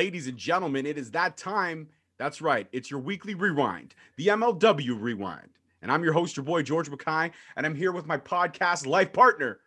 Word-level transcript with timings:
ladies 0.00 0.28
and 0.28 0.38
gentlemen, 0.38 0.86
it 0.86 0.96
is 0.96 1.10
that 1.10 1.36
time. 1.36 1.86
That's 2.16 2.40
right. 2.40 2.66
It's 2.72 2.90
your 2.90 3.00
weekly 3.00 3.34
rewind, 3.34 3.94
the 4.16 4.28
MLW 4.28 4.98
rewind. 4.98 5.50
And 5.82 5.92
I'm 5.92 6.02
your 6.02 6.14
host, 6.14 6.38
your 6.38 6.44
boy, 6.44 6.62
George 6.62 6.88
Mackay. 6.88 7.30
And 7.54 7.66
I'm 7.66 7.74
here 7.74 7.92
with 7.92 8.06
my 8.06 8.16
podcast 8.16 8.86
life 8.86 9.12
partner, 9.12 9.60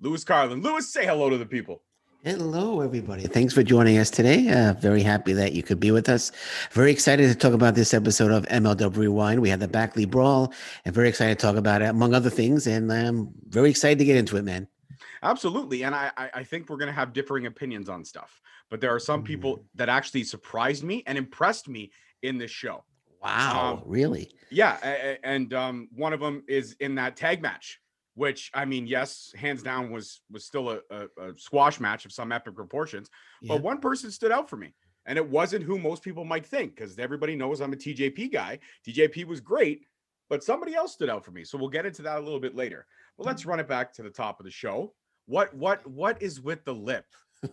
Lewis 0.00 0.24
Carlin. 0.24 0.62
Lewis, 0.62 0.90
say 0.90 1.04
hello 1.04 1.28
to 1.28 1.36
the 1.36 1.44
people. 1.44 1.82
Hello, 2.24 2.80
everybody. 2.80 3.24
Thanks 3.24 3.52
for 3.52 3.62
joining 3.62 3.98
us 3.98 4.08
today. 4.08 4.48
Uh, 4.48 4.72
very 4.72 5.02
happy 5.02 5.34
that 5.34 5.52
you 5.52 5.62
could 5.62 5.80
be 5.80 5.90
with 5.90 6.08
us. 6.08 6.32
Very 6.70 6.90
excited 6.90 7.28
to 7.28 7.34
talk 7.34 7.52
about 7.52 7.74
this 7.74 7.92
episode 7.92 8.30
of 8.30 8.46
MLW 8.46 8.96
Rewind. 8.96 9.42
We 9.42 9.50
had 9.50 9.60
the 9.60 9.68
Backley 9.68 10.06
Brawl, 10.06 10.50
and 10.86 10.94
very 10.94 11.10
excited 11.10 11.38
to 11.38 11.46
talk 11.46 11.56
about 11.56 11.82
it, 11.82 11.90
among 11.90 12.14
other 12.14 12.30
things. 12.30 12.66
And 12.66 12.90
I'm 12.90 13.34
very 13.50 13.68
excited 13.68 13.98
to 13.98 14.06
get 14.06 14.16
into 14.16 14.38
it, 14.38 14.44
man. 14.44 14.66
Absolutely. 15.22 15.82
And 15.84 15.94
I, 15.94 16.10
I 16.16 16.44
think 16.44 16.68
we're 16.68 16.76
going 16.76 16.88
to 16.88 16.92
have 16.92 17.12
differing 17.12 17.46
opinions 17.46 17.88
on 17.88 18.04
stuff. 18.04 18.40
But 18.70 18.80
there 18.80 18.94
are 18.94 19.00
some 19.00 19.22
people 19.22 19.58
Mm. 19.58 19.64
that 19.76 19.88
actually 19.88 20.24
surprised 20.24 20.84
me 20.84 21.02
and 21.06 21.16
impressed 21.18 21.68
me 21.68 21.90
in 22.22 22.38
this 22.38 22.50
show. 22.50 22.84
Wow, 23.22 23.80
Um, 23.82 23.82
really? 23.86 24.30
Yeah, 24.50 24.76
and 25.24 25.52
um, 25.54 25.88
one 25.92 26.12
of 26.12 26.20
them 26.20 26.44
is 26.48 26.76
in 26.80 26.94
that 26.96 27.16
tag 27.16 27.42
match, 27.42 27.80
which 28.14 28.50
I 28.54 28.64
mean, 28.64 28.86
yes, 28.86 29.32
hands 29.36 29.62
down 29.62 29.90
was 29.90 30.20
was 30.30 30.44
still 30.44 30.70
a, 30.70 30.80
a, 30.90 31.30
a 31.30 31.38
squash 31.38 31.80
match 31.80 32.04
of 32.04 32.12
some 32.12 32.30
epic 32.32 32.54
proportions. 32.54 33.10
Yeah. 33.42 33.54
But 33.54 33.62
one 33.62 33.80
person 33.80 34.10
stood 34.12 34.30
out 34.30 34.48
for 34.48 34.56
me, 34.56 34.72
and 35.06 35.18
it 35.18 35.28
wasn't 35.28 35.64
who 35.64 35.78
most 35.78 36.02
people 36.02 36.24
might 36.24 36.46
think, 36.46 36.76
because 36.76 36.98
everybody 36.98 37.34
knows 37.36 37.60
I'm 37.60 37.72
a 37.72 37.76
TJP 37.76 38.32
guy. 38.32 38.60
TJP 38.86 39.24
was 39.26 39.40
great, 39.40 39.84
but 40.28 40.44
somebody 40.44 40.74
else 40.76 40.92
stood 40.92 41.10
out 41.10 41.24
for 41.24 41.32
me. 41.32 41.42
So 41.44 41.58
we'll 41.58 41.70
get 41.70 41.86
into 41.86 42.02
that 42.02 42.18
a 42.18 42.20
little 42.20 42.40
bit 42.40 42.54
later. 42.54 42.86
But 43.16 43.26
let's 43.26 43.44
run 43.46 43.58
it 43.60 43.66
back 43.68 43.92
to 43.94 44.02
the 44.04 44.10
top 44.10 44.38
of 44.38 44.44
the 44.44 44.52
show. 44.52 44.94
What 45.28 45.54
what 45.54 45.86
what 45.86 46.20
is 46.22 46.40
with 46.40 46.64
the 46.64 46.74
lip? 46.74 47.04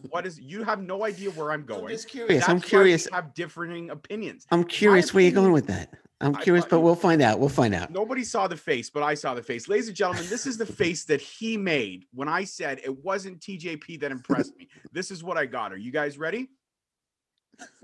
What 0.09 0.25
is 0.25 0.39
you 0.39 0.63
have 0.63 0.81
no 0.81 1.03
idea 1.03 1.29
where 1.31 1.51
I'm 1.51 1.65
going? 1.65 1.83
I'm 1.83 1.89
just 1.89 2.07
curious. 2.07 2.31
I'm 2.31 2.37
That's 2.37 2.47
why 2.47 2.53
we 2.55 2.61
curious. 2.61 3.07
Have 3.11 3.33
differing 3.33 3.89
opinions. 3.89 4.47
I'm 4.49 4.63
curious 4.63 5.13
where 5.13 5.23
you're 5.23 5.33
going 5.33 5.51
with 5.51 5.67
that. 5.67 5.93
I'm 6.21 6.35
I 6.37 6.41
curious, 6.41 6.63
thought 6.63 6.71
but 6.71 6.79
we'll 6.79 6.95
find 6.95 7.21
out. 7.21 7.39
We'll 7.39 7.49
find 7.49 7.75
out. 7.75 7.91
Nobody 7.91 8.23
saw 8.23 8.47
the 8.47 8.55
face, 8.55 8.89
but 8.89 9.03
I 9.03 9.13
saw 9.13 9.33
the 9.33 9.43
face. 9.43 9.67
Ladies 9.67 9.89
and 9.89 9.97
gentlemen, 9.97 10.25
this 10.29 10.47
is 10.47 10.57
the 10.57 10.65
face 10.65 11.03
that 11.05 11.19
he 11.19 11.57
made 11.57 12.05
when 12.13 12.29
I 12.29 12.45
said 12.45 12.79
it 12.83 13.03
wasn't 13.03 13.41
TJP 13.41 13.99
that 13.99 14.11
impressed 14.11 14.55
me. 14.57 14.69
This 14.93 15.11
is 15.11 15.21
what 15.21 15.37
I 15.37 15.45
got. 15.45 15.73
Are 15.73 15.77
you 15.77 15.91
guys 15.91 16.17
ready? 16.17 16.49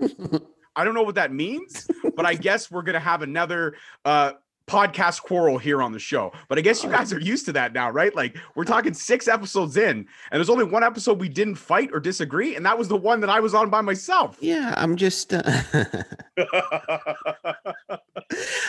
I 0.74 0.84
don't 0.84 0.94
know 0.94 1.02
what 1.02 1.16
that 1.16 1.32
means, 1.32 1.86
but 2.16 2.24
I 2.24 2.34
guess 2.34 2.70
we're 2.70 2.82
gonna 2.82 2.98
have 2.98 3.20
another 3.20 3.74
uh 4.06 4.32
podcast 4.72 5.22
quarrel 5.22 5.58
here 5.58 5.82
on 5.82 5.92
the 5.92 5.98
show. 5.98 6.32
But 6.48 6.56
I 6.58 6.62
guess 6.62 6.82
you 6.82 6.90
guys 6.90 7.12
are 7.12 7.20
used 7.20 7.44
to 7.46 7.52
that 7.52 7.74
now, 7.74 7.90
right? 7.90 8.14
like 8.16 8.36
we're 8.54 8.64
talking 8.64 8.94
six 8.94 9.28
episodes 9.28 9.76
in, 9.76 9.98
and 9.98 10.06
there's 10.32 10.50
only 10.50 10.64
one 10.64 10.82
episode 10.82 11.20
we 11.20 11.28
didn't 11.28 11.56
fight 11.56 11.90
or 11.92 12.00
disagree, 12.00 12.56
and 12.56 12.64
that 12.64 12.78
was 12.78 12.88
the 12.88 12.96
one 12.96 13.20
that 13.20 13.30
I 13.30 13.40
was 13.40 13.54
on 13.54 13.68
by 13.70 13.82
myself. 13.82 14.38
yeah, 14.40 14.74
I'm 14.76 14.96
just. 14.96 15.34
Uh, 15.34 15.42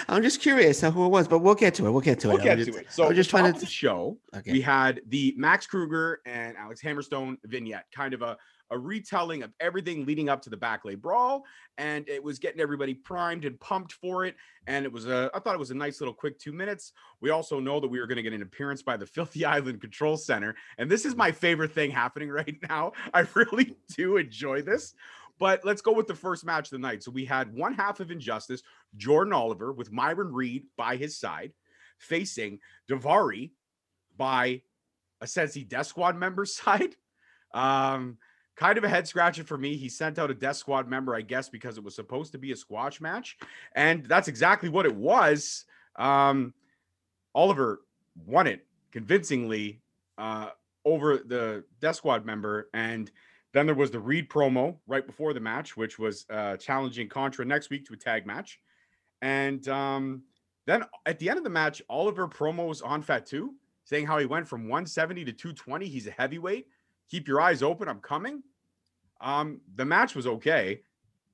I'm 0.09 0.21
just 0.21 0.41
curious 0.41 0.81
who 0.81 1.05
it 1.05 1.09
was, 1.09 1.27
but 1.27 1.39
we'll 1.39 1.55
get 1.55 1.73
to 1.75 1.87
it. 1.87 1.91
We'll 1.91 2.01
get 2.01 2.19
to 2.21 2.29
it. 2.29 2.33
we'll 2.33 2.41
I'm 2.41 2.45
get 2.45 2.57
just, 2.57 2.71
to 2.71 2.77
it. 2.79 2.91
So 2.91 3.07
I'm 3.07 3.15
just 3.15 3.29
trying 3.29 3.51
to. 3.51 3.59
the 3.59 3.65
show. 3.65 4.17
Okay. 4.35 4.51
we 4.51 4.61
had 4.61 5.01
the 5.07 5.33
Mads 5.37 5.67
Krügger 5.67 6.17
and 6.25 6.57
Alex 6.57 6.81
Hammerstone 6.81 7.37
vignette, 7.45 7.85
kind 7.93 8.13
of 8.13 8.21
a, 8.21 8.37
a 8.71 8.77
retelling 8.77 9.43
of 9.43 9.51
everything 9.59 10.05
leading 10.05 10.29
up 10.29 10.41
to 10.41 10.49
the 10.49 10.57
Backlay 10.57 10.99
Brawl, 10.99 11.45
and 11.77 12.07
it 12.07 12.23
was 12.23 12.39
getting 12.39 12.61
everybody 12.61 12.93
primed 12.93 13.45
and 13.45 13.59
pumped 13.59 13.93
for 13.93 14.25
it. 14.25 14.35
And 14.67 14.85
it 14.85 14.91
was 14.91 15.07
a, 15.07 15.29
I 15.33 15.39
thought 15.39 15.55
it 15.55 15.59
was 15.59 15.71
a 15.71 15.75
nice 15.75 16.01
little 16.01 16.13
quick 16.13 16.39
two 16.39 16.53
minutes. 16.53 16.93
We 17.21 17.29
also 17.29 17.59
know 17.59 17.79
that 17.79 17.87
we 17.87 17.99
were 17.99 18.07
going 18.07 18.17
to 18.17 18.23
get 18.23 18.33
an 18.33 18.41
appearance 18.41 18.81
by 18.81 18.97
the 18.97 19.05
Filthy 19.05 19.45
Island 19.45 19.81
Control 19.81 20.17
Center, 20.17 20.55
and 20.77 20.89
this 20.89 21.05
is 21.05 21.15
my 21.15 21.31
favorite 21.31 21.73
thing 21.73 21.91
happening 21.91 22.29
right 22.29 22.57
now. 22.69 22.93
I 23.13 23.25
really 23.35 23.75
do 23.95 24.17
enjoy 24.17 24.61
this. 24.61 24.93
But 25.39 25.65
let's 25.65 25.81
go 25.81 25.91
with 25.91 26.07
the 26.07 26.15
first 26.15 26.45
match 26.45 26.67
of 26.67 26.71
the 26.71 26.87
night. 26.87 27.03
So 27.03 27.11
we 27.11 27.25
had 27.25 27.53
one 27.53 27.73
half 27.73 27.99
of 27.99 28.11
Injustice, 28.11 28.61
Jordan 28.95 29.33
Oliver 29.33 29.73
with 29.73 29.91
Myron 29.91 30.31
Reed 30.31 30.65
by 30.77 30.95
his 30.95 31.17
side, 31.17 31.53
facing 31.97 32.59
Davari 32.89 33.51
by 34.15 34.61
a 35.21 35.25
Sentai 35.25 35.67
Death 35.67 35.87
Squad 35.87 36.15
member's 36.17 36.55
side. 36.55 36.95
Um, 37.53 38.17
kind 38.55 38.77
of 38.77 38.83
a 38.83 38.89
head 38.89 39.07
scratcher 39.07 39.43
for 39.43 39.57
me. 39.57 39.75
He 39.75 39.89
sent 39.89 40.19
out 40.19 40.31
a 40.31 40.33
Death 40.33 40.57
Squad 40.57 40.87
member, 40.87 41.15
I 41.15 41.21
guess, 41.21 41.49
because 41.49 41.77
it 41.77 41.83
was 41.83 41.95
supposed 41.95 42.31
to 42.33 42.37
be 42.37 42.51
a 42.51 42.55
squash 42.55 43.01
match, 43.01 43.37
and 43.75 44.05
that's 44.05 44.27
exactly 44.27 44.69
what 44.69 44.85
it 44.85 44.95
was. 44.95 45.65
Um, 45.95 46.53
Oliver 47.35 47.81
won 48.25 48.47
it 48.47 48.65
convincingly 48.91 49.81
uh, 50.17 50.49
over 50.85 51.17
the 51.17 51.63
Death 51.79 51.95
Squad 51.97 52.25
member, 52.25 52.69
and 52.73 53.11
then 53.53 53.65
there 53.65 53.75
was 53.75 53.91
the 53.91 53.99
Reed 53.99 54.29
promo 54.29 54.77
right 54.87 55.05
before 55.05 55.33
the 55.33 55.39
match, 55.39 55.77
which 55.77 55.99
was 55.99 56.25
uh, 56.29 56.57
challenging 56.57 57.09
Contra 57.09 57.45
next 57.45 57.69
week 57.69 57.85
to 57.87 57.93
a 57.93 57.97
tag 57.97 58.25
match, 58.25 58.59
and 59.21 59.67
um, 59.67 60.23
then 60.65 60.83
at 61.05 61.19
the 61.19 61.29
end 61.29 61.37
of 61.37 61.43
the 61.43 61.49
match, 61.49 61.81
Oliver 61.89 62.27
promos 62.27 62.85
on 62.85 63.01
Fatu 63.01 63.53
saying 63.85 64.05
how 64.05 64.17
he 64.17 64.25
went 64.25 64.47
from 64.47 64.63
170 64.63 65.25
to 65.25 65.33
220. 65.33 65.87
He's 65.87 66.07
a 66.07 66.11
heavyweight. 66.11 66.67
Keep 67.09 67.27
your 67.27 67.41
eyes 67.41 67.61
open. 67.61 67.87
I'm 67.87 67.99
coming. 67.99 68.43
Um, 69.21 69.61
the 69.75 69.85
match 69.85 70.15
was 70.15 70.27
okay. 70.27 70.81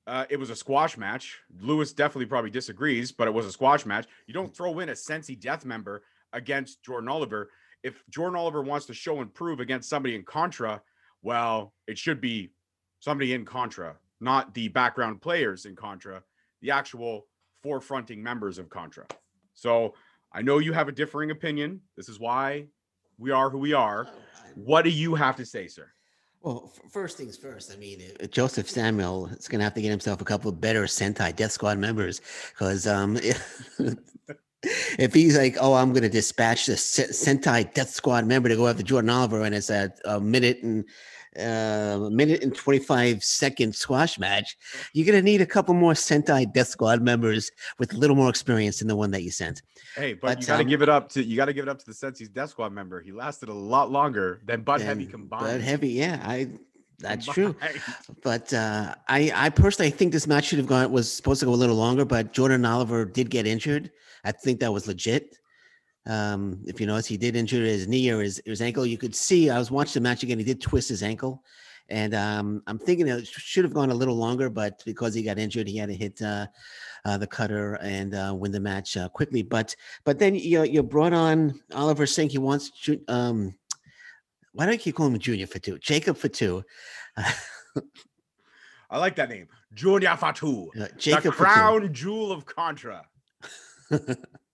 Uh, 0.06 0.24
it 0.28 0.38
was 0.38 0.50
a 0.50 0.56
squash 0.56 0.96
match. 0.96 1.38
Lewis 1.60 1.92
definitely 1.92 2.26
probably 2.26 2.50
disagrees, 2.50 3.12
but 3.12 3.28
it 3.28 3.34
was 3.34 3.46
a 3.46 3.52
squash 3.52 3.86
match. 3.86 4.06
You 4.26 4.34
don't 4.34 4.54
throw 4.54 4.78
in 4.80 4.88
a 4.88 4.92
Sentai 4.92 5.38
Death 5.38 5.64
member 5.64 6.02
against 6.32 6.82
Jordan 6.82 7.08
Oliver. 7.08 7.50
If 7.82 8.02
Jordan 8.10 8.38
Oliver 8.38 8.62
wants 8.62 8.86
to 8.86 8.94
show 8.94 9.20
and 9.20 9.32
prove 9.32 9.60
against 9.60 9.88
somebody 9.88 10.14
in 10.14 10.24
Contra, 10.24 10.82
well, 11.22 11.74
it 11.86 11.98
should 11.98 12.20
be 12.20 12.50
somebody 12.98 13.34
in 13.34 13.44
Contra, 13.44 13.96
not 14.20 14.54
the 14.54 14.68
background 14.68 15.20
players 15.20 15.64
in 15.64 15.76
Contra, 15.76 16.22
the 16.60 16.70
actual 16.70 17.26
forefronting 17.64 18.18
members 18.18 18.58
of 18.58 18.68
Contra. 18.68 19.06
So 19.54 19.94
I 20.32 20.42
know 20.42 20.58
you 20.58 20.72
have 20.72 20.88
a 20.88 20.92
differing 20.92 21.30
opinion. 21.30 21.80
This 21.96 22.08
is 22.08 22.18
why 22.18 22.66
we 23.20 23.30
are 23.30 23.50
who 23.50 23.58
we 23.58 23.74
are. 23.74 24.08
What 24.54 24.82
do 24.82 24.90
you 24.90 25.14
have 25.14 25.36
to 25.36 25.44
say, 25.44 25.68
sir? 25.68 25.92
Well, 26.40 26.72
first 26.90 27.18
things 27.18 27.36
first. 27.36 27.70
I 27.70 27.76
mean, 27.76 28.00
uh, 28.20 28.26
Josef 28.26 28.68
Samael 28.68 29.26
is 29.26 29.46
going 29.46 29.58
to 29.58 29.64
have 29.64 29.74
to 29.74 29.82
get 29.82 29.90
himself 29.90 30.22
a 30.22 30.24
couple 30.24 30.48
of 30.48 30.60
better 30.60 30.84
Sentai 30.84 31.36
Death 31.36 31.52
Squad 31.52 31.78
members 31.78 32.22
because 32.48 32.86
um, 32.86 33.18
if 34.98 35.12
he's 35.12 35.36
like, 35.36 35.58
"Oh, 35.60 35.74
I'm 35.74 35.90
going 35.90 36.02
to 36.02 36.08
dispatch 36.08 36.64
the 36.64 36.78
Se- 36.78 37.08
Sentai 37.08 37.72
Death 37.74 37.90
Squad 37.90 38.26
member 38.26 38.48
to 38.48 38.56
go 38.56 38.68
after 38.68 38.82
Jordan 38.82 39.10
Oliver," 39.10 39.42
and 39.42 39.54
it's 39.54 39.68
a, 39.68 39.92
a 40.06 40.18
minute 40.18 40.62
and 40.62 40.86
uh, 41.38 41.42
a 42.06 42.10
minute 42.10 42.42
and 42.42 42.54
25 42.54 43.22
second 43.22 43.74
squash 43.74 44.18
match, 44.18 44.56
you're 44.92 45.06
going 45.06 45.18
to 45.18 45.22
need 45.22 45.40
a 45.40 45.46
couple 45.46 45.74
more 45.74 45.92
Sentai 45.92 46.52
Death 46.52 46.68
Squad 46.68 47.02
members 47.02 47.50
with 47.78 47.92
a 47.92 47.96
little 47.96 48.16
more 48.16 48.28
experience 48.28 48.80
than 48.80 48.88
the 48.88 48.96
one 48.96 49.10
that 49.12 49.22
you 49.22 49.30
sent. 49.30 49.62
Hey, 49.94 50.14
but, 50.14 50.22
But, 50.22 50.40
you 50.40 50.46
got 50.46 50.56
to 50.56 50.62
um, 50.62 50.68
give 50.68 50.82
it 50.82 50.88
up 50.88 51.08
to 51.10 51.22
you 51.22 51.36
got 51.36 51.46
to 51.46 51.52
give 51.52 51.64
it 51.64 51.68
up 51.68 51.78
to 51.78 51.86
the 51.86 51.92
Sentai's 51.92 52.28
Death 52.28 52.50
Squad 52.50 52.72
member. 52.72 53.00
He 53.00 53.12
lasted 53.12 53.48
a 53.48 53.54
lot 53.54 53.90
longer 53.90 54.40
than 54.44 54.62
Bud 54.62 54.80
Heavy 54.80 55.06
combined. 55.06 55.44
Bud 55.44 55.60
Heavy, 55.60 55.90
yeah, 55.90 56.22
I. 56.24 56.48
That's 56.98 57.24
true. 57.24 57.56
But 58.22 58.52
uh, 58.52 58.94
I, 59.08 59.32
I 59.34 59.48
personally 59.48 59.90
think 59.90 60.12
this 60.12 60.26
match 60.26 60.44
should 60.44 60.58
have 60.58 60.66
gone 60.66 60.92
was 60.92 61.10
supposed 61.10 61.40
to 61.40 61.46
go 61.46 61.54
a 61.54 61.56
little 61.56 61.76
longer, 61.76 62.04
but 62.04 62.34
Jordan 62.34 62.66
Oliver 62.66 63.06
did 63.06 63.30
get 63.30 63.46
injured. 63.46 63.90
I 64.24 64.32
think 64.32 64.60
that 64.60 64.70
was 64.70 64.86
legit. 64.86 65.39
Um, 66.06 66.62
if 66.66 66.80
you 66.80 66.86
notice, 66.86 67.06
he 67.06 67.16
did 67.16 67.36
injure 67.36 67.62
his 67.64 67.86
knee 67.86 68.10
or 68.10 68.22
his, 68.22 68.40
his 68.46 68.62
ankle. 68.62 68.86
You 68.86 68.98
could 68.98 69.14
see. 69.14 69.50
I 69.50 69.58
was 69.58 69.70
watching 69.70 70.02
the 70.02 70.08
match 70.08 70.22
again. 70.22 70.38
He 70.38 70.44
did 70.44 70.60
twist 70.60 70.88
his 70.88 71.02
ankle, 71.02 71.44
and 71.90 72.14
um, 72.14 72.62
I'm 72.66 72.78
thinking 72.78 73.06
it 73.06 73.26
should 73.26 73.64
have 73.64 73.74
gone 73.74 73.90
a 73.90 73.94
little 73.94 74.16
longer, 74.16 74.48
but 74.48 74.82
because 74.86 75.12
he 75.14 75.22
got 75.22 75.38
injured, 75.38 75.68
he 75.68 75.76
had 75.76 75.88
to 75.90 75.94
hit 75.94 76.20
uh, 76.22 76.46
uh, 77.04 77.18
the 77.18 77.26
cutter 77.26 77.74
and 77.82 78.14
uh, 78.14 78.34
win 78.36 78.50
the 78.50 78.60
match 78.60 78.96
uh, 78.96 79.08
quickly. 79.10 79.42
But 79.42 79.76
but 80.04 80.18
then 80.18 80.34
you 80.34 80.62
you 80.64 80.82
brought 80.82 81.12
on 81.12 81.60
Oliver 81.74 82.06
saying 82.06 82.30
he 82.30 82.38
wants 82.38 82.70
Ju- 82.70 83.04
um, 83.08 83.54
why 84.52 84.66
do 84.66 84.72
I 84.72 84.76
keep 84.78 84.96
calling 84.96 85.12
him 85.12 85.18
Junior 85.20 85.46
Fatu? 85.46 85.78
Jacob 85.78 86.16
Fatu. 86.16 86.62
I 88.92 88.98
like 88.98 89.14
that 89.16 89.28
name, 89.28 89.46
Junior 89.74 90.16
Fatu, 90.16 90.68
Uh, 90.74 90.86
the 90.88 90.92
Jacob 90.96 91.34
Fatu. 91.34 91.44
crown 91.44 91.92
jewel 91.92 92.32
of 92.32 92.46
Contra. 92.46 93.04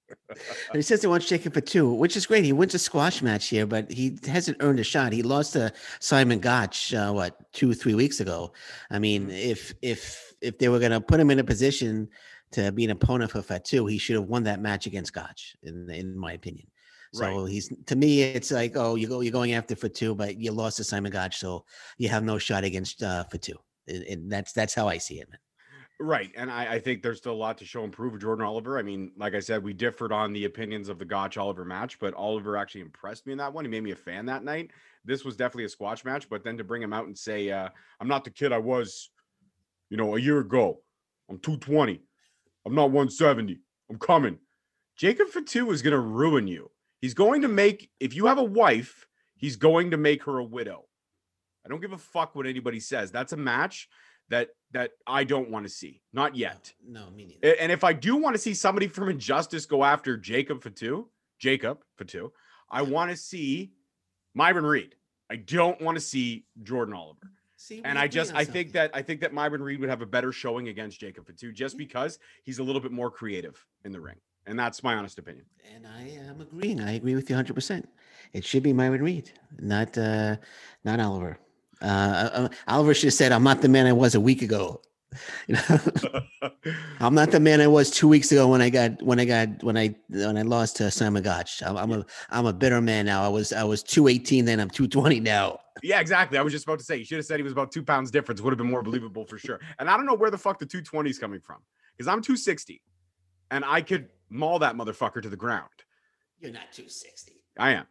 And 0.09 0.75
he 0.75 0.83
says 0.83 1.01
he 1.01 1.07
wants 1.07 1.29
Jacob 1.29 1.55
Fatu, 1.55 1.93
which 1.93 2.17
is 2.17 2.27
great. 2.27 2.45
He 2.45 2.53
wins 2.53 2.75
a 2.75 2.79
squash 2.79 3.23
match 3.23 3.49
here, 3.49 3.67
but 3.67 3.91
he 3.91 4.19
hasn't 4.27 4.59
earned 4.61 4.81
a 4.81 4.85
shot. 4.85 5.13
He 5.13 5.23
lost 5.23 5.55
to 5.55 5.73
Simon 6.01 6.39
Gotch, 6.39 6.95
uh, 6.95 7.13
what 7.13 7.53
two, 7.53 7.75
three 7.75 7.95
weeks 7.95 8.21
ago. 8.21 8.53
I 8.91 8.99
mean, 8.99 9.31
if 9.31 9.75
if 9.83 10.35
if 10.41 10.59
they 10.59 10.69
were 10.69 10.79
going 10.79 10.93
to 10.93 11.01
put 11.01 11.21
him 11.21 11.31
in 11.31 11.39
a 11.39 11.45
position 11.45 12.09
to 12.53 12.71
be 12.73 12.85
an 12.85 12.91
opponent 12.91 13.31
for 13.31 13.43
Fatu, 13.43 13.87
he 13.87 13.99
should 13.99 14.17
have 14.17 14.27
won 14.29 14.45
that 14.45 14.61
match 14.61 14.87
against 14.87 15.13
Gotch, 15.13 15.57
in 15.63 15.91
in 15.91 16.17
my 16.17 16.33
opinion. 16.33 16.67
So 17.13 17.43
Right. 17.43 17.51
he's 17.51 17.73
to 17.87 17.97
me, 17.97 18.23
it's 18.23 18.51
like, 18.51 18.77
oh, 18.77 18.95
you 18.97 19.09
go, 19.09 19.21
you're 19.21 19.33
going 19.33 19.55
after 19.55 19.75
Fatu, 19.75 20.15
but 20.15 20.39
you 20.39 20.53
lost 20.53 20.77
to 20.79 20.85
Simon 20.85 21.13
Gotch, 21.13 21.39
so 21.39 21.65
you 21.99 22.09
have 22.09 22.25
no 22.25 22.39
shot 22.39 22.65
against 22.65 23.03
uh, 23.03 23.25
Fatu. 23.25 23.55
And, 23.89 24.03
and 24.03 24.33
that's 24.33 24.53
that's 24.53 24.75
how 24.75 24.89
I 24.89 24.99
see 24.99 25.21
it, 25.21 25.31
man. 25.31 25.39
Right. 25.99 26.31
And 26.37 26.51
I, 26.51 26.75
I 26.75 26.79
think 26.79 27.03
there's 27.03 27.19
still 27.19 27.33
a 27.33 27.35
lot 27.35 27.57
to 27.59 27.65
show 27.65 27.83
and 27.83 27.93
prove 27.93 28.21
Jordan 28.21 28.45
Oliver. 28.45 28.79
I 28.79 28.83
mean, 28.83 29.13
like 29.17 29.35
I 29.35 29.41
said, 29.41 29.63
we 29.63 29.73
differed 29.73 30.13
on 30.13 30.35
the 30.35 30.45
opinions 30.45 30.91
of 30.91 30.99
the 30.99 31.07
Gotch 31.07 31.39
Oliver 31.39 31.65
match, 31.65 31.99
but 31.99 32.13
Oliver 32.13 32.59
actually 32.59 32.83
impressed 32.83 33.25
me 33.25 33.33
in 33.33 33.39
that 33.39 33.53
one. 33.53 33.65
He 33.65 33.71
made 33.71 33.83
me 33.83 33.93
a 33.93 33.97
fan 33.97 34.27
that 34.27 34.45
night. 34.45 34.73
This 35.07 35.25
was 35.25 35.37
definitely 35.37 35.65
a 35.65 35.71
squash 35.71 36.05
match, 36.05 36.29
but 36.29 36.45
then 36.45 36.59
to 36.59 36.65
bring 36.65 36.83
him 36.83 36.93
out 36.93 37.07
and 37.07 37.17
say, 37.17 37.51
uh, 37.51 37.71
I'm 37.99 38.09
not 38.09 38.25
the 38.25 38.31
kid 38.31 38.53
I 38.53 38.59
was 38.59 39.11
you 39.91 39.97
know, 39.97 40.17
a 40.17 40.21
year 40.21 40.39
ago. 40.39 40.81
I'm 41.29 41.39
220. 41.39 42.01
I'm 42.65 42.75
not 42.75 42.91
170. 42.91 43.61
I'm 43.91 43.99
coming. 43.99 44.39
Jacob 44.97 45.29
Fatu 45.29 45.71
is 45.71 45.83
going 45.83 45.93
to 45.93 46.01
ruin 46.01 46.47
you. 46.47 46.71
He's 47.01 47.15
going 47.15 47.43
to 47.43 47.49
make, 47.49 47.91
if 48.01 48.15
you 48.15 48.27
have 48.27 48.39
a 48.39 48.45
wife, 48.45 49.07
he's 49.37 49.57
going 49.57 49.91
to 49.91 49.97
make 49.97 50.25
her 50.25 50.39
a 50.39 50.45
widow. 50.45 50.87
I 51.65 51.69
don't 51.69 51.81
give 51.81 51.93
a 51.93 51.99
fuck 51.99 52.35
what 52.35 52.47
anybody 52.47 52.81
says. 52.81 53.11
That's 53.11 53.33
a 53.33 53.37
match 53.37 53.89
that 54.31 54.51
that 54.73 54.93
I 55.07 55.25
don't 55.25 55.51
want 55.51 55.65
to 55.65 55.71
see. 55.71 56.03
Not 56.13 56.37
yet. 56.37 56.73
No, 56.87 57.11
me 57.11 57.25
neither. 57.27 57.57
And 57.61 57.73
if 57.73 57.85
I 57.85 57.93
do 57.93 58.17
want 58.17 58.35
to 58.35 58.39
see 58.39 58.55
somebody 58.55 58.89
from 58.89 59.09
Injustice 59.09 59.65
go 59.67 59.85
after 59.85 60.17
Jacob 60.17 60.63
Fatu, 60.63 61.09
Jacob 61.39 61.79
Fatu, 61.97 62.33
I 62.71 62.83
want 62.83 63.11
to 63.11 63.17
see 63.17 63.73
Myron 64.35 64.67
Reed. 64.67 64.97
I 65.31 65.37
don't 65.37 65.81
want 65.81 65.97
to 65.97 66.01
see 66.01 66.45
Jordan 66.63 66.95
Oliver. 66.95 67.31
See, 67.59 67.81
And 67.85 67.99
I 67.99 68.07
just 68.07 68.35
I 68.35 68.45
think 68.45 68.73
that 68.73 68.91
I 68.93 69.01
think 69.01 69.21
that 69.23 69.33
Myron 69.33 69.63
Reed 69.63 69.81
would 69.81 69.89
have 69.89 70.03
a 70.03 70.07
better 70.07 70.31
showing 70.31 70.69
against 70.69 71.01
Jacob 71.01 71.27
Fatu 71.27 71.53
just 71.53 71.79
because 71.79 72.19
he's 72.45 72.59
a 72.59 72.63
little 72.63 72.83
bit 72.83 72.93
more 72.93 73.11
creative 73.11 73.65
in 73.85 73.93
the 73.93 74.01
ring. 74.01 74.17
And 74.47 74.59
that's 74.59 74.85
my 74.85 74.95
honest 74.95 75.19
opinion. 75.19 75.47
And 75.75 75.87
I 75.87 76.03
am 76.29 76.41
agreeing. 76.41 76.81
I 76.81 76.93
agree 76.93 77.15
with 77.15 77.29
you 77.31 77.37
100%. 77.37 77.85
It 78.33 78.45
should 78.45 78.63
be 78.63 78.73
Myron 78.73 79.03
Reed, 79.03 79.33
not 79.59 79.97
uh, 79.97 80.37
not 80.85 81.01
Oliver. 81.01 81.39
Uh, 81.81 82.49
uh, 82.67 82.93
should 82.93 83.05
have 83.05 83.15
said, 83.15 83.33
"I'm 83.33 83.43
not 83.43 83.63
the 83.63 83.69
man 83.69 83.87
I 83.87 83.93
was 83.93 84.15
a 84.15 84.21
week 84.21 84.43
ago." 84.43 84.81
You 85.47 85.55
know, 85.55 85.81
I'm 87.01 87.15
not 87.15 87.31
the 87.31 87.41
man 87.41 87.61
I 87.63 87.69
was 87.69 87.91
two 87.91 88.09
weeks 88.09 88.31
ago 88.33 88.49
when 88.49 88.61
I 88.61 88.69
got 88.69 89.03
when 89.03 89.19
I 89.19 89.25
got 89.25 89.63
when 89.63 89.77
I 89.77 89.95
when 90.09 90.37
I 90.37 90.43
lost 90.43 90.77
to 90.77 90.91
Simon 90.91 91.23
Gotch. 91.23 91.63
I'm, 91.63 91.77
I'm 91.77 91.93
a 91.93 92.07
I'm 92.29 92.45
a 92.45 92.53
bitter 92.53 92.83
man 92.83 93.07
now. 93.07 93.25
I 93.25 93.29
was 93.29 93.53
I 93.53 93.65
was 93.65 93.83
218 93.83 94.45
then. 94.45 94.61
I'm 94.61 94.69
220 94.69 95.21
now. 95.21 95.59
yeah, 95.83 96.01
exactly. 96.01 96.37
I 96.37 96.43
was 96.43 96.53
just 96.53 96.67
about 96.67 96.81
to 96.81 96.85
say 96.85 96.97
you 96.97 97.05
should 97.05 97.17
have 97.17 97.25
said 97.25 97.39
he 97.39 97.45
was 97.45 97.53
about 97.53 97.73
two 97.73 97.83
pounds 97.83 98.11
difference. 98.11 98.43
Would 98.43 98.51
have 98.51 98.59
been 98.59 98.71
more 98.71 98.83
believable 98.83 99.25
for 99.25 99.39
sure. 99.39 99.61
And 99.79 99.89
I 99.89 99.97
don't 99.97 100.05
know 100.05 100.15
where 100.15 100.31
the 100.31 100.39
fuck 100.39 100.59
the 100.59 100.67
220 100.67 101.09
is 101.09 101.19
coming 101.19 101.41
from 101.41 101.59
because 101.97 102.09
I'm 102.09 102.21
260 102.21 102.83
and 103.51 103.65
I 103.65 103.81
could 103.81 104.09
maul 104.29 104.59
that 104.59 104.75
motherfucker 104.75 105.23
to 105.23 105.29
the 105.29 105.37
ground. 105.37 105.71
You're 106.41 106.53
not 106.53 106.73
260. 106.73 107.33
I 107.59 107.73
am. 107.73 107.87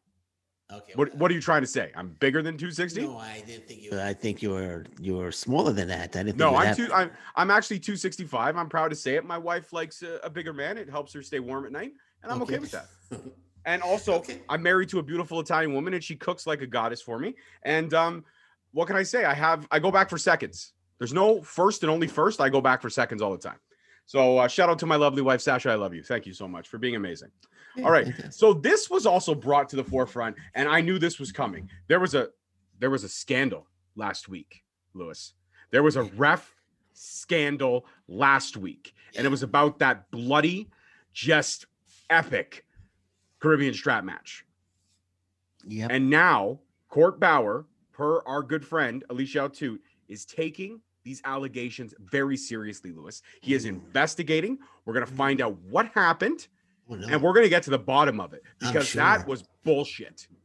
Okay. 0.71 0.93
What 0.95 1.13
What 1.15 1.29
are 1.29 1.33
you 1.33 1.41
trying 1.41 1.61
to 1.61 1.67
say? 1.67 1.91
I'm 1.95 2.09
bigger 2.19 2.41
than 2.41 2.57
260? 2.57 3.01
No, 3.01 3.17
I 3.17 3.43
didn't 3.45 3.67
think 3.67 3.83
you. 3.83 3.99
I 3.99 4.13
think 4.13 4.41
you 4.41 4.49
were 4.51 4.85
you 4.99 5.15
were 5.15 5.31
smaller 5.31 5.71
than 5.71 5.87
that. 5.89 6.15
I 6.15 6.23
didn't. 6.23 6.25
Think 6.25 6.37
No, 6.37 6.55
I'm 6.55 6.75
two. 6.75 6.91
I'm 6.91 7.11
I'm 7.35 7.51
actually 7.51 7.79
265. 7.79 8.57
I'm 8.57 8.69
proud 8.69 8.89
to 8.89 8.95
say 8.95 9.15
it. 9.15 9.25
My 9.25 9.37
wife 9.37 9.73
likes 9.73 10.01
a, 10.01 10.19
a 10.23 10.29
bigger 10.29 10.53
man. 10.53 10.77
It 10.77 10.89
helps 10.89 11.13
her 11.13 11.21
stay 11.21 11.39
warm 11.39 11.65
at 11.65 11.71
night, 11.71 11.93
and 12.23 12.31
I'm 12.31 12.41
okay, 12.41 12.59
with 12.59 12.71
that. 12.71 12.87
And 13.67 13.81
also, 13.81 14.13
Okay. 14.15 14.41
I'm 14.47 14.61
married 14.61 14.89
to 14.89 14.99
a 14.99 15.03
beautiful 15.03 15.39
Italian 15.39 15.73
woman, 15.73 15.95
and 15.95 16.03
she 16.03 16.15
cooks 16.15 16.45
like 16.45 16.61
a 16.61 16.67
goddess 16.67 17.01
for 17.01 17.17
me. 17.17 17.33
And 17.63 17.95
um, 17.95 18.23
what 18.73 18.85
can 18.85 18.95
I 18.95 19.01
say? 19.01 19.25
I 19.25 19.33
have 19.33 19.67
I 19.71 19.79
go 19.79 19.91
back 19.91 20.07
for 20.09 20.19
seconds. 20.19 20.73
There's 20.99 21.13
no 21.13 21.41
first 21.41 21.81
and 21.81 21.89
only 21.91 22.07
first. 22.07 22.39
I 22.39 22.49
go 22.49 22.61
back 22.61 22.81
for 22.81 22.91
seconds 22.91 23.21
all 23.21 23.31
the 23.31 23.39
time. 23.39 23.57
So 24.05 24.37
uh, 24.37 24.47
shout 24.47 24.69
out 24.69 24.77
to 24.79 24.85
my 24.85 24.97
lovely 24.97 25.23
wife 25.23 25.41
Sasha. 25.41 25.71
I 25.71 25.75
love 25.75 25.95
you. 25.95 26.03
Thank 26.03 26.27
you 26.27 26.33
so 26.33 26.47
much 26.47 26.67
for 26.67 26.77
being 26.77 26.95
amazing. 26.95 27.31
All 27.83 27.91
right. 27.91 28.13
So 28.29 28.53
this 28.53 28.89
was 28.89 29.05
also 29.05 29.35
brought 29.35 29.69
to 29.69 29.75
the 29.75 29.83
forefront, 29.83 30.35
and 30.53 30.69
I 30.69 30.81
knew 30.81 30.99
this 30.99 31.19
was 31.19 31.31
coming. 31.31 31.69
There 31.87 31.99
was 31.99 32.15
a 32.15 32.29
there 32.79 32.89
was 32.89 33.03
a 33.03 33.09
scandal 33.09 33.67
last 33.95 34.29
week, 34.29 34.63
Lewis. 34.93 35.33
There 35.71 35.83
was 35.83 35.95
a 35.95 36.03
ref 36.03 36.55
scandal 36.93 37.85
last 38.07 38.57
week, 38.57 38.93
and 39.15 39.25
it 39.25 39.29
was 39.29 39.43
about 39.43 39.79
that 39.79 40.09
bloody, 40.11 40.69
just 41.13 41.65
epic 42.09 42.65
Caribbean 43.39 43.73
strap 43.73 44.03
match. 44.03 44.45
Yeah. 45.67 45.87
And 45.89 46.09
now 46.09 46.59
Court 46.89 47.19
Bauer, 47.19 47.65
per 47.91 48.21
our 48.21 48.41
good 48.41 48.65
friend 48.65 49.03
Alicia 49.09 49.49
Atout, 49.49 49.79
is 50.07 50.25
taking 50.25 50.81
these 51.03 51.21
allegations 51.25 51.93
very 51.99 52.37
seriously, 52.37 52.91
Lewis. 52.91 53.21
He 53.41 53.53
is 53.53 53.65
mm. 53.65 53.69
investigating. 53.69 54.57
We're 54.85 54.93
gonna 54.93 55.05
find 55.05 55.41
out 55.41 55.57
what 55.69 55.87
happened 55.93 56.47
Oh, 56.89 56.95
no. 56.95 57.07
and 57.07 57.21
we're 57.21 57.33
gonna 57.33 57.49
get 57.49 57.63
to 57.63 57.71
the 57.71 57.79
bottom 57.79 58.19
of 58.19 58.33
it 58.33 58.43
because 58.59 58.93
that 58.93 59.27
was 59.27 59.43
bullshit. 59.63 60.27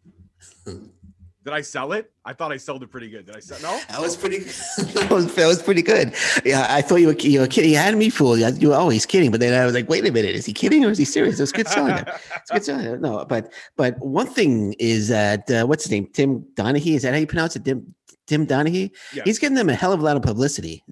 Did 1.42 1.54
I 1.54 1.62
sell 1.62 1.92
it? 1.92 2.12
I 2.22 2.34
thought 2.34 2.52
I 2.52 2.58
sold 2.58 2.82
it 2.82 2.90
pretty 2.90 3.08
good. 3.08 3.24
Did 3.24 3.34
I 3.34 3.40
sell? 3.40 3.58
No. 3.62 3.80
That 3.88 4.00
was 4.00 4.14
pretty. 4.14 4.38
that, 4.94 5.08
was, 5.10 5.34
that 5.34 5.46
was 5.46 5.62
pretty 5.62 5.80
good. 5.80 6.14
Yeah, 6.44 6.66
I 6.68 6.82
thought 6.82 6.96
you 6.96 7.06
were 7.06 7.14
you 7.14 7.40
were 7.40 7.46
kidding. 7.46 7.70
You 7.70 7.78
had 7.78 7.96
me 7.96 8.10
fooled. 8.10 8.40
You 8.60 8.68
were 8.68 8.74
always 8.74 9.06
kidding, 9.06 9.30
but 9.30 9.40
then 9.40 9.58
I 9.58 9.64
was 9.64 9.74
like, 9.74 9.88
wait 9.88 10.06
a 10.06 10.12
minute, 10.12 10.34
is 10.34 10.44
he 10.44 10.52
kidding 10.52 10.84
or 10.84 10.90
is 10.90 10.98
he 10.98 11.06
serious? 11.06 11.38
It 11.38 11.42
was 11.42 11.52
good 11.52 11.66
selling. 11.66 11.94
it. 11.94 12.08
It's 12.36 12.50
good 12.50 12.64
selling. 12.64 13.00
No, 13.00 13.24
but 13.24 13.52
but 13.76 13.98
one 14.00 14.26
thing 14.26 14.74
is 14.78 15.08
that 15.08 15.50
uh, 15.50 15.64
what's 15.66 15.84
his 15.84 15.90
name? 15.90 16.08
Tim 16.12 16.46
Donahue. 16.54 16.96
Is 16.96 17.02
that 17.02 17.14
how 17.14 17.20
you 17.20 17.26
pronounce 17.26 17.56
it? 17.56 17.64
Tim 17.64 17.94
Tim 18.26 18.44
Donahue. 18.44 18.90
Yeah. 19.14 19.22
He's 19.24 19.38
getting 19.38 19.56
them 19.56 19.70
a 19.70 19.74
hell 19.74 19.94
of 19.94 20.00
a 20.00 20.04
lot 20.04 20.16
of 20.16 20.22
publicity. 20.22 20.84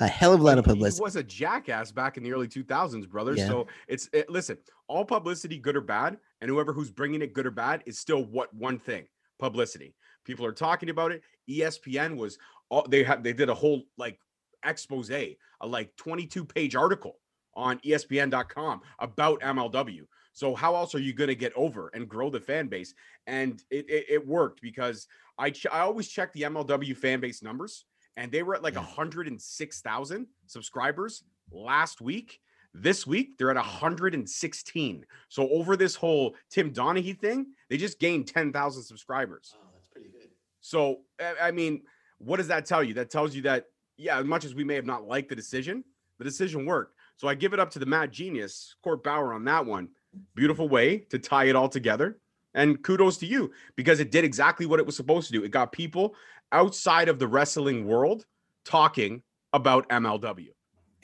A 0.00 0.08
hell 0.08 0.32
of 0.32 0.40
a 0.40 0.42
lot 0.42 0.58
of 0.58 0.64
publicity. 0.64 1.00
He 1.00 1.04
was 1.04 1.16
a 1.16 1.22
jackass 1.22 1.92
back 1.92 2.16
in 2.16 2.22
the 2.22 2.32
early 2.32 2.48
2000s, 2.48 3.08
brother. 3.08 3.34
Yeah. 3.34 3.46
So 3.46 3.66
it's 3.86 4.08
it, 4.12 4.30
listen, 4.30 4.58
all 4.88 5.04
publicity, 5.04 5.58
good 5.58 5.76
or 5.76 5.82
bad, 5.82 6.18
and 6.40 6.50
whoever 6.50 6.72
who's 6.72 6.90
bringing 6.90 7.22
it, 7.22 7.34
good 7.34 7.46
or 7.46 7.50
bad, 7.50 7.82
is 7.86 7.98
still 7.98 8.24
what 8.24 8.52
one 8.54 8.78
thing: 8.78 9.06
publicity. 9.38 9.94
People 10.24 10.46
are 10.46 10.52
talking 10.52 10.90
about 10.90 11.12
it. 11.12 11.22
ESPN 11.48 12.16
was 12.16 12.38
all 12.70 12.86
they 12.88 13.02
had. 13.02 13.22
They 13.22 13.32
did 13.32 13.50
a 13.50 13.54
whole 13.54 13.82
like 13.98 14.18
expose, 14.64 15.10
a 15.10 15.36
like 15.64 15.94
22 15.96 16.44
page 16.44 16.74
article 16.74 17.18
on 17.54 17.78
ESPN.com 17.80 18.80
about 18.98 19.40
MLW. 19.40 20.06
So 20.32 20.54
how 20.54 20.76
else 20.76 20.94
are 20.94 21.00
you 21.00 21.12
going 21.12 21.28
to 21.28 21.34
get 21.34 21.52
over 21.54 21.90
and 21.92 22.08
grow 22.08 22.30
the 22.30 22.40
fan 22.40 22.68
base? 22.68 22.94
And 23.26 23.62
it 23.70 23.88
it, 23.90 24.06
it 24.08 24.26
worked 24.26 24.62
because 24.62 25.06
I 25.38 25.50
ch- 25.50 25.66
I 25.70 25.80
always 25.80 26.08
check 26.08 26.32
the 26.32 26.42
MLW 26.42 26.96
fan 26.96 27.20
base 27.20 27.42
numbers, 27.42 27.84
and 28.16 28.30
they 28.32 28.42
were 28.42 28.54
at 28.54 28.62
like 28.62 28.74
Yeah. 28.74 28.80
106,000 28.80 30.26
subscribers 30.46 31.24
last 31.50 32.00
week. 32.00 32.40
This 32.72 33.06
week 33.06 33.36
they're 33.38 33.50
at 33.50 33.56
116. 33.56 35.04
So 35.28 35.48
over 35.50 35.76
this 35.76 35.94
whole 35.94 36.36
Tim 36.50 36.70
Donahue 36.70 37.14
thing, 37.14 37.46
they 37.68 37.76
just 37.76 37.98
gained 37.98 38.28
10,000 38.28 38.82
subscribers. 38.82 39.54
Oh, 39.56 39.68
that's 39.74 39.88
pretty 39.88 40.08
good. 40.10 40.30
So 40.60 41.04
I- 41.18 41.48
I 41.48 41.50
mean, 41.50 41.82
what 42.18 42.36
does 42.36 42.48
that 42.48 42.66
tell 42.66 42.84
you? 42.84 42.94
That 42.94 43.10
tells 43.10 43.34
you 43.34 43.42
that 43.42 43.66
yeah, 43.96 44.18
as 44.18 44.24
much 44.24 44.44
as 44.46 44.54
we 44.54 44.64
may 44.64 44.74
have 44.76 44.86
not 44.86 45.06
liked 45.06 45.28
the 45.28 45.36
decision, 45.36 45.84
the 46.16 46.24
decision 46.24 46.64
worked. 46.64 46.96
So 47.16 47.28
I 47.28 47.34
give 47.34 47.52
it 47.52 47.60
up 47.60 47.70
to 47.72 47.78
the 47.78 47.84
mad 47.84 48.10
genius, 48.12 48.74
Court 48.82 49.02
Bauer, 49.04 49.34
on 49.34 49.44
that 49.44 49.66
one. 49.66 49.90
Beautiful 50.34 50.70
way 50.70 50.98
to 51.10 51.18
tie 51.18 51.44
it 51.44 51.56
all 51.56 51.68
together. 51.68 52.18
And 52.54 52.82
kudos 52.82 53.18
to 53.18 53.26
you 53.26 53.52
because 53.76 54.00
it 54.00 54.10
did 54.10 54.24
exactly 54.24 54.64
what 54.64 54.80
it 54.80 54.86
was 54.86 54.96
supposed 54.96 55.26
to 55.26 55.32
do. 55.34 55.44
It 55.44 55.50
got 55.50 55.70
people 55.70 56.14
outside 56.52 57.08
of 57.08 57.18
the 57.18 57.28
wrestling 57.28 57.86
world 57.86 58.26
talking 58.64 59.22
about 59.52 59.88
MLW. 59.88 60.48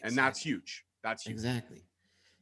And 0.03 0.17
that's 0.17 0.41
huge. 0.41 0.85
That's 1.03 1.25
huge. 1.25 1.35
Exactly. 1.35 1.83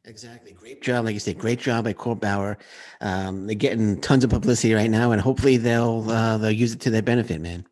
Exactly. 0.07 0.53
Great 0.53 0.83
job. 0.83 1.07
Like 1.07 1.15
you 1.15 1.21
said, 1.21 1.39
great 1.39 1.59
job 1.59 1.85
by 1.85 1.95
Court 1.95 2.21
Bauer. 2.21 2.59
Um, 3.01 3.47
they're 3.47 3.55
getting 3.55 4.01
tons 4.03 4.23
of 4.23 4.29
publicity 4.29 4.75
right 4.75 4.91
now, 4.91 5.13
and 5.13 5.21
hopefully 5.21 5.57
they'll 5.57 6.11
uh, 6.11 6.37
they'll 6.37 6.51
use 6.51 6.75
it 6.75 6.81
to 6.81 6.91
their 6.91 7.01
benefit, 7.01 7.41
man. 7.41 7.67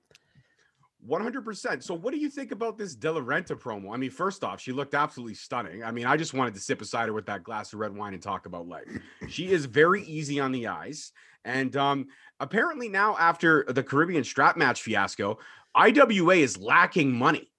100%. 1.08 1.82
So, 1.82 1.94
what 1.94 2.14
do 2.14 2.20
you 2.20 2.30
think 2.30 2.52
about 2.52 2.78
this 2.78 2.94
De 2.94 3.10
La 3.10 3.20
Renta 3.20 3.58
promo? 3.58 3.92
I 3.92 3.96
mean, 3.96 4.10
first 4.10 4.44
off, 4.44 4.60
she 4.60 4.72
looked 4.72 4.94
absolutely 4.94 5.34
stunning. 5.34 5.82
I 5.82 5.90
mean, 5.90 6.06
I 6.06 6.16
just 6.16 6.32
wanted 6.32 6.54
to 6.54 6.60
sit 6.60 6.78
beside 6.78 7.08
her 7.08 7.12
with 7.12 7.26
that 7.26 7.42
glass 7.42 7.72
of 7.72 7.80
red 7.80 7.94
wine 7.94 8.14
and 8.14 8.22
talk 8.22 8.46
about 8.46 8.68
life. 8.68 8.86
She 9.28 9.50
is 9.50 9.66
very 9.66 10.02
easy 10.04 10.38
on 10.38 10.52
the 10.52 10.68
eyes. 10.68 11.12
And 11.44 11.76
um, 11.76 12.06
apparently, 12.40 12.88
now 12.88 13.16
after 13.18 13.64
the 13.68 13.82
Caribbean 13.82 14.24
strap 14.24 14.56
match 14.56 14.82
fiasco, 14.82 15.38
IWA 15.74 16.36
is 16.36 16.58
lacking 16.58 17.12
money. 17.12 17.50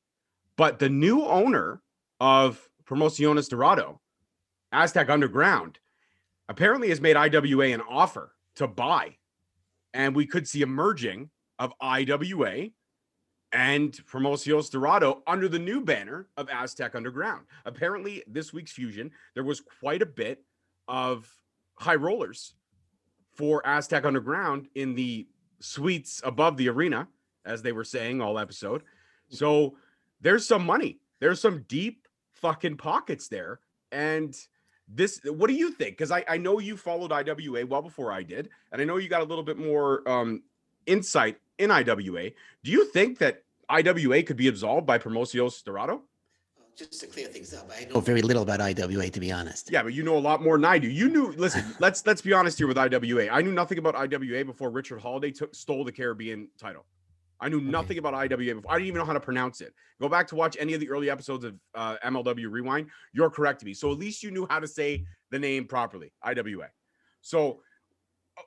But 0.56 0.80
the 0.80 0.90
new 0.90 1.24
owner 1.24 1.82
of 2.20 2.68
Promociones 2.86 3.50
Dorado, 3.50 4.00
Aztec 4.72 5.10
Underground, 5.10 5.80
apparently 6.48 6.90
has 6.90 7.02
made 7.02 7.16
IWA 7.16 7.68
an 7.68 7.82
offer 7.82 8.36
to 8.56 8.68
buy. 8.68 9.18
And 9.94 10.16
we 10.16 10.26
could 10.26 10.48
see 10.48 10.62
a 10.62 10.68
merging 10.68 11.30
of 11.60 11.74
IWA 11.82 12.70
and 13.52 13.94
Promociones 14.06 14.70
Dorado 14.70 15.22
under 15.28 15.48
the 15.48 15.60
new 15.60 15.82
banner 15.82 16.28
of 16.38 16.50
Aztec 16.50 16.96
Underground. 16.96 17.46
Apparently, 17.66 18.24
this 18.28 18.52
week's 18.52 18.72
fusion, 18.72 19.12
there 19.36 19.44
was 19.44 19.62
quite 19.80 20.02
a 20.02 20.08
bit 20.08 20.44
of 20.88 21.30
high 21.76 21.96
rollers 21.96 22.56
for 23.34 23.66
Aztec 23.66 24.06
Underground 24.06 24.68
in 24.76 24.96
the 24.96 25.28
suites 25.60 26.22
above 26.24 26.58
the 26.58 26.70
arena, 26.70 27.08
as 27.46 27.62
they 27.62 27.72
were 27.72 27.84
saying 27.84 28.22
all 28.22 28.40
episode. 28.40 28.84
So 29.30 29.76
there's 30.22 30.48
some 30.48 30.66
money. 30.66 31.00
There's 31.20 31.42
some 31.42 31.66
deep 31.68 32.08
fucking 32.34 32.78
pockets 32.78 33.28
there. 33.28 33.60
And 33.92 34.36
this, 34.88 35.22
what 35.26 35.48
do 35.48 35.54
you 35.54 35.72
think? 35.72 35.98
Because 35.98 36.12
I, 36.12 36.24
I 36.28 36.38
know 36.38 36.60
you 36.60 36.78
followed 36.78 37.12
IWA 37.12 37.66
well 37.66 37.82
before 37.82 38.12
I 38.12 38.24
did, 38.24 38.50
and 38.72 38.82
I 38.82 38.86
know 38.86 38.98
you 38.98 39.10
got 39.10 39.22
a 39.22 39.26
little 39.26 39.44
bit 39.44 39.58
more 39.58 40.08
um, 40.08 40.44
insight 40.86 41.38
in 41.58 41.72
IWA. 41.72 42.32
Do 42.64 42.72
you 42.72 42.86
think 42.86 43.18
that 43.20 43.44
IWA 43.70 44.24
could 44.24 44.38
be 44.38 44.48
absolved 44.48 44.86
by 44.86 44.98
Promociones 44.98 45.64
Dorado? 45.64 46.04
Just 46.76 47.00
to 47.02 47.08
clear 47.08 47.28
things 47.28 47.54
up, 47.54 47.70
I 47.76 47.86
know 47.86 48.00
very 48.00 48.22
little 48.24 48.42
about 48.42 48.60
IWA, 48.60 49.10
to 49.10 49.20
be 49.20 49.32
honest. 49.32 49.70
Yeah, 49.72 49.84
but 49.84 49.94
you 49.94 50.02
know 50.02 50.18
a 50.18 50.20
lot 50.20 50.42
more 50.42 50.58
than 50.58 50.66
I 50.66 50.80
do. 50.80 50.88
You 50.90 51.08
knew. 51.08 51.32
Listen, 51.34 51.64
let's 51.80 52.06
let's 52.08 52.22
be 52.22 52.34
honest 52.34 52.58
here 52.58 52.68
with 52.68 52.78
IWA. 52.78 53.30
I 53.30 53.42
knew 53.44 53.52
nothing 53.52 53.78
about 53.78 53.96
IWA 53.96 54.44
before 54.46 54.72
Richard 54.72 55.00
Holliday 55.00 55.32
took 55.32 55.54
stole 55.54 55.84
the 55.84 55.92
Caribbean 55.92 56.50
title. 56.60 56.86
I 57.40 57.50
knew 57.50 57.58
Okay. 57.58 57.66
nothing 57.66 57.98
about 58.00 58.14
IWA 58.16 58.56
before. 58.56 58.72
I 58.72 58.76
didn't 58.76 58.88
even 58.88 59.00
know 59.00 59.06
how 59.06 59.14
to 59.14 59.20
pronounce 59.20 59.62
it. 59.62 59.74
Go 60.02 60.10
back 60.10 60.28
to 60.30 60.36
watch 60.36 60.56
any 60.60 60.74
of 60.74 60.80
the 60.80 60.90
early 60.90 61.10
episodes 61.10 61.44
of 61.46 61.56
uh, 61.76 61.98
MLW 62.04 62.50
Rewind. 62.50 62.88
You're 63.14 63.30
correcting 63.30 63.68
me. 63.68 63.74
So 63.74 63.92
at 63.92 63.98
least 64.00 64.24
you 64.24 64.32
knew 64.32 64.48
how 64.50 64.60
to 64.60 64.68
say 64.68 65.04
the 65.30 65.38
name 65.40 65.66
properly, 65.66 66.12
IWA. 66.24 66.70
So 67.22 67.62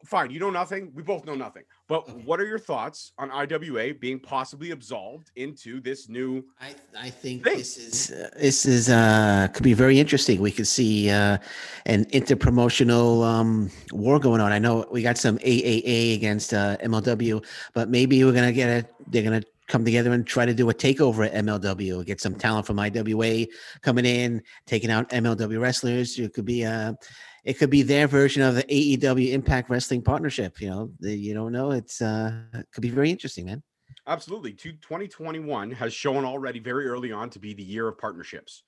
fine, 0.04 0.30
you 0.30 0.40
know 0.40 0.50
nothing. 0.50 0.90
We 0.94 1.02
both 1.02 1.24
know 1.24 1.34
nothing. 1.34 1.62
But 1.88 2.08
Okay. 2.08 2.12
what 2.24 2.40
are 2.40 2.46
your 2.46 2.58
thoughts 2.58 3.12
on 3.18 3.30
IWA 3.30 3.94
being 3.94 4.18
possibly 4.18 4.70
absolved 4.72 5.30
into 5.36 5.80
this 5.80 6.08
new? 6.08 6.44
I 6.60 6.74
I 6.98 7.10
think 7.10 7.44
Thing. 7.44 7.58
this 7.58 7.76
is 7.76 8.10
uh, 8.10 8.30
this 8.40 8.66
is 8.66 8.88
uh 8.88 9.48
could 9.52 9.62
be 9.62 9.74
very 9.74 9.98
interesting. 10.00 10.40
We 10.40 10.50
could 10.50 10.66
see 10.66 11.10
uh 11.10 11.38
an 11.86 12.04
interpromotional 12.06 13.24
um 13.24 13.70
war 13.92 14.18
going 14.18 14.40
on. 14.40 14.52
I 14.52 14.58
know 14.58 14.84
we 14.90 15.02
got 15.02 15.18
some 15.18 15.38
AAA 15.38 16.14
against 16.14 16.52
uh 16.54 16.76
MLW, 16.82 17.44
but 17.74 17.88
maybe 17.88 18.22
we're 18.24 18.32
gonna 18.32 18.52
get 18.52 18.68
a 18.68 18.88
they're 19.08 19.22
gonna 19.22 19.42
come 19.68 19.84
together 19.84 20.12
and 20.12 20.24
try 20.24 20.46
to 20.46 20.54
do 20.54 20.70
a 20.70 20.74
takeover 20.74 21.26
at 21.26 21.34
MLW. 21.44 22.04
Get 22.06 22.20
some 22.20 22.36
talent 22.36 22.66
from 22.66 22.78
IWA 22.78 23.46
coming 23.82 24.04
in, 24.04 24.42
taking 24.66 24.90
out 24.90 25.08
MLW 25.10 25.60
wrestlers. 25.60 26.18
It 26.18 26.34
could 26.34 26.44
be 26.44 26.64
uh 26.64 26.94
it 27.46 27.54
could 27.58 27.70
be 27.70 27.82
their 27.82 28.08
version 28.08 28.42
of 28.42 28.56
the 28.56 28.64
AEW 28.64 29.30
Impact 29.32 29.70
Wrestling 29.70 30.02
partnership. 30.02 30.60
You 30.60 30.68
know, 30.68 30.90
the, 30.98 31.14
you 31.14 31.32
don't 31.32 31.52
know. 31.52 31.70
It's 31.70 32.02
uh 32.02 32.42
it 32.52 32.66
could 32.72 32.82
be 32.82 32.90
very 32.90 33.10
interesting, 33.10 33.46
man. 33.46 33.62
Absolutely. 34.08 34.52
To 34.52 34.72
2021 34.72 35.70
has 35.70 35.94
shown 35.94 36.24
already 36.24 36.58
very 36.58 36.86
early 36.88 37.12
on 37.12 37.30
to 37.30 37.38
be 37.38 37.54
the 37.54 37.62
year 37.62 37.86
of 37.88 37.96
partnerships. 37.98 38.64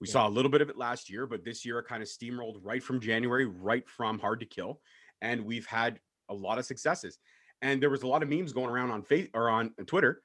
We 0.00 0.08
Yeah. 0.08 0.12
saw 0.12 0.28
a 0.28 0.30
little 0.36 0.50
bit 0.50 0.60
of 0.60 0.68
it 0.68 0.76
last 0.76 1.08
year, 1.08 1.26
but 1.26 1.44
this 1.44 1.64
year 1.64 1.78
it 1.78 1.86
kind 1.86 2.02
of 2.02 2.08
steamrolled 2.08 2.58
right 2.62 2.82
from 2.82 3.00
January, 3.00 3.46
right 3.46 3.88
from 3.88 4.18
Hard 4.18 4.40
to 4.40 4.46
Kill, 4.46 4.80
and 5.22 5.44
we've 5.44 5.66
had 5.66 6.00
a 6.28 6.34
lot 6.34 6.58
of 6.58 6.66
successes. 6.66 7.18
And 7.62 7.80
there 7.82 7.90
was 7.90 8.02
a 8.02 8.06
lot 8.06 8.22
of 8.22 8.28
memes 8.28 8.52
going 8.52 8.70
around 8.70 8.90
on 8.90 9.02
face 9.02 9.28
or 9.34 9.48
on 9.48 9.70
Twitter 9.86 10.22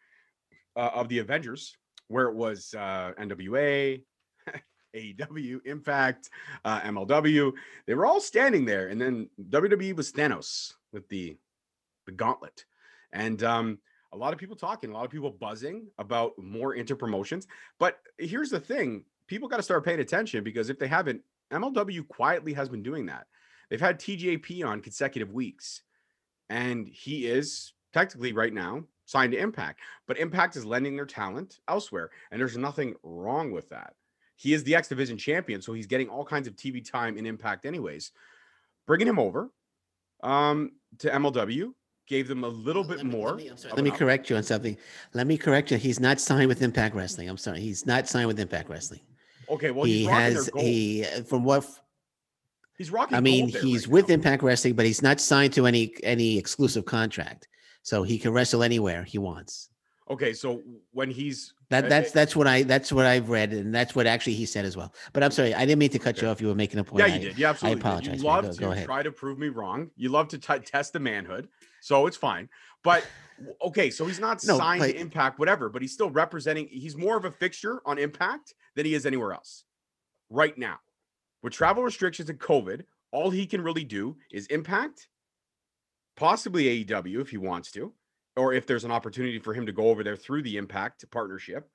uh, 0.75 0.89
of 0.93 1.09
the 1.09 1.19
Avengers, 1.19 1.75
where 2.07 2.27
it 2.27 2.35
was 2.35 2.73
uh, 2.75 3.13
NWA, 3.19 4.03
AEW, 4.95 5.65
Impact, 5.65 6.29
uh, 6.65 6.81
MLW. 6.81 7.53
They 7.85 7.93
were 7.95 8.05
all 8.05 8.19
standing 8.19 8.65
there, 8.65 8.87
and 8.87 8.99
then 8.99 9.29
WWE 9.49 9.95
was 9.95 10.11
Thanos 10.11 10.73
with 10.91 11.07
the 11.09 11.37
the 12.05 12.11
gauntlet, 12.11 12.65
and 13.13 13.43
um, 13.43 13.79
a 14.11 14.17
lot 14.17 14.33
of 14.33 14.39
people 14.39 14.55
talking, 14.55 14.89
a 14.89 14.93
lot 14.93 15.05
of 15.05 15.11
people 15.11 15.31
buzzing 15.31 15.87
about 15.97 16.33
more 16.37 16.75
inter 16.75 16.95
promotions. 16.95 17.47
But 17.79 17.99
here's 18.17 18.49
the 18.49 18.59
thing: 18.59 19.05
people 19.27 19.47
got 19.47 19.57
to 19.57 19.63
start 19.63 19.85
paying 19.85 19.99
attention 19.99 20.43
because 20.43 20.69
if 20.69 20.79
they 20.79 20.87
haven't, 20.87 21.21
MLW 21.51 22.07
quietly 22.07 22.53
has 22.53 22.69
been 22.69 22.83
doing 22.83 23.05
that. 23.07 23.27
They've 23.69 23.79
had 23.79 23.99
TJP 23.99 24.65
on 24.65 24.81
consecutive 24.81 25.31
weeks, 25.33 25.81
and 26.49 26.87
he 26.87 27.25
is 27.25 27.73
technically 27.93 28.33
right 28.33 28.53
now 28.53 28.83
signed 29.05 29.31
to 29.31 29.39
Impact. 29.39 29.79
But 30.07 30.19
Impact 30.19 30.55
is 30.55 30.65
lending 30.65 30.95
their 30.95 31.05
talent 31.05 31.59
elsewhere, 31.67 32.11
and 32.31 32.39
there's 32.39 32.57
nothing 32.57 32.95
wrong 33.03 33.51
with 33.51 33.69
that. 33.69 33.93
He 34.35 34.53
is 34.53 34.63
the 34.63 34.75
X 34.75 34.87
Division 34.87 35.17
champion, 35.17 35.61
so 35.61 35.73
he's 35.73 35.87
getting 35.87 36.09
all 36.09 36.25
kinds 36.25 36.47
of 36.47 36.55
TV 36.55 36.83
time 36.89 37.17
in 37.17 37.25
Impact, 37.25 37.65
anyways. 37.65 38.11
Bringing 38.85 39.07
him 39.07 39.19
over 39.19 39.49
um, 40.21 40.71
to 40.99 41.09
MLW 41.09 41.71
gave 42.07 42.27
them 42.27 42.43
a 42.43 42.47
little 42.47 42.83
bit 42.83 42.97
Let 42.97 43.05
me- 43.05 43.11
more. 43.11 43.29
Let 43.29 43.37
me, 43.37 43.47
I'm 43.47 43.57
sorry, 43.57 43.73
let 43.75 43.83
me 43.83 43.91
correct 43.91 44.29
you 44.29 44.35
on 44.35 44.43
something. 44.43 44.77
Let 45.13 45.27
me 45.27 45.37
correct 45.37 45.71
you. 45.71 45.77
He's 45.77 45.99
not 45.99 46.19
signed 46.19 46.47
with 46.47 46.61
Impact 46.61 46.95
Wrestling. 46.95 47.29
I'm 47.29 47.37
sorry. 47.37 47.61
He's 47.61 47.85
not 47.85 48.07
signed 48.09 48.27
with 48.27 48.39
Impact 48.39 48.69
Wrestling. 48.69 49.01
Okay, 49.49 49.71
well, 49.71 49.85
he 49.85 49.99
he's 49.99 50.07
rocking 50.07 50.21
has 50.21 50.45
their 50.45 50.51
gold. 50.53 50.65
he 50.65 51.03
from 51.27 51.43
what 51.43 51.65
he's 52.77 52.91
rocking. 52.91 53.17
I 53.17 53.21
mean, 53.21 53.45
gold 53.45 53.53
there 53.53 53.61
he's 53.61 53.87
right 53.87 53.93
with 53.93 54.09
now. 54.09 54.15
Impact 54.15 54.43
Wrestling, 54.43 54.73
but 54.73 54.85
he's 54.85 55.01
not 55.01 55.21
signed 55.21 55.53
to 55.53 55.65
any 55.65 55.93
any 56.03 56.37
exclusive 56.37 56.85
contract. 56.85 57.47
So 57.83 58.03
he 58.03 58.17
can 58.17 58.31
wrestle 58.31 58.63
anywhere 58.63 59.03
he 59.03 59.17
wants. 59.17 59.69
Okay, 60.09 60.33
so 60.33 60.61
when 60.91 61.09
he's 61.09 61.53
That 61.73 61.89
that's 61.89 62.11
that's 62.11 62.35
what 62.35 62.45
I 62.47 62.61
that's 62.63 62.91
what 62.91 63.05
I've 63.07 63.29
read, 63.29 63.51
and 63.51 63.73
that's 63.73 63.95
what 63.95 64.05
actually 64.05 64.35
he 64.35 64.45
said 64.45 64.63
as 64.63 64.77
well. 64.77 64.93
But 65.11 65.23
I'm 65.23 65.31
sorry, 65.31 65.53
I 65.55 65.65
didn't 65.65 65.79
mean 65.79 65.89
to 65.89 65.99
cut 65.99 66.21
you 66.21 66.27
off. 66.27 66.39
You 66.39 66.47
were 66.47 66.55
making 66.55 66.79
a 66.79 66.83
point. 66.83 66.99
yeah, 67.07 67.13
I- 67.13 67.17
you 67.17 67.29
did. 67.29 67.39
You 67.39 67.45
absolutely 67.47 67.77
I 67.77 67.79
apologize, 67.79 68.17
You 68.21 68.27
love 68.27 68.45
Go- 68.45 68.51
to 68.53 68.59
go 68.59 68.71
ahead. 68.71 68.85
try 68.85 69.01
to 69.01 69.11
prove 69.11 69.39
me 69.39 69.49
wrong. 69.49 69.89
You 69.95 70.09
love 70.09 70.27
to 70.29 70.37
t- 70.37 70.59
test 70.59 70.93
the 70.93 70.99
manhood, 70.99 71.47
so 71.81 72.05
it's 72.05 72.15
fine. 72.17 72.47
But 72.83 73.05
okay, 73.65 73.89
so 73.89 74.05
he's 74.05 74.19
not 74.19 74.43
No, 74.45 74.57
signed 74.57 74.83
to 74.83 74.95
Impact, 74.95 75.39
whatever. 75.39 75.67
But 75.69 75.81
he's 75.81 75.93
still 75.93 76.11
representing. 76.11 76.67
He's 76.67 76.95
more 76.95 77.17
of 77.17 77.25
a 77.25 77.31
fixture 77.31 77.81
on 77.85 77.97
Impact 77.97 78.53
than 78.75 78.85
he 78.85 78.93
is 78.93 79.05
anywhere 79.07 79.33
else 79.33 79.63
right 80.29 80.55
now. 80.57 80.77
With 81.41 81.53
travel 81.53 81.81
restrictions 81.83 82.29
and 82.29 82.39
COVID, 82.39 82.83
all 83.11 83.29
he 83.31 83.45
can 83.47 83.61
really 83.61 83.83
do 83.83 84.15
is 84.31 84.45
Impact, 84.47 85.07
possibly 86.15 86.65
AEW 86.85 87.19
if 87.21 87.29
he 87.29 87.37
wants 87.37 87.71
to, 87.71 87.93
or 88.35 88.53
if 88.53 88.65
there's 88.65 88.83
an 88.83 88.91
opportunity 88.91 89.39
for 89.39 89.53
him 89.53 89.65
to 89.65 89.71
go 89.71 89.89
over 89.89 90.03
there 90.03 90.15
through 90.15 90.43
the 90.43 90.57
Impact 90.57 91.09
partnership, 91.11 91.69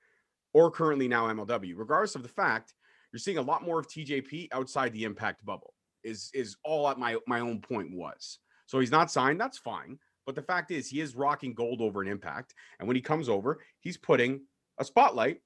or 0.52 0.70
currently 0.70 1.08
now 1.08 1.26
MLW. 1.26 1.74
Regardless 1.76 2.14
of 2.14 2.22
the 2.22 2.28
fact, 2.28 2.74
you're 3.12 3.20
seeing 3.20 3.38
a 3.38 3.42
lot 3.42 3.64
more 3.64 3.78
of 3.78 3.86
TJP 3.86 4.48
outside 4.52 4.92
the 4.92 5.04
Impact 5.04 5.44
bubble. 5.44 5.74
Is 6.04 6.30
is 6.32 6.56
all 6.64 6.88
at 6.88 6.98
my 6.98 7.16
my 7.26 7.40
own 7.40 7.60
point 7.60 7.92
was. 7.92 8.38
So 8.66 8.78
he's 8.78 8.90
not 8.90 9.10
signed. 9.10 9.40
That's 9.40 9.58
fine. 9.58 9.98
But 10.26 10.34
the 10.34 10.42
fact 10.42 10.70
is, 10.70 10.88
he 10.88 11.00
is 11.00 11.16
rocking 11.16 11.54
gold 11.54 11.80
over 11.80 12.02
an 12.02 12.08
Impact, 12.08 12.54
and 12.78 12.86
when 12.86 12.96
he 12.96 13.02
comes 13.02 13.28
over, 13.28 13.60
he's 13.80 13.96
putting 13.96 14.42
a 14.78 14.84
spotlight 14.84 15.40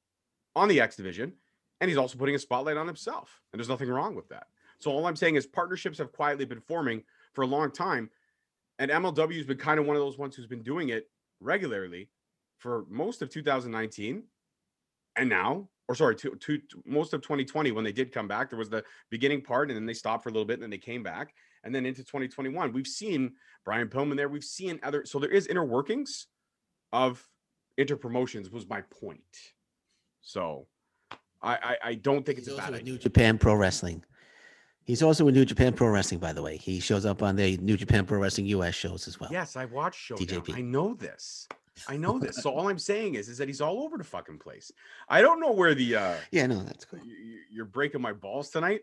on 0.57 0.69
the 0.69 0.81
X 0.81 0.97
division, 0.97 1.33
and 1.81 1.89
he's 1.89 1.99
also 1.99 2.19
putting 2.19 2.35
a 2.35 2.39
spotlight 2.39 2.77
on 2.77 2.87
himself. 2.87 3.41
And 3.53 3.59
there's 3.59 3.69
nothing 3.69 3.89
wrong 3.89 4.15
with 4.15 4.29
that. 4.29 4.47
So 4.79 4.91
all 4.91 5.07
I'm 5.07 5.17
saying 5.17 5.37
is 5.37 5.47
partnerships 5.47 5.99
have 5.99 6.13
quietly 6.13 6.45
been 6.45 6.61
forming 6.61 7.05
for 7.33 7.43
a 7.43 7.47
long 7.47 7.71
time, 7.71 8.11
and 8.79 8.91
MLW 8.91 9.37
has 9.37 9.47
been 9.47 9.59
kind 9.59 9.79
of 9.79 9.87
one 9.87 9.97
of 9.97 10.03
those 10.03 10.19
ones 10.19 10.35
who's 10.35 10.47
been 10.47 10.63
doing 10.63 10.91
it 10.91 11.09
regularly 11.41 12.09
for 12.59 12.85
most 12.89 13.23
of 13.23 13.31
2019, 13.31 14.23
and 15.17 15.29
now, 15.29 15.69
or 15.89 15.95
sorry, 15.95 16.17
to, 16.17 16.31
to, 16.37 16.59
to 16.59 16.83
most 16.87 17.13
of 17.13 17.23
2020 17.23 17.73
when 17.73 17.85
they 17.85 17.93
did 17.93 18.13
come 18.13 18.29
back. 18.29 18.49
There 18.49 18.59
was 18.59 18.71
the 18.71 18.85
beginning 19.11 19.43
part, 19.43 19.69
and 19.69 19.77
then 19.77 19.87
they 19.87 19.95
stopped 19.95 20.23
for 20.23 20.29
a 20.29 20.33
little 20.33 20.47
bit, 20.47 20.55
and 20.55 20.63
then 20.63 20.71
they 20.71 20.79
came 20.79 21.03
back, 21.03 21.35
and 21.65 21.75
then 21.75 21.85
into 21.87 22.03
2021, 22.03 22.73
we've 22.73 22.87
seen 22.87 23.33
Brian 23.65 23.89
Pillman 23.89 24.17
there. 24.17 24.29
We've 24.29 24.45
seen 24.45 24.81
other, 24.83 25.05
so 25.05 25.19
there 25.19 25.31
is 25.31 25.47
inner 25.47 25.65
workings 25.65 26.29
of 26.93 27.27
inter 27.77 27.97
promotions. 27.97 28.51
Was 28.51 28.69
my 28.69 28.83
point. 28.83 29.21
So. 30.21 30.67
I, 31.45 31.55
I, 31.55 31.77
I 31.89 31.95
don't 31.95 32.25
think 32.25 32.39
it's 32.39 32.47
He's 32.47 32.57
a 32.57 32.61
bad 32.61 32.75
idea. 32.75 32.93
New 32.93 32.99
Japan 32.99 33.37
Pro 33.37 33.57
Wrestling. 33.57 34.05
He's 34.85 35.03
also 35.03 35.25
with 35.25 35.35
New 35.35 35.45
Japan 35.45 35.73
Pro 35.73 35.89
Wrestling, 35.89 36.19
by 36.21 36.33
the 36.33 36.43
way. 36.43 36.57
He 36.57 36.81
shows 36.81 37.07
up 37.07 37.23
on 37.23 37.37
the 37.37 37.57
New 37.59 37.77
Japan 37.77 38.05
Pro 38.05 38.19
Wrestling 38.19 38.47
US 38.49 38.75
shows 38.75 39.07
as 39.07 39.21
well. 39.21 39.31
Yes, 39.33 39.57
I 39.57 39.65
watched 39.67 40.01
Showdown. 40.01 40.43
I 40.53 40.61
know 40.61 40.95
this. 40.95 41.47
I 41.89 41.97
know 41.97 42.19
this. 42.19 42.37
So 42.37 42.51
all 42.51 42.69
I'm 42.69 42.79
saying 42.79 43.15
is, 43.15 43.29
is 43.29 43.39
that 43.39 43.49
he's 43.49 43.61
all 43.61 43.83
over 43.85 43.97
the 43.97 44.05
fucking 44.05 44.39
place. 44.39 44.71
I 45.09 45.21
don't 45.23 45.41
know 45.41 45.53
where 45.53 45.75
the 45.75 45.97
uh 45.97 46.15
Yeah, 46.31 46.47
no, 46.47 46.63
that's 46.65 46.85
cool. 46.85 46.99
y- 47.01 47.07
y- 47.09 47.37
you're 47.51 47.65
breaking 47.65 48.01
my 48.03 48.13
balls 48.13 48.51
tonight, 48.51 48.81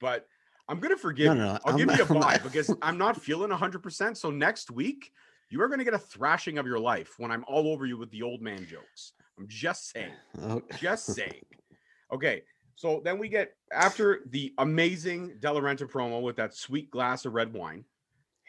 but 0.00 0.26
I'm 0.68 0.78
gonna 0.78 0.96
forgive 0.96 1.26
No, 1.26 1.34
no, 1.34 1.52
no, 1.52 1.58
I'll 1.64 1.72
I'm 1.72 1.76
give 1.86 1.96
you 1.96 2.02
a 2.04 2.06
buy 2.20 2.38
because 2.38 2.72
I'm 2.80 2.96
not 2.96 3.20
feeling 3.20 3.50
100. 3.50 3.82
percent 3.82 4.16
So 4.18 4.30
next 4.30 4.70
week, 4.70 5.12
you 5.50 5.60
are 5.62 5.68
gonna 5.68 5.84
get 5.84 5.94
a 5.94 5.98
thrashing 5.98 6.58
of 6.58 6.66
your 6.66 6.78
life 6.78 7.14
when 7.18 7.30
I'm 7.32 7.44
all 7.48 7.68
over 7.68 7.86
you 7.86 7.98
with 7.98 8.10
the 8.10 8.22
old 8.22 8.40
man 8.40 8.64
jokes. 8.66 9.12
I'm 9.38 9.48
just 9.48 9.90
saying. 9.90 10.12
Oh, 10.42 10.62
Just 10.78 11.06
saying. 11.14 11.44
Okay. 12.12 12.42
So 12.76 13.00
then 13.04 13.18
we 13.18 13.28
get 13.28 13.52
after 13.72 14.20
the 14.30 14.54
amazing 14.58 15.36
De 15.40 15.52
La 15.52 15.60
Renta 15.60 15.90
promo 15.90 16.22
with 16.22 16.36
that 16.36 16.54
sweet 16.54 16.90
glass 16.90 17.24
of 17.24 17.34
red 17.34 17.52
wine, 17.52 17.84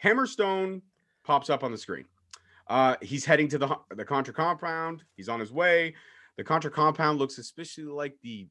Hammerstone 0.02 0.82
pops 1.24 1.50
up 1.50 1.62
on 1.62 1.70
the 1.70 1.78
screen. 1.78 2.04
Uh, 2.68 2.96
he's 3.02 3.24
heading 3.24 3.48
to 3.48 3.58
the 3.58 3.76
the 3.94 4.04
Contra 4.04 4.32
compound. 4.32 5.04
He's 5.16 5.28
on 5.28 5.40
his 5.40 5.52
way. 5.52 5.94
The 6.36 6.44
Contra 6.44 6.70
compound 6.70 7.18
looks 7.18 7.36
suspiciously 7.36 7.84
like 7.84 8.16
the 8.22 8.48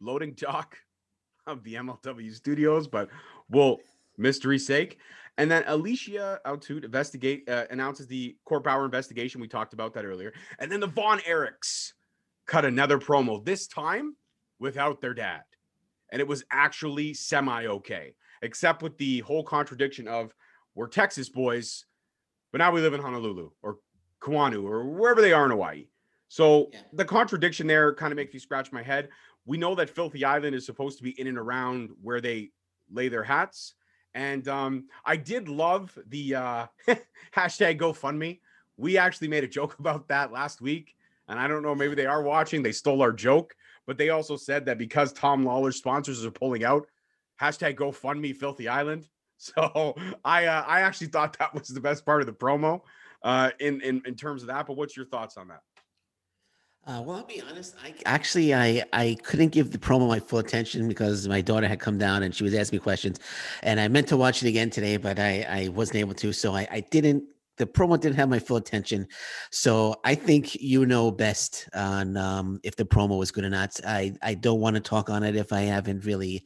loading 0.00 0.34
dock 0.34 0.76
of 1.46 1.62
the 1.62 1.74
MLW 1.74 2.34
studios, 2.34 2.88
but 2.88 3.08
we'll 3.48 3.78
mystery 4.16 4.58
sake. 4.58 4.98
And 5.36 5.50
then 5.50 5.64
Alicia 5.66 6.40
out 6.44 6.62
to 6.62 6.78
investigate 6.78 7.48
uh, 7.48 7.66
announces 7.70 8.06
the 8.06 8.36
Court 8.44 8.64
Bauer 8.64 8.84
investigation. 8.84 9.40
We 9.40 9.48
talked 9.48 9.72
about 9.72 9.92
that 9.94 10.04
earlier. 10.04 10.32
And 10.58 10.70
then 10.70 10.80
the 10.80 10.86
Von 10.86 11.18
Erichs 11.20 11.92
cut 12.46 12.64
another 12.64 12.98
promo, 12.98 13.44
this 13.44 13.66
time 13.66 14.14
without 14.64 15.00
their 15.00 15.14
dad. 15.14 15.42
And 16.10 16.20
it 16.20 16.26
was 16.26 16.44
actually 16.50 17.14
semi 17.14 17.66
okay, 17.66 18.14
except 18.42 18.82
with 18.82 18.96
the 18.98 19.20
whole 19.20 19.44
contradiction 19.44 20.08
of 20.08 20.34
we're 20.74 20.88
Texas 20.88 21.28
boys, 21.28 21.84
but 22.50 22.58
now 22.58 22.72
we 22.72 22.80
live 22.80 22.94
in 22.94 23.00
Honolulu 23.00 23.50
or 23.62 23.78
Kauai 24.20 24.56
or 24.56 24.84
wherever 24.86 25.20
they 25.20 25.32
are 25.32 25.44
in 25.44 25.50
Hawaii. 25.50 25.86
So 26.28 26.70
Yeah. 26.72 26.80
the 26.94 27.04
contradiction 27.04 27.66
there 27.68 27.94
kind 27.94 28.12
of 28.12 28.16
makes 28.16 28.32
me 28.34 28.40
scratch 28.40 28.72
my 28.72 28.82
head. 28.82 29.08
We 29.46 29.56
know 29.58 29.74
that 29.76 29.90
Filthy 29.90 30.24
Island 30.24 30.56
is 30.56 30.66
supposed 30.66 30.98
to 30.98 31.04
be 31.04 31.18
in 31.20 31.26
and 31.26 31.38
around 31.38 31.90
where 32.02 32.20
they 32.20 32.50
lay 32.90 33.08
their 33.08 33.22
hats. 33.22 33.74
And 34.14 34.46
um, 34.48 34.88
I 35.04 35.16
did 35.16 35.48
love 35.48 35.96
the 36.08 36.34
uh, 36.36 36.66
hashtag 37.36 37.78
GoFundMe. 37.78 38.40
We 38.76 38.98
actually 38.98 39.28
made 39.28 39.44
a 39.44 39.48
joke 39.48 39.78
about 39.78 40.08
that 40.08 40.32
last 40.32 40.60
week. 40.60 40.96
And 41.28 41.38
I 41.38 41.46
don't 41.48 41.62
know, 41.62 41.74
maybe 41.74 41.94
they 41.94 42.06
are 42.06 42.22
watching. 42.22 42.62
They 42.62 42.72
stole 42.72 43.00
our 43.02 43.12
joke, 43.12 43.54
but 43.86 43.98
they 43.98 44.10
also 44.10 44.36
said 44.36 44.66
that 44.66 44.78
because 44.78 45.12
Tom 45.12 45.44
Lawlor's 45.44 45.76
sponsors 45.76 46.24
are 46.24 46.30
pulling 46.30 46.64
out, 46.64 46.86
hashtag 47.40 47.76
GoFundMe 47.76 48.34
Filthy 48.34 48.68
Island. 48.68 49.06
So 49.36 49.96
I 50.24 50.46
uh, 50.46 50.64
I 50.66 50.82
actually 50.82 51.08
thought 51.08 51.36
that 51.38 51.52
was 51.52 51.68
the 51.68 51.80
best 51.80 52.06
part 52.06 52.20
of 52.22 52.26
the 52.26 52.32
promo. 52.32 52.80
uh, 53.24 53.50
in, 53.58 53.80
in 53.80 54.02
in 54.06 54.14
terms 54.14 54.42
of 54.42 54.48
that. 54.48 54.66
But 54.66 54.76
what's 54.76 54.96
your 54.96 55.06
thoughts 55.06 55.36
on 55.36 55.48
that? 55.48 55.60
Uh, 56.86 57.00
well, 57.02 57.16
I'll 57.16 57.24
be 57.24 57.40
honest. 57.40 57.74
I 57.82 57.94
actually 58.04 58.54
I 58.54 58.84
I 58.92 59.16
couldn't 59.22 59.48
give 59.48 59.72
the 59.72 59.78
promo 59.78 60.06
my 60.06 60.20
full 60.20 60.38
attention 60.38 60.86
because 60.86 61.26
my 61.26 61.40
daughter 61.40 61.66
had 61.66 61.80
come 61.80 61.98
down 61.98 62.22
and 62.22 62.34
she 62.34 62.44
was 62.44 62.54
asking 62.54 62.76
me 62.78 62.82
questions, 62.82 63.18
and 63.62 63.80
I 63.80 63.88
meant 63.88 64.06
to 64.08 64.16
watch 64.16 64.42
it 64.42 64.48
again 64.48 64.70
today, 64.70 64.98
but 64.98 65.18
I 65.18 65.46
I 65.48 65.68
wasn't 65.68 65.96
able 65.96 66.14
to, 66.14 66.32
so 66.32 66.54
I 66.54 66.68
I 66.70 66.80
didn't. 66.80 67.24
The 67.56 67.66
promo 67.66 68.00
didn't 68.00 68.16
have 68.16 68.28
my 68.28 68.38
full 68.38 68.56
attention, 68.56 69.06
so 69.50 69.94
I 70.04 70.14
think 70.14 70.56
you 70.56 70.86
know 70.86 71.10
best 71.10 71.68
on 71.74 72.16
um, 72.16 72.60
if 72.64 72.76
the 72.76 72.84
promo 72.84 73.18
was 73.18 73.30
good 73.30 73.44
or 73.44 73.50
not. 73.50 73.78
I 73.86 74.12
I 74.22 74.34
don't 74.34 74.60
want 74.60 74.74
to 74.74 74.80
talk 74.80 75.08
on 75.08 75.22
it 75.22 75.36
if 75.36 75.52
I 75.52 75.60
haven't 75.60 76.04
really 76.04 76.44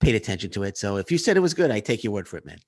paid 0.00 0.14
attention 0.14 0.50
to 0.50 0.62
it. 0.62 0.76
So 0.76 0.96
if 0.96 1.10
you 1.10 1.18
said 1.18 1.36
it 1.36 1.40
was 1.40 1.54
good, 1.54 1.70
I 1.70 1.80
take 1.80 2.04
your 2.04 2.12
word 2.12 2.28
for 2.28 2.36
it, 2.36 2.46
man. 2.46 2.58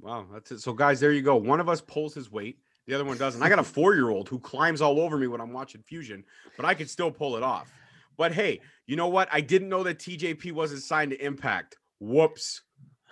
Wow, 0.00 0.26
that's 0.32 0.50
it. 0.52 0.60
So 0.60 0.72
guys, 0.72 1.00
there 1.00 1.12
you 1.12 1.22
go. 1.22 1.36
One 1.36 1.60
of 1.60 1.68
us 1.68 1.80
pulls 1.80 2.14
his 2.14 2.30
weight. 2.30 2.58
The 2.86 2.94
other 2.94 3.04
one 3.04 3.18
doesn't. 3.18 3.42
I 3.42 3.48
got 3.48 3.58
a 3.58 3.64
four 3.76 3.94
year 3.94 4.10
old 4.10 4.28
who 4.28 4.38
climbs 4.38 4.80
all 4.80 5.00
over 5.00 5.16
me 5.16 5.26
when 5.26 5.40
I'm 5.40 5.52
watching 5.52 5.82
Fusion, 5.82 6.24
but 6.56 6.64
I 6.64 6.74
could 6.74 6.90
still 6.90 7.10
pull 7.10 7.36
it 7.36 7.42
off. 7.42 7.72
But 8.16 8.32
hey, 8.32 8.60
you 8.86 8.96
know 8.96 9.08
what? 9.08 9.28
I 9.30 9.40
didn't 9.40 9.68
know 9.68 9.82
that 9.82 9.98
TJP 9.98 10.52
wasn't 10.52 10.82
signed 10.82 11.10
to 11.10 11.24
Impact. 11.24 11.76
Whoops. 12.00 12.62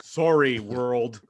Sorry, 0.03 0.59
world 0.59 1.21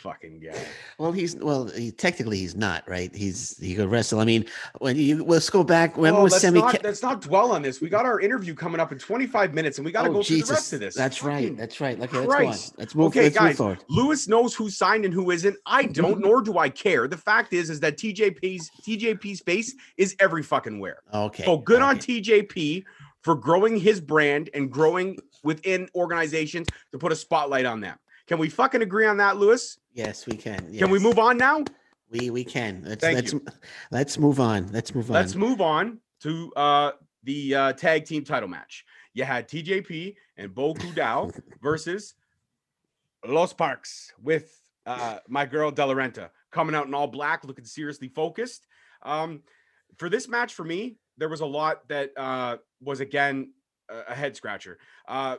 fucking 0.00 0.40
guy. 0.40 0.58
Well, 0.98 1.12
he's 1.12 1.36
well, 1.36 1.66
he, 1.66 1.92
technically 1.92 2.38
he's 2.38 2.56
not 2.56 2.88
right. 2.88 3.14
He's 3.14 3.56
he 3.58 3.74
could 3.74 3.90
wrestle. 3.90 4.20
I 4.20 4.24
mean, 4.24 4.46
when 4.78 4.96
you 4.96 5.24
let's 5.24 5.48
go 5.50 5.62
back. 5.62 5.96
When 5.96 6.14
Oh, 6.14 6.24
was 6.24 6.32
let's, 6.32 6.42
semi? 6.42 6.60
not, 6.60 6.82
let's 6.82 7.02
not 7.02 7.20
dwell 7.20 7.52
on 7.52 7.62
this. 7.62 7.80
We 7.80 7.88
got 7.88 8.04
our 8.06 8.20
interview 8.20 8.54
coming 8.54 8.80
up 8.80 8.92
in 8.92 8.98
25 8.98 9.54
minutes, 9.54 9.78
and 9.78 9.84
we 9.84 9.92
got 9.92 10.02
to 10.02 10.10
Oh, 10.10 10.14
go 10.14 10.22
through 10.22 10.42
the 10.42 10.52
rest 10.52 10.72
of 10.72 10.80
this. 10.80 10.94
That's 10.94 11.22
right. 11.22 11.56
That's 11.56 11.80
right. 11.80 11.98
Okay, 12.00 12.00
let's 12.00 12.12
go 12.12 12.46
on. 12.46 12.56
Let's 12.78 12.94
move. 12.94 13.06
Okay, 13.08 13.24
let's 13.24 13.34
move 13.36 13.48
guys. 13.48 13.56
forward. 13.56 13.84
Lewis 13.88 14.28
knows 14.28 14.54
who 14.54 14.70
signed 14.70 15.04
and 15.04 15.14
who 15.14 15.30
isn't. 15.30 15.56
I 15.66 15.84
don't, 15.84 16.20
nor 16.26 16.42
do 16.42 16.58
I 16.58 16.68
care. 16.68 17.06
The 17.08 17.16
fact 17.16 17.52
is, 17.52 17.70
is 17.70 17.80
that 17.80 17.96
TJP's 17.96 18.70
TJP's 18.86 19.40
face 19.40 19.74
is 19.96 20.16
every 20.20 20.42
fucking 20.42 20.80
where. 20.80 20.98
Okay. 21.12 21.44
So 21.44 21.58
good 21.58 21.82
on. 21.82 21.98
TJP 21.98 22.84
for 23.22 23.34
growing 23.34 23.76
his 23.76 24.00
brand 24.00 24.48
and 24.54 24.70
growing 24.70 25.18
within 25.44 25.88
organizations 25.94 26.66
to 26.92 26.98
put 26.98 27.12
a 27.12 27.16
spotlight 27.16 27.66
on 27.66 27.80
them. 27.80 27.98
Can 28.26 28.38
we 28.38 28.48
fucking 28.48 28.80
agree 28.82 29.06
on 29.06 29.16
that, 29.18 29.36
Lewis? 29.36 29.78
Yes, 29.92 30.26
we 30.26 30.36
can. 30.36 30.72
Can 30.76 30.90
we 30.90 30.98
move 30.98 31.18
on 31.18 31.36
now? 31.36 31.64
We 32.10 32.30
we 32.30 32.44
can. 32.44 32.82
Let's 32.84 33.02
Thank 33.02 33.16
let's 33.16 33.32
you. 33.32 33.44
let's 33.90 34.18
move 34.18 34.40
on. 34.40 34.68
Let's 34.72 34.94
move 34.94 35.10
on. 35.10 35.14
Let's 35.14 35.34
move 35.34 35.60
on 35.60 35.98
to 36.22 36.52
uh, 36.56 36.92
the 37.22 37.54
uh, 37.54 37.72
tag 37.72 38.04
team 38.04 38.24
title 38.24 38.48
match. 38.48 38.84
You 39.14 39.24
had 39.24 39.48
TJP 39.48 40.14
and 40.36 40.54
Bu 40.54 40.74
Ku 40.74 40.88
Dao 40.92 41.32
versus 41.62 42.14
Los 43.26 43.52
Parks 43.52 44.12
with 44.22 44.60
uh, 44.86 45.18
my 45.28 45.46
girl 45.46 45.70
De 45.70 45.84
La 45.84 45.94
Renta 45.94 46.30
coming 46.50 46.74
out 46.74 46.86
in 46.86 46.94
all 46.94 47.06
black, 47.06 47.44
looking 47.44 47.64
seriously 47.64 48.08
focused. 48.08 48.66
Um, 49.02 49.42
for 49.98 50.08
this 50.08 50.28
match, 50.28 50.54
for 50.54 50.64
me, 50.64 50.96
there 51.16 51.28
was 51.28 51.40
a 51.40 51.46
lot 51.46 51.86
that 51.88 52.10
uh, 52.16 52.56
was 52.82 53.00
again 53.00 53.52
a, 53.88 54.12
a 54.12 54.14
head 54.14 54.36
scratcher. 54.36 54.78
Uh, 55.06 55.36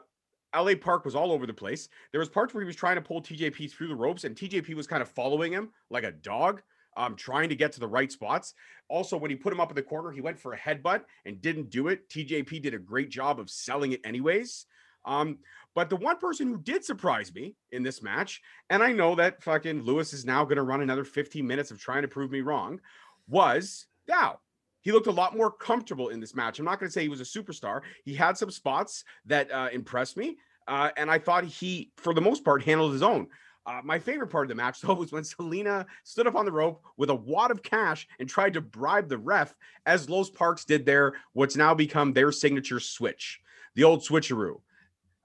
LA 0.55 0.75
Park 0.75 1.05
was 1.05 1.15
all 1.15 1.31
over 1.31 1.45
the 1.45 1.53
place. 1.53 1.89
There 2.11 2.19
was 2.19 2.29
parts 2.29 2.53
where 2.53 2.61
he 2.61 2.67
was 2.67 2.75
trying 2.75 2.95
to 2.95 3.01
pull 3.01 3.21
TJP 3.21 3.71
through 3.71 3.87
the 3.87 3.95
ropes, 3.95 4.23
and 4.23 4.35
TJP 4.35 4.73
was 4.75 4.87
kind 4.87 5.01
of 5.01 5.09
following 5.09 5.51
him 5.51 5.69
like 5.89 6.03
a 6.03 6.11
dog, 6.11 6.61
um, 6.97 7.15
trying 7.15 7.49
to 7.49 7.55
get 7.55 7.71
to 7.73 7.79
the 7.79 7.87
right 7.87 8.11
spots. 8.11 8.53
Also, 8.89 9.17
when 9.17 9.31
he 9.31 9.35
put 9.35 9.53
him 9.53 9.59
up 9.59 9.69
in 9.69 9.75
the 9.75 9.81
corner, 9.81 10.11
he 10.11 10.21
went 10.21 10.39
for 10.39 10.53
a 10.53 10.57
headbutt 10.57 11.03
and 11.25 11.41
didn't 11.41 11.69
do 11.69 11.87
it. 11.87 12.09
TJP 12.09 12.61
did 12.61 12.73
a 12.73 12.79
great 12.79 13.09
job 13.09 13.39
of 13.39 13.49
selling 13.49 13.93
it 13.93 14.01
anyways. 14.03 14.65
Um, 15.05 15.39
but 15.73 15.89
the 15.89 15.95
one 15.95 16.17
person 16.17 16.47
who 16.47 16.57
did 16.57 16.83
surprise 16.83 17.33
me 17.33 17.55
in 17.71 17.81
this 17.81 18.03
match, 18.03 18.41
and 18.69 18.83
I 18.83 18.91
know 18.91 19.15
that 19.15 19.41
fucking 19.41 19.83
Lewis 19.83 20.13
is 20.13 20.25
now 20.25 20.43
going 20.43 20.57
to 20.57 20.63
run 20.63 20.81
another 20.81 21.05
15 21.05 21.47
minutes 21.47 21.71
of 21.71 21.79
trying 21.79 22.01
to 22.01 22.07
prove 22.07 22.29
me 22.29 22.41
wrong, 22.41 22.79
was 23.27 23.87
Dao. 24.07 24.37
He 24.81 24.91
looked 24.91 25.07
a 25.07 25.11
lot 25.11 25.35
more 25.35 25.51
comfortable 25.51 26.09
in 26.09 26.19
this 26.19 26.35
match. 26.35 26.59
I'm 26.59 26.65
not 26.65 26.79
going 26.79 26.89
to 26.89 26.93
say 26.93 27.01
he 27.01 27.09
was 27.09 27.21
a 27.21 27.23
superstar. 27.23 27.81
He 28.03 28.13
had 28.13 28.37
some 28.37 28.51
spots 28.51 29.03
that 29.25 29.51
uh, 29.51 29.69
impressed 29.71 30.17
me, 30.17 30.37
uh, 30.67 30.89
and 30.97 31.09
I 31.09 31.19
thought 31.19 31.45
he, 31.45 31.91
for 31.97 32.13
the 32.13 32.21
most 32.21 32.43
part, 32.43 32.63
handled 32.63 32.93
his 32.93 33.03
own. 33.03 33.27
Uh, 33.65 33.79
my 33.83 33.99
favorite 33.99 34.27
part 34.27 34.45
of 34.45 34.49
the 34.49 34.55
match, 34.55 34.81
though, 34.81 34.93
was 34.93 35.11
when 35.11 35.23
Salina 35.23 35.85
stood 36.03 36.27
up 36.27 36.35
on 36.35 36.45
the 36.45 36.51
rope 36.51 36.83
with 36.97 37.09
a 37.09 37.15
wad 37.15 37.51
of 37.51 37.63
cash 37.63 38.07
and 38.19 38.27
tried 38.27 38.53
to 38.53 38.61
bribe 38.61 39.07
the 39.07 39.17
ref, 39.17 39.55
as 39.85 40.09
Los 40.09 40.29
Parks 40.29 40.65
did 40.65 40.85
their 40.85 41.13
what's 41.33 41.55
now 41.55 41.73
become 41.73 42.13
their 42.13 42.31
signature 42.31 42.79
switch, 42.79 43.41
the 43.75 43.83
old 43.83 44.01
switcheroo. 44.01 44.59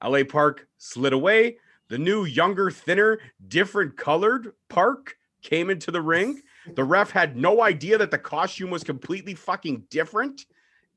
LA 0.05 0.25
Park 0.25 0.69
slid 0.79 1.13
away. 1.13 1.57
The 1.89 1.99
new, 1.99 2.25
younger, 2.25 2.71
thinner, 2.71 3.21
different 3.47 3.97
colored 3.97 4.53
Park 4.69 5.17
came 5.43 5.71
into 5.71 5.91
the 5.91 6.03
ring. 6.03 6.43
The 6.75 6.85
ref 6.85 7.11
had 7.11 7.37
no 7.37 7.63
idea 7.63 7.99
that 7.99 8.11
the 8.11 8.19
costume 8.19 8.71
was 8.71 8.85
completely 8.85 9.35
fucking 9.35 9.85
different. 9.91 10.47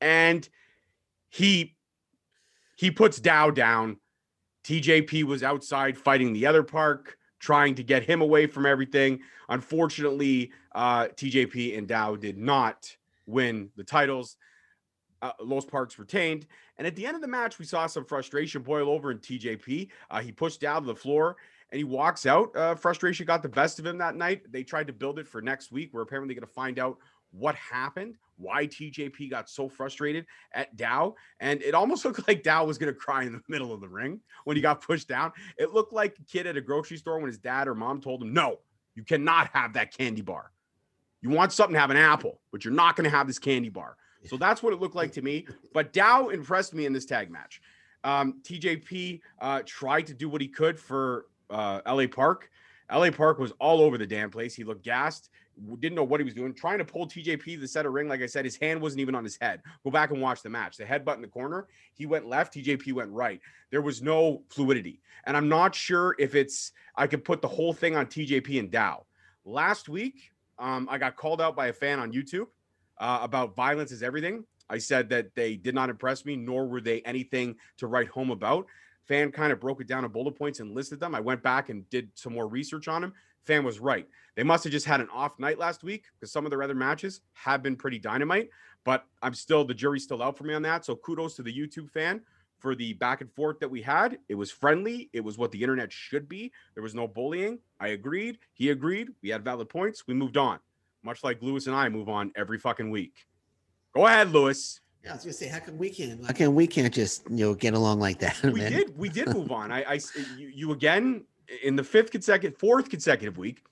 And 0.01 0.47
he 1.29 1.75
he 2.75 2.91
puts 2.91 3.19
Dao 3.19 3.53
down. 3.53 3.97
TJP 4.63 5.23
was 5.23 5.43
outside 5.43 5.97
fighting 5.97 6.33
the 6.33 6.45
other 6.45 6.63
park, 6.63 7.17
trying 7.39 7.75
to 7.75 7.83
get 7.83 8.03
him 8.03 8.21
away 8.21 8.47
from 8.47 8.65
everything. 8.65 9.19
Unfortunately, 9.49 10.51
uh, 10.73 11.07
TJP 11.07 11.77
and 11.77 11.87
Dao 11.87 12.19
did 12.19 12.37
not 12.37 12.95
win 13.25 13.69
the 13.75 13.83
titles. 13.83 14.37
Uh, 15.21 15.31
Los 15.41 15.65
Parks 15.65 15.99
retained. 15.99 16.47
And 16.77 16.87
at 16.87 16.95
the 16.95 17.05
end 17.05 17.15
of 17.15 17.21
the 17.21 17.27
match, 17.27 17.59
we 17.59 17.65
saw 17.65 17.87
some 17.87 18.05
frustration 18.05 18.61
boil 18.61 18.89
over 18.89 19.11
in 19.11 19.17
TJP. 19.19 19.89
Uh, 20.09 20.21
he 20.21 20.31
pushed 20.31 20.61
Dao 20.61 20.79
to 20.79 20.85
the 20.85 20.95
floor 20.95 21.35
and 21.71 21.77
he 21.77 21.83
walks 21.83 22.25
out. 22.25 22.55
Uh, 22.55 22.75
frustration 22.75 23.25
got 23.25 23.43
the 23.43 23.49
best 23.49 23.79
of 23.79 23.85
him 23.85 23.97
that 23.99 24.15
night. 24.15 24.41
They 24.51 24.63
tried 24.63 24.87
to 24.87 24.93
build 24.93 25.19
it 25.19 25.27
for 25.27 25.41
next 25.41 25.71
week. 25.71 25.91
We're 25.93 26.01
apparently 26.01 26.33
going 26.33 26.47
to 26.47 26.53
find 26.53 26.79
out 26.79 26.97
what 27.31 27.55
happened, 27.55 28.15
why 28.37 28.65
TJP 28.65 29.29
got 29.29 29.49
so 29.49 29.69
frustrated 29.69 30.25
at 30.53 30.75
Dao. 30.75 31.13
And 31.39 31.61
it 31.61 31.75
almost 31.75 32.05
looked 32.05 32.27
like 32.27 32.43
Dao 32.43 32.65
was 32.65 32.77
going 32.77 32.91
to 32.91 32.99
cry 32.99 33.23
in 33.23 33.33
the 33.33 33.41
middle 33.47 33.73
of 33.73 33.81
the 33.81 33.87
ring 33.87 34.19
when 34.45 34.55
he 34.55 34.61
got 34.61 34.81
pushed 34.81 35.07
down. 35.07 35.31
It 35.57 35.73
looked 35.73 35.93
like 35.93 36.17
a 36.19 36.23
kid 36.23 36.47
at 36.47 36.57
a 36.57 36.61
grocery 36.61 36.97
store 36.97 37.19
when 37.19 37.27
his 37.27 37.37
dad 37.37 37.67
or 37.67 37.75
mom 37.75 38.01
told 38.01 38.21
him, 38.21 38.33
No, 38.33 38.59
you 38.95 39.03
cannot 39.03 39.49
have 39.53 39.73
that 39.73 39.95
candy 39.95 40.21
bar. 40.21 40.51
You 41.21 41.29
want 41.29 41.51
something 41.51 41.73
to 41.73 41.79
have 41.79 41.91
an 41.91 41.97
apple, 41.97 42.39
but 42.51 42.63
you're 42.63 42.73
not 42.73 42.95
going 42.95 43.09
to 43.09 43.15
have 43.15 43.27
this 43.27 43.39
candy 43.39 43.69
bar. 43.69 43.97
So 44.25 44.37
that's 44.37 44.63
what 44.63 44.73
it 44.73 44.79
looked 44.79 44.95
like 44.95 45.11
to 45.13 45.21
me. 45.21 45.47
But 45.73 45.93
Dao 45.93 46.33
impressed 46.33 46.73
me 46.73 46.85
in 46.85 46.93
this 46.93 47.05
tag 47.05 47.29
match. 47.29 47.61
Um, 48.03 48.41
TJP 48.43 49.19
uh, 49.41 49.61
tried 49.65 50.07
to 50.07 50.13
do 50.13 50.29
what 50.29 50.39
he 50.39 50.47
could 50.47 50.79
for 50.79 51.25
uh, 51.49 51.81
LA 51.85 52.07
Park. 52.07 52.49
LA 52.91 53.11
Park 53.11 53.37
was 53.37 53.51
all 53.59 53.81
over 53.81 53.97
the 53.97 54.07
damn 54.07 54.31
place. 54.31 54.55
He 54.55 54.63
looked 54.63 54.83
gassed, 54.83 55.29
didn't 55.79 55.95
know 55.95 56.03
what 56.03 56.19
he 56.19 56.23
was 56.23 56.33
doing, 56.33 56.53
trying 56.53 56.79
to 56.79 56.85
pull 56.85 57.07
TJP 57.07 57.43
to 57.43 57.57
the 57.59 57.67
center 57.67 57.91
ring. 57.91 58.07
Like 58.07 58.21
I 58.21 58.25
said, 58.25 58.45
his 58.45 58.55
hand 58.55 58.81
wasn't 58.81 59.01
even 59.01 59.13
on 59.13 59.23
his 59.23 59.37
head. 59.39 59.61
Go 59.83 59.91
back 59.91 60.11
and 60.11 60.21
watch 60.21 60.41
the 60.41 60.49
match. 60.49 60.77
The 60.77 60.85
headbutt 60.85 61.15
in 61.15 61.21
the 61.21 61.27
corner, 61.27 61.67
he 61.93 62.05
went 62.05 62.27
left, 62.27 62.53
TJP 62.53 62.93
went 62.93 63.11
right. 63.11 63.39
There 63.69 63.81
was 63.81 64.01
no 64.01 64.43
fluidity. 64.49 65.01
And 65.25 65.37
I'm 65.37 65.49
not 65.49 65.75
sure 65.75 66.15
if 66.17 66.33
it's, 66.33 66.71
I 66.95 67.07
could 67.07 67.23
put 67.23 67.41
the 67.41 67.47
whole 67.47 67.73
thing 67.73 67.95
on 67.95 68.07
TJP 68.07 68.57
and 68.59 68.71
Dao. 68.71 69.03
Last 69.45 69.89
week, 69.89 70.31
um, 70.57 70.87
I 70.89 70.97
got 70.97 71.15
called 71.15 71.41
out 71.41 71.55
by 71.55 71.67
a 71.67 71.73
fan 71.73 71.99
on 71.99 72.11
YouTube 72.11 72.47
uh, 72.99 73.19
about 73.21 73.55
violence 73.55 73.91
is 73.91 74.03
everything. 74.03 74.45
I 74.69 74.77
said 74.77 75.09
that 75.09 75.33
they 75.35 75.55
did 75.55 75.73
not 75.73 75.89
impress 75.89 76.25
me, 76.25 76.35
nor 76.35 76.67
were 76.67 76.81
they 76.81 77.01
anything 77.01 77.55
to 77.77 77.87
write 77.87 78.07
home 78.07 78.29
about. 78.29 78.67
Fan 79.09 79.31
kind 79.31 79.51
of 79.51 79.59
broke 79.59 79.81
it 79.81 79.87
down 79.87 80.05
in 80.05 80.11
bullet 80.11 80.37
points 80.37 80.61
and 80.61 80.73
listed 80.73 81.01
them. 81.01 81.13
I 81.13 81.19
went 81.19 81.43
back 81.43 81.67
and 81.67 81.89
did 81.89 82.09
some 82.13 82.33
more 82.33 82.47
research 82.47 82.87
on 82.87 83.03
him. 83.03 83.13
Fan 83.43 83.65
was 83.65 83.79
right. 83.79 84.07
They 84.35 84.43
must 84.43 84.63
have 84.63 84.71
just 84.71 84.85
had 84.85 85.01
an 85.01 85.09
off 85.11 85.37
night 85.37 85.59
last 85.59 85.83
week 85.83 86.05
because 86.13 86.31
some 86.31 86.45
of 86.45 86.51
their 86.51 86.63
other 86.63 86.75
matches 86.75 87.19
have 87.33 87.61
been 87.61 87.75
pretty 87.75 87.99
dynamite. 87.99 88.49
But 88.85 89.03
I'm 89.21 89.33
still 89.33 89.65
the 89.65 89.73
jury's 89.73 90.03
still 90.03 90.23
out 90.23 90.37
for 90.37 90.45
me 90.45 90.53
on 90.53 90.61
that. 90.61 90.85
So 90.85 90.95
kudos 90.95 91.35
to 91.35 91.43
the 91.43 91.53
YouTube 91.53 91.89
fan 91.89 92.21
for 92.59 92.75
the 92.75 92.93
back 92.93 93.19
and 93.19 93.33
forth 93.33 93.59
that 93.59 93.69
we 93.69 93.81
had. 93.81 94.19
It 94.29 94.35
was 94.35 94.51
friendly. 94.51 95.09
It 95.11 95.21
was 95.21 95.37
what 95.37 95.51
the 95.51 95.61
internet 95.61 95.91
should 95.91 96.29
be. 96.29 96.53
There 96.75 96.83
was 96.83 96.95
no 96.95 97.07
bullying. 97.07 97.59
I 97.81 97.89
agreed. 97.89 98.37
He 98.53 98.69
agreed. 98.69 99.09
We 99.21 99.29
had 99.29 99.43
valid 99.43 99.67
points. 99.67 100.05
We 100.07 100.13
moved 100.13 100.37
on 100.37 100.59
much 101.03 101.23
like 101.23 101.41
Lewis 101.41 101.67
and 101.67 101.75
I 101.75 101.89
move 101.89 102.09
on 102.09 102.31
every 102.35 102.57
fucking 102.57 102.89
week. 102.89 103.25
Go 103.93 104.05
ahead, 104.05 104.31
Lewis. 104.31 104.81
Yeah, 105.03 105.11
I 105.11 105.13
was 105.15 105.23
gonna 105.23 105.33
say, 105.33 105.47
how 105.47 105.59
come 105.59 105.77
we 105.77 105.89
can't? 105.89 106.25
How 106.25 106.33
come 106.33 106.55
we 106.55 106.67
can't 106.67 106.93
just 106.93 107.29
you 107.29 107.37
know 107.37 107.53
get 107.53 107.73
along 107.73 107.99
like 107.99 108.19
that? 108.19 108.41
We 108.43 108.59
man? 108.59 108.71
did. 108.71 108.97
We 108.97 109.09
did 109.09 109.33
move 109.33 109.51
on. 109.51 109.71
I, 109.71 109.81
eh, 109.83 109.99
you, 110.37 110.47
you 110.53 110.71
again 110.71 111.23
in 111.63 111.75
the 111.75 111.83
fifth 111.83 112.11
consecutive, 112.11 112.57
fourth 112.59 112.89
consecutive 112.89 113.37
week 113.37 113.63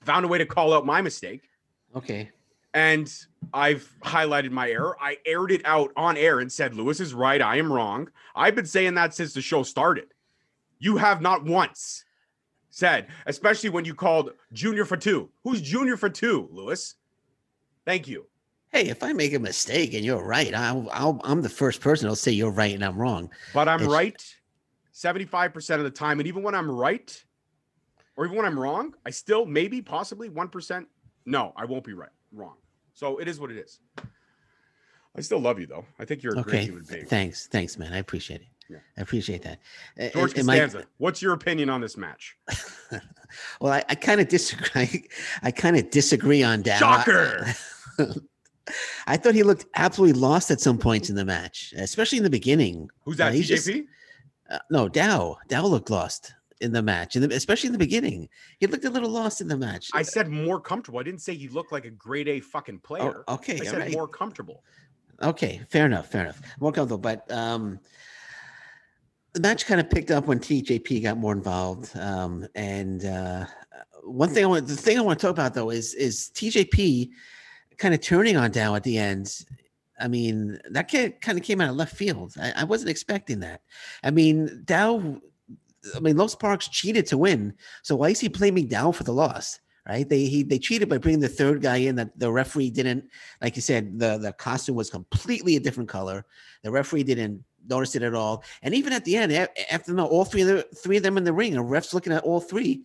found 0.00 0.24
a 0.24 0.28
way 0.28 0.38
to 0.38 0.46
call 0.46 0.72
out 0.74 0.84
my 0.84 1.00
mistake, 1.00 1.48
Okay. 1.94 2.30
and 2.74 3.12
I've 3.54 3.88
highlighted 4.02 4.50
my 4.50 4.68
error. 4.70 4.96
I 5.00 5.16
aired 5.24 5.52
it 5.52 5.62
out 5.64 5.92
on 5.96 6.16
air 6.16 6.40
and 6.40 6.50
said 6.50 6.74
Lewis 6.74 6.98
is 6.98 7.14
right. 7.14 7.40
I 7.40 7.56
am 7.56 7.72
wrong. 7.72 8.10
I've 8.34 8.56
been 8.56 8.66
saying 8.66 8.94
that 8.94 9.14
since 9.14 9.32
the 9.32 9.40
show 9.40 9.62
started. 9.62 10.06
You 10.80 10.96
have 10.96 11.20
not 11.20 11.44
once 11.44 12.04
said, 12.70 13.06
especially 13.26 13.70
when 13.70 13.84
you 13.84 13.94
called 13.94 14.32
Junior 14.52 14.84
Fatu. 14.84 15.28
Who's 15.44 15.60
Junior 15.62 15.96
for 15.96 16.08
two, 16.10 16.48
Lewis? 16.50 16.96
Thank 17.84 18.08
you. 18.08 18.26
Hey, 18.72 18.88
if 18.88 19.02
I 19.02 19.12
make 19.12 19.34
a 19.34 19.38
mistake 19.38 19.92
and 19.92 20.02
you're 20.04 20.24
right, 20.24 20.54
I'll, 20.54 20.88
I'll 20.92 21.20
I'm 21.24 21.42
the 21.42 21.48
first 21.50 21.82
person 21.82 22.06
who'll 22.06 22.16
say 22.16 22.32
you're 22.32 22.50
right 22.50 22.74
and 22.74 22.82
I'm 22.84 22.96
wrong. 22.96 23.30
But 23.52 23.68
I'm 23.68 23.80
It's- 23.82 23.92
right 23.92 24.34
75% 24.94 25.76
of 25.76 25.84
the 25.84 25.90
time. 25.90 26.20
And 26.20 26.26
even 26.26 26.42
when 26.42 26.54
I'm 26.54 26.70
right, 26.70 27.24
or 28.16 28.24
even 28.24 28.36
when 28.36 28.46
I'm 28.46 28.58
wrong, 28.58 28.94
I 29.06 29.10
still 29.10 29.44
maybe 29.46 29.80
possibly 29.82 30.28
1% 30.30 30.86
No, 31.26 31.52
I 31.56 31.64
won't 31.66 31.84
be 31.84 31.92
right. 31.92 32.10
Wrong. 32.32 32.56
So 32.94 33.18
it 33.18 33.28
is 33.28 33.38
what 33.40 33.50
it 33.50 33.58
is. 33.58 33.80
I 35.16 35.20
still 35.20 35.38
love 35.40 35.60
you 35.60 35.66
though. 35.66 35.84
I 35.98 36.04
think 36.06 36.22
you're 36.22 36.38
a 36.38 36.42
great 36.42 36.64
human 36.64 36.84
being. 36.84 37.00
th- 37.00 37.08
thanks, 37.08 37.46
thanks, 37.46 37.78
man. 37.78 37.92
I 37.92 37.98
appreciate 37.98 38.40
it. 38.40 38.46
Yeah. 38.70 38.78
I 38.96 39.02
appreciate 39.02 39.42
that. 39.42 39.58
Uh, 40.00 40.08
George 40.14 40.38
am 40.38 40.48
I- 40.48 40.58
Costanza, 40.58 40.86
what's 40.96 41.20
your 41.20 41.34
opinion 41.34 41.68
on 41.68 41.82
this 41.82 41.98
match? 41.98 42.38
well, 43.60 43.72
I, 43.74 43.84
I 43.90 43.94
kind 43.96 44.20
of 44.22 44.28
disagree. 44.28 45.08
I, 45.42 45.50
kind 45.50 45.76
of 45.76 45.90
disagree 45.90 46.42
on 46.42 46.62
that. 46.62 46.78
Shocker! 46.78 47.46
I 49.06 49.16
thought 49.16 49.34
he 49.34 49.42
looked 49.42 49.66
absolutely 49.74 50.18
lost 50.20 50.50
at 50.50 50.60
some 50.60 50.78
points 50.78 51.10
in 51.10 51.16
the 51.16 51.24
match, 51.24 51.74
especially 51.76 52.18
in 52.18 52.24
the 52.24 52.30
beginning. 52.30 52.88
Who's 53.04 53.16
that? 53.16 53.28
Uh, 53.28 53.32
he's 53.32 53.48
just- 53.48 53.66
TJP? 53.68 53.86
Uh, 54.50 54.58
no, 54.70 54.88
Dao. 54.88 55.36
Dao 55.48 55.68
looked 55.68 55.88
lost 55.90 56.32
in 56.60 56.72
the 56.72 56.82
match, 56.82 57.16
and 57.16 57.32
especially 57.32 57.68
in 57.68 57.72
the 57.72 57.78
beginning. 57.78 58.28
He 58.58 58.66
looked 58.66 58.84
a 58.84 58.90
little 58.90 59.08
lost 59.10 59.40
in 59.40 59.48
the 59.48 59.56
match. 59.56 59.88
I 59.94 60.02
said 60.02 60.28
more 60.28 60.60
comfortable. 60.60 61.00
I 61.00 61.02
didn't 61.02 61.22
say 61.22 61.34
he 61.34 61.48
looked 61.48 61.72
like 61.72 61.84
a 61.86 61.90
grade 61.90 62.28
A 62.28 62.38
fucking 62.40 62.80
Oh, 62.84 62.86
player. 62.86 63.24
okay, 63.28 63.54
I 63.60 63.64
said 63.64 63.78
right. 63.78 63.92
more 63.92 64.06
comfortable. 64.06 64.62
Okay, 65.22 65.62
fair 65.70 65.86
enough, 65.86 66.08
fair 66.08 66.22
enough. 66.22 66.40
More 66.60 66.70
comfortable, 66.72 66.98
but 66.98 67.30
um, 67.32 67.80
the 69.32 69.40
match 69.40 69.66
kind 69.66 69.80
of 69.80 69.88
picked 69.88 70.10
up 70.10 70.26
when 70.26 70.38
TJP 70.38 71.02
got 71.02 71.16
more 71.16 71.32
involved. 71.32 71.96
Um, 71.96 72.46
and 72.54 73.04
uh, 73.04 73.46
one 74.04 74.28
thing 74.30 74.44
I 74.44 74.48
want, 74.48 74.66
the 74.66 74.76
thing 74.76 74.98
I 74.98 75.00
want 75.00 75.18
to 75.18 75.26
talk 75.26 75.32
about 75.34 75.54
though 75.54 75.70
is 75.70 75.94
is 75.94 76.30
TJP 76.34 77.10
kind 77.82 77.94
of 77.94 78.00
turning 78.00 78.36
on 78.36 78.52
Dao 78.52 78.76
at 78.76 78.84
the 78.84 78.96
end. 78.96 79.44
I 79.98 80.06
mean, 80.06 80.58
that 80.70 80.88
kind 80.88 81.38
of 81.38 81.42
came 81.44 81.60
out 81.60 81.70
of 81.70 81.76
left 81.76 81.96
field. 81.96 82.34
I, 82.40 82.52
I 82.58 82.64
wasn't 82.64 82.90
expecting 82.90 83.40
that. 83.40 83.60
I 84.04 84.10
mean, 84.10 84.62
Dao. 84.64 85.20
I 85.96 85.98
mean, 85.98 86.16
Los 86.16 86.36
Parks 86.36 86.68
cheated 86.68 87.06
to 87.06 87.18
win, 87.18 87.54
so 87.82 87.96
why 87.96 88.10
is 88.10 88.20
he 88.20 88.28
blaming 88.28 88.68
Dao 88.68 88.94
for 88.94 89.02
the 89.02 89.12
loss? 89.12 89.58
Right? 89.88 90.08
They 90.08 90.26
he 90.26 90.44
they 90.44 90.60
cheated 90.60 90.88
by 90.88 90.98
bringing 90.98 91.20
the 91.20 91.28
third 91.28 91.60
guy 91.60 91.78
in 91.78 91.96
that 91.96 92.16
the 92.16 92.30
referee 92.30 92.70
didn't 92.70 93.04
like 93.40 93.56
you 93.56 93.62
said, 93.62 93.98
the 93.98 94.16
the 94.16 94.32
costume 94.32 94.76
was 94.76 94.88
completely 94.88 95.56
a 95.56 95.60
different 95.60 95.88
color. 95.88 96.24
The 96.62 96.70
referee 96.70 97.02
didn't 97.02 97.42
notice 97.68 97.96
it 97.96 98.04
at 98.04 98.14
all. 98.14 98.44
And 98.62 98.74
even 98.74 98.92
at 98.92 99.04
the 99.04 99.16
end, 99.16 99.32
after 99.72 99.98
all 100.00 100.24
three 100.24 100.42
of 100.42 100.48
the 100.48 100.62
three 100.76 100.98
of 100.98 101.02
them 101.02 101.18
in 101.18 101.24
the 101.24 101.32
ring, 101.32 101.56
a 101.56 101.62
ref's 101.62 101.92
looking 101.92 102.12
at 102.12 102.22
all 102.22 102.40
three, 102.40 102.84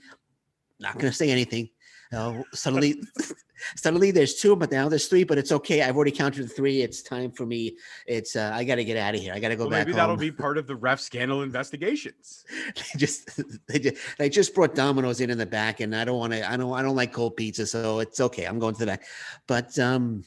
not 0.79 0.93
going 0.93 1.11
to 1.11 1.15
say 1.15 1.29
anything. 1.29 1.69
Know, 2.11 2.43
suddenly, 2.53 3.01
suddenly 3.75 4.11
there's 4.11 4.35
two, 4.35 4.55
but 4.55 4.71
now 4.71 4.87
there's 4.89 5.07
three. 5.07 5.23
But 5.23 5.37
it's 5.37 5.51
okay. 5.51 5.81
I've 5.81 5.95
already 5.95 6.11
counted 6.11 6.43
the 6.43 6.47
three. 6.47 6.81
It's 6.81 7.01
time 7.01 7.31
for 7.31 7.45
me. 7.45 7.77
It's 8.05 8.35
uh, 8.35 8.51
I 8.53 8.63
got 8.63 8.75
to 8.75 8.85
get 8.85 8.97
out 8.97 9.15
of 9.15 9.21
here. 9.21 9.33
I 9.33 9.39
got 9.39 9.49
to 9.49 9.55
go 9.55 9.63
Well, 9.63 9.71
back 9.71 9.87
maybe 9.87 9.91
home. 9.91 9.97
that'll 9.97 10.17
be 10.17 10.31
part 10.31 10.57
of 10.57 10.67
the 10.67 10.75
ref 10.75 10.99
scandal 10.99 11.41
investigations. 11.43 12.45
they 12.75 12.99
just 12.99 13.41
they 13.67 13.79
just 13.79 13.97
they 14.17 14.29
just 14.29 14.55
brought 14.55 14.75
Domino's 14.75 15.21
in 15.21 15.29
in 15.29 15.37
the 15.37 15.45
back, 15.45 15.79
and 15.79 15.95
I 15.95 16.05
don't 16.05 16.17
want 16.17 16.33
to. 16.33 16.49
I 16.49 16.57
don't. 16.57 16.73
I 16.73 16.81
don't 16.81 16.95
like 16.95 17.13
cold 17.13 17.35
pizza, 17.35 17.65
so 17.65 17.99
it's 17.99 18.19
okay. 18.19 18.45
I'm 18.45 18.59
going 18.59 18.73
to 18.75 18.79
the 18.79 18.85
back. 18.85 19.03
But 19.47 19.77
um, 19.79 20.23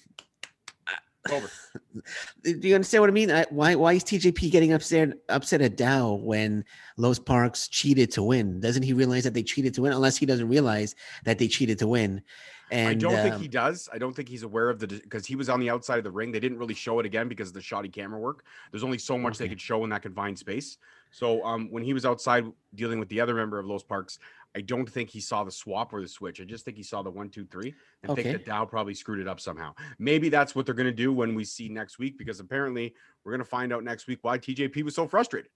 Over. 1.30 1.50
do 2.42 2.68
you 2.68 2.74
understand 2.74 3.02
what 3.02 3.10
I 3.10 3.12
mean? 3.12 3.30
I, 3.30 3.44
why 3.50 3.74
why 3.74 3.92
is 3.92 4.04
TJP 4.04 4.50
getting 4.50 4.72
upset 4.72 5.12
upset 5.28 5.60
at 5.60 5.76
Dao 5.76 6.20
when 6.22 6.64
Los 6.96 7.18
Parks 7.18 7.68
cheated 7.68 8.10
to 8.12 8.22
win? 8.22 8.60
Doesn't 8.60 8.82
he 8.82 8.92
realize 8.92 9.24
that 9.24 9.34
they 9.34 9.42
cheated 9.42 9.74
to 9.74 9.82
win? 9.82 9.92
Unless 9.92 10.16
he 10.16 10.26
doesn't 10.26 10.48
realize 10.48 10.94
that 11.24 11.38
they 11.38 11.48
cheated 11.48 11.78
to 11.80 11.86
win. 11.86 12.22
And 12.70 12.88
I 12.88 12.94
don't 12.94 13.16
think 13.16 13.34
um, 13.34 13.40
he 13.40 13.48
does. 13.48 13.88
I 13.92 13.98
don't 13.98 14.14
think 14.14 14.28
he's 14.28 14.44
aware 14.44 14.70
of 14.70 14.78
the 14.78 14.86
because 14.86 15.26
he 15.26 15.34
was 15.34 15.48
on 15.48 15.60
the 15.60 15.68
outside 15.68 15.98
of 15.98 16.04
the 16.04 16.10
ring. 16.10 16.30
They 16.30 16.40
didn't 16.40 16.58
really 16.58 16.74
show 16.74 17.00
it 17.00 17.06
again 17.06 17.28
because 17.28 17.48
of 17.48 17.54
the 17.54 17.60
shoddy 17.60 17.88
camera 17.88 18.18
work. 18.18 18.44
There's 18.70 18.84
only 18.84 18.98
so 18.98 19.18
much 19.18 19.38
they 19.38 19.48
could 19.48 19.60
show 19.60 19.82
in 19.84 19.90
that 19.90 20.02
confined 20.02 20.38
space. 20.38 20.78
So 21.10 21.44
um, 21.44 21.68
when 21.70 21.82
he 21.82 21.92
was 21.92 22.06
outside 22.06 22.46
dealing 22.76 23.00
with 23.00 23.08
the 23.08 23.20
other 23.20 23.34
member 23.34 23.58
of 23.58 23.66
Los 23.66 23.82
Parks, 23.82 24.20
I 24.56 24.60
don't 24.62 24.88
think 24.88 25.10
he 25.10 25.20
saw 25.20 25.44
the 25.44 25.50
swap 25.50 25.92
or 25.92 26.00
the 26.00 26.08
switch. 26.08 26.40
I 26.40 26.44
just 26.44 26.64
think 26.64 26.76
he 26.76 26.82
saw 26.82 27.02
the 27.02 27.10
one, 27.10 27.28
two, 27.28 27.44
three, 27.46 27.72
and 28.02 28.14
think 28.14 28.26
Okay. 28.26 28.32
that 28.32 28.46
Dao 28.46 28.68
probably 28.68 28.94
screwed 28.94 29.20
it 29.20 29.28
up 29.28 29.38
somehow. 29.38 29.74
Maybe 29.98 30.28
that's 30.28 30.54
what 30.54 30.66
they're 30.66 30.74
going 30.74 30.88
to 30.88 30.92
do 30.92 31.12
when 31.12 31.34
we 31.34 31.44
see 31.44 31.68
next 31.68 31.98
week 31.98 32.18
because 32.18 32.40
apparently 32.40 32.94
we're 33.24 33.32
going 33.32 33.38
to 33.44 33.44
find 33.48 33.72
out 33.72 33.84
next 33.84 34.08
week 34.08 34.18
why 34.22 34.38
TJP 34.38 34.82
was 34.82 34.94
so 34.94 35.06
frustrated. 35.06 35.50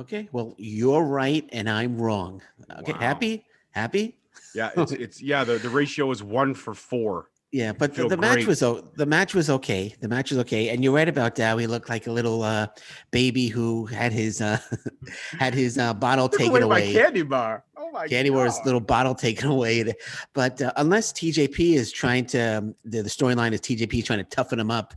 okay. 0.00 0.28
Well, 0.32 0.54
you're 0.56 1.04
right, 1.04 1.46
and 1.52 1.68
I'm 1.68 2.00
wrong. 2.00 2.40
Okay, 2.78 2.92
Wow. 2.92 2.98
happy, 2.98 3.44
happy. 3.72 4.16
Yeah, 4.54 4.70
it's 4.76 4.92
it's 4.92 5.20
yeah. 5.22 5.44
The, 5.44 5.58
the 5.58 5.68
ratio 5.68 6.10
is 6.10 6.22
one 6.22 6.54
for 6.54 6.72
four. 6.74 7.28
Yeah, 7.52 7.72
but 7.72 7.94
the, 7.94 8.06
the 8.06 8.16
match 8.16 8.46
was 8.46 8.60
the 8.60 9.06
match 9.06 9.34
was 9.34 9.50
okay. 9.50 9.92
The 10.00 10.06
match 10.06 10.30
was 10.30 10.38
okay, 10.40 10.68
and 10.68 10.84
you're 10.84 10.92
right 10.92 11.08
about 11.08 11.34
Dao. 11.34 11.60
He 11.60 11.66
looked 11.66 11.88
like 11.88 12.06
a 12.06 12.12
little 12.12 12.44
uh, 12.44 12.68
baby 13.10 13.48
who 13.48 13.86
had 13.86 14.12
his 14.12 14.40
uh, 14.40 14.58
had 15.38 15.52
his 15.52 15.76
uh, 15.76 15.92
bottle 15.94 16.28
Took 16.28 16.38
taken 16.40 16.62
away 16.62 16.92
candy 16.92 17.22
bar. 17.22 17.64
Oh 17.76 17.90
my 17.90 18.06
Candy 18.06 18.30
God. 18.30 18.52
little 18.64 18.80
bottle 18.80 19.16
taken 19.16 19.50
away. 19.50 19.92
But 20.32 20.62
uh, 20.62 20.72
unless 20.76 21.12
TJP 21.12 21.74
is 21.74 21.90
trying 21.90 22.26
to, 22.26 22.58
um, 22.58 22.74
the, 22.84 23.02
the 23.02 23.08
storyline 23.08 23.52
is 23.52 23.60
TJP 23.60 23.94
is 23.98 24.04
trying 24.04 24.20
to 24.20 24.24
toughen 24.26 24.60
him 24.60 24.70
up 24.70 24.94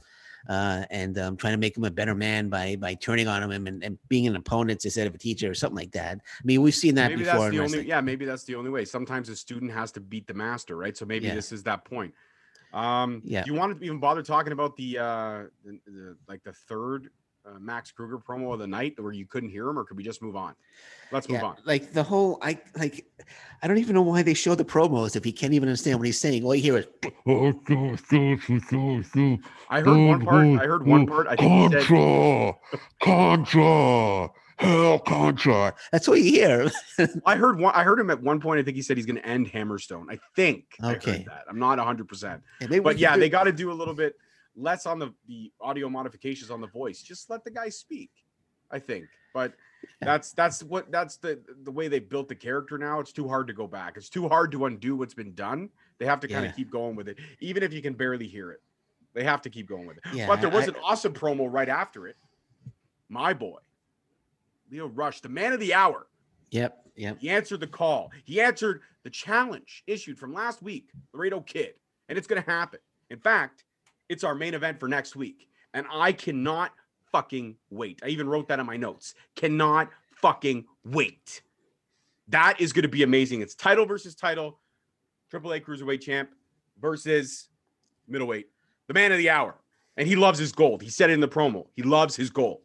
uh, 0.48 0.84
and 0.92 1.18
um, 1.18 1.36
trying 1.38 1.54
to 1.54 1.58
make 1.58 1.76
him 1.76 1.86
a 1.86 1.90
better 1.92 2.14
man 2.14 2.50
by 2.50 2.76
by 2.76 2.94
turning 2.94 3.28
on 3.28 3.42
him 3.52 3.66
and, 3.66 3.84
and 3.84 3.98
being 4.10 4.28
an 4.28 4.36
opponent 4.36 4.86
instead 4.86 5.08
of 5.08 5.16
a 5.16 5.18
teacher 5.18 5.50
or 5.50 5.56
something 5.56 5.78
like 5.78 5.92
that. 5.94 6.18
I 6.18 6.42
mean, 6.44 6.62
we've 6.62 6.76
seen 6.76 6.94
that 6.96 7.10
maybe 7.10 7.24
before. 7.24 7.50
that's 7.50 7.52
the 7.56 7.64
only 7.64 7.88
yeah 7.88 8.02
maybe 8.02 8.26
that's 8.26 8.44
the 8.44 8.54
only 8.54 8.70
way 8.70 8.86
sometimes 8.86 9.30
a 9.30 9.36
student 9.36 9.72
has 9.72 9.92
to 9.94 10.00
beat 10.00 10.28
the 10.28 10.36
master 10.36 10.76
right 10.78 10.96
so 10.96 11.04
maybe 11.06 11.26
Yeah. 11.28 11.34
this 11.36 11.52
is 11.52 11.64
that 11.64 11.86
point 11.86 12.14
um 12.74 13.22
Yeah. 13.24 13.44
do 13.44 13.52
you 13.52 13.58
want 13.58 13.78
to 13.80 13.86
even 13.86 14.00
bother 14.00 14.24
talking 14.24 14.52
about 14.52 14.76
the 14.76 14.98
uh 14.98 15.44
the, 15.64 15.80
the, 15.86 16.18
like 16.28 16.44
the 16.44 16.54
third 16.54 17.10
uh, 17.46 17.60
Mads 17.60 17.92
Krügger 17.92 18.24
promo 18.24 18.54
of 18.54 18.60
the 18.60 18.68
night 18.68 18.94
where 19.00 19.12
you 19.12 19.26
couldn't 19.26 19.50
hear 19.50 19.68
him 19.68 19.78
or 19.78 19.84
could 19.84 19.98
we 19.98 20.04
just 20.04 20.22
move 20.22 20.36
on 20.36 20.56
let's 21.12 21.30
move 21.30 21.40
Yeah, 21.40 21.44
on 21.44 21.58
like 21.66 21.94
the 21.94 22.04
whole, 22.04 22.40
I 22.42 22.60
like, 22.76 23.06
I 23.62 23.68
don't 23.68 23.78
even 23.78 23.96
know 23.96 24.02
why 24.02 24.24
they 24.24 24.34
show 24.34 24.56
the 24.56 24.66
promos 24.66 25.16
if 25.16 25.24
he 25.24 25.32
can't 25.32 25.54
even 25.54 25.70
understand 25.70 26.00
what 26.00 26.06
he's 26.06 26.20
saying. 26.20 26.44
All 26.44 26.56
you 26.56 26.62
hear 26.62 26.78
is, 26.80 26.88
i 29.70 29.80
heard 29.80 30.06
one 30.06 30.22
part 30.26 30.46
i 30.46 30.66
heard 30.66 30.86
one 30.86 31.06
part 31.06 31.28
i 31.28 31.36
think 31.36 31.52
he 31.52 31.70
said 31.70 31.86
Contra, 31.86 32.54
Contra, 33.02 34.30
hell 34.58 35.00
Contra. 35.00 35.74
that's 35.92 36.08
what 36.08 36.20
you 36.22 36.32
hear. 36.32 36.72
i 37.26 37.36
heard 37.36 37.60
one 37.60 37.74
i 37.76 37.84
heard 37.84 38.00
him 38.00 38.10
at 38.10 38.22
one 38.22 38.40
point 38.40 38.60
i 38.60 38.64
think 38.64 38.76
he 38.76 38.82
said 38.82 38.98
he's 38.98 39.06
going 39.06 39.16
to 39.18 39.26
end 39.26 39.48
hammerstone. 39.52 40.06
I 40.10 40.20
think 40.36 40.66
I 40.82 40.96
Okay. 40.96 41.12
heard 41.20 41.26
that. 41.26 41.46
I'm 41.50 41.60
not 41.60 41.78
100% 41.80 42.42
Yeah, 42.62 42.68
maybe 42.68 42.80
but 42.80 42.98
yeah 42.98 43.14
do- 43.16 43.20
they 43.22 43.30
got 43.30 43.44
to 43.46 43.52
do 43.52 43.72
a 43.72 43.74
little 43.74 43.94
bit 43.94 44.16
less 44.56 44.86
on 44.86 45.00
the 45.00 45.14
the 45.28 45.52
audio 45.60 45.90
modifications 45.90 46.52
on 46.52 46.62
the 46.62 46.68
voice. 46.68 47.02
Just 47.02 47.30
let 47.30 47.44
the 47.44 47.52
guy 47.52 47.70
speak 47.70 48.12
i 48.72 48.80
think. 48.80 49.06
But 49.34 49.54
that's 50.00 50.32
that's 50.34 50.62
what 50.64 50.92
that's 50.92 51.18
the 51.18 51.42
the 51.64 51.72
way 51.72 51.88
they 51.88 51.98
built 52.00 52.28
the 52.28 52.36
character 52.36 52.78
now. 52.78 53.00
It's 53.00 53.12
too 53.12 53.28
hard 53.28 53.48
to 53.48 53.54
go 53.54 53.66
back. 53.68 53.98
It's 53.98 54.10
too 54.10 54.28
hard 54.30 54.52
to 54.52 54.66
undo 54.66 54.96
what's 54.96 55.16
been 55.16 55.34
done. 55.34 55.70
They 55.98 56.06
have 56.06 56.20
to 56.20 56.28
kind 56.28 56.44
Yeah. 56.44 56.52
of 56.52 56.56
keep 56.56 56.70
going 56.72 56.96
with 56.96 57.08
it 57.08 57.18
even 57.40 57.64
if 57.64 57.74
you 57.74 57.82
can 57.82 57.94
barely 57.94 58.28
hear 58.28 58.52
it. 58.52 58.62
They 59.16 59.24
have 59.24 59.42
to 59.44 59.50
keep 59.50 59.68
going 59.68 59.88
with 59.88 59.98
it. 59.98 60.04
Yeah, 60.14 60.28
but 60.28 60.40
there 60.42 60.50
was 60.52 60.66
I- 60.66 60.68
an 60.70 60.76
awesome 60.84 61.14
promo 61.14 61.52
right 61.52 61.70
after 61.70 62.08
it. 62.08 62.16
My 63.10 63.34
boy 63.34 63.58
Lio 64.72 64.88
Rush 64.88 65.22
the 65.22 65.30
man 65.30 65.54
of 65.54 65.60
the 65.60 65.74
hour 65.74 66.08
Yep, 66.54 66.86
yep. 66.96 67.18
he 67.20 67.32
answered 67.32 67.62
the 67.62 67.68
call. 67.68 68.12
He 68.26 68.40
answered 68.40 68.82
the 69.04 69.10
challenge 69.10 69.84
issued 69.88 70.20
from 70.20 70.34
last 70.34 70.62
week, 70.62 70.92
Laredo 71.12 71.42
Kid, 71.42 71.74
and 72.08 72.18
it's 72.18 72.28
going 72.28 72.42
to 72.42 72.50
happen. 72.50 72.80
In 73.10 73.18
fact, 73.18 73.66
it's 74.08 74.24
our 74.24 74.36
main 74.36 74.54
event 74.54 74.80
for 74.80 74.88
next 74.88 75.16
week, 75.16 75.48
and 75.74 75.88
I 75.92 76.12
cannot 76.12 76.72
fucking 77.12 77.56
wait. 77.72 78.02
I 78.04 78.10
even 78.10 78.30
wrote 78.30 78.48
that 78.50 78.60
in 78.60 78.68
my 78.68 78.78
notes. 78.78 79.16
Cannot 79.36 79.90
fucking 80.12 80.66
wait. 80.86 81.42
That 82.28 82.62
is 82.62 82.72
going 82.72 82.84
to 82.84 82.90
be 82.90 83.02
amazing. 83.02 83.42
It's 83.42 83.56
title 83.56 83.88
versus 83.88 84.14
title, 84.14 84.60
AAA 85.32 85.64
Cruiserweight 85.64 86.02
champ 86.02 86.30
versus 86.80 87.50
middleweight, 88.08 88.46
the 88.88 88.94
man 88.94 89.12
of 89.12 89.18
the 89.18 89.32
hour. 89.32 89.56
And 89.98 90.08
he 90.08 90.16
loves 90.16 90.38
his 90.38 90.52
gold. 90.52 90.84
He 90.84 90.90
said 90.90 91.10
it 91.10 91.14
in 91.14 91.20
the 91.20 91.28
promo. 91.28 91.66
He 91.76 91.82
loves 91.82 92.16
his 92.16 92.30
gold. 92.30 92.63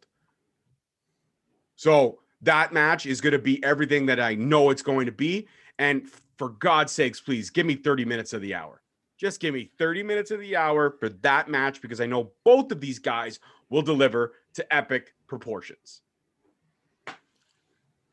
So 1.79 2.19
that 2.41 2.73
match 2.73 3.05
is 3.05 3.21
going 3.21 3.31
to 3.31 3.39
be 3.39 3.63
everything 3.63 4.05
that 4.07 4.19
I 4.19 4.35
know 4.35 4.69
it's 4.69 4.81
going 4.81 5.05
to 5.05 5.13
be. 5.13 5.47
And 5.77 6.09
for 6.37 6.49
God's 6.49 6.91
sakes, 6.91 7.21
please 7.21 7.49
give 7.49 7.65
me 7.65 7.75
30 7.75 8.03
minutes 8.03 8.33
of 8.33 8.41
the 8.41 8.53
hour. 8.53 8.81
Just 9.17 9.39
give 9.39 9.53
me 9.53 9.71
30 9.77 10.03
minutes 10.03 10.29
of 10.29 10.41
the 10.41 10.57
hour 10.57 10.97
for 10.99 11.07
that 11.07 11.49
match 11.49 11.81
because 11.81 12.01
I 12.01 12.05
know 12.05 12.31
both 12.43 12.73
of 12.73 12.81
these 12.81 12.99
guys 12.99 13.39
will 13.69 13.81
deliver 13.81 14.33
to 14.55 14.75
epic 14.75 15.13
proportions. 15.25 16.01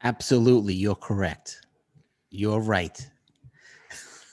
Absolutely, 0.04 0.74
you're 0.74 0.94
correct. 0.94 1.60
You're 2.30 2.60
right. 2.60 3.04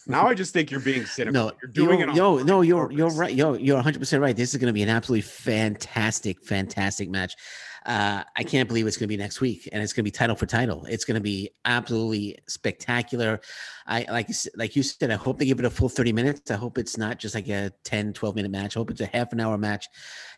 Now 0.05 0.27
I 0.27 0.35
just 0.35 0.53
think 0.53 0.69
you're 0.69 0.79
being 0.79 1.05
cynical. 1.07 1.45
No, 1.45 1.51
you're 1.59 1.71
doing 1.71 1.99
you're, 2.01 2.09
it. 2.09 2.11
on 2.11 2.15
yo, 2.15 2.37
no, 2.43 2.61
you're 2.61 2.91
you're 2.91 3.07
purpose. 3.07 3.17
right. 3.17 3.33
Yo, 3.33 3.53
you're 3.55 3.77
100 3.77 3.97
percent 3.97 4.21
right. 4.21 4.35
This 4.35 4.53
is 4.53 4.59
going 4.59 4.67
to 4.67 4.73
be 4.73 4.83
an 4.83 4.89
absolutely 4.89 5.21
fantastic, 5.21 6.43
fantastic 6.45 7.09
match. 7.09 7.33
Uh, 7.85 8.23
I 8.35 8.43
can't 8.43 8.67
believe 8.67 8.87
it's 8.87 8.97
going 8.97 9.07
to 9.07 9.15
be 9.15 9.17
next 9.17 9.41
week, 9.41 9.67
and 9.71 9.83
it's 9.83 9.93
going 9.93 10.03
to 10.03 10.07
be 10.07 10.11
title 10.11 10.35
for 10.35 10.45
title. 10.45 10.85
It's 10.85 11.05
going 11.05 11.15
to 11.15 11.21
be 11.21 11.49
absolutely 11.65 12.37
spectacular. 12.47 13.41
I 13.85 14.05
like 14.09 14.29
you 14.29 14.35
like 14.55 14.75
you 14.75 14.83
said. 14.83 15.11
I 15.11 15.15
hope 15.15 15.39
they 15.39 15.45
give 15.45 15.59
it 15.59 15.65
a 15.65 15.69
full 15.69 15.89
thirty 15.89 16.13
minutes. 16.13 16.49
I 16.51 16.55
hope 16.55 16.77
it's 16.77 16.97
not 16.97 17.19
just 17.19 17.35
like 17.35 17.47
a 17.49 17.71
10, 17.83 18.13
12 18.13 18.35
minute 18.35 18.51
match. 18.51 18.77
I 18.77 18.79
hope 18.79 18.91
it's 18.91 19.01
a 19.01 19.05
half 19.07 19.33
an 19.33 19.39
hour 19.39 19.57
match. 19.57 19.87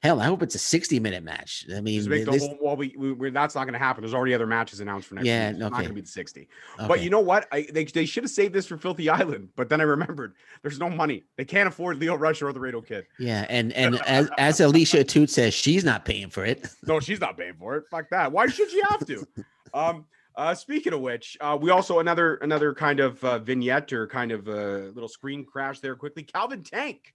Hell, 0.01 0.19
I 0.21 0.25
hope 0.25 0.41
it's 0.41 0.55
a 0.55 0.59
sixty 0.59 0.99
minute 0.99 1.23
match. 1.23 1.65
I 1.75 1.81
mean, 1.81 1.99
Just 1.99 2.09
make 2.09 2.25
the 2.25 2.31
this- 2.31 2.41
whole, 2.45 2.57
well, 2.61 2.75
we, 2.75 2.95
we, 2.97 3.29
that's 3.29 3.55
not 3.55 3.65
going 3.65 3.73
to 3.73 3.79
happen. 3.79 4.01
There's 4.01 4.13
already 4.13 4.33
other 4.33 4.47
matches 4.47 4.79
announced 4.79 5.07
for 5.07 5.15
next 5.15 5.27
Yeah, 5.27 5.47
week. 5.47 5.51
It's 5.51 5.59
not 5.59 5.71
going 5.73 5.87
to 5.87 5.93
be 5.93 6.01
the 6.01 6.07
60. 6.07 6.47
But 6.87 7.01
you 7.01 7.09
know 7.09 7.19
what? 7.19 7.47
I, 7.51 7.67
they, 7.71 7.85
they 7.85 8.05
should 8.05 8.23
have 8.23 8.31
saved 8.31 8.53
this 8.53 8.65
for 8.65 8.77
Filthy 8.77 9.09
Island. 9.21 9.49
But 9.55 9.69
then 9.69 9.79
I 9.79 9.83
remembered 9.85 10.33
there's 10.61 10.79
no 10.79 10.89
money. 10.89 11.23
They 11.37 11.45
can't 11.45 11.67
afford 11.67 11.97
Lio 11.99 12.15
Rush 12.15 12.41
or 12.41 12.51
Laredo 12.51 12.81
Kid. 12.81 13.05
yeah, 13.19 13.45
and 13.49 13.71
and 13.73 13.95
as, 14.07 14.29
as 14.37 14.59
Alicia 14.59 15.03
Atout 15.03 15.29
says, 15.29 15.53
she's 15.53 15.83
not 15.83 16.03
paying 16.05 16.29
for 16.29 16.45
it. 16.45 16.67
No, 16.87 16.99
she's 16.99 17.19
not 17.19 17.37
paying 17.37 17.53
for 17.59 17.75
it. 17.77 17.83
Fuck 17.91 18.09
that. 18.09 18.31
Why 18.31 18.47
should 18.47 18.69
she 18.71 18.81
have 18.89 19.05
to? 19.05 19.27
um, 19.73 20.05
uh, 20.37 20.53
speaking 20.53 20.93
of 20.93 21.01
which, 21.01 21.37
uh, 21.41 21.57
we 21.59 21.69
also 21.69 21.99
another 21.99 22.35
another 22.35 22.73
kind 22.73 22.99
of 22.99 23.23
uh, 23.23 23.39
vignette 23.39 23.91
or 23.93 24.07
kind 24.07 24.31
of 24.31 24.47
a 24.47 24.91
little 24.93 25.07
screen 25.09 25.45
crash 25.45 25.79
there 25.79 25.95
quickly. 25.95 26.23
Calvin 26.23 26.63
Tank, 26.63 27.13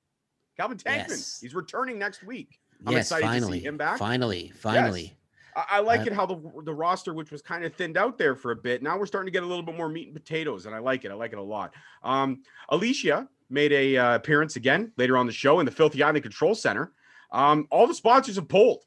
Calvin 0.56 0.78
Tankman, 0.78 1.08
Yes. 1.08 1.38
he's 1.40 1.54
returning 1.54 1.98
next 1.98 2.22
week. 2.22 2.58
I'm 2.86 2.92
yes, 2.94 3.06
excited 3.06 3.26
to 3.26 3.32
see 3.32 3.40
finally, 3.40 3.60
him 3.60 3.76
back. 3.76 3.98
finally, 3.98 4.52
finally. 4.56 5.16
I, 5.54 5.64
I 5.72 5.80
like 5.80 6.00
Uh, 6.00 6.04
it 6.04 6.12
how 6.14 6.24
the 6.26 6.40
the 6.64 6.72
roster, 6.74 7.12
which 7.12 7.30
was 7.30 7.42
kind 7.42 7.64
of 7.64 7.74
thinned 7.74 7.96
out 7.98 8.16
there 8.16 8.34
for 8.34 8.52
a 8.52 8.56
bit, 8.56 8.82
now 8.82 8.98
we're 8.98 9.06
starting 9.06 9.26
to 9.26 9.32
get 9.32 9.42
a 9.42 9.46
little 9.46 9.64
bit 9.64 9.76
more 9.76 9.88
meat 9.88 10.06
and 10.06 10.14
potatoes, 10.16 10.66
and 10.66 10.74
I 10.74 10.78
like 10.78 11.04
it. 11.04 11.10
I 11.10 11.14
like 11.14 11.32
it 11.32 11.38
a 11.38 11.42
lot. 11.42 11.74
Um, 12.02 12.42
Alicia 12.70 13.28
made 13.50 13.72
a 13.72 13.96
uh, 13.96 14.14
appearance 14.14 14.56
again 14.56 14.92
later 14.96 15.16
on 15.18 15.26
the 15.26 15.32
show 15.32 15.58
in 15.60 15.66
the 15.66 15.72
Filthy 15.72 16.02
Island 16.02 16.22
Control 16.22 16.54
Center. 16.54 16.92
Um, 17.32 17.66
all 17.70 17.86
the 17.86 17.94
sponsors 17.94 18.36
have 18.36 18.48
pulled, 18.48 18.84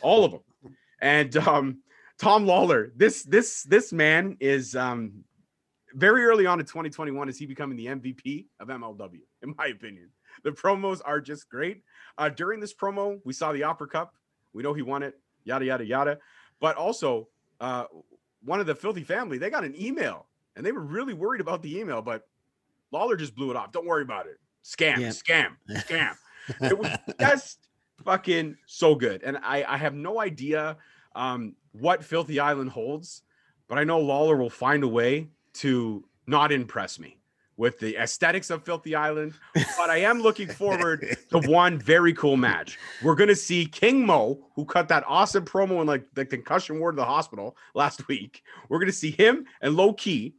all 0.00 0.24
of 0.24 0.30
them, 0.32 0.40
and 1.00 1.36
um, 1.36 1.78
Tom 2.22 2.46
Lawlor. 2.46 2.92
This 2.94 3.24
this 3.24 3.64
this 3.64 3.92
man 3.92 4.36
is 4.38 4.76
um, 4.76 5.24
very 5.94 6.24
early 6.24 6.46
on 6.46 6.60
in 6.60 6.66
2021. 6.66 7.28
Is 7.28 7.36
he 7.36 7.46
becoming 7.46 7.76
the 7.76 7.86
MVP 7.86 8.46
of 8.60 8.68
MLW? 8.68 9.18
In 9.42 9.54
my 9.58 9.66
opinion, 9.66 10.08
the 10.44 10.52
promos 10.52 11.00
are 11.04 11.20
just 11.20 11.48
great. 11.50 11.82
Uh, 12.16 12.28
during 12.28 12.60
this 12.60 12.72
promo, 12.72 13.20
we 13.24 13.32
saw 13.32 13.52
the 13.52 13.64
Opera 13.64 13.88
Cup. 13.88 14.14
We 14.52 14.62
know 14.62 14.72
he 14.72 14.82
won 14.82 15.02
it 15.02 15.18
yada 15.44 15.64
yada 15.64 15.84
yada. 15.84 16.18
But 16.60 16.76
also, 16.76 17.26
uh, 17.60 17.86
one 18.44 18.60
of 18.60 18.66
the 18.66 18.74
filthy 18.76 19.02
family, 19.02 19.38
they 19.38 19.50
got 19.50 19.64
an 19.64 19.74
email 19.80 20.26
and 20.54 20.64
they 20.64 20.70
were 20.70 20.80
really 20.82 21.14
worried 21.14 21.40
about 21.40 21.60
the 21.60 21.76
email, 21.76 22.02
but 22.02 22.28
Lawlor 22.92 23.16
just 23.18 23.34
blew 23.34 23.50
it 23.50 23.56
off. 23.56 23.72
Don't 23.72 23.86
worry 23.86 24.02
about 24.02 24.26
it. 24.26 24.38
Scam, 24.64 24.98
Yeah. 24.98 25.08
scam, 25.08 25.56
scam. 25.68 26.14
it 26.60 26.78
was 26.78 26.88
just 27.20 27.58
fucking 28.04 28.56
so 28.66 28.94
good. 28.94 29.22
And 29.24 29.38
I, 29.38 29.64
I 29.66 29.76
have 29.76 29.94
no 29.94 30.20
idea 30.20 30.76
um, 31.16 31.56
what 31.72 32.04
Filthy 32.04 32.38
Island 32.40 32.70
holds, 32.70 33.22
but 33.68 33.78
I 33.78 33.84
know 33.84 34.00
Lawlor 34.00 34.38
will 34.38 34.50
find 34.50 34.84
a 34.84 34.88
way 34.88 35.28
to 35.54 36.04
not 36.26 36.52
impress 36.52 36.98
me 36.98 37.18
with 37.56 37.78
the 37.78 37.96
aesthetics 37.96 38.50
of 38.50 38.64
Filthy 38.64 38.94
Island. 38.94 39.34
But 39.54 39.90
I 39.90 39.98
am 39.98 40.20
looking 40.20 40.48
forward 40.62 41.16
to 41.30 41.38
one 41.48 41.78
very 41.78 42.12
cool 42.14 42.36
match. 42.36 42.78
We're 43.02 43.14
gonna 43.14 43.36
see 43.36 43.66
King 43.66 44.04
Mo, 44.04 44.38
who 44.56 44.64
cut 44.64 44.88
that 44.88 45.04
awesome 45.06 45.44
promo 45.44 45.80
in 45.80 45.86
like 45.86 46.04
the 46.14 46.24
concussion 46.24 46.78
ward 46.78 46.94
of 46.94 46.96
the 46.96 47.04
hospital 47.04 47.56
last 47.74 48.06
week. 48.08 48.42
We're 48.68 48.78
gonna 48.78 48.92
see 48.92 49.10
him 49.10 49.46
and 49.60 49.76
Low 49.76 49.92
Ki. 49.92 50.34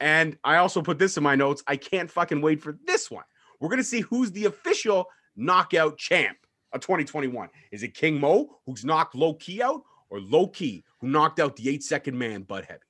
And 0.00 0.38
I 0.44 0.56
also 0.56 0.80
put 0.80 0.98
this 0.98 1.16
in 1.16 1.24
my 1.24 1.34
notes. 1.34 1.62
I 1.66 1.76
can't 1.76 2.10
fucking 2.10 2.40
wait 2.40 2.62
for 2.62 2.78
this 2.86 3.10
one. 3.10 3.24
We're 3.60 3.70
gonna 3.70 3.82
see 3.82 4.00
who's 4.00 4.30
the 4.30 4.44
official 4.44 5.08
knockout 5.36 5.98
champ 5.98 6.38
of 6.72 6.80
2021. 6.80 7.48
Is 7.72 7.82
it 7.82 7.94
King 7.94 8.20
Mo, 8.20 8.58
who's 8.66 8.84
knocked 8.84 9.14
Low 9.14 9.34
Ki 9.34 9.62
out, 9.62 9.82
or 10.10 10.20
Low 10.20 10.46
Ki, 10.48 10.84
who 11.00 11.08
knocked 11.08 11.40
out 11.40 11.56
the 11.56 11.68
eight 11.68 11.82
second 11.82 12.16
man, 12.18 12.42
Bud 12.42 12.64
Heavy? 12.68 12.80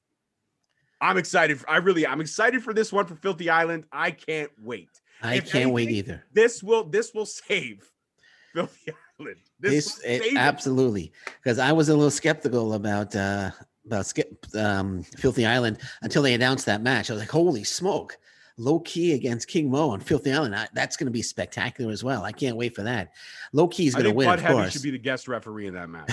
I'm 1.01 1.17
excited. 1.17 1.61
For, 1.61 1.71
I 1.71 1.77
really, 1.77 2.07
I'm 2.07 2.21
excited 2.21 2.63
for 2.63 2.75
this 2.75 2.93
one 2.93 3.07
for 3.07 3.15
Filthy 3.15 3.49
Island. 3.51 3.85
I 3.93 4.11
can't 4.11 4.51
wait 4.61 4.89
I 5.23 5.35
If 5.37 5.51
can't 5.51 5.71
wait 5.73 5.91
either. 5.91 6.25
this 6.33 6.63
will 6.63 6.85
this 6.85 7.13
will 7.15 7.27
save 7.27 7.89
Filthy 8.55 8.93
Island. 9.21 9.37
This, 9.61 9.73
This, 9.73 9.97
will 9.99 10.11
it- 10.13 10.23
save 10.23 10.37
absolutely 10.37 11.13
because 11.43 11.59
I 11.59 11.73
was 11.73 11.89
a 11.89 11.95
little 11.95 12.11
skeptical 12.11 12.75
about 12.75 13.15
uh 13.15 13.51
about 13.87 14.07
skip 14.07 14.45
um 14.57 15.03
Filthy 15.03 15.47
Island 15.47 15.79
until 16.03 16.23
they 16.23 16.35
announced 16.35 16.67
that 16.67 16.83
match. 16.83 17.11
I 17.11 17.15
was 17.15 17.23
like, 17.23 17.31
holy 17.31 17.65
smoke. 17.65 18.19
Low 18.61 18.81
Ki 18.81 19.13
against 19.13 19.47
King 19.47 19.71
Mo 19.71 19.91
on 19.91 20.01
Filthy 20.01 20.33
Island. 20.33 20.57
I, 20.57 20.67
that's 20.75 20.97
going 20.97 21.07
to 21.07 21.13
be 21.13 21.23
spectacular 21.23 21.93
as 21.93 22.03
well. 22.03 22.25
I 22.25 22.33
can't 22.33 22.57
wait 22.57 22.75
for 22.75 22.83
that. 22.83 23.13
Low 23.53 23.69
Ki 23.69 23.87
is 23.87 23.95
going 23.95 24.05
to 24.07 24.13
win, 24.13 24.27
Bud 24.27 24.41
of 24.41 24.45
Heavy 24.45 24.55
course. 24.55 24.73
should 24.73 24.83
be 24.83 24.91
the 24.91 24.99
guest 24.99 25.29
referee 25.29 25.69
in 25.69 25.75
that 25.75 25.89
match. 25.89 26.13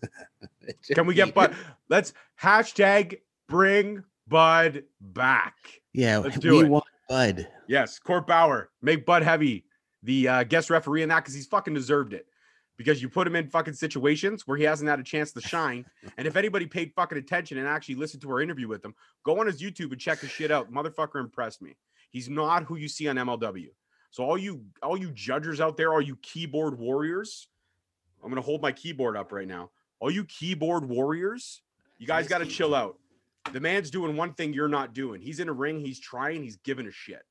Can 0.94 1.06
we 1.06 1.14
get 1.14 1.34
Bud? 1.34 1.54
Let's 1.88 2.12
hashtag 2.40 3.20
bring 3.48 4.04
Bud 4.28 4.84
back. 5.00 5.56
Yeah, 5.92 6.18
Let's 6.18 6.38
do 6.38 6.58
we 6.58 6.64
it. 6.64 6.68
want 6.68 6.84
Bud. 7.08 7.48
Yes, 7.68 7.98
Court 7.98 8.26
Bauer, 8.26 8.70
make 8.80 9.04
Bud 9.04 9.22
Heavy 9.22 9.64
the 10.02 10.28
uh, 10.28 10.44
guest 10.44 10.70
referee 10.70 11.02
in 11.02 11.08
that 11.08 11.20
because 11.20 11.34
he's 11.34 11.46
fucking 11.46 11.74
deserved 11.74 12.12
it. 12.12 12.26
Because 12.76 13.02
you 13.02 13.10
put 13.10 13.26
him 13.26 13.36
in 13.36 13.46
fucking 13.46 13.74
situations 13.74 14.46
where 14.46 14.56
he 14.56 14.64
hasn't 14.64 14.88
had 14.88 14.98
a 14.98 15.02
chance 15.02 15.32
to 15.32 15.40
shine. 15.42 15.84
and 16.16 16.26
if 16.26 16.36
anybody 16.36 16.64
paid 16.64 16.92
fucking 16.96 17.18
attention 17.18 17.58
and 17.58 17.68
actually 17.68 17.96
listened 17.96 18.22
to 18.22 18.30
our 18.30 18.40
interview 18.40 18.68
with 18.68 18.82
him, 18.82 18.94
go 19.22 19.38
on 19.38 19.46
his 19.46 19.60
YouTube 19.60 19.92
and 19.92 20.00
check 20.00 20.20
his 20.20 20.30
shit 20.30 20.50
out. 20.50 20.72
Motherfucker 20.72 21.20
impressed 21.20 21.60
me. 21.60 21.76
He's 22.10 22.30
not 22.30 22.64
who 22.64 22.76
you 22.76 22.88
see 22.88 23.08
on 23.08 23.16
MLW. 23.16 23.68
So 24.10 24.24
all 24.24 24.38
you 24.38 24.64
all 24.82 24.96
you 24.96 25.10
judgers 25.12 25.60
out 25.60 25.76
there, 25.76 25.92
all 25.92 26.00
you 26.00 26.16
keyboard 26.22 26.78
warriors, 26.78 27.48
I'm 28.22 28.30
gonna 28.30 28.40
hold 28.40 28.62
my 28.62 28.72
keyboard 28.72 29.16
up 29.16 29.30
right 29.30 29.46
now. 29.46 29.70
All 30.00 30.10
you 30.10 30.24
keyboard 30.24 30.88
warriors, 30.88 31.62
you 31.98 32.06
guys 32.06 32.26
got 32.26 32.38
to 32.38 32.46
chill 32.46 32.74
out. 32.74 32.98
The 33.52 33.60
man's 33.60 33.90
doing 33.90 34.16
one 34.16 34.34
thing 34.34 34.52
you're 34.52 34.68
not 34.68 34.94
doing. 34.94 35.20
He's 35.20 35.40
in 35.40 35.48
a 35.48 35.52
ring, 35.52 35.80
he's 35.80 36.00
trying, 36.00 36.42
he's 36.42 36.56
giving 36.56 36.86
a 36.86 36.92
shit. 36.92 37.22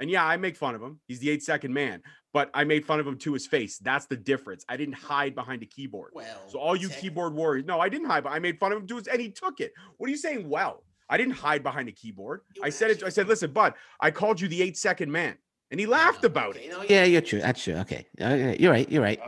And 0.00 0.10
yeah, 0.10 0.24
I 0.24 0.36
make 0.38 0.56
fun 0.56 0.74
of 0.74 0.82
him. 0.82 0.98
He's 1.06 1.18
the 1.20 1.28
eight 1.30 1.42
second 1.42 1.74
man, 1.74 2.02
but 2.32 2.50
I 2.54 2.64
made 2.64 2.86
fun 2.86 3.00
of 3.00 3.06
him 3.06 3.18
to 3.18 3.32
his 3.34 3.46
face. 3.46 3.78
That's 3.78 4.06
the 4.06 4.16
difference. 4.16 4.64
I 4.68 4.76
didn't 4.76 4.94
hide 4.94 5.34
behind 5.34 5.62
a 5.62 5.66
keyboard. 5.66 6.12
Well, 6.14 6.48
So 6.48 6.58
all 6.58 6.74
you 6.74 6.88
keyboard 6.88 7.34
warriors, 7.34 7.66
no, 7.66 7.80
I 7.80 7.88
didn't 7.90 8.06
hide, 8.08 8.24
but 8.24 8.32
I 8.32 8.38
made 8.38 8.58
fun 8.58 8.72
of 8.72 8.78
him 8.78 8.86
to 8.88 8.96
his, 8.96 9.06
and 9.08 9.20
he 9.20 9.30
took 9.30 9.60
it. 9.60 9.72
What 9.98 10.08
are 10.08 10.10
you 10.10 10.16
saying? 10.16 10.48
Well, 10.48 10.84
I 11.10 11.16
didn't 11.18 11.34
hide 11.34 11.62
behind 11.62 11.88
a 11.88 11.92
keyboard. 11.92 12.40
I 12.62 12.70
said 12.70 12.90
it. 12.90 13.02
I 13.02 13.10
said, 13.10 13.28
listen, 13.28 13.52
bud, 13.52 13.74
I 14.00 14.10
called 14.10 14.40
you 14.40 14.48
the 14.48 14.62
eight 14.62 14.78
second 14.78 15.12
man, 15.12 15.36
and 15.70 15.78
he 15.78 15.86
laughed 15.86 16.24
about 16.24 16.56
it. 16.56 16.72
Yeah, 16.88 17.04
you're 17.04 17.20
true. 17.20 17.40
That's 17.40 17.62
true. 17.62 17.74
Okay, 17.76 18.06
you're 18.18 18.72
right. 18.72 18.90
You're 18.90 19.02
right. 19.02 19.20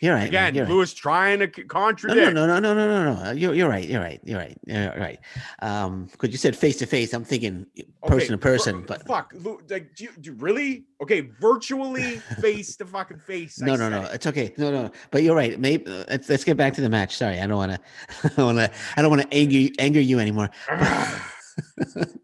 You're 0.00 0.14
right. 0.14 0.28
Again, 0.28 0.54
you're 0.54 0.66
right. 0.66 0.88
Trying 0.96 1.38
to 1.40 1.48
contradict. 1.48 2.34
no, 2.34 2.46
no, 2.46 2.58
no, 2.58 2.74
no, 2.74 2.86
no, 2.88 3.14
no, 3.14 3.24
no. 3.24 3.30
You're, 3.32 3.54
you're 3.54 3.68
right. 3.68 3.88
You're 3.88 4.00
right. 4.00 4.20
You're 4.24 4.38
right. 4.38 4.58
You're 4.66 4.94
right. 4.96 5.18
Um, 5.60 6.06
because 6.06 6.30
you 6.30 6.38
said 6.38 6.56
face 6.56 6.76
to 6.78 6.86
face. 6.86 7.12
I'm 7.12 7.24
thinking 7.24 7.66
person 8.06 8.32
to 8.32 8.38
person, 8.38 8.82
but 8.86 9.06
fuck, 9.06 9.32
like, 9.70 9.94
do 9.94 10.04
you, 10.22 10.32
really? 10.34 10.84
Okay, 11.02 11.28
virtually 11.40 12.16
face 12.40 12.76
to 12.76 12.86
fucking 12.86 13.18
face. 13.18 13.60
No, 13.60 13.76
no, 13.76 13.88
no. 13.88 14.02
It's 14.12 14.26
okay. 14.26 14.52
No, 14.56 14.70
no. 14.72 14.90
But 15.10 15.22
you're 15.22 15.36
right. 15.36 15.58
Maybe 15.60 15.84
let's, 16.08 16.28
let's 16.28 16.44
get 16.44 16.56
back 16.56 16.74
to 16.74 16.80
the 16.80 16.88
match. 16.88 17.16
Sorry, 17.16 17.38
I 17.38 17.46
don't 17.46 17.56
want 17.56 17.72
to. 17.72 17.78
I 18.24 18.28
don't 18.36 18.56
want 18.56 18.58
to. 18.58 18.78
I 18.96 19.02
don't 19.02 19.10
want 19.10 19.22
to 19.22 19.32
anger 19.36 19.56
you- 19.56 19.72
anger 19.78 20.00
you 20.00 20.18
anymore. 20.18 20.50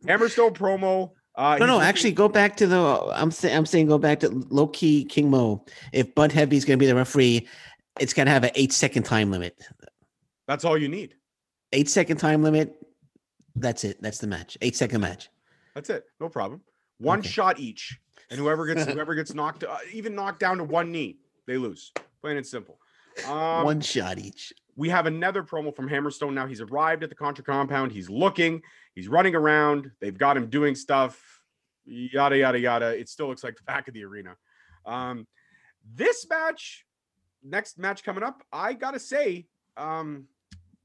Hammerstone 0.06 0.54
promo. 0.54 1.12
Uh, 1.40 1.56
No, 1.58 1.64
no. 1.66 1.80
Actually, 1.80 2.12
go 2.12 2.28
back 2.28 2.56
to 2.58 2.66
the. 2.66 2.78
I'm 3.14 3.30
saying. 3.30 3.56
I'm 3.56 3.64
saying 3.66 3.86
go 3.86 3.96
back 3.98 4.20
to 4.20 4.28
Low 4.50 4.66
Ki 4.66 5.04
King 5.06 5.30
Mo. 5.30 5.64
If 5.92 6.14
Bud 6.14 6.32
Heavy 6.32 6.56
is 6.58 6.64
going 6.66 6.78
to 6.78 6.82
be 6.82 6.86
the 6.86 6.94
referee, 6.94 7.48
it's 7.98 8.12
going 8.12 8.26
to 8.26 8.32
have 8.32 8.44
an 8.44 8.50
eight 8.56 8.72
second 8.72 9.04
time 9.04 9.30
limit. 9.30 9.58
that's 10.46 10.64
all 10.64 10.76
you 10.76 10.88
need. 10.88 11.14
Eight 11.72 11.88
second 11.88 12.18
time 12.18 12.42
limit. 12.42 12.74
That's 13.56 13.84
it. 13.84 14.02
That's 14.02 14.18
the 14.18 14.26
match. 14.26 14.58
Eight 14.60 14.76
second 14.76 15.00
match. 15.00 15.30
That's 15.74 15.88
it. 15.88 16.04
No 16.20 16.28
problem. 16.28 16.60
One 16.98 17.20
Okay. 17.20 17.28
shot 17.28 17.58
each, 17.58 17.98
and 18.30 18.38
whoever 18.38 18.66
gets 18.66 18.84
whoever 18.92 19.14
gets 19.14 19.32
knocked, 19.32 19.64
uh, 19.64 19.78
even 19.94 20.14
knocked 20.14 20.40
down 20.40 20.58
to 20.58 20.64
one 20.64 20.92
knee, 20.92 21.20
they 21.46 21.56
lose. 21.56 21.90
Plain 22.20 22.36
and 22.36 22.46
simple. 22.46 22.78
Um, 23.26 23.64
One 23.64 23.80
shot 23.80 24.18
each. 24.18 24.52
we 24.76 24.88
have 24.90 25.06
another 25.06 25.42
promo 25.42 25.74
from 25.74 25.88
Hammerstone 25.88 26.34
now. 26.34 26.46
He's 26.46 26.60
arrived 26.60 27.02
at 27.02 27.08
the 27.08 27.14
Contra 27.16 27.42
compound. 27.42 27.92
He's 27.92 28.10
looking. 28.10 28.60
He's 28.94 29.08
running 29.08 29.34
around. 29.34 29.90
They've 30.00 30.16
got 30.16 30.36
him 30.36 30.48
doing 30.48 30.74
stuff. 30.74 31.40
Yada 31.84 32.36
yada 32.36 32.58
yada. 32.58 32.98
It 32.98 33.08
still 33.08 33.28
looks 33.28 33.42
like 33.44 33.56
the 33.56 33.62
back 33.62 33.88
of 33.88 33.94
the 33.94 34.04
arena. 34.04 34.36
Um, 34.86 35.26
this 35.94 36.26
match, 36.28 36.86
next 37.42 37.78
match 37.78 38.04
coming 38.04 38.22
up, 38.22 38.42
I 38.52 38.74
gotta 38.74 38.98
say, 38.98 39.46
um, 39.76 40.26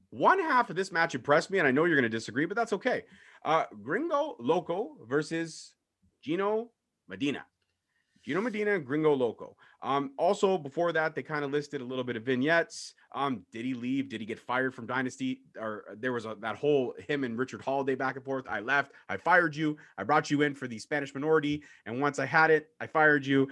one 0.10 0.40
half 0.40 0.70
of 0.70 0.76
this 0.76 0.92
match 0.92 1.16
impressed 1.16 1.52
me, 1.52 1.60
and 1.60 1.68
I 1.68 1.72
know 1.72 1.86
you're 1.86 1.98
gonna 1.98 2.10
disagree, 2.10 2.46
but 2.46 2.56
that's 2.56 2.74
okay. 2.74 3.04
Uh, 3.44 3.66
Gringo 3.84 4.36
Loco 4.40 4.98
versus 5.08 5.74
Gino 6.24 6.72
Medina. 7.08 7.46
Gino 8.26 8.42
Medina 8.42 8.74
and 8.74 8.86
Gringo 8.86 9.14
Loco. 9.14 9.56
Um, 9.84 10.12
also, 10.18 10.58
before 10.58 10.92
that, 10.94 11.14
they 11.14 11.22
kind 11.22 11.46
of 11.46 11.52
listed 11.52 11.80
a 11.80 11.84
little 11.84 12.04
bit 12.04 12.16
of 12.16 12.24
vignettes. 12.24 12.96
Um, 13.14 13.46
did 13.52 13.66
he 13.66 13.76
leave? 13.76 14.10
Did 14.10 14.20
he 14.20 14.26
get 14.26 14.40
fired 14.40 14.74
from 14.74 14.88
Dynasty? 14.88 15.42
Or 15.60 15.86
uh, 15.92 15.96
there 16.00 16.12
was 16.12 16.26
a, 16.26 16.36
that 16.40 16.56
whole 16.56 16.96
him 17.08 17.24
and 17.24 17.38
Richard 17.38 17.62
Holliday 17.62 17.94
back 17.94 18.16
and 18.16 18.26
forth. 18.26 18.46
I 18.50 18.62
left. 18.62 18.94
I 19.10 19.18
fired 19.18 19.56
you. 19.56 19.78
I 19.98 20.04
brought 20.04 20.32
you 20.32 20.42
in 20.42 20.56
for 20.56 20.68
the 20.68 20.80
Spanish 20.80 21.14
minority, 21.14 21.62
and 21.86 22.02
once 22.02 22.18
I 22.18 22.26
had 22.26 22.50
it, 22.50 22.70
I 22.80 22.88
fired 22.88 23.26
you. 23.26 23.48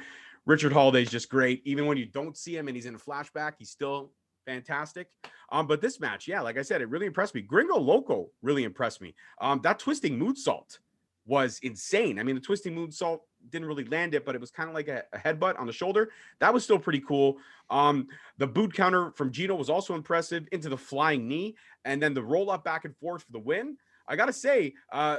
Richard 0.45 0.73
Holliday's 0.73 1.11
just 1.11 1.29
great. 1.29 1.61
Even 1.65 1.85
when 1.85 1.97
you 1.97 2.05
don't 2.05 2.35
see 2.35 2.57
him 2.57 2.67
and 2.67 2.75
he's 2.75 2.87
in 2.87 2.95
a 2.95 2.99
flashback, 2.99 3.53
he's 3.59 3.69
still 3.69 4.11
fantastic. 4.45 5.09
Um, 5.51 5.67
but 5.67 5.81
this 5.81 5.99
match, 5.99 6.27
yeah, 6.27 6.41
like 6.41 6.57
I 6.57 6.63
said, 6.63 6.81
it 6.81 6.89
really 6.89 7.05
impressed 7.05 7.35
me. 7.35 7.41
Gringo 7.41 7.77
Loco 7.77 8.31
really 8.41 8.63
impressed 8.63 9.01
me. 9.01 9.13
Um, 9.39 9.61
that 9.63 9.79
twisting 9.79 10.19
moonsault 10.19 10.79
was 11.25 11.59
insane. 11.63 12.19
I 12.19 12.23
mean, 12.23 12.35
the 12.35 12.41
twisting 12.41 12.75
moonsault 12.75 13.19
didn't 13.49 13.67
really 13.67 13.85
land 13.85 14.13
it, 14.13 14.25
but 14.25 14.35
it 14.35 14.41
was 14.41 14.51
kind 14.51 14.69
of 14.69 14.75
like 14.75 14.87
a, 14.87 15.03
a, 15.13 15.17
headbutt 15.17 15.59
on 15.59 15.67
the 15.67 15.73
shoulder. 15.73 16.09
That 16.39 16.53
was 16.53 16.63
still 16.63 16.79
pretty 16.79 16.99
cool. 16.99 17.37
Um, 17.69 18.07
the 18.37 18.47
boot 18.47 18.73
counter 18.73 19.11
from 19.11 19.31
Gino 19.31 19.55
was 19.55 19.69
also 19.69 19.95
impressive 19.95 20.47
into 20.51 20.69
the 20.69 20.77
flying 20.77 21.27
knee, 21.27 21.55
and 21.85 22.01
then 22.01 22.13
the 22.13 22.23
roll 22.23 22.49
up 22.49 22.63
back 22.63 22.85
and 22.85 22.95
forth 22.97 23.23
for 23.23 23.31
the 23.31 23.39
win. 23.39 23.77
I 24.07 24.15
gotta 24.15 24.33
say, 24.33 24.73
uh, 24.91 25.17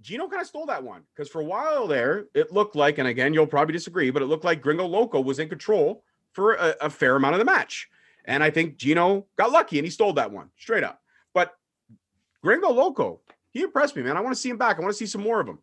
Gino 0.00 0.28
kind 0.28 0.42
of 0.42 0.48
stole 0.48 0.66
that 0.66 0.82
one 0.82 1.02
because 1.14 1.30
for 1.30 1.40
a 1.40 1.44
while 1.44 1.86
there, 1.86 2.26
it 2.34 2.52
looked 2.52 2.74
like, 2.74 2.98
and 2.98 3.08
again, 3.08 3.32
you'll 3.32 3.46
probably 3.46 3.72
disagree, 3.72 4.10
but 4.10 4.22
it 4.22 4.26
looked 4.26 4.44
like 4.44 4.60
Gringo 4.60 4.86
Loco 4.86 5.20
was 5.20 5.38
in 5.38 5.48
control 5.48 6.04
for 6.32 6.54
a, 6.54 6.74
a 6.82 6.90
fair 6.90 7.16
amount 7.16 7.34
of 7.34 7.38
the 7.38 7.44
match. 7.44 7.88
And 8.24 8.42
I 8.42 8.50
think 8.50 8.76
Gino 8.76 9.26
got 9.36 9.52
lucky 9.52 9.78
and 9.78 9.86
he 9.86 9.90
stole 9.90 10.12
that 10.14 10.30
one 10.30 10.50
straight 10.56 10.84
up. 10.84 11.00
But 11.34 11.56
Gringo 12.42 12.70
Loco, 12.70 13.20
he 13.50 13.62
impressed 13.62 13.96
me, 13.96 14.02
man. 14.02 14.16
I 14.16 14.20
want 14.20 14.34
to 14.34 14.40
see 14.40 14.50
him 14.50 14.58
back. 14.58 14.78
I 14.78 14.80
want 14.80 14.92
to 14.92 14.98
see 14.98 15.06
some 15.06 15.22
more 15.22 15.40
of 15.40 15.48
him. 15.48 15.58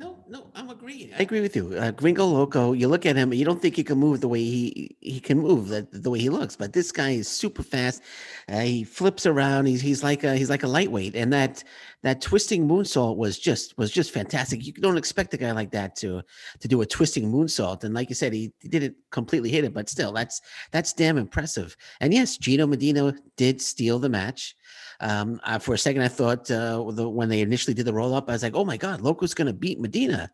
No, 0.00 0.16
no, 0.26 0.50
I'm 0.54 0.70
agreeing. 0.70 1.12
I 1.12 1.20
agree 1.20 1.42
with 1.42 1.54
you. 1.54 1.74
Uh, 1.76 1.90
Gringo 1.90 2.24
Loco, 2.24 2.72
you 2.72 2.88
look 2.88 3.04
at 3.04 3.16
him, 3.16 3.34
you 3.34 3.44
don't 3.44 3.60
think 3.60 3.76
he 3.76 3.84
can 3.84 3.98
move 3.98 4.22
the 4.22 4.28
way 4.28 4.40
he 4.40 4.96
he 5.00 5.20
can 5.20 5.38
move, 5.38 5.68
the, 5.68 5.86
the 5.92 6.08
way 6.08 6.18
he 6.18 6.30
looks. 6.30 6.56
But 6.56 6.72
this 6.72 6.90
guy 6.90 7.10
is 7.10 7.28
super 7.28 7.62
fast. 7.62 8.00
Uh, 8.48 8.60
he 8.60 8.82
flips 8.82 9.26
around. 9.26 9.66
He's 9.66 9.82
he's 9.82 10.02
like 10.02 10.24
a 10.24 10.34
he's 10.34 10.48
like 10.48 10.62
a 10.62 10.68
lightweight, 10.68 11.14
and 11.14 11.30
that 11.34 11.62
that 12.02 12.22
twisting 12.22 12.66
moonsault 12.66 13.18
was 13.18 13.38
just 13.38 13.76
was 13.76 13.90
just 13.90 14.10
fantastic. 14.10 14.64
You 14.64 14.72
don't 14.72 14.96
expect 14.96 15.34
a 15.34 15.36
guy 15.36 15.52
like 15.52 15.72
that 15.72 15.96
to 15.96 16.22
to 16.60 16.66
do 16.66 16.80
a 16.80 16.86
twisting 16.86 17.30
moonsault, 17.30 17.84
and 17.84 17.92
like 17.92 18.08
you 18.08 18.14
said, 18.14 18.32
he, 18.32 18.54
he 18.60 18.70
didn't 18.70 18.96
completely 19.10 19.50
hit 19.50 19.64
it, 19.64 19.74
but 19.74 19.90
still, 19.90 20.12
that's 20.12 20.40
that's 20.70 20.94
damn 20.94 21.18
impressive. 21.18 21.76
And 22.00 22.14
yes, 22.14 22.38
Gino 22.38 22.66
Medina 22.66 23.14
did 23.36 23.60
steal 23.60 23.98
the 23.98 24.08
match. 24.08 24.56
Um, 25.00 25.40
uh, 25.44 25.58
for 25.58 25.74
a 25.74 25.78
second, 25.78 26.02
I 26.02 26.08
thought 26.08 26.50
uh, 26.50 26.90
the, 26.90 27.08
when 27.08 27.28
they 27.28 27.40
initially 27.40 27.74
did 27.74 27.86
the 27.86 27.92
roll 27.92 28.14
up, 28.14 28.28
I 28.28 28.32
was 28.32 28.42
like, 28.42 28.54
"Oh 28.54 28.64
my 28.64 28.76
God, 28.76 29.00
Loco's 29.00 29.34
going 29.34 29.46
to 29.46 29.52
beat 29.52 29.80
Medina." 29.80 30.30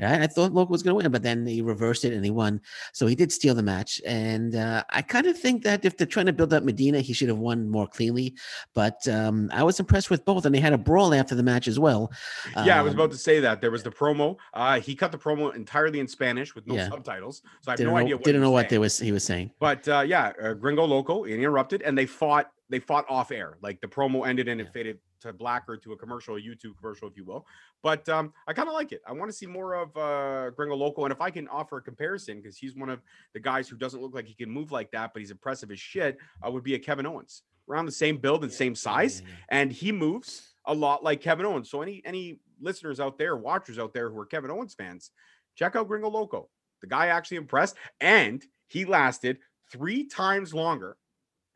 Right? 0.00 0.20
I 0.20 0.26
thought 0.28 0.52
Loco 0.52 0.70
was 0.70 0.82
going 0.82 0.92
to 0.92 1.02
win, 1.02 1.10
but 1.10 1.24
then 1.24 1.44
he 1.44 1.60
reversed 1.60 2.04
it 2.04 2.12
and 2.12 2.24
he 2.24 2.30
won. 2.30 2.60
So 2.92 3.08
he 3.08 3.16
did 3.16 3.32
steal 3.32 3.54
the 3.54 3.64
match. 3.64 4.00
And 4.06 4.54
uh, 4.54 4.84
I 4.90 5.02
kind 5.02 5.26
of 5.26 5.36
think 5.36 5.64
that 5.64 5.84
if 5.84 5.96
they're 5.96 6.06
trying 6.06 6.26
to 6.26 6.32
build 6.32 6.52
up 6.52 6.62
Medina, 6.62 7.00
he 7.00 7.12
should 7.12 7.28
have 7.28 7.38
won 7.38 7.68
more 7.68 7.88
cleanly. 7.88 8.36
But 8.74 9.06
um, 9.08 9.50
I 9.52 9.64
was 9.64 9.80
impressed 9.80 10.08
with 10.08 10.24
both, 10.24 10.46
and 10.46 10.54
they 10.54 10.60
had 10.60 10.72
a 10.72 10.78
brawl 10.78 11.12
after 11.12 11.34
the 11.34 11.42
match 11.42 11.66
as 11.66 11.80
well. 11.80 12.12
Yeah, 12.54 12.74
um, 12.74 12.78
I 12.78 12.82
was 12.82 12.94
about 12.94 13.04
um, 13.04 13.10
to 13.10 13.18
say 13.18 13.40
that 13.40 13.60
there 13.60 13.72
was 13.72 13.82
the 13.82 13.90
promo. 13.90 14.36
Uh, 14.54 14.78
he 14.78 14.94
cut 14.94 15.10
the 15.10 15.18
promo 15.18 15.54
entirely 15.54 15.98
in 15.98 16.06
Spanish 16.06 16.54
with 16.54 16.66
no 16.68 16.76
yeah. 16.76 16.88
subtitles, 16.88 17.42
so 17.60 17.70
I 17.70 17.72
have 17.72 17.78
didn't 17.78 17.92
no 17.92 17.98
know, 17.98 18.04
idea. 18.04 18.16
What 18.16 18.24
didn't 18.24 18.40
know 18.40 18.50
what 18.52 18.68
they 18.68 18.78
was 18.78 18.98
he 19.00 19.10
was 19.10 19.24
saying. 19.24 19.50
But 19.58 19.88
uh, 19.88 20.04
yeah, 20.06 20.32
uh, 20.40 20.54
Gringo 20.54 20.84
Loco 20.84 21.24
interrupted, 21.24 21.82
and 21.82 21.98
they 21.98 22.06
fought 22.06 22.52
they 22.70 22.78
fought 22.78 23.04
off 23.08 23.30
air. 23.30 23.58
Like 23.62 23.80
the 23.80 23.86
promo 23.86 24.26
ended 24.26 24.48
and 24.48 24.60
it 24.60 24.72
faded 24.72 24.98
to 25.20 25.32
black 25.32 25.64
or 25.68 25.76
to 25.76 25.92
a 25.92 25.96
commercial, 25.96 26.36
a 26.36 26.40
YouTube 26.40 26.76
commercial, 26.78 27.08
if 27.08 27.16
you 27.16 27.24
will. 27.24 27.46
But 27.82 28.08
um, 28.08 28.32
I 28.46 28.52
kind 28.52 28.68
of 28.68 28.74
like 28.74 28.92
it. 28.92 29.00
I 29.06 29.12
want 29.12 29.30
to 29.30 29.36
see 29.36 29.46
more 29.46 29.74
of 29.74 29.96
uh, 29.96 30.50
Gringo 30.50 30.76
Loco. 30.76 31.04
And 31.04 31.12
if 31.12 31.20
I 31.20 31.30
can 31.30 31.48
offer 31.48 31.78
a 31.78 31.82
comparison, 31.82 32.40
because 32.40 32.56
he's 32.56 32.76
one 32.76 32.88
of 32.88 33.00
the 33.34 33.40
guys 33.40 33.68
who 33.68 33.76
doesn't 33.76 34.00
look 34.00 34.14
like 34.14 34.26
he 34.26 34.34
can 34.34 34.50
move 34.50 34.70
like 34.72 34.90
that, 34.92 35.12
but 35.12 35.20
he's 35.20 35.30
impressive 35.30 35.70
as 35.70 35.80
shit, 35.80 36.18
uh, 36.46 36.50
would 36.50 36.64
be 36.64 36.74
a 36.74 36.78
Kevin 36.78 37.06
Owens. 37.06 37.42
Around 37.68 37.86
the 37.86 37.92
same 37.92 38.16
build 38.16 38.44
and 38.44 38.52
same 38.52 38.74
size. 38.74 39.22
And 39.50 39.70
he 39.70 39.92
moves 39.92 40.54
a 40.64 40.74
lot 40.74 41.04
like 41.04 41.20
Kevin 41.20 41.46
Owens. 41.46 41.70
So 41.70 41.82
any 41.82 42.02
any 42.04 42.40
listeners 42.60 42.98
out 43.00 43.18
there, 43.18 43.36
watchers 43.36 43.78
out 43.78 43.92
there 43.92 44.10
who 44.10 44.18
are 44.18 44.26
Kevin 44.26 44.50
Owens 44.50 44.74
fans, 44.74 45.10
check 45.54 45.76
out 45.76 45.86
Gringo 45.88 46.08
Loco. 46.08 46.48
The 46.80 46.86
guy 46.86 47.08
actually 47.08 47.38
impressed, 47.38 47.76
and 48.00 48.42
he 48.68 48.84
lasted 48.84 49.38
three 49.70 50.04
times 50.04 50.54
longer 50.54 50.96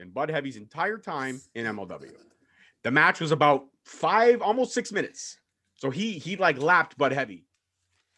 in 0.02 0.10
Bud 0.10 0.30
Heavy's 0.30 0.56
entire 0.56 0.98
time 0.98 1.40
in 1.54 1.64
MLW. 1.64 2.12
The 2.82 2.90
match 2.90 3.20
was 3.20 3.30
about 3.32 3.66
five, 3.84 4.42
almost 4.42 4.74
six 4.74 4.92
minutes. 4.92 5.38
So 5.74 5.90
he 5.90 6.12
he 6.12 6.36
like 6.36 6.58
lapped 6.58 6.98
Bud 6.98 7.12
Heavy 7.12 7.44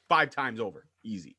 five 0.09 0.31
times 0.31 0.61
over. 0.61 0.87
Easy. 1.03 1.37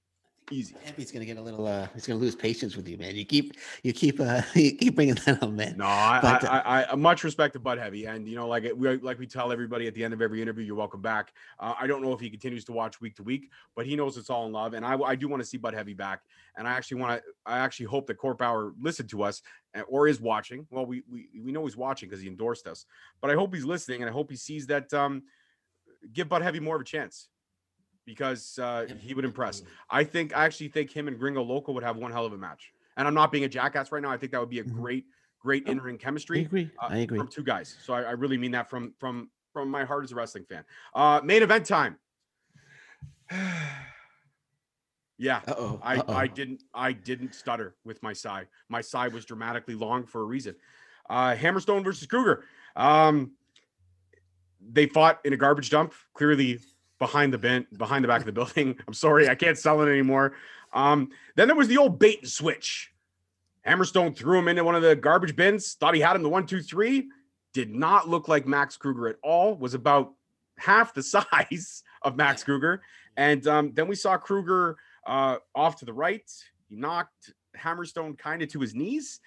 Easy. 0.52 0.76
He's 0.96 1.12
gonna 1.12 1.26
get 1.26 1.38
a 1.38 1.42
little. 1.42 1.66
uh 1.66 1.88
He's 1.96 2.06
gonna 2.06 2.20
lose 2.20 2.36
patience 2.36 2.76
with 2.76 2.88
you, 2.88 2.98
man. 2.98 3.16
You 3.16 3.26
keep, 3.26 3.56
you 3.82 3.92
keep, 3.94 4.20
uh 4.20 4.44
you 4.54 4.76
keep 4.76 4.96
bringing 4.96 5.16
that 5.26 5.42
up, 5.42 5.50
man. 5.50 5.78
No, 5.78 5.86
I, 5.86 6.20
but, 6.22 6.44
I, 6.44 6.60
I, 6.60 6.92
I, 6.92 6.96
much 6.96 7.24
respect 7.24 7.54
to 7.54 7.60
Bud 7.60 7.80
Heavy, 7.80 8.06
and 8.06 8.28
you 8.28 8.36
know, 8.36 8.48
like 8.48 8.72
we 8.76 8.98
like 8.98 9.18
we 9.18 9.26
tell 9.26 9.52
everybody 9.52 9.88
at 9.88 9.96
the 9.96 10.04
end 10.04 10.14
of 10.14 10.22
every 10.22 10.44
interview, 10.44 10.64
you're 10.64 10.76
welcome 10.76 11.02
back. 11.02 11.34
Uh, 11.60 11.74
I 11.80 11.88
don't 11.88 12.04
know 12.04 12.14
if 12.14 12.20
he 12.20 12.30
continues 12.30 12.64
to 12.66 12.74
watch 12.74 13.02
week 13.02 13.16
to 13.16 13.24
week, 13.24 13.50
but 13.76 13.88
he 13.88 13.96
knows 13.96 14.18
it's 14.18 14.30
all 14.30 14.46
in 14.46 14.52
love, 14.52 14.76
and 14.76 14.86
I, 14.86 14.96
I 15.00 15.16
do 15.16 15.28
want 15.28 15.42
to 15.42 15.48
see 15.48 15.58
Bud 15.58 15.74
Heavy 15.74 15.96
back, 15.96 16.22
and 16.58 16.68
I 16.68 16.74
actually 16.74 17.02
want 17.02 17.20
to, 17.20 17.24
I 17.48 17.58
actually 17.58 17.88
hope 17.88 18.06
that 18.08 18.16
Court 18.16 18.40
listened 18.80 19.10
to 19.10 19.24
us 19.24 19.42
or 19.88 20.08
is 20.08 20.20
watching. 20.20 20.68
Well, 20.70 20.86
we 20.86 21.04
we 21.10 21.28
we 21.44 21.52
know 21.52 21.64
he's 21.66 21.78
watching 21.78 22.10
because 22.10 22.22
he 22.22 22.28
endorsed 22.28 22.68
us, 22.68 22.86
but 23.22 23.30
I 23.30 23.34
hope 23.34 23.54
he's 23.54 23.66
listening, 23.66 24.02
and 24.02 24.10
I 24.10 24.14
hope 24.14 24.30
he 24.30 24.38
sees 24.38 24.68
that. 24.68 24.94
Um, 24.94 25.24
give 26.14 26.30
Bud 26.30 26.42
Heavy 26.42 26.60
more 26.60 26.76
of 26.76 26.82
a 26.82 26.86
chance 26.86 27.30
because 28.06 28.60
uh, 28.60 28.86
he 29.00 29.14
would 29.14 29.26
impress. 29.26 29.64
I 29.90 30.04
think 30.04 30.36
I 30.36 30.46
actually 30.46 30.70
think 30.70 30.92
him 30.92 31.08
and 31.08 31.18
Gringo 31.18 31.44
Loco 31.44 31.72
would 31.72 31.84
have 31.84 31.98
one 31.98 32.12
hell 32.12 32.26
of 32.26 32.34
a 32.34 32.38
match. 32.38 32.72
And 32.98 33.08
I'm 33.08 33.14
not 33.14 33.32
being 33.32 33.44
a 33.44 33.50
jackass 33.50 33.92
right 33.92 34.02
now. 34.02 34.12
I 34.12 34.18
think 34.18 34.32
that 34.32 34.40
would 34.40 34.50
be 34.50 34.60
a 34.60 34.64
mm-hmm. 34.64 34.80
great, 34.80 35.06
great 35.40 35.68
in 35.68 35.80
ring 35.80 35.98
chemistry. 35.98 36.40
I 36.40 36.44
agree. 36.44 36.72
Uh, 36.82 36.88
I 36.90 36.98
agree. 36.98 37.18
From 37.18 37.28
two 37.28 37.44
guys. 37.44 37.76
So 37.84 37.94
I, 37.94 38.04
I, 38.04 38.12
really 38.12 38.38
mean 38.38 38.52
that 38.52 38.70
from 38.70 38.94
from 39.00 39.30
from 39.52 39.70
my 39.70 39.84
heart 39.84 40.04
as 40.04 40.12
a 40.12 40.16
wrestling 40.16 40.46
fan. 40.46 40.64
Uh, 40.94 41.20
main 41.24 41.44
event 41.44 41.66
time. 41.66 41.98
yeah, 45.18 45.42
Uh-oh. 45.48 45.80
I 45.82 45.98
Uh-oh. 45.98 46.14
I 46.14 46.28
didn't 46.28 46.64
I 46.74 46.92
didn't 46.92 47.36
stutter 47.36 47.76
with 47.86 48.02
my 48.04 48.14
sigh. 48.14 48.46
My 48.70 48.82
sigh 48.82 49.08
was 49.08 49.26
dramatically 49.26 49.76
long 49.76 50.06
for 50.06 50.22
a 50.22 50.26
reason. 50.26 50.56
Uh, 51.10 51.36
Hammerstone 51.36 51.84
versus 51.84 52.08
Krügger. 52.08 52.42
Um, 52.76 53.32
they 54.62 54.88
fought 54.88 55.20
in 55.24 55.34
a 55.34 55.38
garbage 55.38 55.70
dump. 55.70 55.94
Clearly, 56.14 56.60
behind 57.00 57.34
the 57.34 57.38
bent 57.38 57.78
behind 57.78 58.04
the 58.04 58.08
back 58.08 58.20
of 58.20 58.26
the 58.26 58.32
building. 58.32 58.76
I'm 58.88 58.94
sorry, 58.94 59.30
I 59.30 59.36
can't 59.36 59.58
sell 59.58 59.82
it 59.82 59.90
anymore. 59.90 60.34
Um, 60.74 61.10
then 61.36 61.48
there 61.48 61.56
was 61.56 61.68
the 61.68 61.78
old 61.78 62.00
bait 62.00 62.20
and 62.22 62.30
switch. 62.30 62.92
Hammerstone 63.66 64.16
threw 64.16 64.38
him 64.38 64.48
into 64.48 64.64
one 64.64 64.76
of 64.76 64.82
the 64.82 64.96
garbage 64.96 65.36
bins, 65.36 65.74
thought 65.74 65.96
he 65.96 66.02
had 66.02 66.16
him 66.16 66.24
the 66.24 66.30
one, 66.30 66.46
two, 66.46 66.62
three. 66.62 67.08
Did 67.54 67.74
not 67.74 68.08
look 68.10 68.28
like 68.28 68.46
Mads 68.46 68.78
Krügger 68.78 69.10
at 69.10 69.16
all, 69.24 69.56
was 69.56 69.74
about 69.74 70.14
half 70.58 70.94
the 70.94 71.04
size 71.04 71.84
of 72.02 72.16
Mads 72.16 72.44
Krügger. 72.44 72.80
And 73.18 73.48
um, 73.48 73.72
then 73.74 73.88
we 73.88 73.96
saw 73.96 74.18
Krügger 74.18 74.76
uh, 75.06 75.38
off 75.54 75.78
to 75.78 75.86
the 75.86 75.94
right. 75.94 76.30
He 76.68 76.76
knocked 76.76 77.34
Hammerstone 77.58 78.18
kind 78.18 78.42
of 78.42 78.50
to 78.50 78.60
his 78.60 78.74
knees. 78.76 79.20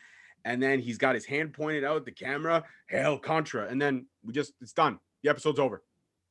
And 0.45 0.63
then 0.63 0.79
he's 0.79 0.99
got 0.99 1.15
his 1.15 1.27
hand 1.27 1.53
pointed 1.53 1.85
out 1.85 2.05
the 2.05 2.13
camera. 2.13 2.65
Hail 2.89 3.19
Contra. 3.19 3.67
And 3.67 3.81
then 3.81 4.07
we 4.25 4.33
just, 4.33 4.53
it's 4.61 4.73
done. 4.73 4.99
The 5.23 5.31
episode's 5.31 5.59
over. 5.59 5.83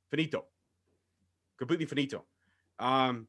Finito 0.09 0.45
completely 1.57 1.85
finito. 1.85 2.23
Um, 2.79 3.27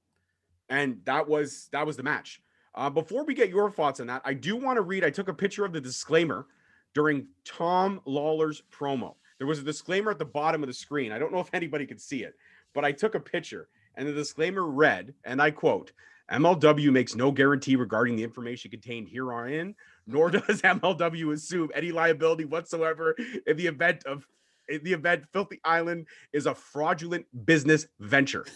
and 0.69 1.01
that 1.05 1.27
was 1.27 1.69
that 1.73 1.87
was 1.87 1.97
the 1.97 2.03
match. 2.03 2.43
Uh, 2.75 2.91
before 2.91 3.25
we 3.25 3.35
get 3.35 3.49
your 3.49 3.71
thoughts 3.71 4.01
on 4.01 4.07
that, 4.09 4.23
I 4.25 4.35
do 4.35 4.57
want 4.57 4.77
to 4.77 4.83
read. 4.83 5.05
I 5.05 5.11
took 5.11 5.29
a 5.29 5.35
picture 5.35 5.65
of 5.65 5.73
the 5.73 5.81
disclaimer 5.81 6.47
during 6.95 7.27
Tom 7.45 8.01
Lawlor's 8.05 8.63
promo. 8.71 9.15
There 9.39 9.47
was 9.47 9.59
a 9.59 9.63
disclaimer 9.63 10.11
at 10.11 10.19
the 10.19 10.25
bottom 10.25 10.63
of 10.63 10.69
the 10.69 10.75
screen. 10.75 11.13
I 11.13 11.19
don't 11.19 11.33
know 11.33 11.41
if 11.41 11.51
anybody 11.53 11.87
could 11.87 12.01
see 12.01 12.23
it, 12.23 12.35
but 12.75 12.85
I 12.85 12.93
took 12.93 13.15
a 13.15 13.21
picture, 13.21 13.69
and 13.99 14.09
the 14.09 14.13
disclaimer 14.13 14.63
read, 14.63 15.13
and 15.25 15.43
I 15.43 15.51
quote: 15.51 15.93
MLW 16.31 16.91
makes 16.93 17.15
no 17.15 17.31
guarantee 17.31 17.77
regarding 17.77 18.17
the 18.17 18.25
information 18.25 18.71
contained 18.71 19.09
herein, 19.09 19.75
nor 20.07 20.31
does 20.31 20.63
MLW 20.63 21.33
assume 21.33 21.71
any 21.75 21.93
liability 21.93 22.47
whatsoever 22.47 23.15
in 23.47 23.57
the 23.57 23.67
event 23.67 24.05
of 24.07 24.27
the 24.69 24.93
event 24.93 25.25
Filthy 25.33 25.61
Island 25.65 26.07
is 26.33 26.47
a 26.47 26.55
fraudulent 26.55 27.27
business 27.47 27.87
venture. 28.01 28.47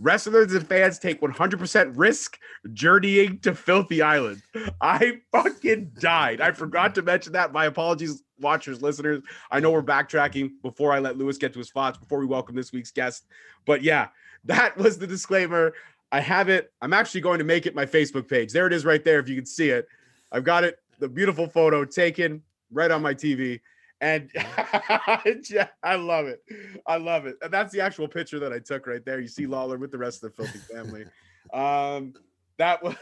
Wrestlers 0.00 0.54
and 0.54 0.66
fans 0.66 0.98
take 0.98 1.20
100% 1.20 1.92
risk 1.96 2.38
journeying 2.72 3.40
to 3.40 3.54
Filthy 3.54 4.00
Island. 4.00 4.40
I 4.80 5.18
fucking 5.32 5.90
died. 5.98 6.40
I 6.40 6.52
forgot 6.52 6.94
to 6.94 7.02
mention 7.02 7.32
that. 7.32 7.52
My 7.52 7.66
apologies, 7.66 8.22
watchers, 8.38 8.80
listeners. 8.80 9.22
I 9.50 9.58
know 9.58 9.72
we're 9.72 9.82
backtracking 9.82 10.52
before 10.62 10.92
I 10.92 11.00
let 11.00 11.18
Lewis 11.18 11.36
get 11.36 11.52
to 11.52 11.58
his 11.58 11.70
thoughts, 11.70 11.98
before 11.98 12.20
we 12.20 12.26
welcome 12.26 12.54
this 12.54 12.72
week's 12.72 12.92
guest. 12.92 13.26
But 13.66 13.82
yeah, 13.82 14.08
that 14.48 14.76
was 14.76 14.98
the 14.98 15.06
disclaimer. 15.06 15.74
I 16.10 16.20
have 16.20 16.48
it. 16.48 16.72
I'm 16.82 16.92
actually 16.92 17.20
going 17.20 17.38
to 17.38 17.44
make 17.44 17.66
it 17.66 17.74
my 17.74 17.86
Facebook 17.86 18.28
page. 18.28 18.52
There 18.52 18.66
it 18.66 18.72
is 18.72 18.84
right 18.84 19.04
there, 19.04 19.20
if 19.20 19.28
you 19.28 19.36
can 19.36 19.46
see 19.46 19.70
it. 19.70 19.86
I've 20.32 20.44
got 20.44 20.64
it, 20.64 20.78
the 20.98 21.08
beautiful 21.08 21.46
photo 21.46 21.84
taken 21.84 22.42
right 22.72 22.90
on 22.90 23.02
my 23.02 23.14
TV. 23.14 23.60
And 24.00 24.30
I 24.36 25.96
love 25.96 26.26
it. 26.26 26.42
I 26.86 26.96
love 26.96 27.26
it. 27.26 27.36
And 27.42 27.52
that's 27.52 27.72
the 27.72 27.80
actual 27.80 28.08
picture 28.08 28.38
that 28.38 28.52
I 28.52 28.58
took 28.58 28.86
right 28.86 29.04
there. 29.04 29.20
You 29.20 29.28
see 29.28 29.46
Lawlor 29.46 29.78
with 29.78 29.90
the 29.90 29.98
rest 29.98 30.22
of 30.24 30.34
the 30.34 30.42
filthy 30.42 30.58
family. 30.58 31.04
Um, 31.50 32.12
that 32.58 32.82
was 32.82 32.94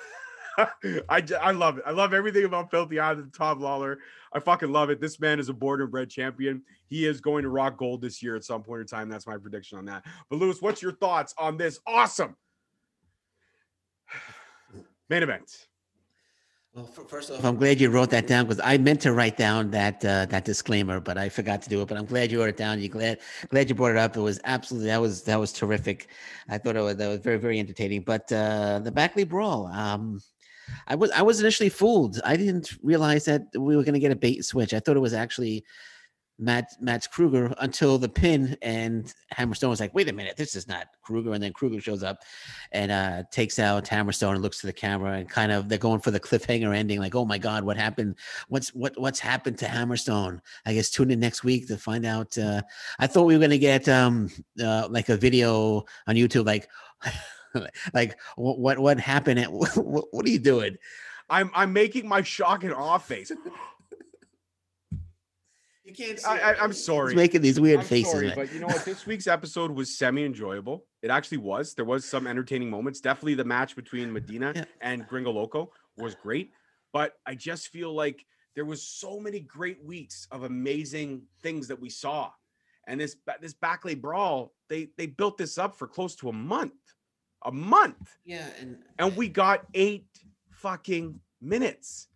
I, 1.09 1.22
I 1.40 1.50
love 1.52 1.78
it. 1.78 1.84
I 1.86 1.90
love 1.90 2.14
everything 2.14 2.44
about 2.44 2.70
Filthy 2.70 2.98
Island 2.98 3.32
Tom 3.36 3.61
Lawlor. 3.61 3.98
I 4.32 4.40
fucking 4.40 4.70
love 4.70 4.90
it. 4.90 5.00
This 5.00 5.20
man 5.20 5.38
is 5.38 5.48
a 5.48 5.52
born 5.54 5.80
and 5.80 5.90
bred 5.90 6.11
champion. 6.11 6.62
He 6.88 7.07
is 7.07 7.20
going 7.20 7.42
to 7.42 7.48
rock 7.48 7.76
gold 7.76 8.00
this 8.00 8.22
year 8.22 8.36
at 8.36 8.44
some 8.44 8.62
point 8.62 8.80
in 8.80 8.86
time. 8.86 9.09
That's 9.09 9.26
my 9.26 9.36
prediction 9.36 9.78
on 9.78 9.84
that. 9.86 10.04
But 10.30 10.38
Lewis, 10.38 10.61
what's 10.61 10.82
your 10.82 10.92
thoughts 10.92 11.34
on 11.38 11.57
this 11.57 11.78
awesome 11.86 12.36
main 15.11 15.22
event? 15.22 15.66
Well, 16.76 16.84
first 16.84 17.30
off, 17.30 17.42
I'm 17.42 17.57
glad 17.57 17.80
you 17.80 17.88
wrote 17.88 18.11
that 18.11 18.26
down 18.26 18.44
because 18.44 18.61
I 18.62 18.76
meant 18.76 19.00
to 19.00 19.14
write 19.14 19.38
down 19.38 19.70
that 19.70 20.04
uh, 20.04 20.26
that 20.26 20.44
disclaimer, 20.44 21.00
but 21.00 21.16
I 21.16 21.30
forgot 21.30 21.62
to 21.62 21.70
do 21.70 21.80
it. 21.80 21.88
But 21.88 21.96
I'm 21.96 22.04
glad 22.04 22.30
you 22.30 22.38
wrote 22.38 22.50
it 22.50 22.59
down. 22.59 22.80
You 22.80 22.90
glad 22.90 23.20
glad 23.48 23.70
you 23.70 23.74
brought 23.74 23.92
it 23.92 23.96
up. 23.96 24.14
It 24.14 24.20
was 24.20 24.38
absolutely 24.44 24.88
that 24.88 25.00
was 25.00 25.22
that 25.22 25.40
was 25.40 25.54
terrific. 25.54 26.09
I 26.50 26.59
thought 26.59 26.76
it 26.76 26.82
was 26.82 26.96
that 26.96 27.09
was 27.09 27.20
very 27.20 27.38
very 27.38 27.59
entertaining. 27.59 28.02
But 28.02 28.30
uh, 28.30 28.80
the 28.80 28.92
Baklei 28.92 29.26
brawl, 29.26 29.68
um, 29.68 30.20
I 30.87 30.95
was 30.95 31.11
I 31.12 31.23
was 31.23 31.41
initially 31.41 31.69
fooled. 31.69 32.21
I 32.25 32.37
didn't 32.37 32.73
realize 32.83 33.25
that 33.27 33.43
we 33.57 33.77
were 33.77 33.85
going 33.85 33.95
to 33.95 34.01
get 34.01 34.12
a 34.12 34.17
bait 34.17 34.45
switch. 34.45 34.75
I 34.75 34.81
thought 34.81 34.97
it 34.97 35.01
was 35.01 35.14
actually 35.14 35.64
Matt 36.39 36.73
Mads 36.81 37.09
Krügger 37.09 37.55
until 37.61 37.99
the 37.99 38.09
pin 38.09 38.57
and 38.61 39.12
Hammerstone 39.35 39.71
was 39.71 39.81
like, 39.81 39.95
wait 39.95 40.09
a 40.09 40.12
minute, 40.12 40.37
this 40.37 40.55
is 40.55 40.69
not 40.69 40.89
Krügger. 41.07 41.35
And 41.35 41.43
then 41.43 41.53
Krügger 41.53 41.83
shows 41.83 42.03
up 42.03 42.19
and 42.73 42.93
uh, 42.93 43.23
takes 43.31 43.59
out 43.59 43.87
Hammerstone 43.87 44.35
and 44.35 44.43
looks 44.43 44.61
to 44.61 44.67
the 44.67 44.73
camera 44.73 45.12
and 45.12 45.29
kind 45.29 45.51
of 45.51 45.69
they're 45.69 45.79
going 45.79 46.01
for 46.01 46.11
the 46.11 46.21
cliffhanger 46.21 46.77
ending, 46.77 47.01
like, 47.01 47.14
oh 47.14 47.25
my 47.25 47.39
God, 47.39 47.64
what 47.64 47.77
happened? 47.77 48.17
What's 48.49 48.75
what 48.75 48.99
what's 49.01 49.21
happened 49.21 49.59
to 49.59 49.67
Hammerstone? 49.67 50.41
I 50.67 50.75
guess 50.75 50.91
tune 50.91 51.11
in 51.11 51.21
next 51.21 51.43
week 51.43 51.69
to 51.69 51.79
find 51.79 52.05
out. 52.05 52.37
Uh, 52.37 52.62
I 52.99 53.07
thought 53.07 53.25
we 53.25 53.35
were 53.35 53.41
gonna 53.41 53.59
get 53.59 53.89
um 53.89 54.31
uh, 54.62 54.89
like 54.91 55.09
a 55.09 55.17
video 55.17 55.85
on 56.07 56.17
YouTube, 56.17 56.47
like 56.47 56.69
like 57.94 58.18
what 58.36 58.59
what, 58.59 58.78
what 58.78 59.00
happened 59.00 59.40
at 59.40 59.52
what, 59.52 60.07
what 60.12 60.26
are 60.26 60.30
you 60.30 60.38
doing? 60.38 60.76
I'm 61.28 61.50
I'm 61.54 61.72
making 61.72 62.09
my 62.09 62.22
shock 62.22 62.64
and 62.64 62.72
awe 62.72 62.98
face. 62.98 63.32
You 65.84 65.92
can't 65.94 66.20
I, 66.26 66.38
I, 66.40 66.62
I'm 66.62 66.72
sorry. 66.72 67.12
He's 67.12 67.16
making 67.16 67.42
these 67.42 67.61
weird 67.61 67.78
I'm 67.80 67.86
faces. 67.86 68.11
sorry, 68.12 68.32
but 68.34 68.52
you 68.52 68.59
know 68.59 68.66
what? 68.66 68.84
This 68.84 69.07
week's 69.07 69.28
episode 69.28 69.70
was 69.70 69.96
semi-enjoyable. 69.96 70.84
It 71.02 71.11
actually 71.11 71.38
was. 71.38 71.74
There 71.74 71.84
was 71.84 72.04
some 72.04 72.26
entertaining 72.26 72.70
moments. 72.70 73.00
Definitely 73.00 73.34
the 73.34 73.44
match 73.44 73.76
between 73.76 74.12
Medina 74.12 74.52
Yeah. 74.54 74.64
and 74.80 75.07
Gringo 75.07 75.30
Loco 75.30 75.70
was 75.96 76.16
great. 76.16 76.50
But 76.92 77.12
I 77.24 77.36
just 77.36 77.68
feel 77.68 77.94
like 77.94 78.26
there 78.57 78.64
was 78.64 78.82
so 78.82 79.20
many 79.20 79.38
great 79.38 79.84
weeks 79.84 80.26
of 80.32 80.42
amazing 80.42 81.22
things 81.42 81.68
that 81.68 81.80
we 81.80 81.88
saw. 81.90 82.30
And 82.88 83.00
this 83.00 83.14
ba- 83.14 83.36
this 83.40 83.54
Baklei 83.54 84.00
brawl, 84.00 84.54
they 84.68 84.88
they 84.96 85.07
built 85.07 85.38
this 85.38 85.57
up 85.57 85.76
for 85.76 85.86
close 85.86 86.16
to 86.16 86.28
a 86.30 86.32
month. 86.32 86.72
A 87.45 87.53
month. 87.53 88.16
yeah, 88.24 88.49
and 88.61 88.78
And 88.99 89.16
we 89.16 89.28
got 89.28 89.66
eight 89.74 90.07
fucking 90.51 91.20
minutes. 91.41 92.09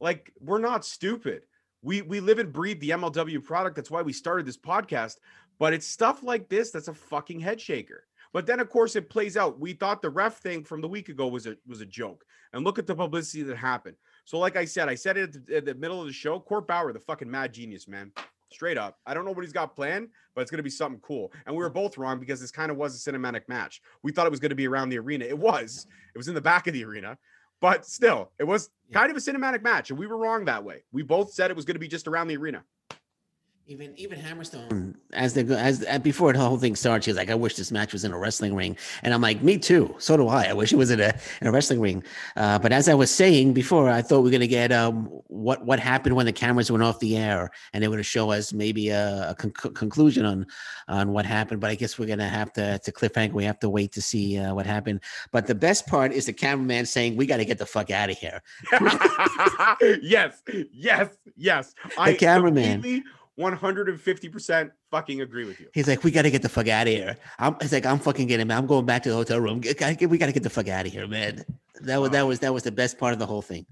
Like 0.00 0.32
we're 0.40 0.58
not 0.58 0.84
stupid. 0.84 1.46
We 1.82 2.02
we 2.02 2.20
live 2.20 2.38
and 2.38 2.52
breathe 2.52 2.80
the 2.80 2.90
MLW 2.90 3.42
product. 3.42 3.76
That's 3.76 3.90
why 3.90 4.02
we 4.02 4.12
started 4.12 4.46
this 4.46 4.58
podcast. 4.58 5.16
But 5.58 5.72
it's 5.72 5.86
stuff 5.86 6.22
like 6.22 6.48
this 6.48 6.70
that's 6.70 6.88
a 6.88 6.94
fucking 6.94 7.40
head 7.40 7.60
shaker. 7.60 8.04
But 8.32 8.46
then 8.46 8.58
of 8.60 8.68
course 8.68 8.96
it 8.96 9.08
plays 9.08 9.36
out. 9.36 9.60
We 9.60 9.74
thought 9.74 10.02
the 10.02 10.10
ref 10.10 10.38
thing 10.38 10.64
from 10.64 10.80
the 10.80 10.88
week 10.88 11.08
ago 11.08 11.28
was 11.28 11.46
a 11.46 11.56
was 11.66 11.80
a 11.80 11.86
joke. 11.86 12.24
And 12.52 12.64
look 12.64 12.78
at 12.78 12.86
the 12.86 12.94
publicity 12.94 13.42
that 13.44 13.56
happened. 13.56 13.96
So 14.24 14.38
like 14.38 14.56
I 14.56 14.64
said, 14.64 14.88
I 14.88 14.94
said 14.94 15.16
it 15.16 15.36
at 15.36 15.46
the, 15.46 15.56
at 15.56 15.64
the 15.64 15.74
middle 15.74 16.00
of 16.00 16.06
the 16.06 16.12
show. 16.12 16.38
Court 16.40 16.66
Bauer, 16.66 16.92
the 16.92 17.00
fucking 17.00 17.30
mad 17.30 17.52
genius, 17.52 17.86
man. 17.88 18.12
Straight 18.54 18.78
up. 18.78 18.98
I 19.04 19.14
don't 19.14 19.24
know 19.24 19.32
what 19.32 19.42
he's 19.42 19.52
got 19.52 19.74
planned, 19.74 20.08
but 20.34 20.42
it's 20.42 20.50
going 20.50 20.58
to 20.58 20.62
be 20.62 20.70
something 20.70 21.00
cool. 21.00 21.32
And 21.44 21.56
we 21.56 21.60
were 21.60 21.70
both 21.70 21.98
wrong 21.98 22.20
because 22.20 22.40
this 22.40 22.52
kind 22.52 22.70
of 22.70 22.76
was 22.76 22.94
a 22.94 23.10
cinematic 23.10 23.48
match. 23.48 23.82
We 24.04 24.12
thought 24.12 24.26
it 24.26 24.30
was 24.30 24.38
going 24.38 24.50
to 24.50 24.54
be 24.54 24.68
around 24.68 24.90
the 24.90 24.98
arena. 24.98 25.24
It 25.24 25.36
was. 25.36 25.88
It 26.14 26.18
was 26.18 26.28
in 26.28 26.34
the 26.34 26.40
back 26.40 26.68
of 26.68 26.72
the 26.72 26.84
arena. 26.84 27.18
But 27.60 27.84
still, 27.84 28.30
it 28.38 28.44
was 28.44 28.70
kind 28.92 29.10
of 29.10 29.16
a 29.16 29.20
cinematic 29.20 29.62
match, 29.62 29.90
and 29.90 29.98
we 29.98 30.06
were 30.06 30.16
wrong 30.16 30.44
that 30.44 30.62
way. 30.62 30.84
We 30.92 31.02
both 31.02 31.32
said 31.32 31.50
it 31.50 31.56
was 31.56 31.64
going 31.64 31.74
to 31.74 31.80
be 31.80 31.88
just 31.88 32.06
around 32.06 32.28
the 32.28 32.36
arena. 32.36 32.62
Even 33.66 33.94
even 33.96 34.18
Hammerstone, 34.18 34.94
as 35.14 35.32
they 35.32 35.42
go, 35.42 35.54
as 35.54 35.86
uh, 35.88 35.98
before 35.98 36.34
the 36.34 36.38
whole 36.38 36.58
thing 36.58 36.76
started, 36.76 37.02
she 37.02 37.10
was 37.10 37.16
like, 37.16 37.30
"I 37.30 37.34
wish 37.34 37.56
this 37.56 37.72
match 37.72 37.94
was 37.94 38.04
in 38.04 38.12
a 38.12 38.18
wrestling 38.18 38.54
ring," 38.54 38.76
and 39.02 39.14
I'm 39.14 39.22
like, 39.22 39.40
"Me 39.40 39.56
too. 39.56 39.94
So 39.98 40.18
do 40.18 40.28
I. 40.28 40.48
I 40.48 40.52
wish 40.52 40.70
it 40.70 40.76
was 40.76 40.90
in 40.90 41.00
a 41.00 41.14
in 41.40 41.46
a 41.46 41.50
wrestling 41.50 41.80
ring." 41.80 42.04
Uh, 42.36 42.58
but 42.58 42.72
as 42.72 42.90
I 42.90 42.94
was 42.94 43.10
saying 43.10 43.54
before, 43.54 43.88
I 43.88 44.02
thought 44.02 44.20
we 44.20 44.28
are 44.28 44.32
gonna 44.32 44.46
get 44.46 44.70
um 44.70 45.06
what 45.28 45.64
what 45.64 45.80
happened 45.80 46.14
when 46.14 46.26
the 46.26 46.32
cameras 46.32 46.70
went 46.70 46.82
off 46.82 47.00
the 47.00 47.16
air, 47.16 47.50
and 47.72 47.82
they 47.82 47.88
were 47.88 47.96
to 47.96 48.02
show 48.02 48.30
us 48.30 48.52
maybe 48.52 48.90
a, 48.90 49.30
a 49.30 49.34
con- 49.34 49.52
conclusion 49.52 50.26
on 50.26 50.46
on 50.86 51.12
what 51.12 51.24
happened. 51.24 51.62
But 51.62 51.70
I 51.70 51.74
guess 51.74 51.98
we're 51.98 52.04
gonna 52.04 52.28
have 52.28 52.52
to 52.54 52.78
to 52.80 52.92
cliffhanger. 52.92 53.32
We 53.32 53.44
have 53.44 53.60
to 53.60 53.70
wait 53.70 53.92
to 53.92 54.02
see 54.02 54.38
uh, 54.38 54.52
what 54.52 54.66
happened. 54.66 55.00
But 55.32 55.46
the 55.46 55.54
best 55.54 55.86
part 55.86 56.12
is 56.12 56.26
the 56.26 56.34
cameraman 56.34 56.84
saying, 56.84 57.16
"We 57.16 57.24
got 57.24 57.38
to 57.38 57.46
get 57.46 57.56
the 57.56 57.64
fuck 57.64 57.90
out 57.90 58.10
of 58.10 58.18
here." 58.18 58.42
yes, 60.02 60.42
yes, 60.70 61.16
yes. 61.34 61.74
I 61.96 62.12
cameraman. 62.12 62.82
completely 62.82 63.10
150% 63.38 64.70
fucking 64.90 65.20
agree 65.20 65.44
with 65.44 65.60
you. 65.60 65.68
He's 65.74 65.88
like, 65.88 66.04
"We 66.04 66.10
got 66.10 66.22
to 66.22 66.30
get 66.30 66.42
the 66.42 66.48
fuck 66.48 66.68
out 66.68 66.86
of 66.86 66.92
here." 66.92 67.16
I'm, 67.38 67.56
he's 67.60 67.72
like, 67.72 67.86
"I'm 67.86 67.98
fucking 67.98 68.26
getting. 68.28 68.50
I'm 68.50 68.66
going 68.66 68.86
back 68.86 69.02
to 69.04 69.10
the 69.10 69.16
hotel 69.16 69.40
room. 69.40 69.60
Get- 69.60 69.78
gotta 69.78 69.94
get- 69.94 70.10
We 70.10 70.18
got 70.18 70.26
to 70.26 70.32
get 70.32 70.42
the 70.42 70.50
fuck 70.50 70.68
out 70.68 70.86
of 70.86 70.92
here, 70.92 71.06
man." 71.06 71.44
That 71.80 71.98
was 72.00 72.10
that 72.10 72.22
was 72.26 72.38
that 72.40 72.54
was 72.54 72.62
the 72.62 72.72
best 72.72 72.98
part 72.98 73.12
of 73.12 73.18
the 73.18 73.26
whole 73.26 73.42
thing. 73.42 73.66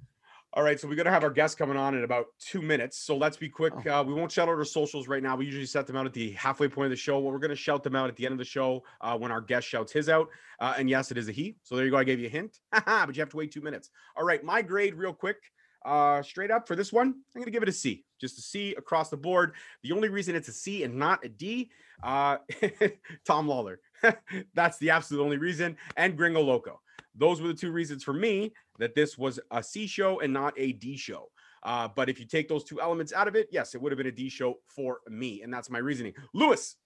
All 0.54 0.62
right, 0.62 0.78
so 0.78 0.86
we're 0.86 0.96
gonna 0.96 1.10
have 1.10 1.24
our 1.24 1.30
guest 1.30 1.56
coming 1.56 1.78
on 1.78 1.94
in 1.94 2.04
about 2.04 2.26
two 2.38 2.60
minutes. 2.60 2.98
So 2.98 3.16
let's 3.16 3.38
be 3.38 3.48
quick. 3.48 3.72
Oh. 3.86 4.00
Uh, 4.00 4.02
we 4.02 4.12
won't 4.12 4.30
shout 4.30 4.48
out 4.48 4.58
our 4.58 4.64
socials 4.66 5.08
right 5.08 5.22
now. 5.22 5.34
We 5.34 5.46
usually 5.46 5.64
set 5.64 5.86
them 5.86 5.96
out 5.96 6.04
at 6.04 6.12
the 6.12 6.32
halfway 6.32 6.68
point 6.68 6.86
of 6.86 6.90
the 6.90 6.96
show. 6.96 7.18
Well, 7.20 7.32
we're 7.32 7.38
gonna 7.38 7.54
shout 7.54 7.82
them 7.82 7.96
out 7.96 8.08
at 8.10 8.16
the 8.16 8.26
end 8.26 8.32
of 8.32 8.38
the 8.38 8.44
show 8.44 8.82
uh, 9.00 9.16
when 9.16 9.30
our 9.30 9.40
guest 9.40 9.66
shouts 9.66 9.92
his 9.92 10.08
out. 10.10 10.28
Uh, 10.60 10.74
and 10.76 10.90
yes, 10.90 11.10
it 11.10 11.16
is 11.16 11.28
a 11.28 11.32
he. 11.32 11.56
So 11.62 11.74
there 11.76 11.86
you 11.86 11.90
go. 11.90 11.96
I 11.96 12.04
gave 12.04 12.20
you 12.20 12.26
a 12.26 12.30
hint, 12.30 12.58
but 12.70 13.16
you 13.16 13.20
have 13.22 13.30
to 13.30 13.36
wait 13.36 13.50
two 13.52 13.62
minutes. 13.62 13.88
All 14.16 14.24
right, 14.24 14.44
my 14.44 14.60
grade, 14.60 14.94
real 14.94 15.14
quick, 15.14 15.38
uh, 15.85 16.22
straight 16.22 16.51
up 16.51 16.66
for 16.66 16.76
this 16.76 16.93
one, 16.93 17.09
I'm 17.35 17.41
gonna 17.41 17.51
give 17.51 17.62
it 17.62 17.68
a 17.68 17.72
C. 17.72 18.05
Just 18.20 18.39
a 18.39 18.43
C 18.43 18.74
across 18.76 19.11
the 19.11 19.16
board. 19.16 19.55
The 19.83 19.93
only 19.93 20.09
reason 20.09 20.35
it's 20.35 20.49
a 20.49 20.53
C 20.53 20.85
and 20.85 20.95
not 20.95 21.24
a 21.24 21.28
D, 21.28 21.70
uh, 22.03 22.39
Tom 23.26 23.47
Lawlor. 23.47 23.76
That's 24.55 24.78
the 24.78 24.91
absolute 24.91 25.22
only 25.22 25.39
reason. 25.39 25.76
And 25.97 26.16
Gringo 26.16 26.41
Loco. 26.41 26.80
Those 27.14 27.41
were 27.41 27.49
the 27.49 27.55
two 27.55 27.72
reasons 27.72 28.03
for 28.03 28.14
me 28.14 28.53
that 28.78 28.95
this 28.95 29.18
was 29.18 29.39
a 29.51 29.62
C 29.62 29.87
show 29.87 30.20
and 30.20 30.33
not 30.33 30.55
a 30.57 30.72
D 30.72 30.97
show. 30.97 31.30
Uh, 31.62 31.89
but 31.95 32.09
if 32.09 32.18
you 32.18 32.26
take 32.26 32.49
those 32.49 32.64
two 32.64 32.80
elements 32.80 33.12
out 33.12 33.28
of 33.28 33.37
it, 33.37 33.49
yes, 33.53 33.74
it 33.74 33.80
would 33.80 33.93
have 33.93 33.99
been 33.99 34.07
a 34.07 34.12
D 34.12 34.28
show 34.28 34.59
for 34.66 35.01
me, 35.09 35.43
and 35.43 35.53
that's 35.53 35.70
my 35.70 35.78
reasoning. 35.78 36.12
Lewis, 36.35 36.76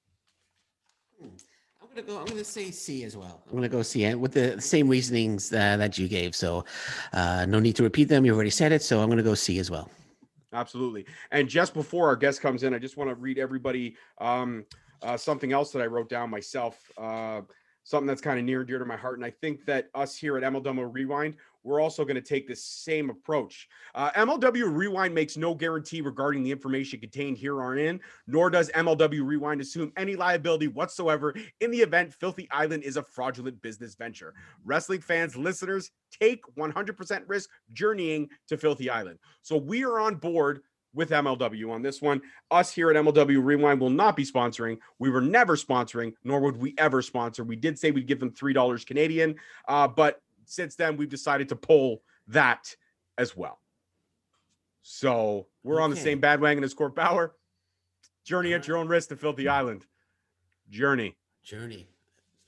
I'm 1.23 1.31
gonna 1.97 2.07
go. 2.07 2.19
I'm 2.19 2.27
gonna 2.27 2.45
say 2.45 2.71
C 2.71 3.05
as 3.05 3.17
well. 3.17 3.43
I'm 3.49 3.55
gonna 3.55 3.69
go 3.69 3.83
C 3.83 4.05
and 4.05 4.21
with 4.21 4.33
the 4.33 4.61
same 4.61 4.89
reasonings 4.89 5.53
uh, 5.53 5.77
that 5.77 5.97
you 5.99 6.09
gave. 6.09 6.35
So, 6.35 6.65
uh, 7.13 7.47
no 7.49 7.59
need 7.59 7.77
to 7.77 7.83
repeat 7.83 8.05
them. 8.05 8.25
You 8.25 8.35
already 8.35 8.51
said 8.51 8.73
it. 8.73 8.83
So 8.83 9.01
I'm 9.01 9.09
gonna 9.09 9.23
go 9.23 9.35
C 9.35 9.59
as 9.59 9.71
well. 9.71 9.91
absolutely. 10.53 11.07
And 11.31 11.49
just 11.49 11.75
before 11.75 12.07
our 12.09 12.17
guest 12.17 12.41
comes 12.41 12.63
in, 12.63 12.75
I 12.75 12.79
just 12.79 12.97
want 12.97 13.11
to 13.11 13.17
read 13.17 13.39
everybody 13.39 13.97
um, 14.19 14.65
uh, 15.03 15.17
something 15.17 15.53
else 15.53 15.73
that 15.73 15.83
I 15.83 15.87
wrote 15.87 16.09
down 16.09 16.31
myself. 16.31 16.79
Uh, 16.99 17.43
something 17.85 18.07
that's 18.07 18.21
kind 18.21 18.39
of 18.39 18.45
near 18.45 18.61
and 18.61 18.69
dear 18.69 18.79
to 18.81 18.85
my 18.85 18.97
heart, 18.97 19.17
and 19.17 19.25
I 19.25 19.31
think 19.31 19.65
that 19.67 19.89
us 19.95 20.17
here 20.17 20.37
at 20.37 20.43
MLW 20.43 20.93
Rewind, 20.93 21.37
we're 21.67 21.81
also 21.81 22.05
going 22.05 22.15
to 22.15 22.21
take 22.21 22.47
the 22.47 22.55
same 22.55 23.11
approach. 23.11 23.69
Uh, 23.95 24.11
MLW 24.13 24.75
Rewind 24.75 25.13
makes 25.13 25.37
no 25.37 25.55
guarantee 25.55 26.01
regarding 26.01 26.45
the 26.45 26.53
information 26.53 27.01
contained 27.01 27.37
here 27.37 27.57
or 27.57 27.77
in, 27.77 28.01
nor 28.29 28.49
does 28.49 28.71
MLW 28.71 29.27
Rewind 29.27 29.61
assume 29.61 29.93
any 29.97 30.15
liability 30.15 30.69
whatsoever 30.69 31.35
in 31.61 31.73
the 31.73 31.79
event 31.79 32.15
Filthy 32.15 32.49
Island 32.53 32.85
is 32.85 32.97
a 32.97 33.03
fraudulent 33.03 33.61
business 33.63 33.97
venture. 33.97 34.33
Wrestling 34.65 35.01
fans, 35.01 35.37
listeners, 35.37 35.91
take 36.21 36.43
100% 36.57 37.23
risk 37.27 37.51
journeying 37.73 38.29
to 38.49 38.57
Filthy 38.57 38.89
Island. 38.89 39.19
So 39.43 39.57
we 39.57 39.85
are 39.85 39.99
on 39.99 40.15
board 40.15 40.61
with 40.97 41.11
MLW 41.11 41.71
on 41.71 41.83
this 41.83 42.01
one. 42.01 42.23
Us 42.51 42.73
here 42.73 42.91
at 42.91 42.97
MLW 42.97 43.45
Rewind 43.45 43.81
will 43.81 43.91
not 43.91 44.17
be 44.17 44.25
sponsoring. 44.25 44.79
We 44.99 45.11
were 45.11 45.21
never 45.21 45.57
sponsoring, 45.57 46.15
nor 46.25 46.41
would 46.41 46.57
we 46.57 46.75
ever 46.79 47.03
sponsor. 47.03 47.45
We 47.45 47.57
did 47.57 47.79
say 47.79 47.91
we'd 47.91 48.07
give 48.07 48.19
them 48.19 48.31
$3 48.31 48.87
Canadian, 48.87 49.37
uh, 49.69 49.87
but 49.87 50.21
since 50.47 50.77
then 50.77 50.97
we've 50.97 51.09
decided 51.09 51.49
to 51.51 51.57
pull 51.57 52.03
that 52.29 52.75
as 53.19 53.37
well. 53.37 53.61
So 54.83 55.49
we're 55.63 55.81
on 55.81 55.91
the 55.91 55.97
Okay. 55.97 56.05
same 56.05 56.21
bandwagon 56.21 56.65
as 56.65 56.73
Court 56.73 56.95
Bauer. 56.95 57.35
Journey 58.25 58.55
at 58.55 58.67
your 58.67 58.77
own 58.77 58.89
risk 58.89 59.09
to 59.11 59.17
Filthy 59.17 59.49
Island. 59.49 59.87
Journey. 60.71 61.17
Journey. 61.45 61.89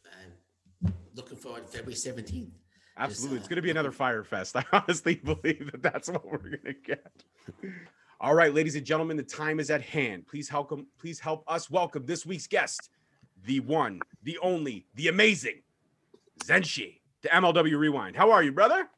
I'm 0.05 0.95
looking 1.15 1.37
forward 1.37 1.67
to 1.67 1.69
February 1.69 1.95
17th. 1.95 2.51
Absolutely. 2.97 3.39
It's 3.39 3.47
uh, 3.47 3.49
going 3.51 3.57
to 3.57 3.63
be 3.63 3.71
another 3.71 3.93
fire 3.93 4.25
fest. 4.25 4.57
I 4.57 4.65
honestly 4.73 5.17
believe 5.17 5.71
that 5.71 5.83
that's 5.83 6.09
what 6.09 6.25
we're 6.25 6.39
going 6.39 6.65
to 6.65 6.73
get. 6.73 7.13
All 8.21 8.35
right, 8.35 8.53
ladies 8.53 8.75
and 8.75 8.85
gentlemen, 8.85 9.17
the 9.17 9.23
time 9.23 9.61
is 9.61 9.71
at 9.71 9.83
hand. 9.83 10.27
Please 10.27 10.49
help 10.49 10.73
please 10.99 11.21
help 11.21 11.45
us 11.47 11.71
welcome 11.71 12.05
this 12.07 12.27
week's 12.27 12.49
guest, 12.49 12.91
the 13.45 13.61
one, 13.61 14.01
the 14.25 14.37
only, 14.43 14.87
the 14.97 15.07
amazing 15.07 15.63
Zenshi 16.45 16.98
to 17.23 17.29
MLW 17.29 17.79
Rewind. 17.79 18.17
How 18.17 18.31
are 18.31 18.43
you, 18.43 18.53
brother? 18.53 18.89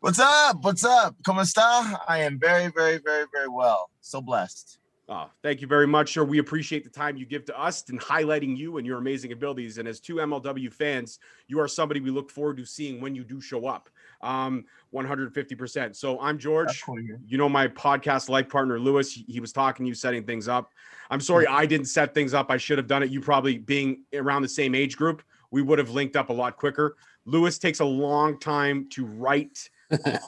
What's 0.00 0.18
up? 0.18 0.62
What's 0.62 0.84
up? 0.84 1.16
¿Cómo 1.22 1.40
está? 1.40 1.98
I 2.08 2.18
am 2.18 2.38
very, 2.38 2.68
very, 2.68 2.98
very, 2.98 3.26
very 3.32 3.48
well. 3.48 3.90
So 4.00 4.20
blessed. 4.20 4.78
Oh, 5.08 5.30
thank 5.42 5.60
you 5.60 5.66
very 5.66 5.86
much, 5.86 6.14
sir. 6.14 6.24
We 6.24 6.38
appreciate 6.38 6.82
the 6.82 6.90
time 6.90 7.16
you 7.16 7.26
give 7.26 7.44
to 7.46 7.60
us 7.60 7.88
and 7.90 8.00
highlighting 8.00 8.56
you 8.56 8.78
and 8.78 8.86
your 8.86 8.98
amazing 8.98 9.32
abilities. 9.32 9.76
And 9.76 9.86
as 9.86 10.00
two 10.00 10.16
MLW 10.16 10.72
fans, 10.72 11.18
you 11.46 11.60
are 11.60 11.68
somebody 11.68 12.00
we 12.00 12.10
look 12.10 12.30
forward 12.30 12.56
to 12.56 12.64
seeing 12.64 13.00
when 13.02 13.14
you 13.14 13.22
do 13.22 13.40
show 13.40 13.66
up. 13.66 13.90
Um, 14.22 14.64
150%. 14.94 15.94
So 15.94 16.18
I'm 16.20 16.38
George. 16.38 16.82
cool 16.82 16.98
you 17.00 17.36
know 17.36 17.48
my 17.48 17.68
podcast 17.68 18.28
life 18.28 18.48
partner 18.48 18.78
lewis 18.78 19.12
he, 19.12 19.24
he 19.28 19.40
was 19.40 19.52
talking 19.52 19.84
to 19.84 19.88
you 19.88 19.94
setting 19.94 20.22
things 20.24 20.48
up 20.48 20.70
i'm 21.10 21.20
sorry 21.20 21.46
i 21.46 21.66
didn't 21.66 21.86
set 21.86 22.14
things 22.14 22.32
up 22.32 22.50
i 22.50 22.56
should 22.56 22.78
have 22.78 22.86
done 22.86 23.02
it 23.02 23.10
you 23.10 23.20
probably 23.20 23.58
being 23.58 24.02
around 24.14 24.42
the 24.42 24.48
same 24.48 24.74
age 24.74 24.96
group 24.96 25.22
we 25.50 25.62
would 25.62 25.78
have 25.78 25.90
linked 25.90 26.16
up 26.16 26.30
a 26.30 26.32
lot 26.32 26.56
quicker 26.56 26.96
lewis 27.26 27.58
takes 27.58 27.80
a 27.80 27.84
long 27.84 28.38
time 28.38 28.86
to 28.90 29.04
write 29.06 29.68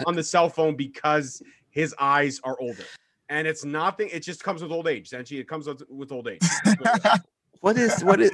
on 0.06 0.14
the 0.14 0.22
cell 0.24 0.48
phone 0.48 0.76
because 0.76 1.42
his 1.70 1.94
eyes 1.98 2.40
are 2.44 2.56
older. 2.60 2.84
And 3.28 3.46
it's 3.48 3.64
nothing, 3.64 4.08
it 4.12 4.20
just 4.20 4.42
comes 4.44 4.62
with 4.62 4.70
old 4.70 4.86
age. 4.86 5.06
Essentially, 5.06 5.40
it 5.40 5.48
comes 5.48 5.66
with, 5.66 5.82
with 5.90 6.12
old 6.12 6.28
age. 6.28 6.40
What 7.62 7.78
is 7.78 8.04
what 8.04 8.20
is 8.20 8.30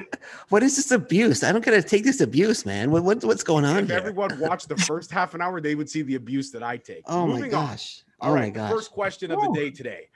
what 0.48 0.62
is 0.64 0.74
this 0.76 0.90
abuse? 0.90 1.42
I 1.44 1.52
don't 1.52 1.64
gotta 1.64 1.80
take 1.82 2.02
this 2.02 2.20
abuse, 2.20 2.66
man. 2.66 2.90
What, 2.90 3.04
what 3.04 3.24
what's 3.24 3.44
going 3.44 3.64
on 3.64 3.78
if 3.78 3.88
here? 3.88 3.96
everyone 3.96 4.38
watched 4.40 4.68
the 4.68 4.76
first 4.76 5.10
half 5.12 5.32
an 5.34 5.40
hour, 5.40 5.60
they 5.60 5.74
would 5.76 5.88
see 5.88 6.02
the 6.02 6.16
abuse 6.16 6.50
that 6.50 6.62
I 6.62 6.76
take. 6.76 7.02
oh 7.06 7.26
my 7.28 7.34
Moving 7.34 7.54
on. 7.54 7.66
gosh. 7.68 8.02
All 8.20 8.32
oh 8.32 8.34
right, 8.34 8.52
my 8.52 8.60
gosh. 8.60 8.70
first 8.72 8.90
question 8.90 9.30
of 9.30 9.40
the 9.40 9.52
day 9.54 9.70
today. 9.70 10.08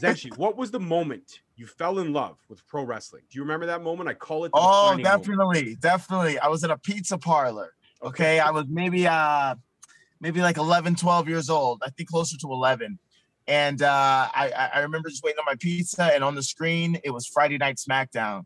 Zenshi, 0.00 0.34
what 0.38 0.56
was 0.56 0.70
the 0.70 0.80
moment 0.80 1.40
you 1.56 1.66
fell 1.66 1.98
in 1.98 2.12
love 2.12 2.38
with 2.48 2.64
pro 2.68 2.84
wrestling? 2.84 3.22
Do 3.28 3.36
you 3.38 3.42
remember 3.42 3.66
that 3.66 3.82
moment? 3.82 4.08
I 4.08 4.14
call 4.14 4.44
it 4.44 4.50
the 4.50 4.58
Oh, 4.58 4.92
defining 4.96 5.04
moment. 5.04 5.24
definitely, 5.24 5.74
definitely. 5.80 6.38
I 6.38 6.46
was 6.46 6.62
in 6.64 6.70
a 6.70 6.78
pizza 6.78 7.18
parlor. 7.18 7.74
Okay, 8.04 8.38
I 8.38 8.50
was 8.50 8.66
maybe 8.68 9.06
uh 9.06 9.54
maybe 10.20 10.40
like 10.40 10.56
11, 10.58 10.96
12 10.96 11.28
years 11.28 11.50
old. 11.50 11.82
I 11.84 11.90
think 11.90 12.08
closer 12.08 12.36
to 12.38 12.48
11. 12.52 12.98
And 13.46 13.82
uh, 13.82 14.28
I, 14.34 14.70
I- 14.74 14.80
remember 14.80 15.08
just 15.10 15.22
waiting 15.22 15.38
on 15.38 15.44
my 15.46 15.56
pizza, 15.56 16.04
and 16.14 16.24
on 16.24 16.34
the 16.34 16.42
screen 16.42 16.98
it 17.04 17.10
was 17.10 17.26
Friday 17.26 17.58
Night 17.58 17.76
SmackDown. 17.76 18.44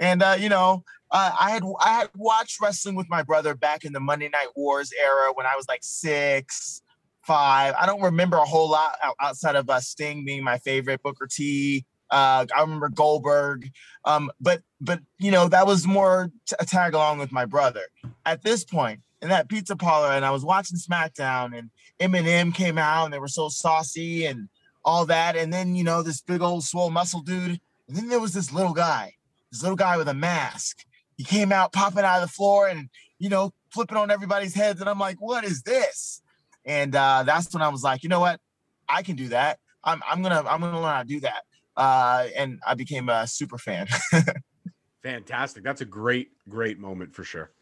And 0.00 0.22
uh, 0.22 0.36
you 0.38 0.48
know, 0.48 0.84
uh, 1.10 1.32
I 1.38 1.50
had 1.50 1.62
I 1.80 1.90
had 2.00 2.10
watched 2.16 2.60
wrestling 2.60 2.94
with 2.96 3.08
my 3.10 3.22
brother 3.22 3.54
back 3.54 3.84
in 3.84 3.92
the 3.92 4.00
Monday 4.00 4.28
Night 4.28 4.48
Wars 4.56 4.90
era 5.00 5.32
when 5.34 5.46
I 5.46 5.56
was 5.56 5.66
like 5.68 5.80
six, 5.82 6.82
five. 7.24 7.74
I 7.78 7.86
don't 7.86 8.02
remember 8.02 8.36
a 8.38 8.44
whole 8.44 8.70
lot 8.70 8.96
outside 9.20 9.56
of 9.56 9.68
uh, 9.70 9.80
Sting 9.80 10.24
being 10.24 10.44
my 10.44 10.58
favorite, 10.58 11.02
Booker 11.02 11.28
T. 11.30 11.84
Uh, 12.10 12.46
I 12.54 12.60
remember 12.60 12.88
Goldberg. 12.88 13.70
Um, 14.04 14.30
but 14.40 14.62
but 14.80 15.00
you 15.18 15.30
know 15.30 15.48
that 15.48 15.66
was 15.66 15.86
more 15.86 16.30
t- 16.46 16.56
a 16.58 16.64
tag 16.64 16.94
along 16.94 17.18
with 17.18 17.32
my 17.32 17.44
brother. 17.44 17.82
At 18.24 18.42
this 18.42 18.64
point, 18.64 19.00
in 19.20 19.28
that 19.28 19.48
pizza 19.48 19.76
parlor, 19.76 20.12
and 20.12 20.24
I 20.24 20.30
was 20.30 20.44
watching 20.44 20.78
SmackDown, 20.78 21.56
and 21.56 21.70
Eminem 22.00 22.54
came 22.54 22.78
out, 22.78 23.04
and 23.04 23.12
they 23.12 23.18
were 23.18 23.28
so 23.28 23.48
saucy 23.48 24.26
and 24.26 24.48
all 24.84 25.04
that, 25.06 25.36
and 25.36 25.52
then 25.52 25.74
you 25.74 25.84
know 25.84 26.02
this 26.02 26.20
big 26.20 26.40
old 26.40 26.64
swole 26.64 26.90
muscle 26.90 27.20
dude, 27.20 27.60
and 27.88 27.96
then 27.96 28.08
there 28.08 28.20
was 28.20 28.32
this 28.32 28.52
little 28.52 28.72
guy, 28.72 29.14
this 29.50 29.62
little 29.62 29.76
guy 29.76 29.96
with 29.96 30.08
a 30.08 30.14
mask. 30.14 30.84
He 31.16 31.24
came 31.24 31.52
out 31.52 31.72
popping 31.72 32.04
out 32.04 32.22
of 32.22 32.28
the 32.28 32.32
floor, 32.32 32.68
and 32.68 32.88
you 33.18 33.28
know 33.28 33.52
flipping 33.70 33.98
on 33.98 34.10
everybody's 34.10 34.54
heads, 34.54 34.80
and 34.80 34.88
I'm 34.88 34.98
like, 34.98 35.20
what 35.20 35.44
is 35.44 35.62
this? 35.62 36.22
And 36.64 36.94
uh, 36.94 37.24
that's 37.24 37.52
when 37.52 37.62
I 37.62 37.68
was 37.68 37.82
like, 37.82 38.02
you 38.02 38.08
know 38.08 38.20
what, 38.20 38.40
I 38.88 39.02
can 39.02 39.16
do 39.16 39.28
that. 39.28 39.58
I'm 39.84 40.02
I'm 40.08 40.22
gonna 40.22 40.44
I'm 40.48 40.60
gonna 40.60 40.80
learn 40.80 40.94
how 40.94 41.02
to 41.02 41.08
do 41.08 41.20
that. 41.20 41.44
Uh, 41.78 42.26
and 42.36 42.60
I 42.66 42.74
became 42.74 43.08
a 43.08 43.26
super 43.26 43.56
fan. 43.56 43.86
Fantastic. 45.02 45.62
That's 45.62 45.80
a 45.80 45.84
great, 45.84 46.30
great 46.48 46.78
moment 46.78 47.14
for 47.14 47.24
sure. 47.24 47.52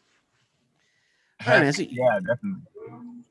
All 1.46 1.52
right, 1.52 1.62
man. 1.64 1.72
So, 1.74 1.82
yeah, 1.82 2.18
definitely. 2.20 2.62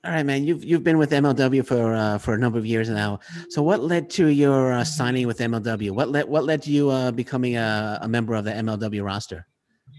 all 0.03 0.11
right, 0.11 0.23
man. 0.23 0.43
You've 0.43 0.63
you've 0.63 0.83
been 0.83 0.99
with 0.99 1.09
MLW 1.09 1.65
for 1.65 1.95
uh, 1.95 2.19
for 2.19 2.35
a 2.35 2.37
number 2.37 2.59
of 2.59 2.65
years 2.67 2.87
now. 2.87 3.19
So, 3.49 3.63
what 3.63 3.81
led 3.81 4.11
to 4.11 4.27
your 4.27 4.71
uh, 4.71 4.83
signing 4.83 5.25
with 5.25 5.39
MLW? 5.39 5.89
What 5.89 6.09
led 6.09 6.29
what 6.29 6.43
led 6.43 6.61
to 6.63 6.71
you 6.71 6.91
uh, 6.91 7.09
becoming 7.09 7.57
a, 7.57 7.97
a 8.03 8.07
member 8.07 8.35
of 8.35 8.45
the 8.45 8.51
MLW 8.51 9.03
roster? 9.03 9.47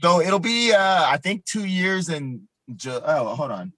So 0.02 0.20
it'll 0.20 0.38
be 0.38 0.72
uh 0.72 1.04
I 1.06 1.16
think 1.16 1.44
two 1.44 1.64
years 1.64 2.08
in 2.08 2.46
Ju- 2.74 3.00
oh 3.04 3.34
hold 3.34 3.50
on. 3.50 3.72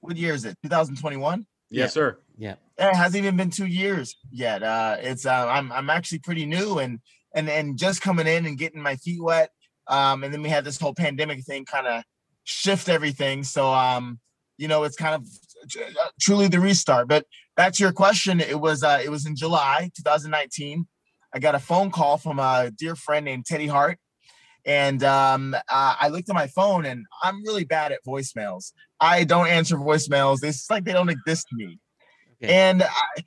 What 0.00 0.16
year 0.16 0.34
is 0.34 0.44
it? 0.44 0.56
2021? 0.62 1.46
Yes, 1.70 1.92
sir. 1.92 2.18
Yeah. 2.36 2.56
It 2.78 2.94
hasn't 2.94 3.24
even 3.24 3.36
been 3.36 3.50
two 3.50 3.66
years 3.66 4.16
yet. 4.30 4.62
Uh 4.62 4.96
it's 5.00 5.26
uh 5.26 5.46
I'm 5.48 5.72
I'm 5.72 5.90
actually 5.90 6.18
pretty 6.20 6.46
new 6.46 6.78
and 6.78 7.00
and 7.34 7.48
and 7.48 7.78
just 7.78 8.02
coming 8.02 8.26
in 8.26 8.46
and 8.46 8.58
getting 8.58 8.82
my 8.82 8.96
feet 8.96 9.22
wet. 9.22 9.50
Um 9.88 10.24
and 10.24 10.32
then 10.32 10.42
we 10.42 10.48
had 10.48 10.64
this 10.64 10.78
whole 10.78 10.94
pandemic 10.94 11.44
thing 11.44 11.64
kind 11.64 11.86
of 11.86 12.02
shift 12.44 12.88
everything. 12.88 13.44
So 13.44 13.72
um 13.72 14.20
you 14.58 14.68
know 14.68 14.84
it's 14.84 14.96
kind 14.96 15.14
of 15.14 15.26
uh, 15.80 16.08
truly 16.20 16.48
the 16.48 16.60
restart. 16.60 17.08
But 17.08 17.26
back 17.56 17.72
to 17.74 17.82
your 17.82 17.92
question, 17.92 18.40
it 18.40 18.60
was 18.60 18.82
uh 18.82 19.00
it 19.02 19.08
was 19.08 19.26
in 19.26 19.36
July 19.36 19.90
2019. 19.96 20.86
I 21.34 21.38
got 21.38 21.54
a 21.54 21.58
phone 21.58 21.90
call 21.90 22.18
from 22.18 22.38
a 22.38 22.70
dear 22.76 22.94
friend 22.96 23.24
named 23.24 23.46
Teddy 23.46 23.66
Hart 23.66 23.98
and 24.66 25.04
um, 25.04 25.54
uh, 25.54 25.60
I 26.00 26.08
looked 26.08 26.28
at 26.28 26.34
my 26.34 26.48
phone, 26.48 26.84
and 26.86 27.06
I'm 27.22 27.42
really 27.44 27.64
bad 27.64 27.92
at 27.92 28.00
voicemails. 28.04 28.72
I 29.00 29.22
don't 29.22 29.46
answer 29.46 29.76
voicemails. 29.76 30.42
It's 30.42 30.68
like 30.68 30.84
they 30.84 30.92
don't 30.92 31.08
exist 31.08 31.46
to 31.50 31.56
me. 31.56 31.78
And 32.42 32.82
I, 32.82 33.24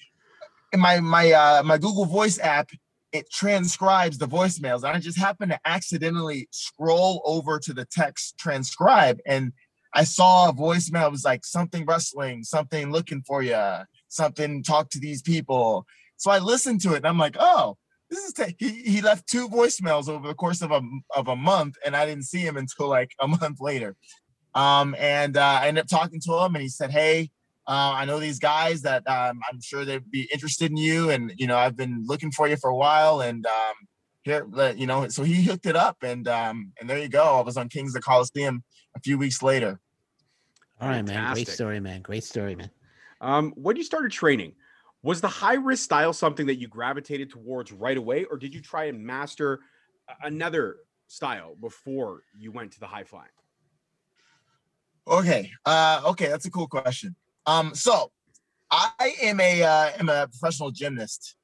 in 0.74 0.80
my 0.80 1.00
my 1.00 1.32
uh, 1.32 1.64
my 1.64 1.78
Google 1.78 2.06
Voice 2.06 2.40
app, 2.40 2.70
it 3.12 3.32
transcribes 3.32 4.18
the 4.18 4.28
voicemails. 4.28 4.84
I 4.84 5.00
just 5.00 5.18
happened 5.18 5.52
to 5.52 5.60
accidentally 5.66 6.48
scroll 6.52 7.22
over 7.26 7.60
to 7.60 7.74
the 7.74 7.86
text 7.86 8.38
transcribe, 8.38 9.20
and 9.26 9.54
I 9.94 10.04
saw 10.04 10.50
a 10.50 10.54
voicemail. 10.54 11.08
It 11.08 11.12
was 11.12 11.26
like 11.26 11.46
something 11.46 11.86
rustling, 11.86 12.44
something 12.44 12.92
looking 12.92 13.24
for 13.26 13.42
you, 13.42 13.62
something 14.08 14.64
talk 14.64 14.90
to 14.92 15.00
these 15.00 15.22
people. 15.22 15.86
So 16.18 16.32
I 16.32 16.40
listened 16.40 16.82
to 16.82 16.94
it, 16.94 16.98
and 16.98 17.08
I'm 17.08 17.18
like, 17.18 17.38
oh 17.40 17.78
this 18.10 18.26
is 18.26 18.34
t- 18.34 18.56
he, 18.58 18.70
he 18.84 19.02
left 19.02 19.28
two 19.28 19.48
voicemails 19.48 20.10
over 20.10 20.28
the 20.28 20.34
course 20.34 20.62
of 20.62 20.72
a 20.72 20.82
of 21.16 21.28
a 21.28 21.36
month 21.36 21.76
and 21.86 21.96
i 21.96 22.06
didn't 22.06 22.26
see 22.26 22.40
him 22.40 22.58
until 22.58 22.88
like 22.88 23.12
a 23.20 23.28
month 23.28 23.60
later 23.60 23.96
um 24.56 24.96
and 24.98 25.38
uh, 25.38 25.60
i 25.62 25.68
ended 25.68 25.84
up 25.84 25.88
talking 25.88 26.20
to 26.20 26.34
him 26.34 26.56
and 26.56 26.62
he 26.62 26.70
said 26.70 26.92
hey 26.92 27.30
uh, 27.70 27.94
i 27.96 28.04
know 28.04 28.20
these 28.20 28.40
guys 28.40 28.82
that 28.82 29.08
um, 29.08 29.40
i'm 29.50 29.62
sure 29.62 29.86
they'd 29.86 30.12
be 30.12 30.28
interested 30.34 30.70
in 30.72 30.78
you 30.78 31.10
and 31.10 31.34
you 31.38 31.48
know 31.48 31.58
i've 31.58 31.78
been 31.78 32.04
looking 32.06 32.32
for 32.32 32.48
you 32.48 32.58
for 32.58 32.70
a 32.70 32.76
while 32.76 33.22
and 33.22 33.46
um 33.46 33.76
here 34.24 34.46
let- 34.52 34.78
you 34.78 34.88
know 34.88 35.08
so 35.08 35.24
he 35.24 35.44
hooked 35.50 35.66
it 35.66 35.76
up 35.76 35.98
and 36.04 36.28
um 36.28 36.74
and 36.80 36.90
there 36.90 37.00
you 37.00 37.08
go 37.10 37.38
i 37.40 37.42
was 37.42 37.56
on 37.56 37.70
kings 37.70 37.96
of 37.96 38.02
coliseum 38.04 38.64
a 38.96 39.00
few 39.00 39.18
weeks 39.18 39.42
later 39.42 39.80
All 40.82 40.88
right, 40.88 41.06
man. 41.06 41.34
Great 41.34 41.48
story, 41.48 41.80
man. 41.80 42.02
Great 42.02 42.24
story, 42.24 42.56
man. 42.56 42.72
Um, 43.22 43.52
when 43.56 43.76
you 43.76 43.84
started 43.84 44.12
training, 44.12 44.54
was 45.04 45.22
the 45.22 45.28
high 45.28 45.56
risk 45.56 45.84
style 45.84 46.14
something 46.14 46.48
that 46.48 46.56
you 46.56 46.68
gravitated 46.68 47.30
towards 47.30 47.72
right 47.72 47.98
away, 47.98 48.24
or 48.26 48.38
did 48.38 48.54
you 48.54 48.62
try 48.62 48.86
and 48.86 49.06
master 49.06 49.60
another 50.24 50.78
style 51.08 51.56
before 51.60 52.24
you 52.38 52.52
went 52.52 52.72
to 52.74 52.80
the 52.80 52.88
high 52.88 53.04
flying? 53.04 53.28
Okay. 55.08 55.52
Uh, 55.66 56.02
okay, 56.06 56.28
that's 56.28 56.46
a 56.46 56.52
cool 56.52 56.68
question. 56.68 57.16
Um, 57.50 57.74
so 57.74 58.12
I 58.70 59.16
am 59.24 59.40
a 59.40 59.64
uh, 59.64 59.92
am 60.00 60.10
a 60.10 60.28
professional 60.28 60.70
gymnast. 60.70 61.36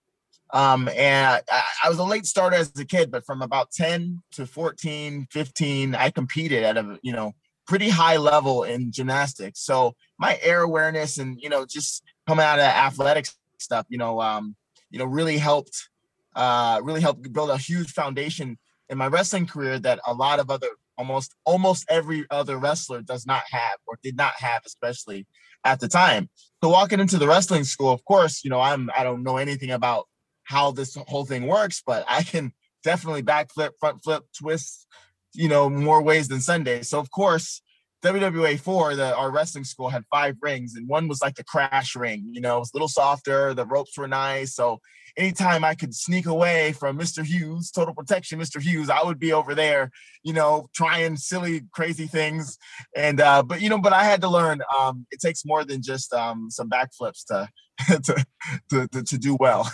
Um, 0.54 0.88
and 0.90 1.42
I, 1.52 1.64
I 1.84 1.90
was 1.90 1.98
a 1.98 2.04
late 2.04 2.28
starter 2.28 2.56
as 2.58 2.72
a 2.78 2.86
kid, 2.86 3.10
but 3.10 3.26
from 3.26 3.42
about 3.42 3.72
10 3.72 4.22
to 4.34 4.46
14, 4.46 5.28
15, 5.32 5.96
I 5.96 6.12
competed 6.12 6.64
at 6.64 6.78
a 6.78 7.00
you 7.02 7.12
know 7.12 7.34
pretty 7.66 7.90
high 7.90 8.18
level 8.18 8.64
in 8.64 8.92
gymnastics. 8.92 9.62
So 9.62 9.96
my 10.20 10.38
air 10.44 10.62
awareness 10.62 11.18
and 11.18 11.40
you 11.42 11.50
know 11.50 11.66
just 11.66 12.04
coming 12.28 12.46
out 12.46 12.60
of 12.60 12.66
athletics 12.66 13.36
stuff, 13.58 13.88
you 13.90 13.98
know, 13.98 14.22
um, 14.22 14.56
you 14.92 15.00
know, 15.00 15.06
really 15.06 15.38
helped 15.38 15.90
uh 16.36 16.82
really 16.84 17.02
helped 17.02 17.34
build 17.34 17.50
a 17.50 17.58
huge 17.58 17.92
foundation 17.92 18.60
in 18.90 18.98
my 18.98 19.08
wrestling 19.08 19.48
career 19.48 19.80
that 19.80 20.00
a 20.06 20.14
lot 20.14 20.40
of 20.40 20.52
other 20.52 20.68
almost 20.98 21.34
almost 21.46 21.86
every 21.90 22.26
other 22.30 22.58
wrestler 22.58 23.02
does 23.02 23.26
not 23.26 23.44
have 23.50 23.78
or 23.88 23.98
did 24.04 24.16
not 24.16 24.34
have 24.38 24.62
especially 24.66 25.26
at 25.64 25.80
the 25.80 25.88
time 25.88 26.30
so 26.64 26.70
walking 26.70 27.00
into 27.00 27.18
the 27.18 27.28
wrestling 27.28 27.64
school 27.64 27.92
of 27.92 28.04
course 28.06 28.44
you 28.44 28.50
know 28.50 28.62
i'm 28.62 28.90
i 28.98 29.04
don't 29.04 29.24
know 29.24 29.38
anything 29.38 29.72
about 29.72 30.06
how 30.44 30.72
this 30.72 30.96
whole 31.08 31.26
thing 31.26 31.48
works 31.48 31.82
but 31.86 32.06
i 32.08 32.24
can 32.24 32.52
definitely 32.84 33.24
backflip 33.24 33.72
front 33.80 34.02
flip 34.04 34.24
twist 34.38 34.88
you 35.34 35.48
know 35.48 35.70
more 35.70 36.02
ways 36.02 36.28
than 36.28 36.40
sunday 36.40 36.82
so 36.82 37.00
of 37.00 37.10
course 37.12 37.62
WWA 38.04 38.60
4, 38.60 38.96
the 38.96 39.16
our 39.16 39.32
wrestling 39.32 39.64
school 39.64 39.90
had 39.90 40.04
five 40.12 40.36
rings, 40.40 40.76
and 40.76 40.88
one 40.88 41.08
was 41.08 41.24
like 41.24 41.34
the 41.36 41.44
crash 41.44 41.96
ring. 41.96 42.24
You 42.30 42.40
know, 42.40 42.58
it 42.58 42.60
was 42.60 42.72
a 42.72 42.78
little 42.78 42.88
softer. 42.88 43.56
The 43.56 43.66
ropes 43.66 43.98
were 43.98 44.08
nice. 44.08 44.54
So 44.54 44.80
anytime 45.18 45.64
I 45.64 45.76
could 45.76 45.96
sneak 45.96 46.26
away 46.26 46.74
from 46.74 46.98
Mr. 46.98 47.24
Hughes, 47.24 47.72
total 47.72 47.94
protection, 47.94 48.40
Mr. 48.40 48.62
Hughes, 48.62 48.90
I 48.90 49.04
would 49.04 49.20
be 49.20 49.34
over 49.34 49.56
there, 49.56 49.92
you 50.24 50.34
know, 50.34 50.70
trying 50.74 51.18
silly, 51.18 51.62
crazy 51.72 52.08
things. 52.08 52.58
And 52.96 53.22
uh, 53.22 53.44
but 53.44 53.62
you 53.62 53.70
know, 53.70 53.80
but 53.80 53.94
I 53.94 54.04
had 54.04 54.22
to 54.22 54.30
learn 54.30 54.62
um 54.78 55.06
it 55.12 55.20
takes 55.20 55.46
more 55.46 55.64
than 55.64 55.82
just 55.82 56.14
um 56.14 56.50
some 56.50 56.70
backflips 56.70 57.26
to 57.28 57.50
to, 58.02 58.26
to, 58.70 58.88
to 58.88 59.04
to 59.04 59.18
do 59.18 59.38
well. 59.40 59.72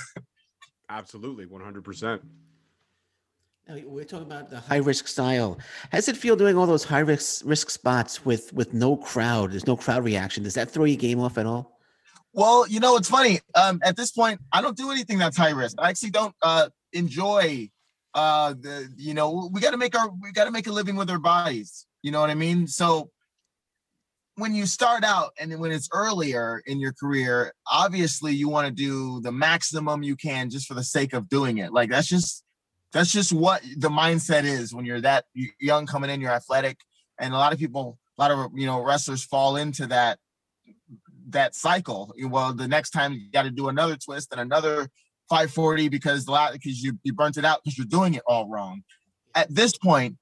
Absolutely, 0.90 1.46
100%. 1.46 2.20
Now, 3.68 3.78
We're 3.86 4.04
talking 4.04 4.26
about 4.26 4.50
the 4.50 4.60
high 4.60 4.78
risk 4.78 5.08
style. 5.08 5.58
How 5.90 6.00
does 6.00 6.10
it 6.10 6.18
feel 6.18 6.36
doing 6.36 6.58
all 6.58 6.66
those 6.66 6.84
high 6.84 7.00
risk 7.00 7.44
risk 7.46 7.70
spots 7.70 8.26
with 8.26 8.52
with 8.54 8.74
no 8.74 8.98
crowd? 8.98 9.52
There's 9.52 9.68
no 9.68 9.78
crowd 9.78 10.04
reaction. 10.04 10.44
Does 10.44 10.56
that 10.56 10.70
throw 10.70 10.86
your 10.86 10.98
game 10.98 11.20
off 11.20 11.38
at 11.38 11.46
all? 11.46 11.80
Well, 12.34 12.68
you 12.68 12.80
know, 12.80 12.96
it's 12.96 13.10
funny. 13.10 13.40
Um, 13.56 13.80
at 13.84 13.98
this 13.98 14.12
point, 14.12 14.40
I 14.54 14.62
don't 14.62 14.78
do 14.78 14.92
anything 14.92 15.18
that's 15.18 15.38
high 15.38 15.52
risk. 15.52 15.76
I 15.80 15.90
actually 15.90 16.12
don't 16.12 16.36
uh 16.42 16.70
enjoy 16.94 17.70
uh 18.14 18.54
the 18.54 18.90
you 18.98 19.14
know, 19.14 19.50
we 19.52 19.60
gotta 19.62 19.78
make 19.78 19.98
our 19.98 20.10
we 20.22 20.32
gotta 20.32 20.52
make 20.52 20.68
a 20.68 20.72
living 20.72 20.96
with 20.96 21.10
our 21.10 21.20
bodies. 21.20 21.86
You 22.02 22.12
know 22.12 22.22
what 22.22 22.30
I 22.30 22.36
mean? 22.36 22.68
So 22.68 23.12
when 24.36 24.56
you 24.56 24.66
start 24.66 25.04
out 25.04 25.32
and 25.40 25.60
when 25.60 25.72
it's 25.72 25.90
earlier 25.94 26.62
in 26.66 26.80
your 26.80 26.94
career, 26.94 27.54
obviously 27.70 28.34
you 28.34 28.48
want 28.48 28.66
to 28.66 28.74
do 28.74 29.20
the 29.22 29.32
maximum 29.32 30.04
you 30.04 30.16
can 30.16 30.50
just 30.50 30.68
for 30.68 30.74
the 30.74 30.84
sake 30.84 31.14
of 31.14 31.28
doing 31.30 31.58
it. 31.58 31.74
Like 31.74 31.90
that's 31.90 32.08
just 32.08 32.44
that's 32.94 33.12
just 33.12 33.34
what 33.34 33.62
the 33.78 33.90
mindset 33.90 34.44
is 34.44 34.74
when 34.74 34.86
you're 34.86 35.02
that 35.02 35.26
young 35.60 35.86
coming 35.86 36.10
in, 36.10 36.22
you're 36.22 36.32
athletic. 36.32 36.78
And 37.20 37.34
a 37.34 37.38
lot 37.38 37.54
of 37.54 37.60
people, 37.60 38.00
a 38.18 38.22
lot 38.22 38.32
of 38.32 38.52
you 38.56 38.66
know, 38.66 38.84
wrestlers 38.84 39.24
fall 39.24 39.58
into 39.58 39.88
that 39.88 40.18
that 41.32 41.56
cycle. 41.56 42.14
Well, 42.28 42.54
the 42.54 42.68
next 42.68 42.92
time 42.92 43.14
you 43.14 43.32
got 43.32 43.44
to 43.44 43.52
do 43.52 43.70
another 43.70 43.98
twist 43.98 44.30
and 44.32 44.42
another 44.42 44.90
540 45.30 45.90
because 45.90 46.26
the 46.26 46.32
last 46.32 46.54
because 46.54 46.82
you 46.82 47.00
you 47.04 47.14
burnt 47.14 47.38
it 47.38 47.46
out 47.46 47.62
because 47.64 47.78
you're 47.78 47.88
doing 47.88 48.16
it 48.16 48.24
all 48.28 48.50
wrong. 48.50 48.84
At 49.34 49.54
this 49.54 49.78
point, 49.78 50.18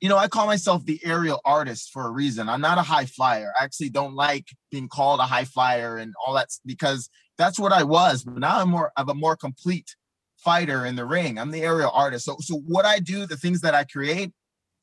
you 0.00 0.08
know, 0.08 0.16
I 0.16 0.28
call 0.28 0.46
myself 0.46 0.84
the 0.84 1.00
aerial 1.04 1.40
artist 1.44 1.90
for 1.92 2.06
a 2.06 2.10
reason. 2.10 2.48
I'm 2.48 2.60
not 2.60 2.78
a 2.78 2.82
high 2.82 3.06
flyer. 3.06 3.52
I 3.58 3.64
actually 3.64 3.90
don't 3.90 4.14
like 4.14 4.46
being 4.70 4.88
called 4.88 5.20
a 5.20 5.24
high 5.24 5.44
flyer 5.44 5.96
and 5.96 6.14
all 6.24 6.34
that 6.34 6.48
because 6.64 7.10
that's 7.38 7.58
what 7.58 7.72
I 7.72 7.82
was. 7.82 8.24
But 8.24 8.38
now 8.38 8.60
I'm 8.60 8.68
more 8.68 8.92
of 8.96 9.08
a 9.08 9.14
more 9.14 9.36
complete 9.36 9.96
fighter 10.36 10.86
in 10.86 10.96
the 10.96 11.06
ring. 11.06 11.38
I'm 11.38 11.50
the 11.50 11.62
aerial 11.62 11.90
artist. 11.90 12.24
So 12.24 12.36
so 12.40 12.56
what 12.66 12.84
I 12.84 13.00
do, 13.00 13.26
the 13.26 13.36
things 13.36 13.62
that 13.62 13.74
I 13.74 13.84
create, 13.84 14.32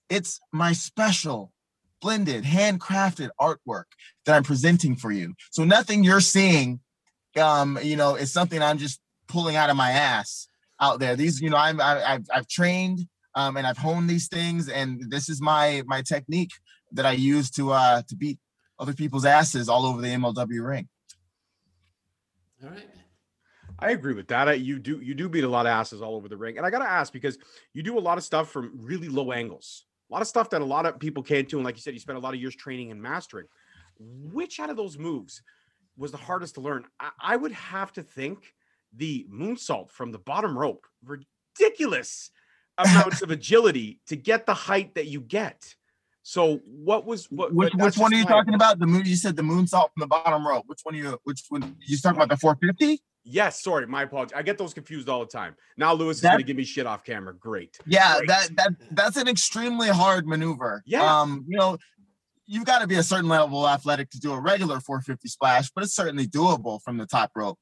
it's 0.09 0.39
my 0.51 0.73
special 0.73 1.53
blended, 2.01 2.43
handcrafted 2.43 3.29
artwork 3.39 3.85
that 4.29 4.35
I'm 4.35 4.43
presenting 4.43 4.95
for 4.95 5.11
you. 5.11 5.33
So 5.49 5.63
nothing 5.63 6.03
you're 6.03 6.19
seeing, 6.19 6.79
um, 7.41 7.79
you 7.81 7.95
know, 7.95 8.13
is 8.13 8.31
something 8.31 8.61
I'm 8.61 8.77
just 8.77 9.01
pulling 9.27 9.55
out 9.55 9.71
of 9.71 9.75
my 9.75 9.89
ass 9.89 10.47
out 10.79 10.99
there. 10.99 11.15
These, 11.15 11.41
you 11.41 11.49
know, 11.49 11.57
I'm 11.57 11.81
I, 11.81 12.03
I've 12.03 12.25
I've 12.31 12.47
trained 12.47 13.07
um, 13.33 13.57
and 13.57 13.65
I've 13.65 13.77
honed 13.79 14.07
these 14.07 14.27
things, 14.27 14.69
and 14.69 15.09
this 15.09 15.29
is 15.29 15.41
my 15.41 15.81
my 15.87 16.03
technique 16.03 16.51
that 16.91 17.07
I 17.07 17.13
use 17.13 17.49
to 17.51 17.71
uh 17.71 18.03
to 18.07 18.15
beat 18.15 18.37
other 18.77 18.93
people's 18.93 19.25
asses 19.25 19.67
all 19.67 19.85
over 19.87 19.99
the 19.99 20.09
MLW 20.09 20.67
ring. 20.67 20.87
All 22.63 22.69
right. 22.69 22.87
I 23.79 23.91
agree 23.91 24.13
with 24.13 24.27
that. 24.27 24.47
I, 24.47 24.53
you 24.53 24.77
do 24.77 24.99
you 25.01 25.15
do 25.15 25.27
beat 25.27 25.43
a 25.43 25.49
lot 25.49 25.65
of 25.65 25.71
asses 25.71 26.03
all 26.03 26.15
over 26.15 26.29
the 26.29 26.37
ring, 26.37 26.57
and 26.57 26.67
I 26.67 26.69
gotta 26.69 26.89
ask 26.89 27.11
because 27.11 27.39
you 27.73 27.81
do 27.81 27.97
a 27.97 27.99
lot 27.99 28.19
of 28.19 28.23
stuff 28.23 28.51
from 28.51 28.73
really 28.75 29.09
low 29.09 29.31
angles, 29.31 29.85
a 30.11 30.13
lot 30.13 30.21
of 30.21 30.27
stuff 30.27 30.51
that 30.51 30.61
a 30.61 30.65
lot 30.65 30.85
of 30.85 30.99
people 30.99 31.23
can't 31.23 31.49
do, 31.49 31.57
and 31.57 31.65
like 31.65 31.77
you 31.77 31.81
said, 31.81 31.95
you 31.95 31.99
spent 31.99 32.19
a 32.19 32.21
lot 32.21 32.35
of 32.35 32.39
years 32.39 32.55
training 32.55 32.91
and 32.91 33.01
mastering. 33.01 33.47
Which 33.99 34.59
out 34.59 34.69
of 34.69 34.77
those 34.77 34.97
moves 34.97 35.41
was 35.97 36.11
the 36.11 36.17
hardest 36.17 36.55
to 36.55 36.61
learn? 36.61 36.85
I, 36.99 37.09
I 37.21 37.35
would 37.35 37.51
have 37.51 37.91
to 37.93 38.03
think 38.03 38.53
the 38.95 39.25
moonsault 39.31 39.91
from 39.91 40.11
the 40.11 40.19
bottom 40.19 40.57
rope. 40.57 40.85
Ridiculous 41.03 42.31
amounts 42.77 43.21
of 43.21 43.29
agility 43.29 43.99
to 44.07 44.15
get 44.15 44.45
the 44.45 44.53
height 44.53 44.95
that 44.95 45.07
you 45.07 45.19
get. 45.21 45.75
So 46.23 46.59
what 46.65 47.05
was 47.05 47.25
what? 47.31 47.53
Which, 47.53 47.73
which 47.73 47.97
one 47.97 48.13
are 48.13 48.17
you 48.17 48.25
talking 48.25 48.53
about? 48.53 48.79
The 48.79 48.85
moon 48.85 49.05
you 49.05 49.15
said 49.15 49.35
the 49.35 49.41
moonsault 49.41 49.89
from 49.93 50.01
the 50.01 50.07
bottom 50.07 50.47
rope. 50.47 50.63
Which 50.67 50.81
one 50.83 50.93
are 50.95 50.97
you 50.97 51.19
which 51.23 51.43
one 51.49 51.75
you 51.85 51.97
talking 51.97 52.17
about 52.17 52.29
the 52.29 52.37
450? 52.37 53.01
Yes, 53.23 53.61
sorry, 53.61 53.85
my 53.85 54.03
apologies. 54.03 54.33
I 54.35 54.41
get 54.41 54.57
those 54.57 54.73
confused 54.73 55.09
all 55.09 55.19
the 55.19 55.25
time. 55.25 55.55
Now 55.77 55.93
Lewis 55.93 56.17
is 56.17 56.23
going 56.23 56.37
to 56.37 56.43
give 56.43 56.57
me 56.57 56.63
shit 56.63 56.85
off 56.85 57.03
camera. 57.03 57.33
Great. 57.33 57.77
Yeah, 57.85 58.17
Great. 58.17 58.27
that 58.27 58.49
that 58.55 58.71
that's 58.91 59.17
an 59.17 59.27
extremely 59.27 59.89
hard 59.89 60.27
maneuver. 60.27 60.83
Yeah. 60.85 61.03
Um, 61.03 61.45
you 61.47 61.57
know, 61.57 61.77
you've 62.49 62.65
got 62.65 62.79
to 62.79 62.87
be 62.87 62.95
a 62.95 63.03
certain 63.03 63.29
level 63.29 63.69
athletic 63.69 64.09
to 64.09 64.19
do 64.19 64.33
a 64.33 64.39
regular 64.39 64.79
450 64.79 65.29
splash, 65.29 65.69
but 65.69 65.83
it's 65.83 65.95
certainly 65.95 66.25
doable 66.25 66.81
from 66.81 66.97
the 66.97 67.05
top 67.05 67.31
rope. 67.35 67.59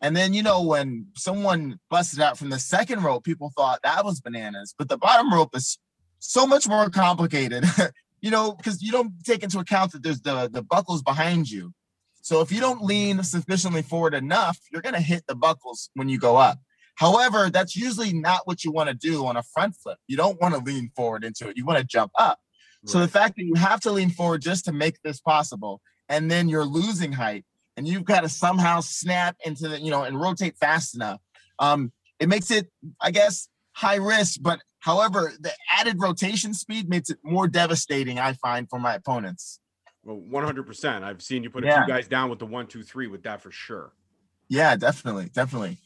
And 0.00 0.16
then 0.16 0.32
you 0.32 0.42
know 0.42 0.62
when 0.62 1.06
someone 1.14 1.78
busted 1.90 2.20
out 2.20 2.38
from 2.38 2.48
the 2.48 2.58
second 2.58 3.04
rope, 3.04 3.22
people 3.22 3.52
thought 3.54 3.80
that 3.84 4.02
was 4.02 4.20
bananas, 4.20 4.74
but 4.76 4.88
the 4.88 4.96
bottom 4.96 5.32
rope 5.32 5.54
is 5.54 5.78
so 6.20 6.46
much 6.46 6.66
more 6.66 6.88
complicated. 6.88 7.64
you 8.22 8.30
know, 8.30 8.52
because 8.52 8.82
you 8.82 8.92
don't 8.92 9.12
take 9.24 9.42
into 9.42 9.58
account 9.58 9.92
that 9.92 10.02
there's 10.02 10.22
the 10.22 10.48
the 10.50 10.62
buckles 10.62 11.02
behind 11.02 11.50
you. 11.50 11.74
So 12.22 12.40
if 12.40 12.50
you 12.50 12.60
don't 12.60 12.82
lean 12.82 13.22
sufficiently 13.22 13.82
forward 13.82 14.14
enough, 14.14 14.58
you're 14.72 14.82
gonna 14.82 15.00
hit 15.00 15.24
the 15.26 15.34
buckles 15.34 15.90
when 15.94 16.08
you 16.08 16.18
go 16.18 16.36
up. 16.36 16.58
However, 16.94 17.50
that's 17.50 17.76
usually 17.76 18.14
not 18.14 18.46
what 18.46 18.64
you 18.64 18.72
want 18.72 18.88
to 18.88 18.94
do 18.94 19.26
on 19.26 19.36
a 19.36 19.42
front 19.42 19.74
flip. 19.76 19.98
You 20.06 20.16
don't 20.16 20.40
want 20.40 20.54
to 20.54 20.60
lean 20.60 20.90
forward 20.94 21.24
into 21.24 21.48
it. 21.48 21.56
You 21.56 21.64
want 21.64 21.78
to 21.78 21.84
jump 21.84 22.12
up. 22.18 22.38
So 22.86 23.00
the 23.00 23.08
fact 23.08 23.36
that 23.36 23.44
you 23.44 23.54
have 23.54 23.80
to 23.80 23.92
lean 23.92 24.10
forward 24.10 24.42
just 24.42 24.64
to 24.64 24.72
make 24.72 25.00
this 25.02 25.20
possible, 25.20 25.80
and 26.08 26.30
then 26.30 26.48
you're 26.48 26.64
losing 26.64 27.12
height, 27.12 27.44
and 27.76 27.86
you've 27.86 28.04
got 28.04 28.22
to 28.22 28.28
somehow 28.28 28.80
snap 28.80 29.36
into 29.44 29.68
the, 29.68 29.80
you 29.80 29.90
know, 29.90 30.02
and 30.02 30.20
rotate 30.20 30.56
fast 30.56 30.94
enough. 30.94 31.20
Um, 31.58 31.92
it 32.18 32.28
makes 32.28 32.50
it, 32.50 32.68
I 33.00 33.10
guess, 33.10 33.48
high 33.72 33.96
risk, 33.96 34.40
but 34.42 34.60
however, 34.80 35.32
the 35.38 35.52
added 35.78 35.96
rotation 36.00 36.54
speed 36.54 36.88
makes 36.88 37.10
it 37.10 37.18
more 37.22 37.46
devastating, 37.48 38.18
I 38.18 38.32
find, 38.34 38.68
for 38.68 38.78
my 38.78 38.94
opponents. 38.94 39.60
Well, 40.02 40.16
one 40.16 40.44
hundred 40.44 40.66
percent. 40.66 41.04
I've 41.04 41.20
seen 41.20 41.42
you 41.42 41.50
put 41.50 41.64
a 41.64 41.66
Yeah. 41.66 41.84
few 41.84 41.92
guys 41.92 42.08
down 42.08 42.30
with 42.30 42.38
the 42.38 42.46
one, 42.46 42.66
two, 42.66 42.82
three 42.82 43.06
with 43.06 43.22
that 43.24 43.42
for 43.42 43.50
sure. 43.50 43.92
Yeah, 44.48 44.74
definitely, 44.76 45.30
definitely. 45.34 45.76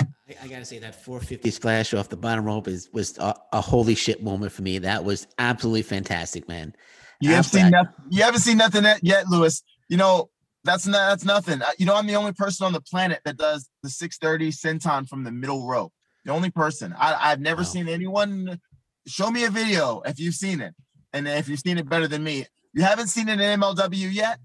I, 0.00 0.06
I 0.44 0.48
gotta 0.48 0.64
say 0.64 0.78
that 0.80 0.94
450 0.94 1.50
splash 1.50 1.94
off 1.94 2.08
the 2.08 2.16
bottom 2.16 2.44
rope 2.44 2.68
is 2.68 2.88
was 2.92 3.16
a, 3.18 3.34
a 3.52 3.60
holy 3.60 3.94
shit 3.94 4.22
moment 4.22 4.52
for 4.52 4.62
me. 4.62 4.78
That 4.78 5.04
was 5.04 5.26
absolutely 5.38 5.82
fantastic, 5.82 6.48
man. 6.48 6.74
You 7.20 7.30
have 7.30 7.40
After 7.46 7.58
seen 7.58 7.70
nothing. 7.70 7.94
You 8.10 8.22
haven't 8.22 8.40
seen 8.40 8.56
nothing 8.58 8.84
yet- 9.02 9.28
Lewis. 9.28 9.62
You 9.88 9.96
know 9.96 10.30
that's 10.64 10.86
not 10.86 11.10
that's 11.10 11.24
nothing. 11.24 11.60
You 11.78 11.86
know 11.86 11.94
I'm 11.96 12.06
the 12.06 12.16
only 12.16 12.32
person 12.32 12.66
on 12.66 12.72
the 12.72 12.80
planet 12.80 13.20
that 13.24 13.36
does 13.36 13.68
the 13.82 13.90
630 13.90 14.50
senton 14.52 15.08
from 15.08 15.24
the 15.24 15.32
middle 15.32 15.66
rope. 15.66 15.92
The 16.24 16.32
only 16.32 16.50
person. 16.50 16.94
I, 16.98 17.30
I've 17.32 17.40
never 17.40 17.62
Wow. 17.62 17.66
seen 17.68 17.88
anyone. 17.88 18.60
Show 19.06 19.30
me 19.30 19.44
a 19.44 19.50
video 19.50 20.00
if 20.04 20.20
you've 20.20 20.36
seen 20.36 20.60
it, 20.60 20.74
and 21.12 21.26
if 21.26 21.48
you've 21.48 21.58
seen 21.60 21.78
it 21.78 21.88
better 21.88 22.06
than 22.06 22.22
me. 22.22 22.46
You 22.72 22.82
haven't 22.84 23.08
seen 23.08 23.28
it 23.28 23.40
in 23.40 23.60
MLW 23.60 24.12
yet. 24.12 24.38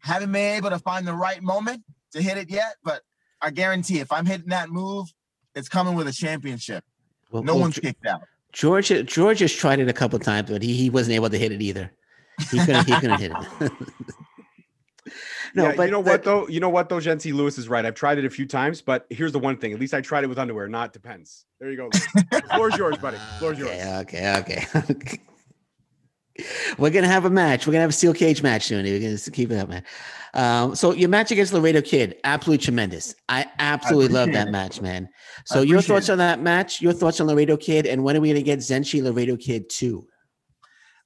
Haven't 0.00 0.32
been 0.32 0.56
able 0.56 0.70
to 0.70 0.78
find 0.80 1.06
the 1.06 1.14
right 1.14 1.40
moment 1.42 1.84
to 2.12 2.20
hit 2.20 2.36
it 2.36 2.50
yet, 2.50 2.74
but 2.82 3.02
I 3.42 3.50
guarantee 3.50 3.98
if 4.00 4.10
I'm 4.12 4.24
hitting 4.26 4.48
that 4.48 4.70
move, 4.70 5.12
it's 5.54 5.68
coming 5.68 5.94
with 5.94 6.06
a 6.08 6.12
championship. 6.12 6.84
Well, 7.30 7.42
No 7.42 7.54
well, 7.54 7.62
one's 7.62 7.78
kicked 7.78 8.06
out. 8.06 8.22
George 8.52 8.88
George 9.06 9.38
has 9.40 9.52
tried 9.52 9.78
it 9.80 9.88
a 9.88 9.92
couple 9.92 10.18
times, 10.18 10.50
but 10.50 10.62
he, 10.62 10.74
he 10.74 10.90
wasn't 10.90 11.14
able 11.14 11.30
to 11.30 11.38
hit 11.38 11.52
it 11.52 11.62
either. 11.62 11.90
He 12.50 12.58
couldn't 12.58 12.86
he 12.86 12.94
couldn't 13.00 13.18
hit 13.20 13.32
it. 13.60 13.72
no, 15.54 15.64
yeah, 15.68 15.74
but 15.76 15.84
you 15.84 15.90
know 15.90 16.02
the- 16.02 16.10
what 16.10 16.22
though? 16.22 16.46
You 16.48 16.60
know 16.60 16.68
what 16.68 16.88
though, 16.88 17.00
Genty 17.00 17.32
Lewis 17.32 17.58
is 17.58 17.68
right. 17.68 17.84
I've 17.84 17.94
tried 17.94 18.18
it 18.18 18.24
a 18.24 18.30
few 18.30 18.46
times, 18.46 18.80
but 18.82 19.06
here's 19.10 19.32
the 19.32 19.38
one 19.38 19.56
thing. 19.56 19.72
At 19.72 19.80
least 19.80 19.94
I 19.94 20.00
tried 20.00 20.24
it 20.24 20.26
with 20.28 20.38
underwear. 20.38 20.68
Not 20.68 20.92
depends. 20.92 21.46
There 21.60 21.70
you 21.70 21.76
go. 21.76 21.90
Floor's 22.54 22.76
yours, 22.76 22.98
buddy. 22.98 23.16
Floor's 23.38 23.58
yours. 23.58 23.70
Yeah, 23.74 24.00
Okay, 24.00 24.36
okay, 24.38 24.66
okay. 24.90 25.18
We're 26.78 26.90
gonna 26.90 27.08
have 27.08 27.24
a 27.24 27.30
match. 27.30 27.66
We're 27.66 27.72
gonna 27.72 27.82
have 27.82 27.90
a 27.90 27.94
steel 27.94 28.14
cage 28.14 28.42
match 28.42 28.66
soon. 28.66 28.84
We're 28.84 28.98
gonna 28.98 29.18
keep 29.18 29.50
it 29.50 29.58
up, 29.58 29.68
man. 29.68 29.84
Um, 30.34 30.74
so 30.74 30.92
your 30.92 31.10
match 31.10 31.30
against 31.30 31.52
Laredo 31.52 31.82
Kid, 31.82 32.16
absolutely 32.24 32.64
tremendous. 32.64 33.14
I 33.28 33.46
absolutely 33.58 34.08
love 34.08 34.32
that 34.32 34.48
it. 34.48 34.50
match, 34.50 34.80
man. 34.80 35.08
So 35.44 35.60
your 35.60 35.82
thoughts 35.82 36.08
it. 36.08 36.12
on 36.12 36.18
that 36.18 36.40
match? 36.40 36.80
Your 36.80 36.94
thoughts 36.94 37.20
on 37.20 37.26
Laredo 37.26 37.56
Kid, 37.56 37.86
and 37.86 38.02
when 38.02 38.16
are 38.16 38.20
we 38.20 38.28
gonna 38.28 38.42
get 38.42 38.60
Zenshi 38.60 39.02
Laredo 39.02 39.36
Kid 39.36 39.68
two? 39.68 40.06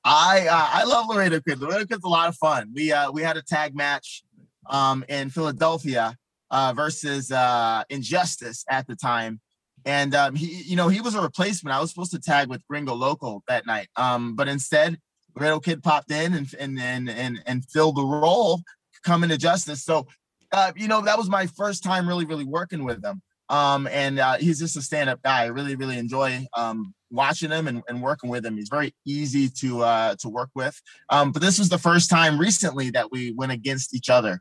I 0.05 0.47
uh, 0.47 0.68
I 0.81 0.85
love 0.85 1.09
Laredo 1.09 1.41
Kid. 1.41 1.61
Laredo 1.61 1.85
Kid's 1.85 2.05
a 2.05 2.09
lot 2.09 2.29
of 2.29 2.37
fun. 2.37 2.70
We 2.72 2.93
uh 2.93 3.11
we 3.11 3.22
had 3.22 3.37
a 3.37 3.43
tag 3.43 3.74
match 3.74 4.22
um 4.70 5.05
in 5.09 5.31
Philadelphia 5.31 6.16
uh 6.53 6.72
versus 6.77 7.33
uh 7.33 7.83
Injustice 7.91 8.64
at 8.70 8.87
the 8.87 8.95
time. 8.95 9.41
And 9.85 10.14
um 10.14 10.37
he 10.37 10.62
you 10.62 10.77
know 10.77 10.87
he 10.87 11.01
was 11.01 11.16
a 11.16 11.20
replacement. 11.20 11.74
I 11.74 11.81
was 11.81 11.91
supposed 11.91 12.12
to 12.12 12.20
tag 12.20 12.49
with 12.49 12.64
Gringo 12.68 12.95
Loco 12.95 13.43
that 13.49 13.66
night. 13.66 13.89
Um 13.97 14.37
but 14.37 14.47
instead 14.47 14.99
Laredo 15.37 15.61
Kid 15.61 15.82
popped 15.82 16.11
in 16.11 16.34
and 16.34 16.55
and 16.59 16.78
and 16.80 17.11
and, 17.11 17.43
and 17.47 17.64
filled 17.66 17.97
the 17.97 18.05
role 18.05 18.62
coming 19.05 19.30
to 19.30 19.37
Justice. 19.37 19.84
So 19.84 20.07
uh 20.53 20.72
you 20.76 20.89
know 20.89 21.01
that 21.03 21.18
was 21.18 21.28
my 21.28 21.47
first 21.47 21.82
time 21.82 22.09
really 22.09 22.24
really 22.24 22.45
working 22.45 22.84
with 22.84 23.05
him. 23.05 23.22
Um 23.49 23.87
and 23.89 24.18
uh 24.18 24.37
he's 24.39 24.59
just 24.59 24.76
a 24.76 24.82
stand-up 24.82 25.22
guy. 25.22 25.43
I 25.43 25.47
really 25.47 25.76
really 25.76 25.99
enjoy 25.99 26.47
um 26.57 26.95
watching 27.11 27.51
him 27.51 27.68
and, 27.68 27.82
and 27.89 28.03
working 28.03 28.30
with 28.30 28.45
him. 28.45 28.57
He's 28.57 28.68
very 28.68 28.95
easy 29.05 29.49
to 29.61 29.82
uh 29.82 30.16
to 30.20 30.28
work 30.28 30.51
with. 30.55 30.80
Um, 31.11 31.32
but 31.32 31.43
this 31.43 31.59
was 31.59 31.68
the 31.68 31.78
first 31.78 32.11
time 32.11 32.39
recently 32.39 32.91
that 32.91 33.12
we 33.12 33.32
went 33.32 33.53
against 33.53 33.95
each 33.95 34.11
other. 34.11 34.41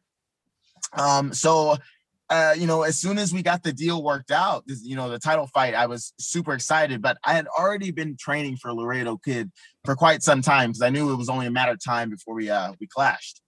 Um, 0.94 1.34
so 1.34 1.78
uh, 2.30 2.56
you 2.58 2.66
know, 2.66 2.82
as 2.82 2.98
soon 2.98 3.18
as 3.18 3.34
we 3.34 3.44
got 3.44 3.64
the 3.64 3.72
deal 3.72 4.04
worked 4.04 4.32
out, 4.32 4.64
this, 4.66 4.84
you 4.84 4.96
know, 4.96 5.10
the 5.10 5.20
title 5.20 5.48
fight, 5.48 5.76
I 5.76 5.86
was 5.86 6.14
super 6.20 6.54
excited. 6.54 7.02
But 7.02 7.18
I 7.24 7.34
had 7.34 7.48
already 7.48 7.92
been 7.92 8.18
training 8.18 8.58
for 8.58 8.74
Laredo 8.74 9.18
Kid 9.18 9.52
for 9.84 9.96
quite 9.96 10.24
some 10.24 10.42
time 10.42 10.72
because 10.72 10.82
I 10.82 10.90
knew 10.90 11.12
it 11.12 11.18
was 11.18 11.30
only 11.30 11.46
a 11.46 11.52
matter 11.52 11.74
of 11.74 11.84
time 11.84 12.10
before 12.10 12.34
we 12.34 12.50
uh 12.50 12.74
we 12.80 12.88
clashed. 12.88 13.42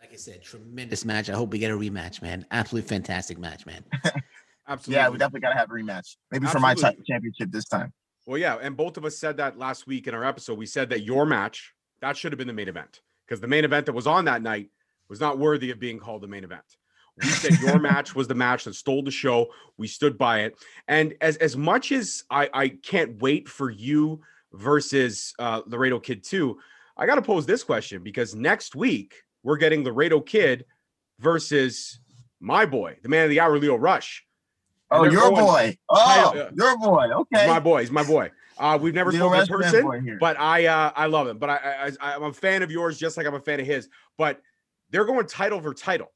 Like 0.00 0.12
I 0.12 0.16
said, 0.16 0.42
tremendous 0.42 1.04
match. 1.04 1.30
I 1.30 1.34
hope 1.34 1.52
we 1.52 1.58
get 1.58 1.70
a 1.70 1.76
rematch, 1.76 2.20
man. 2.20 2.46
Absolutely 2.50 2.88
fantastic 2.88 3.38
match, 3.38 3.64
man. 3.66 3.84
Absolutely. 3.94 4.14
Yeah, 4.96 5.08
we 5.10 5.18
definitely 5.18 5.40
gotta 5.40 5.58
have 5.58 5.70
a 5.70 5.74
rematch. 5.74 6.16
Maybe 6.32 6.46
for 6.46 6.58
my 6.58 6.72
Absolutely. 6.72 7.02
cha- 7.02 7.12
championship 7.14 7.50
this 7.52 7.66
time. 7.66 7.92
Well, 8.26 8.38
yeah, 8.38 8.56
and 8.60 8.76
both 8.76 8.96
of 8.96 9.04
us 9.04 9.18
said 9.18 9.36
that 9.36 9.58
last 9.58 9.86
week 9.86 10.06
in 10.06 10.14
our 10.14 10.24
episode. 10.24 10.58
We 10.58 10.66
said 10.66 10.88
that 10.90 11.02
your 11.02 11.26
match 11.26 11.74
that 12.00 12.16
should 12.16 12.32
have 12.32 12.38
been 12.38 12.48
the 12.48 12.54
main 12.54 12.68
event 12.68 13.00
because 13.26 13.40
the 13.40 13.46
main 13.46 13.64
event 13.64 13.86
that 13.86 13.92
was 13.92 14.06
on 14.06 14.24
that 14.24 14.42
night 14.42 14.70
was 15.08 15.20
not 15.20 15.38
worthy 15.38 15.70
of 15.70 15.78
being 15.78 15.98
called 15.98 16.22
the 16.22 16.26
main 16.26 16.44
event. 16.44 16.64
We 17.22 17.28
said 17.28 17.60
your 17.60 17.78
match 17.78 18.14
was 18.14 18.26
the 18.26 18.34
match 18.34 18.64
that 18.64 18.74
stole 18.74 19.02
the 19.02 19.10
show. 19.10 19.46
We 19.76 19.86
stood 19.86 20.18
by 20.18 20.40
it, 20.40 20.56
and 20.88 21.14
as 21.20 21.36
as 21.36 21.56
much 21.56 21.92
as 21.92 22.24
I 22.30 22.48
I 22.52 22.68
can't 22.68 23.20
wait 23.22 23.48
for 23.48 23.70
you 23.70 24.20
versus 24.52 25.32
uh, 25.38 25.62
Laredo 25.66 26.00
Kid 26.00 26.24
two, 26.24 26.58
I 26.96 27.06
got 27.06 27.14
to 27.16 27.22
pose 27.22 27.46
this 27.46 27.62
question 27.62 28.02
because 28.02 28.34
next 28.34 28.74
week 28.74 29.14
we're 29.42 29.56
getting 29.58 29.84
Laredo 29.84 30.20
Kid 30.20 30.64
versus 31.20 32.00
my 32.40 32.66
boy, 32.66 32.96
the 33.02 33.08
man 33.08 33.24
of 33.24 33.30
the 33.30 33.40
hour, 33.40 33.58
Lio 33.58 33.76
Rush. 33.76 34.24
Oh, 34.90 35.04
your 35.04 35.30
going- 35.30 35.34
boy. 35.44 35.78
Oh, 35.88 36.32
Title- 36.32 36.50
your 36.56 36.78
boy. 36.78 37.02
He's 37.06 37.12
Okay. 37.40 37.46
my 37.48 37.60
boy. 37.60 37.80
He's 37.80 37.90
my 37.90 38.04
boy. 38.04 38.30
Uh, 38.58 38.78
we've 38.80 38.94
never 38.94 39.10
spoken 39.10 39.40
in 39.40 39.46
person, 39.48 40.18
but 40.20 40.38
I 40.38 40.66
uh, 40.66 40.92
I 40.94 41.06
love 41.06 41.26
him. 41.26 41.38
But 41.38 41.50
I, 41.50 41.90
I 42.00 42.14
I'm 42.14 42.22
a 42.24 42.32
fan 42.32 42.62
of 42.62 42.70
yours, 42.70 42.98
just 42.98 43.16
like 43.16 43.26
I'm 43.26 43.34
a 43.34 43.40
fan 43.40 43.58
of 43.60 43.66
his. 43.66 43.88
But 44.18 44.40
they're 44.90 45.04
going 45.04 45.26
title 45.26 45.60
for 45.60 45.74
title. 45.74 46.12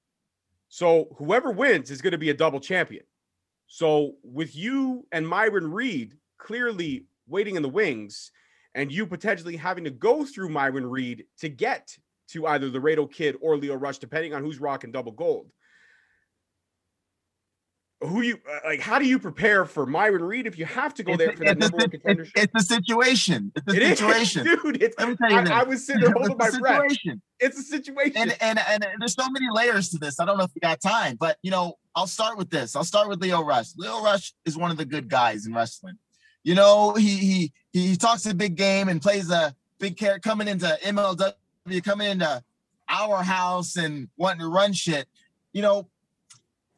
So 0.68 1.08
whoever 1.16 1.50
wins 1.50 1.90
is 1.90 2.02
going 2.02 2.12
to 2.12 2.18
be 2.18 2.30
a 2.30 2.34
double 2.34 2.60
champion. 2.60 3.04
So 3.66 4.14
with 4.22 4.54
you 4.56 5.06
and 5.12 5.26
Myron 5.26 5.70
Reed 5.70 6.14
clearly 6.38 7.06
waiting 7.26 7.56
in 7.56 7.62
the 7.62 7.68
wings, 7.68 8.32
and 8.74 8.92
you 8.92 9.06
potentially 9.06 9.56
having 9.56 9.84
to 9.84 9.90
go 9.90 10.24
through 10.24 10.48
Myron 10.50 10.86
Reed 10.86 11.24
to 11.38 11.48
get 11.48 11.96
to 12.28 12.46
either 12.46 12.70
the 12.70 12.78
Laredo 12.78 13.06
Kid 13.06 13.36
or 13.40 13.56
Lio 13.56 13.74
Rush, 13.74 13.98
depending 13.98 14.34
on 14.34 14.42
who's 14.42 14.60
rocking 14.60 14.92
double 14.92 15.12
gold. 15.12 15.50
Who 18.00 18.22
you 18.22 18.38
uh, 18.48 18.58
like? 18.64 18.80
How 18.80 19.00
do 19.00 19.06
you 19.06 19.18
prepare 19.18 19.64
for 19.64 19.84
Myron 19.84 20.22
Reed 20.22 20.46
if 20.46 20.56
you 20.56 20.64
have 20.66 20.94
to 20.94 21.02
go 21.02 21.12
It's 21.14 21.18
there 21.18 21.32
for 21.36 21.44
that 21.44 21.58
number 21.58 21.78
one 21.78 21.90
contendership? 21.90 22.30
It's 22.36 22.54
a 22.54 22.64
situation. 22.74 23.50
It's 23.56 23.72
a 23.72 23.76
It 23.76 23.82
is, 23.82 23.88
situation. 23.98 24.44
dude. 24.44 24.80
It's, 24.80 24.96
Let 24.98 25.08
me 25.08 25.16
tell 25.16 25.32
you 25.32 25.40
this. 25.42 25.50
I, 25.50 25.60
I 25.60 25.64
was 25.64 25.84
sitting 25.84 26.02
there 26.02 26.12
holding 26.16 26.36
my 26.36 26.48
breath. 26.50 26.82
situation. 26.92 27.20
It's 27.40 27.58
a 27.58 27.62
situation. 27.62 28.12
and, 28.16 28.36
and 28.40 28.60
and 28.68 28.84
and 28.84 29.00
there's 29.00 29.14
so 29.14 29.28
many 29.30 29.46
layers 29.52 29.88
to 29.90 29.98
this. 29.98 30.20
I 30.20 30.24
don't 30.26 30.38
know 30.38 30.44
if 30.44 30.54
we 30.54 30.60
got 30.60 30.80
time, 30.80 31.16
but 31.18 31.38
you 31.42 31.50
know, 31.50 31.74
I'll 31.96 32.06
start 32.06 32.38
with 32.38 32.50
this. 32.50 32.76
I'll 32.76 32.84
start 32.84 33.08
with 33.08 33.20
Lio 33.20 33.42
Rush. 33.42 33.70
Lio 33.76 34.00
Rush 34.02 34.32
is 34.44 34.56
one 34.56 34.70
of 34.70 34.76
the 34.76 34.84
good 34.84 35.08
guys 35.08 35.46
in 35.46 35.52
wrestling. 35.52 35.98
You 36.44 36.54
know, 36.54 36.94
he 36.94 37.16
he 37.16 37.52
he 37.72 37.96
talks 37.96 38.24
a 38.26 38.34
big 38.34 38.54
game 38.54 38.88
and 38.88 39.02
plays 39.02 39.28
a 39.28 39.56
big 39.80 39.96
character 39.96 40.28
coming 40.28 40.46
into 40.46 40.66
MLW, 40.84 41.32
coming 41.84 42.10
into 42.12 42.44
our 42.88 43.24
house 43.24 43.76
and 43.76 44.08
wanting 44.16 44.40
to 44.42 44.48
run 44.48 44.72
shit. 44.72 45.08
You 45.52 45.62
know, 45.62 45.88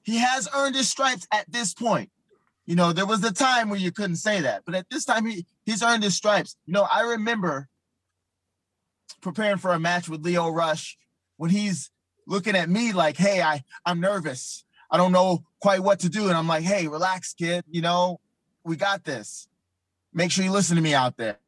he 0.02 0.18
has 0.18 0.48
earned 0.54 0.74
his 0.74 0.88
stripes 0.88 1.26
at 1.32 1.50
this 1.50 1.74
point. 1.74 2.10
You 2.66 2.76
know, 2.76 2.92
there 2.92 3.06
was 3.06 3.24
a 3.24 3.32
time 3.32 3.68
where 3.68 3.80
you 3.80 3.90
couldn't 3.90 4.16
say 4.16 4.40
that, 4.42 4.62
but 4.64 4.74
at 4.74 4.88
this 4.90 5.04
time 5.04 5.26
he 5.26 5.44
he's 5.64 5.82
earned 5.82 6.02
his 6.02 6.14
stripes. 6.14 6.56
You 6.66 6.72
know, 6.72 6.86
I 6.90 7.00
remember 7.00 7.68
preparing 9.20 9.58
for 9.58 9.72
a 9.72 9.80
match 9.80 10.08
with 10.08 10.24
Lio 10.24 10.48
Rush 10.48 10.96
when 11.36 11.50
he's 11.50 11.90
looking 12.26 12.54
at 12.54 12.70
me 12.70 12.92
like, 12.92 13.16
"Hey, 13.16 13.42
I 13.42 13.64
I'm 13.84 14.00
nervous. 14.00 14.64
I 14.90 14.96
don't 14.96 15.12
know 15.12 15.44
quite 15.60 15.80
what 15.80 16.00
to 16.00 16.08
do." 16.08 16.28
And 16.28 16.36
I'm 16.36 16.46
like, 16.46 16.62
"Hey, 16.62 16.86
relax, 16.86 17.34
kid. 17.34 17.64
You 17.68 17.82
know, 17.82 18.20
we 18.64 18.76
got 18.76 19.04
this. 19.04 19.48
Make 20.12 20.30
sure 20.30 20.44
you 20.44 20.52
listen 20.52 20.76
to 20.76 20.82
me 20.82 20.94
out 20.94 21.16
there." 21.16 21.38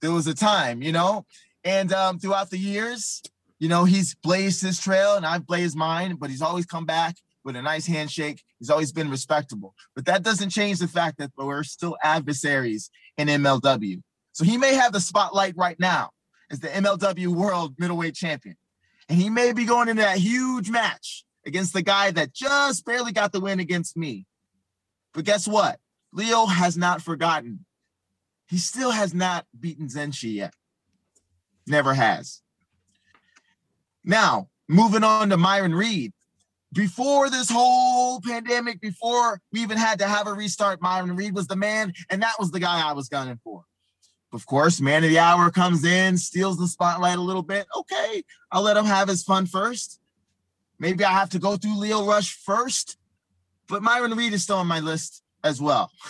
There 0.00 0.12
was 0.12 0.26
a 0.28 0.34
time, 0.34 0.80
you 0.80 0.92
know, 0.92 1.26
and 1.64 1.92
um, 1.92 2.18
throughout 2.20 2.50
the 2.50 2.58
years, 2.58 3.22
you 3.58 3.68
know, 3.68 3.84
he's 3.84 4.14
blazed 4.14 4.62
his 4.62 4.78
trail 4.78 5.16
and 5.16 5.26
I've 5.26 5.46
blazed 5.46 5.76
mine, 5.76 6.16
but 6.16 6.30
he's 6.30 6.42
always 6.42 6.66
come 6.66 6.86
back 6.86 7.16
with 7.48 7.56
a 7.56 7.62
nice 7.62 7.86
handshake. 7.86 8.44
He's 8.58 8.68
always 8.68 8.92
been 8.92 9.08
respectable. 9.08 9.74
But 9.96 10.04
that 10.04 10.22
doesn't 10.22 10.50
change 10.50 10.80
the 10.80 10.86
fact 10.86 11.16
that 11.16 11.30
we're 11.34 11.62
still 11.62 11.96
adversaries 12.02 12.90
in 13.16 13.28
MLW. 13.28 14.02
So 14.32 14.44
he 14.44 14.58
may 14.58 14.74
have 14.74 14.92
the 14.92 15.00
spotlight 15.00 15.54
right 15.56 15.80
now 15.80 16.10
as 16.50 16.60
the 16.60 16.68
MLW 16.68 17.28
World 17.28 17.76
Middleweight 17.78 18.14
Champion. 18.14 18.58
And 19.08 19.18
he 19.18 19.30
may 19.30 19.54
be 19.54 19.64
going 19.64 19.88
into 19.88 20.02
that 20.02 20.18
huge 20.18 20.68
match 20.68 21.24
against 21.46 21.72
the 21.72 21.80
guy 21.80 22.10
that 22.10 22.34
just 22.34 22.84
barely 22.84 23.12
got 23.12 23.32
the 23.32 23.40
win 23.40 23.60
against 23.60 23.96
me. 23.96 24.26
But 25.14 25.24
guess 25.24 25.48
what? 25.48 25.78
Lio 26.12 26.44
has 26.44 26.76
not 26.76 27.00
forgotten. 27.00 27.64
He 28.46 28.58
still 28.58 28.90
has 28.90 29.14
not 29.14 29.46
beaten 29.58 29.86
Zenshi 29.86 30.34
yet. 30.34 30.52
Never 31.66 31.94
has. 31.94 32.42
Now, 34.04 34.48
moving 34.68 35.02
on 35.02 35.30
to 35.30 35.38
Myron 35.38 35.74
Reed. 35.74 36.12
Before 36.72 37.30
this 37.30 37.50
whole 37.50 38.20
pandemic, 38.20 38.80
before 38.80 39.40
we 39.52 39.60
even 39.60 39.78
had 39.78 39.98
to 40.00 40.06
have 40.06 40.26
a 40.26 40.34
restart, 40.34 40.82
Myron 40.82 41.16
Reed 41.16 41.34
was 41.34 41.46
the 41.46 41.56
man, 41.56 41.94
and 42.10 42.22
that 42.22 42.34
was 42.38 42.50
the 42.50 42.60
guy 42.60 42.86
I 42.86 42.92
was 42.92 43.08
gunning 43.08 43.40
for. 43.42 43.64
Of 44.32 44.44
course, 44.44 44.78
man 44.80 45.04
of 45.04 45.10
the 45.10 45.18
hour 45.18 45.50
comes 45.50 45.84
in, 45.84 46.18
steals 46.18 46.58
the 46.58 46.68
spotlight 46.68 47.16
a 47.16 47.22
little 47.22 47.42
bit. 47.42 47.66
Okay, 47.74 48.22
I'll 48.52 48.62
let 48.62 48.76
him 48.76 48.84
have 48.84 49.08
his 49.08 49.22
fun 49.22 49.46
first. 49.46 49.98
Maybe 50.78 51.04
I 51.04 51.12
have 51.12 51.30
to 51.30 51.38
go 51.38 51.56
through 51.56 51.78
Lio 51.78 52.04
Rush 52.04 52.34
first, 52.34 52.98
but 53.68 53.82
Myron 53.82 54.14
Reed 54.14 54.34
is 54.34 54.42
still 54.42 54.56
on 54.56 54.66
my 54.66 54.80
list 54.80 55.22
as 55.42 55.60
well. 55.60 55.90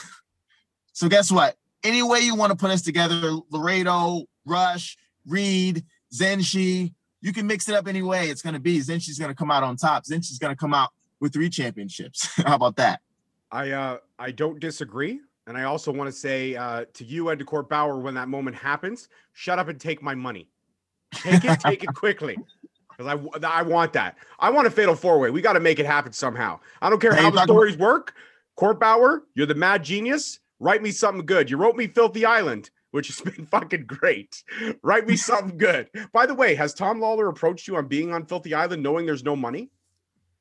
So 0.93 1.09
guess 1.09 1.31
what? 1.31 1.55
Any 1.85 2.03
way 2.03 2.19
you 2.23 2.35
want 2.35 2.51
to 2.51 2.59
put 2.59 2.73
us 2.73 2.83
together, 2.83 3.39
Laredo, 3.53 4.25
Rush, 4.45 4.97
Reed, 5.25 5.85
Zenshi, 6.13 6.93
you 7.21 7.33
can 7.33 7.47
mix 7.47 7.69
it 7.69 7.75
up 7.75 7.89
any 7.89 8.03
way 8.03 8.29
it's 8.29 8.43
going 8.43 8.55
to 8.55 8.61
be. 8.61 8.79
Zenshi's 8.79 9.19
going 9.19 9.31
to 9.31 9.35
come 9.35 9.51
out 9.51 9.63
on 9.63 9.77
top. 9.77 10.05
Zenshi's 10.05 10.39
going 10.39 10.55
to 10.55 10.59
come 10.59 10.75
out 10.75 10.91
with 11.21 11.33
three 11.33 11.51
championships. 11.51 12.27
How 12.45 12.55
about 12.55 12.77
that? 12.77 13.01
I 13.51 13.71
uh 13.71 13.99
I 14.19 14.31
don't 14.31 14.61
disagree. 14.61 15.21
And 15.47 15.57
I 15.57 15.65
also 15.65 15.91
want 15.91 16.09
to 16.09 16.13
say 16.13 16.55
uh, 16.57 16.85
to 16.93 17.05
you 17.05 17.31
and 17.31 17.39
to 17.39 17.45
Court 17.45 17.71
Bauer 17.71 17.99
when 17.99 18.13
that 18.15 18.29
moment 18.29 18.55
happens, 18.55 19.09
shut 19.33 19.59
up 19.59 19.69
and 19.69 19.81
take 19.81 20.03
my 20.03 20.15
money. 20.15 20.47
Take 21.15 21.43
it, 21.43 21.61
take 21.61 21.83
it 21.83 21.95
quickly. 21.95 22.37
Because 22.97 23.41
I, 23.45 23.61
I 23.61 23.63
want 23.63 23.93
that. 23.93 24.17
I 24.41 24.51
want 24.51 24.67
a 24.67 24.73
fatal 24.73 24.97
four 24.97 25.21
way. 25.21 25.31
We 25.31 25.41
got 25.41 25.53
to 25.53 25.61
make 25.61 25.79
it 25.79 25.87
happen 25.87 26.13
somehow. 26.13 26.59
I 26.83 26.91
don't 26.91 27.01
care 27.01 27.15
how 27.15 27.31
the 27.31 27.45
stories 27.45 27.77
work. 27.77 28.15
Court 28.57 28.81
Bauer, 28.81 29.23
you're 29.37 29.47
the 29.47 29.55
mad 29.55 29.85
genius. 29.85 30.41
Write 30.59 30.83
me 30.83 30.91
something 30.91 31.25
good. 31.25 31.49
You 31.49 31.59
wrote 31.59 31.77
me 31.77 31.87
Filthy 31.87 32.25
Island, 32.25 32.71
which 32.91 33.09
has 33.09 33.21
been 33.35 33.47
fucking 33.47 33.87
great. 33.87 34.43
Write 34.83 35.07
me 35.07 35.17
something 35.17 35.59
good. 35.59 35.89
By 36.13 36.27
the 36.27 36.35
way, 36.35 36.55
has 36.55 36.75
Tom 36.75 37.01
Lawlor 37.01 37.29
approached 37.29 37.69
you 37.69 37.77
on 37.77 37.87
being 37.87 38.13
on 38.13 38.27
Filthy 38.27 38.55
Island 38.55 38.83
knowing 38.83 39.07
there's 39.07 39.25
no 39.25 39.37
money? 39.37 39.71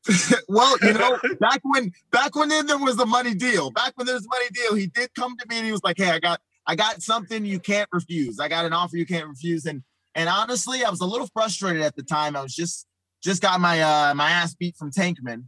well, 0.48 0.78
you 0.82 0.93
know, 0.93 1.20
back 1.39 1.60
when 1.64 1.91
back 2.12 2.36
when 2.36 2.50
there 2.50 2.78
was 2.78 2.95
the 2.95 3.06
money 3.06 3.34
deal. 3.34 3.72
Back 3.72 3.93
when 3.95 4.06
there 4.06 4.16
was 4.16 4.28
money 4.28 4.48
deal, 4.54 4.76
he 4.76 4.88
did 4.88 5.14
come 5.16 5.36
to 5.38 5.45
me 5.50 5.58
and 5.58 5.66
he 5.66 5.72
was 5.72 5.84
like, 5.84 5.98
"Hey, 5.98 6.10
I 6.10 6.20
got 6.20 6.39
I 6.66 6.76
got 6.76 7.02
something 7.02 7.45
you 7.45 7.60
can't 7.60 7.89
refuse. 7.91 8.39
I 8.39 8.48
got 8.48 8.66
an 8.66 8.74
offer 8.74 8.95
you 8.95 9.06
can't 9.06 9.28
refuse." 9.28 9.66
And 9.66 9.84
and 10.16 10.30
honestly, 10.30 10.84
I 10.84 10.89
was 10.89 11.02
a 11.02 11.06
little 11.06 11.28
frustrated 11.34 11.82
at 11.82 11.95
the 11.95 12.04
time. 12.04 12.38
I 12.38 12.41
was 12.41 12.56
just 12.56 12.88
just 13.22 13.41
got 13.41 13.60
my 13.60 13.82
uh 13.82 14.14
my 14.16 14.30
ass 14.30 14.56
beat 14.56 14.78
from 14.78 14.91
Tankman, 14.91 15.45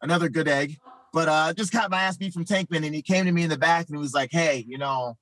another 0.00 0.30
good 0.30 0.48
egg. 0.48 0.78
But 1.12 1.28
uh 1.28 1.52
just 1.52 1.72
got 1.72 1.90
my 1.90 2.00
ass 2.00 2.16
beat 2.16 2.32
from 2.32 2.46
Tankman, 2.46 2.86
and 2.86 2.94
he 2.94 3.02
came 3.02 3.26
to 3.26 3.32
me 3.32 3.42
in 3.42 3.50
the 3.50 3.58
back 3.58 3.86
and 3.88 3.96
he 3.96 4.00
was 4.00 4.14
like, 4.14 4.30
"Hey, 4.32 4.64
you 4.66 4.78
know, 4.78 5.18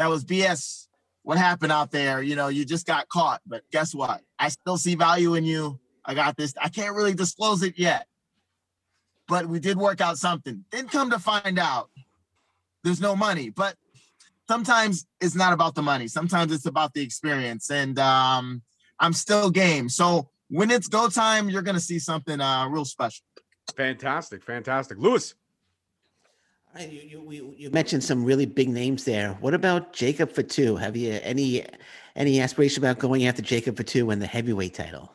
that 0.00 0.08
was 0.08 0.24
BS. 0.24 0.88
What 1.22 1.38
happened 1.38 1.70
out 1.70 1.92
there? 1.92 2.22
You 2.22 2.34
know, 2.34 2.48
you 2.48 2.64
just 2.64 2.86
got 2.86 3.08
caught. 3.08 3.40
But 3.46 3.62
guess 3.70 3.94
what? 3.94 4.22
I 4.38 4.48
still 4.48 4.78
see 4.78 4.94
value 4.94 5.34
in 5.34 5.44
you. 5.44 5.78
I 6.04 6.14
got 6.14 6.36
this. 6.36 6.54
I 6.60 6.68
can't 6.68 6.96
really 6.96 7.14
disclose 7.14 7.62
it 7.62 7.78
yet." 7.78 8.06
but 9.30 9.46
we 9.46 9.60
did 9.60 9.78
work 9.78 10.02
out 10.02 10.18
something. 10.18 10.64
Then 10.72 10.88
come 10.88 11.08
to 11.10 11.18
find 11.18 11.58
out 11.58 11.88
there's 12.82 13.00
no 13.00 13.14
money, 13.14 13.48
but 13.48 13.76
sometimes 14.48 15.06
it's 15.20 15.36
not 15.36 15.52
about 15.52 15.76
the 15.76 15.82
money. 15.82 16.08
Sometimes 16.08 16.52
it's 16.52 16.66
about 16.66 16.92
the 16.92 17.00
experience. 17.00 17.70
And 17.70 17.98
um, 18.00 18.60
I'm 18.98 19.12
still 19.12 19.48
game. 19.48 19.88
So 19.88 20.28
when 20.48 20.70
it's 20.70 20.88
go 20.88 21.08
time, 21.08 21.48
you're 21.48 21.62
gonna 21.62 21.80
see 21.80 22.00
something 22.00 22.40
uh, 22.40 22.66
real 22.68 22.84
special. 22.84 23.24
Fantastic, 23.76 24.42
fantastic. 24.42 24.98
Lewis, 24.98 25.34
you, 26.78 27.26
you, 27.30 27.54
you, 27.56 27.70
mentioned 27.70 28.04
some 28.04 28.24
really 28.24 28.46
big 28.46 28.68
names 28.68 29.04
there. 29.04 29.32
What 29.40 29.54
about 29.54 29.92
Jacob 29.92 30.30
Fatu? 30.30 30.76
Have 30.76 30.96
you 30.96 31.18
any 31.22 31.64
any 32.16 32.40
aspiration 32.40 32.82
about 32.82 32.98
going 32.98 33.26
after 33.26 33.42
Jacob 33.42 33.76
Fatu 33.76 34.10
and 34.10 34.20
the 34.22 34.26
heavyweight 34.26 34.74
title? 34.74 35.12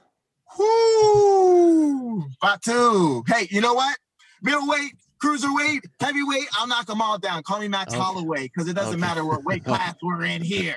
Whoo! 0.57 2.25
Batu. 2.41 3.23
Hey, 3.27 3.47
you 3.49 3.61
know 3.61 3.73
what? 3.73 3.97
Middleweight, 4.41 4.93
cruiserweight, 5.23 5.81
heavyweight, 5.99 6.47
I'll 6.53 6.67
knock 6.67 6.85
them 6.85 7.01
all 7.01 7.17
down. 7.17 7.43
Call 7.43 7.59
me 7.59 7.67
Max 7.67 7.93
Okay. 7.93 8.01
Holloway 8.01 8.43
because 8.43 8.67
it 8.69 8.73
doesn't 8.73 8.93
Okay. 8.93 9.01
matter 9.01 9.25
what 9.25 9.43
weight 9.43 9.63
class 9.65 9.95
we're 10.01 10.23
in 10.23 10.41
here. 10.41 10.75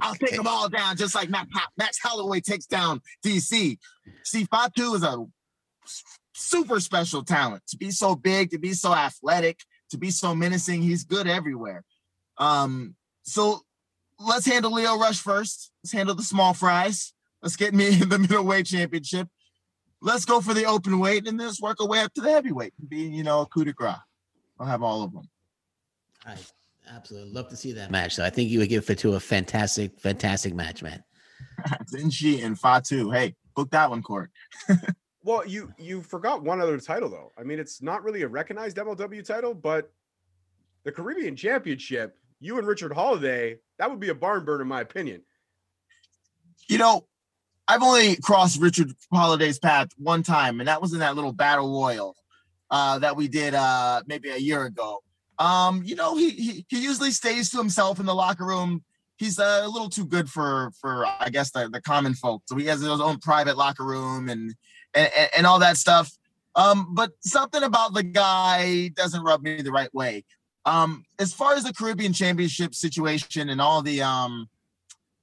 I'll 0.00 0.14
take 0.14 0.36
them 0.36 0.46
all 0.46 0.68
down 0.68 0.96
just 0.96 1.14
like 1.14 1.30
Max 1.30 1.98
Holloway 2.02 2.40
takes 2.40 2.66
down 2.66 3.00
DC. 3.24 3.78
See, 4.24 4.44
Fatu 4.44 4.94
is 4.94 5.02
a 5.02 5.24
super 6.34 6.80
special 6.80 7.24
talent. 7.24 7.62
To 7.68 7.76
be 7.76 7.90
so 7.90 8.14
big, 8.14 8.50
to 8.50 8.58
be 8.58 8.74
so 8.74 8.94
athletic, 8.94 9.60
to 9.90 9.98
be 9.98 10.10
so 10.10 10.34
menacing, 10.34 10.82
he's 10.82 11.04
good 11.04 11.26
everywhere. 11.26 11.84
Um, 12.38 12.94
so 13.22 13.60
let's 14.18 14.46
handle 14.46 14.72
Lio 14.72 14.98
Rush 14.98 15.20
first. 15.20 15.70
Let's 15.82 15.92
handle 15.92 16.14
the 16.14 16.22
small 16.22 16.54
fries. 16.54 17.12
Let's 17.42 17.56
get 17.56 17.74
me 17.74 17.88
in 18.02 18.08
the 18.08 18.18
middleweight 18.18 18.66
championship. 18.66 19.28
Let's 20.02 20.24
go 20.24 20.40
for 20.40 20.54
the 20.54 20.64
open 20.64 20.98
weight 20.98 21.28
and 21.28 21.38
then 21.38 21.46
let's 21.46 21.60
work 21.60 21.80
our 21.80 21.86
way 21.86 22.00
up 22.00 22.14
to 22.14 22.20
the 22.22 22.30
heavyweight. 22.30 22.72
Be, 22.88 23.00
you 23.00 23.22
know, 23.22 23.42
a 23.42 23.46
coup 23.46 23.64
de 23.64 23.72
grace. 23.72 23.96
I'll 24.58 24.66
have 24.66 24.82
all 24.82 25.02
of 25.02 25.12
them. 25.12 25.28
I 26.24 26.36
absolutely 26.88 27.32
love 27.32 27.48
to 27.48 27.56
see 27.56 27.72
that 27.72 27.90
match. 27.90 28.14
So 28.14 28.24
I 28.24 28.30
think 28.30 28.50
you 28.50 28.58
would 28.58 28.68
give 28.68 28.84
Fatu 28.84 29.14
a 29.14 29.20
fantastic, 29.20 29.98
fantastic 30.00 30.54
match, 30.54 30.82
man. 30.82 31.02
Zenshi 31.94 32.44
and 32.44 32.58
Fatu. 32.58 33.10
Hey, 33.10 33.34
book 33.54 33.70
that 33.70 33.90
one, 33.90 34.02
Court. 34.02 34.30
well, 35.22 35.46
you 35.46 35.72
you 35.78 36.02
forgot 36.02 36.42
one 36.42 36.60
other 36.60 36.78
title 36.78 37.08
though. 37.08 37.32
I 37.38 37.42
mean, 37.42 37.58
it's 37.58 37.82
not 37.82 38.02
really 38.02 38.22
a 38.22 38.28
recognized 38.28 38.76
MLW 38.76 39.24
title, 39.24 39.54
but 39.54 39.92
the 40.84 40.92
Caribbean 40.92 41.36
Championship. 41.36 42.16
You 42.42 42.56
and 42.56 42.66
Richard 42.66 42.92
Holliday, 42.92 43.58
that 43.78 43.90
would 43.90 44.00
be 44.00 44.08
a 44.08 44.14
barn 44.14 44.46
burn 44.46 44.62
in 44.62 44.66
my 44.66 44.80
opinion. 44.80 45.20
You 46.68 46.78
know, 46.78 47.06
I've 47.68 47.82
only 47.82 48.16
crossed 48.16 48.60
Richard 48.60 48.92
Holliday's 49.12 49.58
path 49.58 49.88
one 49.98 50.22
time, 50.22 50.58
and 50.60 50.68
that 50.68 50.80
was 50.80 50.94
in 50.94 51.00
that 51.00 51.16
little 51.16 51.32
battle 51.32 51.70
royal 51.70 52.16
uh, 52.70 52.98
that 53.00 53.14
we 53.14 53.28
did 53.28 53.54
uh, 53.54 54.02
maybe 54.06 54.30
a 54.30 54.38
year 54.38 54.64
ago. 54.64 55.02
Um, 55.38 55.82
you 55.84 55.96
know, 55.96 56.16
he, 56.16 56.30
he 56.30 56.66
he 56.68 56.82
usually 56.82 57.10
stays 57.10 57.50
to 57.50 57.58
himself 57.58 58.00
in 58.00 58.06
the 58.06 58.14
locker 58.14 58.46
room. 58.46 58.84
He's 59.16 59.38
a 59.38 59.66
little 59.68 59.90
too 59.90 60.06
good 60.06 60.30
for 60.30 60.70
for 60.80 61.04
I 61.06 61.28
guess 61.30 61.50
the, 61.50 61.68
the 61.68 61.80
common 61.82 62.14
folk. 62.14 62.42
So 62.46 62.56
he 62.56 62.66
has 62.66 62.80
his 62.80 62.88
own 62.88 63.18
private 63.18 63.58
locker 63.58 63.84
room, 63.84 64.30
and 64.30 64.54
and, 64.94 65.10
and, 65.16 65.30
and 65.38 65.46
all 65.46 65.58
that 65.58 65.76
stuff. 65.76 66.10
Um, 66.56 66.94
but 66.94 67.12
something 67.20 67.62
about 67.62 67.94
the 67.94 68.02
guy 68.02 68.88
doesn't 68.88 69.22
rub 69.22 69.42
me 69.42 69.62
the 69.62 69.70
right 69.70 69.92
way. 69.94 70.24
Um, 70.66 71.04
as 71.18 71.32
far 71.32 71.54
as 71.54 71.64
the 71.64 71.72
Caribbean 71.72 72.12
Championship 72.12 72.74
situation 72.74 73.48
and 73.48 73.60
all 73.60 73.82
the 73.82 74.02
um 74.02 74.48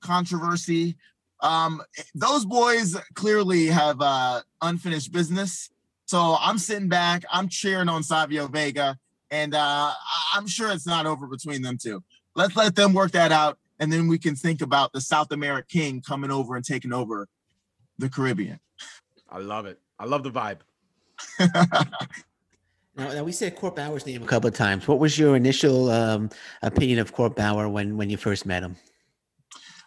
controversy, 0.02 0.96
um, 1.42 1.82
those 2.16 2.46
boys 2.46 2.98
clearly 3.14 3.68
have 3.68 4.02
uh 4.02 4.42
unfinished 4.62 5.12
business. 5.12 5.70
So 6.06 6.38
I'm 6.40 6.58
sitting 6.58 6.88
back, 6.88 7.24
I'm 7.32 7.50
cheering 7.50 7.90
on 7.90 8.04
Savio 8.04 8.48
Vega, 8.48 8.98
and 9.30 9.54
uh 9.54 9.94
I'm 10.34 10.48
sure 10.48 10.72
it's 10.72 10.88
not 10.88 11.06
over 11.06 11.28
between 11.28 11.62
them 11.62 11.78
two. 11.78 12.04
Let's 12.36 12.56
let 12.56 12.76
them 12.76 12.94
work 12.94 13.12
that 13.12 13.32
out, 13.32 13.58
and 13.80 13.92
then 13.92 14.08
we 14.08 14.18
can 14.18 14.36
think 14.36 14.62
about 14.62 14.94
the 14.94 15.02
South 15.02 15.32
American 15.32 15.68
King 15.68 16.02
coming 16.02 16.32
over 16.32 16.56
and 16.56 16.64
taking 16.64 16.94
over 16.94 17.28
the 18.00 18.10
Caribbean. 18.10 18.60
I 19.30 19.40
love 19.40 19.66
it. 19.66 19.80
I 20.00 20.06
love 20.06 20.24
the 20.24 20.32
vibe. 20.32 20.60
Now, 22.96 23.14
now 23.14 23.24
we 23.24 23.32
said 23.32 23.56
Court 23.56 23.76
Bauer's 23.76 24.08
name 24.08 24.24
a 24.24 24.26
couple 24.26 24.48
of 24.48 24.56
times. 24.56 24.88
What 24.88 24.98
was 24.98 25.20
your 25.20 25.36
initial 25.36 25.92
um, 25.92 26.32
opinion 26.64 26.98
of 26.98 27.14
Court 27.14 27.36
Bauer 27.36 27.70
when 27.70 27.96
when 27.96 28.10
you 28.10 28.18
first 28.18 28.44
met 28.44 28.64
him? 28.64 28.76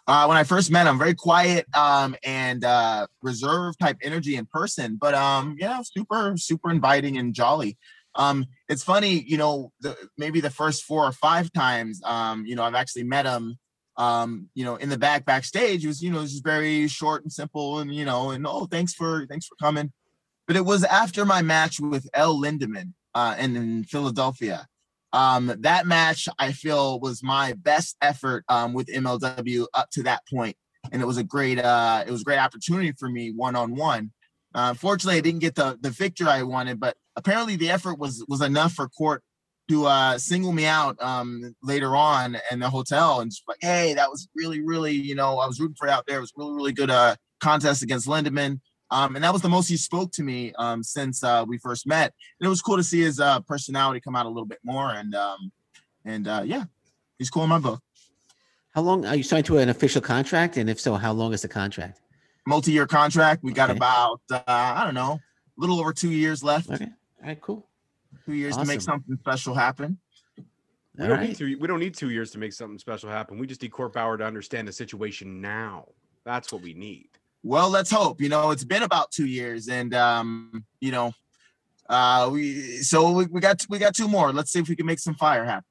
uh, 0.07 0.25
when 0.25 0.37
I 0.37 0.43
first 0.43 0.71
met 0.71 0.87
him, 0.87 0.97
very 0.97 1.13
quiet 1.13 1.65
um, 1.75 2.15
and 2.23 2.63
uh, 2.65 3.07
reserved 3.21 3.79
type 3.79 3.97
energy 4.01 4.35
in 4.35 4.45
person, 4.45 4.97
but 4.99 5.13
um, 5.13 5.55
yeah, 5.59 5.81
super 5.83 6.35
super 6.37 6.71
inviting 6.71 7.17
and 7.17 7.33
jolly. 7.33 7.77
Um, 8.15 8.45
it's 8.67 8.83
funny, 8.83 9.23
you 9.25 9.37
know, 9.37 9.71
the, 9.79 9.95
maybe 10.17 10.41
the 10.41 10.49
first 10.49 10.83
four 10.83 11.05
or 11.05 11.13
five 11.13 11.53
times, 11.53 12.01
um, 12.03 12.45
you 12.45 12.55
know, 12.55 12.63
I've 12.63 12.75
actually 12.75 13.03
met 13.03 13.25
him. 13.25 13.57
Um, 13.97 14.49
you 14.53 14.63
know, 14.63 14.75
in 14.77 14.89
the 14.89 14.97
back 14.97 15.25
backstage, 15.25 15.83
it 15.83 15.87
was 15.87 16.01
you 16.01 16.11
know 16.11 16.21
just 16.21 16.43
very 16.43 16.87
short 16.87 17.23
and 17.23 17.31
simple, 17.31 17.79
and 17.79 17.93
you 17.93 18.05
know, 18.05 18.31
and 18.31 18.45
oh, 18.47 18.65
thanks 18.65 18.93
for 18.93 19.25
thanks 19.27 19.45
for 19.45 19.55
coming. 19.55 19.91
But 20.47 20.55
it 20.55 20.65
was 20.65 20.83
after 20.83 21.25
my 21.25 21.41
match 21.41 21.79
with 21.79 22.07
El 22.13 22.35
Lindaman 22.37 22.93
uh, 23.13 23.35
in, 23.37 23.55
in 23.55 23.83
Philadelphia 23.83 24.67
um, 25.13 25.53
that 25.59 25.85
match 25.85 26.29
I 26.39 26.51
feel 26.51 26.99
was 26.99 27.21
my 27.21 27.53
best 27.53 27.97
effort 28.01 28.45
um, 28.47 28.73
with 28.73 28.87
MLW 28.87 29.65
up 29.73 29.89
to 29.91 30.03
that 30.03 30.21
point, 30.27 30.55
and 30.91 31.01
it 31.01 31.05
was 31.05 31.17
a 31.17 31.23
great 31.23 31.59
uh, 31.59 32.03
it 32.07 32.11
was 32.11 32.21
a 32.21 32.25
great 32.25 32.39
opportunity 32.39 32.93
for 32.93 33.09
me 33.09 33.31
one 33.31 33.55
on 33.55 33.75
one. 33.75 34.11
Unfortunately, 34.53 35.17
I 35.17 35.21
didn't 35.21 35.41
get 35.41 35.55
the 35.55 35.77
the 35.81 35.89
victory 35.89 36.27
I 36.27 36.43
wanted, 36.43 36.79
but 36.79 36.95
apparently 37.15 37.55
the 37.55 37.69
effort 37.69 37.99
was 37.99 38.23
was 38.27 38.41
enough 38.41 38.73
for 38.73 38.87
Court 38.87 39.23
to 39.71 39.85
uh, 39.85 40.17
single 40.17 40.51
me 40.51 40.65
out 40.65 41.01
um, 41.01 41.55
later 41.63 41.95
on 41.95 42.37
in 42.51 42.59
the 42.59 42.69
hotel 42.69 43.21
and 43.21 43.31
just 43.31 43.43
like, 43.47 43.57
hey, 43.61 43.93
that 43.93 44.09
was 44.09 44.27
really 44.35 44.61
really 44.61 44.91
you 44.91 45.15
know 45.15 45.39
I 45.39 45.47
was 45.47 45.59
rooting 45.59 45.75
for 45.75 45.87
you 45.87 45.93
out 45.93 46.05
there. 46.07 46.17
It 46.17 46.21
was 46.21 46.33
really 46.35 46.53
really 46.53 46.73
good 46.73 46.91
uh, 46.91 47.15
contest 47.39 47.81
against 47.81 48.07
Lindaman. 48.07 48.59
Um, 48.91 49.15
and 49.15 49.23
that 49.23 49.31
was 49.31 49.41
the 49.41 49.49
most 49.49 49.69
he 49.69 49.77
spoke 49.77 50.11
to 50.13 50.23
me 50.23 50.51
um, 50.57 50.83
since 50.83 51.23
uh, 51.23 51.45
we 51.47 51.57
first 51.57 51.87
met. 51.87 52.13
And 52.39 52.45
it 52.45 52.49
was 52.49 52.61
cool 52.61 52.75
to 52.75 52.83
see 52.83 52.99
his 52.99 53.21
uh, 53.21 53.39
personality 53.39 54.01
come 54.01 54.17
out 54.17 54.25
a 54.25 54.29
little 54.29 54.45
bit 54.45 54.59
more. 54.65 54.91
And 54.91 55.15
um, 55.15 55.51
and 56.03 56.27
uh, 56.27 56.43
yeah, 56.45 56.65
he's 57.17 57.29
cool 57.29 57.43
in 57.43 57.49
my 57.49 57.59
book. 57.59 57.81
How 58.75 58.81
long 58.81 59.05
are 59.05 59.15
you 59.15 59.23
signed 59.23 59.45
to 59.45 59.57
an 59.57 59.69
official 59.69 60.01
contract? 60.01 60.57
And 60.57 60.69
if 60.69 60.79
so, 60.79 60.95
how 60.95 61.13
long 61.13 61.33
is 61.33 61.41
the 61.41 61.47
contract? 61.47 62.01
Multi-year 62.45 62.87
contract. 62.87 63.43
We 63.43 63.53
got 63.53 63.69
about 63.69 64.21
uh, 64.29 64.41
I 64.47 64.83
don't 64.83 64.95
know, 64.95 65.13
a 65.13 65.61
little 65.61 65.79
over 65.79 65.93
two 65.93 66.11
years 66.11 66.43
left. 66.43 66.69
Okay. 66.69 66.85
All 67.21 67.27
right, 67.27 67.39
cool. 67.39 67.65
Two 68.25 68.33
years 68.33 68.57
to 68.57 68.65
make 68.65 68.81
something 68.81 69.17
special 69.17 69.53
happen. 69.53 69.97
We 70.97 71.03
All 71.03 71.09
don't 71.09 71.21
need 71.21 71.27
right. 71.27 71.37
two. 71.37 71.57
We 71.59 71.67
don't 71.67 71.79
need 71.79 71.95
two 71.95 72.09
years 72.09 72.31
to 72.31 72.37
make 72.37 72.53
something 72.53 72.77
special 72.77 73.09
happen. 73.09 73.37
We 73.37 73.47
just 73.47 73.61
need 73.61 73.71
Court 73.71 73.93
Bauer 73.93 74.17
to 74.17 74.25
understand 74.25 74.67
the 74.67 74.73
situation 74.73 75.41
now. 75.41 75.87
That's 76.25 76.51
what 76.51 76.61
we 76.61 76.73
need. 76.73 77.09
Well, 77.43 77.69
let's 77.69 77.89
hope. 77.89 78.21
You 78.21 78.29
know, 78.29 78.51
it's 78.51 78.63
been 78.63 78.83
about 78.83 79.11
two 79.11 79.25
years, 79.25 79.67
and 79.67 79.95
um, 79.95 80.65
you 80.79 80.91
know, 80.91 81.13
uh, 81.89 82.29
we 82.31 82.77
so 82.77 83.11
we, 83.11 83.25
we 83.25 83.39
got 83.39 83.65
we 83.69 83.79
got 83.79 83.95
two 83.95 84.07
more. 84.07 84.31
Let's 84.31 84.51
see 84.51 84.59
if 84.59 84.69
we 84.69 84.75
can 84.75 84.85
make 84.85 84.99
some 84.99 85.15
fire 85.15 85.45
happen. 85.45 85.65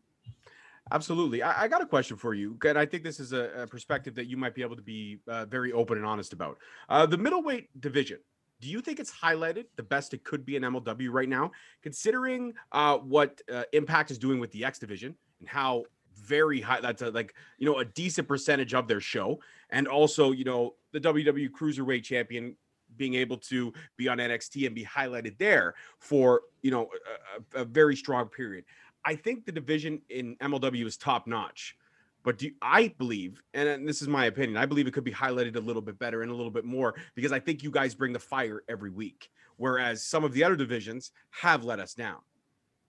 Absolutely. 0.92 1.42
I, 1.42 1.64
I 1.64 1.68
got 1.68 1.82
a 1.82 1.86
question 1.86 2.16
for 2.16 2.34
you, 2.34 2.56
and 2.66 2.76
I 2.76 2.84
think 2.84 3.04
this 3.04 3.20
is 3.20 3.32
a, 3.32 3.62
a 3.62 3.66
perspective 3.66 4.14
that 4.16 4.26
you 4.26 4.36
might 4.36 4.54
be 4.54 4.62
able 4.62 4.76
to 4.76 4.82
be 4.82 5.20
uh, 5.28 5.44
very 5.44 5.72
open 5.72 5.98
and 5.98 6.06
honest 6.06 6.32
about. 6.32 6.58
Uh, 6.88 7.06
the 7.06 7.18
middleweight 7.18 7.68
division. 7.80 8.18
Do 8.60 8.68
you 8.68 8.80
think 8.80 9.00
it's 9.00 9.12
highlighted 9.12 9.66
the 9.76 9.82
best 9.82 10.14
it 10.14 10.24
could 10.24 10.44
be 10.44 10.56
in 10.56 10.62
MLW 10.62 11.08
right 11.10 11.28
now, 11.28 11.50
considering 11.82 12.52
uh, 12.72 12.98
what 12.98 13.40
uh, 13.52 13.62
Impact 13.72 14.10
is 14.10 14.18
doing 14.18 14.38
with 14.38 14.52
the 14.52 14.64
X 14.64 14.78
division 14.78 15.14
and 15.40 15.48
how 15.48 15.84
very 16.14 16.60
high 16.60 16.80
that's 16.80 17.02
a, 17.02 17.10
like 17.10 17.34
you 17.58 17.66
know 17.66 17.78
a 17.78 17.84
decent 17.84 18.28
percentage 18.28 18.74
of 18.74 18.86
their 18.86 19.00
show, 19.00 19.40
and 19.70 19.88
also 19.88 20.32
you 20.32 20.44
know 20.44 20.74
the 20.92 21.00
WWE 21.00 21.50
Cruiserweight 21.50 22.04
Champion 22.04 22.56
being 22.96 23.14
able 23.14 23.36
to 23.36 23.72
be 23.96 24.08
on 24.08 24.18
NXT 24.18 24.66
and 24.66 24.74
be 24.74 24.84
highlighted 24.84 25.38
there 25.38 25.74
for 25.98 26.42
you 26.62 26.70
know 26.70 26.88
a, 27.54 27.60
a- 27.62 27.64
very 27.64 27.96
strong 27.96 28.26
period. 28.26 28.64
I 29.04 29.14
think 29.14 29.46
the 29.46 29.52
division 29.52 30.02
in 30.10 30.36
MLW 30.36 30.84
is 30.84 30.96
top 30.96 31.26
notch. 31.26 31.76
But 32.22 32.38
do 32.38 32.50
I 32.60 32.88
believe, 32.98 33.42
and 33.54 33.88
this 33.88 34.02
is 34.02 34.08
my 34.08 34.26
opinion, 34.26 34.56
I 34.56 34.66
believe 34.66 34.86
it 34.86 34.92
could 34.92 35.04
be 35.04 35.12
highlighted 35.12 35.56
a 35.56 35.60
little 35.60 35.82
bit 35.82 35.98
better 35.98 36.22
and 36.22 36.30
a 36.30 36.34
little 36.34 36.50
bit 36.50 36.64
more 36.64 36.94
because 37.14 37.32
I 37.32 37.40
think 37.40 37.62
you 37.62 37.70
guys 37.70 37.94
bring 37.94 38.12
the 38.12 38.18
fire 38.18 38.62
every 38.68 38.90
week, 38.90 39.30
whereas 39.56 40.04
some 40.04 40.24
of 40.24 40.32
the 40.32 40.44
other 40.44 40.56
divisions 40.56 41.12
have 41.30 41.64
let 41.64 41.80
us 41.80 41.94
down. 41.94 42.18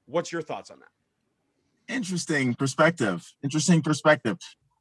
What's 0.06 0.32
your 0.32 0.42
thoughts 0.42 0.70
on 0.70 0.80
that? 0.80 1.94
Interesting 1.94 2.54
perspective. 2.54 3.26
Interesting 3.44 3.82
perspective. 3.82 4.38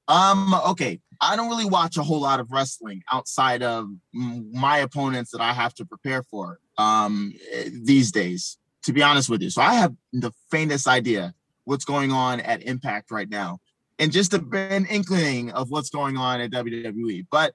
Um, 0.09 0.55
okay. 0.71 1.01
I 1.21 1.37
don't 1.37 1.49
really 1.49 1.67
watch 1.67 1.97
a 1.97 2.03
whole 2.03 2.21
lot 2.21 2.41
of 2.41 2.51
wrestling 2.51 3.03
outside 3.13 3.63
of 3.63 3.89
my 4.13 4.79
opponents 4.79 5.31
that 5.31 5.41
I 5.41 5.53
have 5.53 5.75
to 5.75 5.85
prepare 5.85 6.23
for 6.25 6.59
um 6.79 7.33
eh, 7.53 7.69
these 7.83 8.11
days, 8.11 8.59
to 8.85 8.93
be 8.93 9.03
honest 9.03 9.29
with 9.29 9.43
you. 9.43 9.51
So 9.51 9.63
I 9.63 9.75
have 9.75 9.95
the 10.13 10.33
faintest 10.51 10.89
idea 10.89 11.35
what's 11.65 11.85
going 11.85 12.11
on 12.11 12.41
at 12.41 12.63
Impact 12.63 13.11
right 13.11 13.29
now. 13.29 13.61
And 14.01 14.11
just 14.11 14.35
a, 14.35 14.43
an 14.53 14.87
inkling 14.87 15.53
of 15.53 15.71
what's 15.71 15.91
going 15.91 16.17
on 16.17 16.41
at 16.41 16.51
WWE. 16.51 17.27
But 17.31 17.55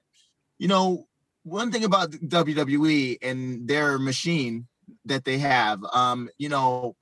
you 0.58 0.68
know, 0.68 1.06
one 1.42 1.70
thing 1.70 1.84
about 1.84 2.12
WWE 2.12 3.18
and 3.20 3.68
their 3.68 3.98
machine 3.98 4.66
that 5.04 5.24
they 5.24 5.38
have, 5.38 5.82
um, 5.92 6.28
you 6.38 6.48
know, 6.48 6.96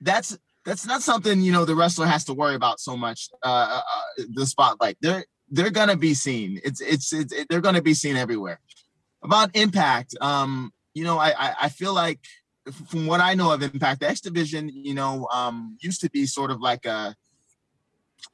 that's 0.00 0.36
that's 0.64 0.86
not 0.86 1.02
something 1.02 1.40
you 1.40 1.52
know 1.52 1.64
the 1.64 1.74
wrestler 1.74 2.06
has 2.06 2.24
to 2.24 2.34
worry 2.34 2.54
about 2.54 2.80
so 2.80 2.96
much. 2.96 3.28
Uh, 3.42 3.80
uh, 3.80 4.24
the 4.34 4.46
spotlight, 4.46 4.96
they're 5.00 5.24
they're 5.50 5.70
gonna 5.70 5.96
be 5.96 6.14
seen. 6.14 6.60
It's 6.64 6.80
it's, 6.80 7.12
it's 7.12 7.32
it, 7.32 7.46
they're 7.48 7.60
gonna 7.60 7.82
be 7.82 7.94
seen 7.94 8.16
everywhere. 8.16 8.60
About 9.22 9.54
Impact, 9.56 10.14
um, 10.20 10.72
you 10.94 11.04
know, 11.04 11.18
I, 11.18 11.30
I 11.30 11.54
I 11.62 11.68
feel 11.68 11.94
like 11.94 12.20
from 12.88 13.06
what 13.06 13.20
I 13.20 13.34
know 13.34 13.52
of 13.52 13.62
Impact, 13.62 14.00
the 14.00 14.08
X 14.08 14.20
division, 14.20 14.70
you 14.72 14.94
know, 14.94 15.28
um, 15.32 15.76
used 15.80 16.00
to 16.00 16.10
be 16.10 16.26
sort 16.26 16.50
of 16.50 16.60
like 16.60 16.84
a 16.84 17.14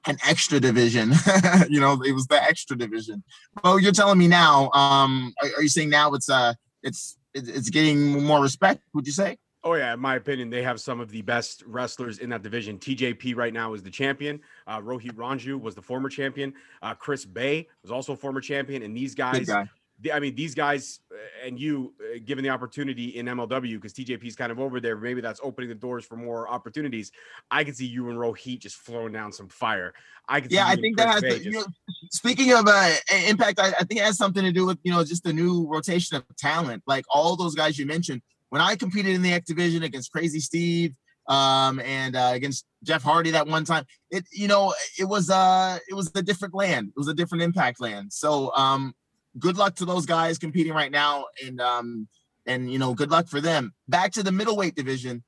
an 0.06 0.16
extra 0.26 0.58
division. 0.60 1.12
you 1.68 1.80
know, 1.80 2.00
it 2.02 2.12
was 2.12 2.26
the 2.26 2.42
extra 2.42 2.76
division. 2.76 3.22
Well, 3.62 3.78
you're 3.78 3.92
telling 3.92 4.18
me 4.18 4.28
now. 4.28 4.70
Um, 4.70 5.34
are, 5.42 5.48
are 5.56 5.62
you 5.62 5.68
saying 5.68 5.90
now 5.90 6.14
it's 6.14 6.28
uh 6.28 6.54
it's 6.82 7.16
it's 7.34 7.70
getting 7.70 8.22
more 8.24 8.40
respect? 8.40 8.82
Would 8.94 9.06
you 9.06 9.12
say? 9.12 9.38
Oh 9.64 9.74
yeah, 9.74 9.94
in 9.94 10.00
my 10.00 10.16
opinion, 10.16 10.50
they 10.50 10.62
have 10.62 10.80
some 10.80 10.98
of 10.98 11.10
the 11.10 11.22
best 11.22 11.62
wrestlers 11.66 12.18
in 12.18 12.30
that 12.30 12.42
division. 12.42 12.78
TJP 12.78 13.36
right 13.36 13.52
now 13.52 13.74
is 13.74 13.82
the 13.82 13.90
champion. 13.90 14.40
Uh, 14.66 14.80
Rohit 14.80 15.12
Raju 15.12 15.60
was 15.60 15.76
the 15.76 15.82
former 15.82 16.08
champion. 16.08 16.52
Uh, 16.82 16.94
Chris 16.94 17.24
Bey 17.24 17.68
was 17.82 17.92
also 17.92 18.14
a 18.14 18.16
former 18.16 18.40
champion. 18.40 18.82
And 18.82 18.96
these 18.96 19.14
guys, 19.14 19.46
guy. 19.46 19.68
The- 20.02 20.12
I 20.12 20.20
mean, 20.20 20.34
these 20.34 20.54
guys 20.54 21.00
uh, 21.12 21.46
and 21.46 21.58
you, 21.58 21.94
uh, 22.00 22.18
given 22.24 22.44
the 22.44 22.50
opportunity 22.50 23.16
in 23.16 23.26
MLW, 23.26 23.74
because 23.74 23.92
TJP 23.92 24.24
is 24.24 24.36
kind 24.36 24.52
of 24.52 24.58
over 24.60 24.80
there, 24.80 24.96
maybe 24.96 25.20
that's 25.20 25.40
opening 25.42 25.68
the 25.68 25.74
doors 25.74 26.04
for 26.04 26.16
more 26.16 26.48
opportunities. 26.48 27.12
I 27.50 27.64
can 27.64 27.74
see 27.74 27.86
you 27.86 28.08
and 28.10 28.18
Rohit 28.18 28.60
just 28.60 28.76
flowing 28.76 29.12
down 29.12 29.32
some 29.32 29.48
fire. 29.48 29.94
I 30.28 30.40
can. 30.40 30.50
Yeah, 30.50 30.66
see 30.66 30.72
I 30.72 30.76
think 30.76 30.96
that 30.98 31.08
has. 31.08 31.22
To, 31.22 31.42
you 31.42 31.50
know, 31.52 31.66
speaking 32.10 32.52
of 32.52 32.66
uh, 32.66 32.94
impact, 33.26 33.60
I, 33.60 33.68
I 33.68 33.84
think 33.84 34.00
it 34.00 34.04
has 34.04 34.16
something 34.18 34.42
to 34.42 34.52
do 34.52 34.66
with 34.66 34.78
you 34.82 34.92
know 34.92 35.04
just 35.04 35.24
the 35.24 35.32
new 35.32 35.66
rotation 35.68 36.16
of 36.16 36.24
talent. 36.36 36.82
Like 36.86 37.04
all 37.08 37.36
those 37.36 37.54
guys 37.54 37.78
you 37.78 37.86
mentioned. 37.86 38.22
When 38.50 38.60
I 38.60 38.76
competed 38.76 39.14
in 39.14 39.22
the 39.22 39.32
X 39.32 39.46
division 39.46 39.82
against 39.82 40.12
Crazy 40.12 40.38
Steve, 40.38 40.94
um, 41.26 41.80
and 41.80 42.16
uh, 42.16 42.32
against 42.34 42.66
Jeff 42.82 43.02
Hardy 43.02 43.30
that 43.30 43.46
one 43.46 43.64
time, 43.64 43.84
it 44.10 44.24
you 44.32 44.48
know 44.48 44.74
it 44.98 45.04
was 45.04 45.30
uh 45.30 45.78
it 45.88 45.94
was 45.94 46.10
a 46.14 46.22
different 46.22 46.54
land. 46.54 46.88
It 46.88 46.98
was 46.98 47.08
a 47.08 47.14
different 47.14 47.42
impact 47.42 47.80
land. 47.80 48.12
So 48.12 48.52
um, 48.54 48.94
good 49.38 49.56
luck 49.56 49.76
to 49.76 49.84
those 49.84 50.06
guys 50.06 50.38
competing 50.38 50.72
right 50.72 50.90
now, 50.90 51.26
and 51.44 51.60
um, 51.60 52.08
and 52.46 52.72
you 52.72 52.78
know 52.78 52.94
good 52.94 53.10
luck 53.10 53.28
for 53.28 53.40
them. 53.40 53.72
Back 53.88 54.12
to 54.12 54.22
the 54.22 54.32
middleweight 54.32 54.74
division, 54.74 55.22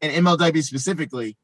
and 0.00 0.26
MLW 0.26 0.62
specifically 0.62 1.36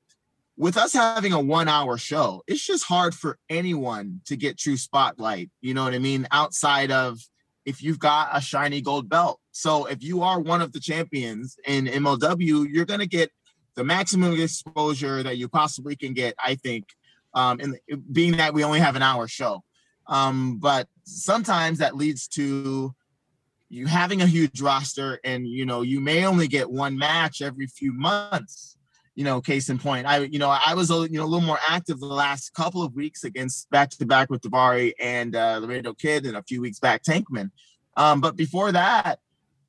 with 0.57 0.77
us 0.77 0.93
having 0.93 1.33
a 1.33 1.41
one 1.41 1.69
hour 1.69 1.99
show, 1.99 2.43
it's 2.47 2.67
just 2.67 2.85
hard 2.85 3.14
for 3.14 3.39
anyone 3.49 4.21
to 4.27 4.37
get 4.37 4.59
true 4.59 4.77
spotlight. 4.77 5.51
You 5.61 5.75
know 5.75 5.85
what 5.85 5.95
I 5.95 5.99
mean? 5.99 6.27
Outside 6.31 6.91
of 6.91 7.19
if 7.64 7.83
you've 7.83 7.99
got 7.99 8.31
a 8.33 8.41
shiny 8.41 8.81
gold 8.81 9.09
belt. 9.09 9.41
So 9.51 9.87
if 9.87 10.03
you 10.03 10.23
are 10.23 10.41
one 10.41 10.62
of 10.62 10.73
the 10.73 10.81
champions 10.81 11.57
in 11.67 11.87
MLW, 11.87 12.67
you're 12.71 12.85
going 12.85 13.01
to 13.01 13.07
get 13.07 13.31
the 13.75 13.85
maximum 13.85 14.39
exposure 14.41 15.23
that 15.23 15.37
you 15.37 15.49
possibly 15.49 15.97
can 15.97 16.14
get, 16.14 16.35
I 16.43 16.55
think, 16.55 16.87
um, 17.35 17.61
and 17.61 17.79
being 18.11 18.37
that 18.39 18.55
we 18.55 18.64
only 18.64 18.81
have 18.81 18.97
an 18.97 19.03
hour 19.03 19.29
show. 19.29 19.62
Um, 20.09 20.59
but 20.59 20.89
sometimes 21.05 21.79
that 21.79 21.97
leads 21.97 22.29
to 22.29 22.95
you 23.69 23.87
having 23.87 24.23
a 24.23 24.27
huge 24.27 24.61
roster 24.61 25.19
and 25.25 25.47
you 25.47 25.67
know 25.67 25.83
you 25.83 26.01
may 26.01 26.25
only 26.25 26.47
get 26.47 26.71
one 26.71 26.97
match 26.97 27.43
every 27.43 27.67
few 27.67 27.93
months 27.93 28.77
you 29.17 29.25
know 29.25 29.41
case 29.41 29.69
in 29.69 29.79
point. 29.79 30.07
I 30.07 30.19
you 30.19 30.39
know 30.39 30.51
i 30.51 30.75
was 30.75 30.91
a 30.91 31.09
you 31.11 31.19
know 31.19 31.25
a 31.25 31.27
little 31.27 31.47
more 31.47 31.59
active 31.69 31.99
the 31.99 32.07
last 32.07 32.55
couple 32.55 32.83
of 32.83 32.95
weeks 32.95 33.25
against 33.25 33.69
back 33.71 33.91
to 33.91 34.07
back 34.07 34.31
with 34.31 34.43
Daivari 34.43 34.93
and 35.01 35.35
uh 35.35 35.59
laredo 35.61 35.95
kid 35.95 36.27
and 36.27 36.37
a 36.37 36.43
few 36.43 36.61
weeks 36.61 36.79
back 36.79 37.03
tankman. 37.03 37.51
Um 37.97 38.21
but 38.21 38.37
before 38.37 38.71
that 38.73 39.19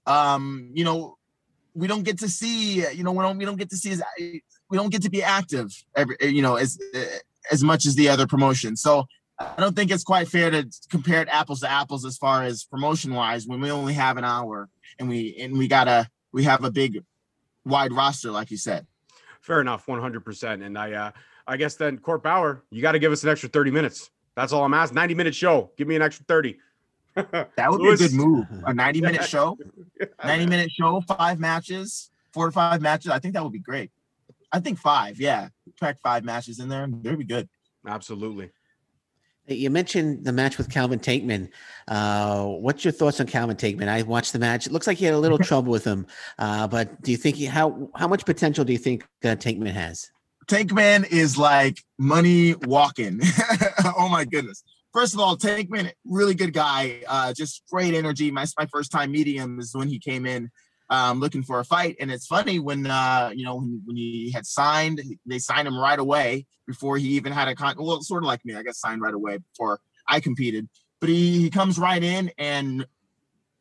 um 0.06 0.70
you 0.74 0.84
know 0.84 1.18
we 1.74 1.88
don't 1.88 2.04
get 2.04 2.20
to 2.20 2.30
see 2.30 2.88
you 2.92 3.04
know 3.04 3.12
we 3.12 3.24
don't 3.24 3.38
we 3.38 3.46
don't 3.46 3.58
get 3.58 3.70
to 3.72 3.78
see 3.78 3.92
as 3.92 4.04
we 4.70 4.78
don't 4.78 4.92
get 4.92 5.02
to 5.04 5.10
be 5.10 5.24
active 5.24 5.72
every 5.96 6.18
you 6.22 6.42
know 6.42 6.56
as 6.56 6.78
as 7.52 7.64
much 7.64 7.86
as 7.86 7.96
the 7.96 8.10
other 8.10 8.28
promotions. 8.28 8.82
So 8.82 9.06
I 9.40 9.56
don't 9.58 9.76
think 9.76 9.92
it's 9.92 10.04
quite 10.04 10.28
fair 10.28 10.50
to 10.50 10.68
compare 10.90 11.22
it 11.22 11.28
apples 11.32 11.60
to 11.62 11.70
apples 11.70 12.06
as 12.06 12.18
far 12.18 12.44
as 12.44 12.64
promotion 12.64 13.14
wise 13.14 13.46
when 13.46 13.62
we 13.62 13.70
only 13.72 13.94
have 13.94 14.18
an 14.18 14.24
hour 14.24 14.70
and 15.00 15.08
we 15.08 15.36
and 15.40 15.58
we 15.58 15.68
gotta 15.68 16.10
we 16.32 16.44
have 16.44 16.64
a 16.64 16.72
big 16.72 17.04
wide 17.66 17.94
roster 17.94 18.32
like 18.32 18.50
you 18.52 18.58
said. 18.58 18.88
Fair 19.42 19.62
enough, 19.62 19.86
100%. 19.86 20.66
And 20.66 20.78
I 20.78 20.92
uh 20.94 21.12
I 21.48 21.58
guess 21.58 21.76
then 21.76 21.98
Court 22.00 22.24
Bauer, 22.24 22.64
you 22.72 22.82
got 22.82 22.92
to 22.92 23.00
give 23.00 23.12
us 23.12 23.24
an 23.24 23.30
extra 23.30 23.48
30 23.48 23.72
minutes. 23.72 24.10
That's 24.36 24.52
all 24.52 24.64
I'm 24.66 24.74
asking. 24.74 24.96
90 24.96 25.14
minute 25.16 25.36
show. 25.36 25.72
Give 25.78 25.88
me 25.88 25.96
an 25.96 26.02
extra 26.02 26.26
30. 26.28 26.58
That 27.16 27.72
would 27.72 27.82
Lewis- 27.82 28.00
be 28.00 28.06
a 28.06 28.10
good 28.10 28.16
move. 28.18 28.46
A 28.66 28.74
90 28.74 29.02
minute 29.02 29.24
show, 29.28 29.58
90 30.24 30.46
minute 30.46 30.72
show, 30.72 31.02
five 31.02 31.40
matches, 31.40 32.12
four 32.32 32.46
to 32.48 32.52
five 32.52 32.80
matches. 32.82 33.10
I 33.10 33.18
think 33.20 33.34
that 33.34 33.44
would 33.44 33.54
be 33.54 33.60
great. 33.60 33.90
I 34.52 34.60
think 34.60 34.78
five, 34.78 35.20
yeah. 35.20 35.50
Track 35.80 35.98
five 36.00 36.24
matches 36.24 36.60
in 36.60 36.70
there. 36.70 36.88
That'd 36.88 37.18
be 37.18 37.26
good. 37.26 37.50
Absolutely. 37.88 38.52
You 39.48 39.70
mentioned 39.70 40.26
the 40.26 40.34
match 40.34 40.58
with 40.58 40.70
Calvin 40.70 41.00
Tankman. 41.00 41.50
Uh, 41.88 42.43
what's 42.43 42.84
your 42.84 42.91
thoughts 42.91 43.22
on 43.22 43.28
Calvin 43.28 43.56
Tankman? 43.56 43.88
I 43.88 44.02
watched 44.02 44.34
the 44.34 44.39
match. 44.39 44.68
It 44.68 44.74
looks 44.74 44.88
like 44.88 44.98
he 44.98 45.06
had 45.06 45.14
a 45.14 45.20
little 45.20 45.38
trouble 45.38 45.72
with 45.72 45.86
him. 45.86 46.06
Uh, 46.38 46.68
but 46.68 47.02
do 47.02 47.12
you 47.12 47.18
think 47.18 47.38
he, 47.38 47.45
how 47.45 47.89
how 47.95 48.08
much 48.08 48.26
potential 48.26 48.66
do 48.66 48.74
you 48.74 48.80
think 48.80 49.04
uh, 49.24 49.30
Tankman 49.30 49.72
has? 49.72 50.12
Tankman 50.48 51.10
is 51.12 51.38
like 51.38 51.82
money 51.98 52.56
walking. 52.66 53.22
oh 53.98 54.10
my 54.10 54.26
goodness. 54.26 54.64
First 54.93 55.14
of 55.14 55.22
all, 55.22 55.38
Tankman, 55.38 55.91
really 56.06 56.34
good 56.34 56.54
guy. 56.54 57.02
Uh, 57.08 57.34
just 57.34 57.64
great 57.72 57.93
energy. 57.93 58.32
My 58.32 58.45
my 58.58 58.66
first 58.66 58.91
time 58.91 59.12
meeting 59.12 59.36
him 59.36 59.60
is 59.60 59.74
when 59.74 59.88
he 59.88 60.00
came 60.00 60.26
in 60.26 60.50
um, 60.90 61.20
looking 61.20 61.44
for 61.44 61.60
a 61.60 61.66
fight. 61.66 61.98
And 62.00 62.12
it's 62.12 62.28
funny 62.28 62.60
when 62.60 62.86
uh, 62.86 63.32
you 63.34 63.46
know 63.46 63.56
when, 63.56 63.82
when 63.86 63.96
he 63.96 64.32
had 64.32 64.46
signed, 64.46 65.02
they 65.26 65.40
signed 65.40 65.68
him 65.68 65.78
right 65.78 66.00
away 66.00 66.46
before 66.66 66.98
he 66.98 67.10
even 67.10 67.34
had 67.34 67.48
a 67.48 67.56
con. 67.56 67.76
Well, 67.78 68.02
sort 68.02 68.24
of 68.24 68.28
like 68.28 68.44
me, 68.46 68.56
I 68.56 68.64
got 68.64 68.76
signed 68.76 69.02
right 69.02 69.14
away 69.14 69.38
before 69.38 69.80
I 70.08 70.20
competed. 70.20 70.68
But 71.00 71.10
he, 71.10 71.42
he 71.42 71.50
comes 71.50 71.78
right 71.78 72.04
in, 72.04 72.32
and 72.38 72.86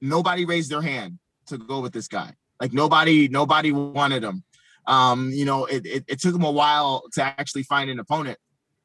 nobody 0.01 0.45
raised 0.45 0.71
their 0.71 0.83
hand 0.83 1.19
to 1.47 1.59
go 1.59 1.81
with 1.81 1.93
this 1.93 2.09
guy. 2.09 2.33
Like 2.61 2.73
nobody, 2.73 3.29
nobody 3.29 3.73
wanted 3.73 4.25
him. 4.25 4.43
Um, 4.87 5.31
you 5.33 5.45
know, 5.45 5.67
it, 5.67 5.85
it, 5.85 6.05
it 6.07 6.21
took 6.21 6.35
him 6.35 6.45
a 6.45 6.51
while 6.51 7.05
to 7.15 7.23
actually 7.23 7.65
find 7.65 7.91
an 7.91 7.99
opponent. 7.99 8.39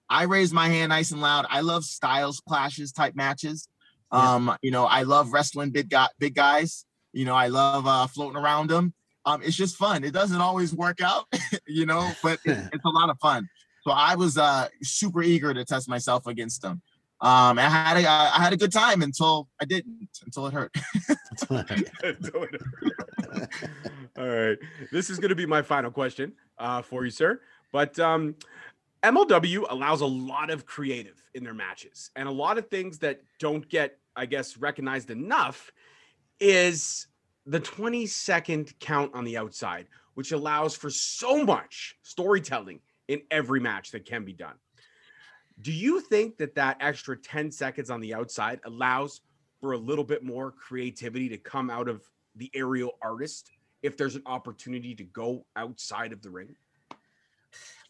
I 0.09 0.23
raised 0.23 0.53
my 0.53 0.67
hand 0.67 0.89
nice 0.89 1.11
and 1.11 1.21
loud. 1.21 1.45
I 1.49 1.61
love 1.61 1.85
styles 1.85 2.41
clashes 2.41 2.91
type 2.91 3.15
matches. 3.15 3.69
Um, 4.11 4.57
you 4.61 4.71
know, 4.71 4.85
I 4.85 5.03
love 5.03 5.31
wrestling 5.31 5.69
big 5.69 5.89
guy, 5.89 6.07
big 6.19 6.35
guys. 6.35 6.85
You 7.13 7.25
know, 7.25 7.35
I 7.35 7.47
love 7.47 7.87
uh, 7.87 8.07
floating 8.07 8.41
around 8.41 8.69
them. 8.69 8.93
Um, 9.25 9.41
it's 9.43 9.55
just 9.55 9.75
fun. 9.75 10.03
It 10.03 10.13
doesn't 10.13 10.41
always 10.41 10.73
work 10.73 11.01
out, 11.01 11.25
you 11.67 11.85
know, 11.85 12.11
but 12.23 12.39
it, 12.45 12.57
it's 12.73 12.85
a 12.85 12.89
lot 12.89 13.09
of 13.09 13.19
fun. 13.19 13.49
So 13.83 13.91
I 13.91 14.15
was 14.15 14.37
uh, 14.37 14.67
super 14.81 15.23
eager 15.23 15.53
to 15.53 15.65
test 15.65 15.89
myself 15.89 16.27
against 16.27 16.61
them. 16.61 16.81
Um, 17.21 17.59
I 17.59 17.69
had 17.69 17.97
a, 17.97 18.09
I 18.09 18.41
had 18.41 18.51
a 18.51 18.57
good 18.57 18.71
time 18.71 19.03
until 19.03 19.47
I 19.61 19.65
didn't, 19.65 20.09
until 20.25 20.47
it 20.47 20.53
hurt. 20.53 20.75
All 24.17 24.27
right. 24.27 24.57
This 24.91 25.11
is 25.11 25.19
going 25.19 25.29
to 25.29 25.35
be 25.35 25.45
my 25.45 25.61
final 25.61 25.91
question 25.91 26.33
uh, 26.57 26.81
for 26.81 27.05
you, 27.05 27.11
sir. 27.11 27.41
But 27.71 27.99
um, 27.99 28.35
MLW 29.03 29.65
allows 29.69 30.01
a 30.01 30.05
lot 30.07 30.49
of 30.49 30.65
creative 30.65 31.23
in 31.35 31.43
their 31.43 31.53
matches, 31.53 32.09
and 32.15 32.27
a 32.27 32.31
lot 32.31 32.57
of 32.57 32.69
things 32.69 32.97
that 32.99 33.21
don't 33.37 33.69
get, 33.69 33.99
I 34.15 34.25
guess, 34.25 34.57
recognized 34.57 35.11
enough 35.11 35.71
is 36.41 37.07
the 37.45 37.59
20 37.59 38.05
second 38.07 38.73
count 38.79 39.13
on 39.13 39.23
the 39.23 39.37
outside, 39.37 39.87
which 40.15 40.33
allows 40.33 40.75
for 40.75 40.89
so 40.89 41.45
much 41.45 41.95
storytelling 42.01 42.81
in 43.07 43.21
every 43.31 43.59
match 43.59 43.91
that 43.91 44.05
can 44.05 44.25
be 44.25 44.33
done. 44.33 44.55
Do 45.61 45.71
you 45.71 46.01
think 46.01 46.37
that 46.37 46.55
that 46.55 46.77
extra 46.79 47.15
10 47.15 47.51
seconds 47.51 47.89
on 47.89 48.01
the 48.01 48.13
outside 48.13 48.59
allows 48.65 49.21
for 49.59 49.73
a 49.73 49.77
little 49.77 50.03
bit 50.03 50.23
more 50.23 50.51
creativity 50.51 51.29
to 51.29 51.37
come 51.37 51.69
out 51.69 51.87
of 51.87 52.01
the 52.35 52.49
aerial 52.53 52.97
artist 53.01 53.51
if 53.83 53.95
there's 53.95 54.15
an 54.15 54.23
opportunity 54.25 54.95
to 54.95 55.03
go 55.03 55.45
outside 55.55 56.13
of 56.13 56.21
the 56.21 56.29
ring? 56.29 56.55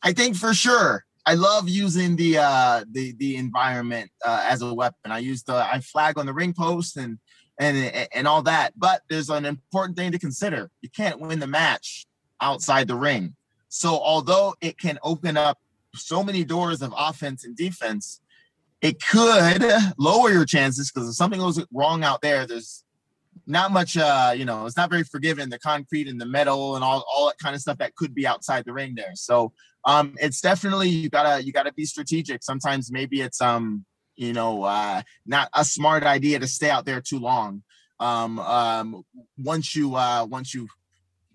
I 0.03 0.11
think 0.11 0.35
for 0.35 0.53
sure. 0.53 1.05
I 1.25 1.35
love 1.35 1.69
using 1.69 2.15
the 2.15 2.39
uh 2.39 2.83
the 2.91 3.13
the 3.19 3.35
environment 3.35 4.09
uh, 4.25 4.43
as 4.49 4.63
a 4.63 4.73
weapon. 4.73 5.11
I 5.11 5.19
use 5.19 5.43
the 5.43 5.53
I 5.53 5.79
flag 5.79 6.17
on 6.17 6.25
the 6.25 6.33
ring 6.33 6.51
post 6.51 6.97
and 6.97 7.19
and 7.59 8.07
and 8.13 8.27
all 8.27 8.41
that. 8.43 8.73
But 8.77 9.01
there's 9.09 9.29
an 9.29 9.45
important 9.45 9.97
thing 9.97 10.11
to 10.11 10.19
consider. 10.19 10.71
You 10.81 10.89
can't 10.89 11.19
win 11.19 11.39
the 11.39 11.47
match 11.47 12.05
outside 12.41 12.87
the 12.87 12.95
ring. 12.95 13.35
So 13.69 13.99
although 13.99 14.55
it 14.61 14.77
can 14.77 14.99
open 15.03 15.37
up 15.37 15.59
so 15.95 16.23
many 16.23 16.43
doors 16.43 16.81
of 16.81 16.93
offense 16.97 17.45
and 17.45 17.55
defense, 17.55 18.19
it 18.81 19.01
could 19.01 19.63
lower 19.97 20.31
your 20.31 20.45
chances 20.45 20.91
because 20.91 21.09
if 21.09 21.15
something 21.15 21.39
goes 21.39 21.63
wrong 21.71 22.03
out 22.03 22.21
there, 22.21 22.45
there's 22.45 22.83
not 23.47 23.71
much 23.71 23.97
uh 23.97 24.33
you 24.35 24.45
know 24.45 24.65
it's 24.65 24.77
not 24.77 24.89
very 24.89 25.03
forgiving 25.03 25.49
the 25.49 25.59
concrete 25.59 26.07
and 26.07 26.19
the 26.19 26.25
metal 26.25 26.75
and 26.75 26.83
all 26.83 27.03
all 27.11 27.27
that 27.27 27.37
kind 27.39 27.55
of 27.55 27.61
stuff 27.61 27.77
that 27.77 27.95
could 27.95 28.13
be 28.13 28.27
outside 28.27 28.63
the 28.65 28.73
ring 28.73 28.93
there 28.95 29.11
so 29.15 29.51
um 29.85 30.15
it's 30.19 30.41
definitely 30.41 30.89
you 30.89 31.09
gotta 31.09 31.43
you 31.43 31.51
gotta 31.51 31.73
be 31.73 31.85
strategic 31.85 32.43
sometimes 32.43 32.91
maybe 32.91 33.21
it's 33.21 33.41
um 33.41 33.85
you 34.15 34.33
know 34.33 34.63
uh 34.63 35.01
not 35.25 35.49
a 35.53 35.65
smart 35.65 36.03
idea 36.03 36.39
to 36.39 36.47
stay 36.47 36.69
out 36.69 36.85
there 36.85 37.01
too 37.01 37.19
long 37.19 37.63
um 37.99 38.39
um 38.39 39.03
once 39.37 39.75
you 39.75 39.95
uh 39.95 40.25
once 40.29 40.53
you 40.53 40.67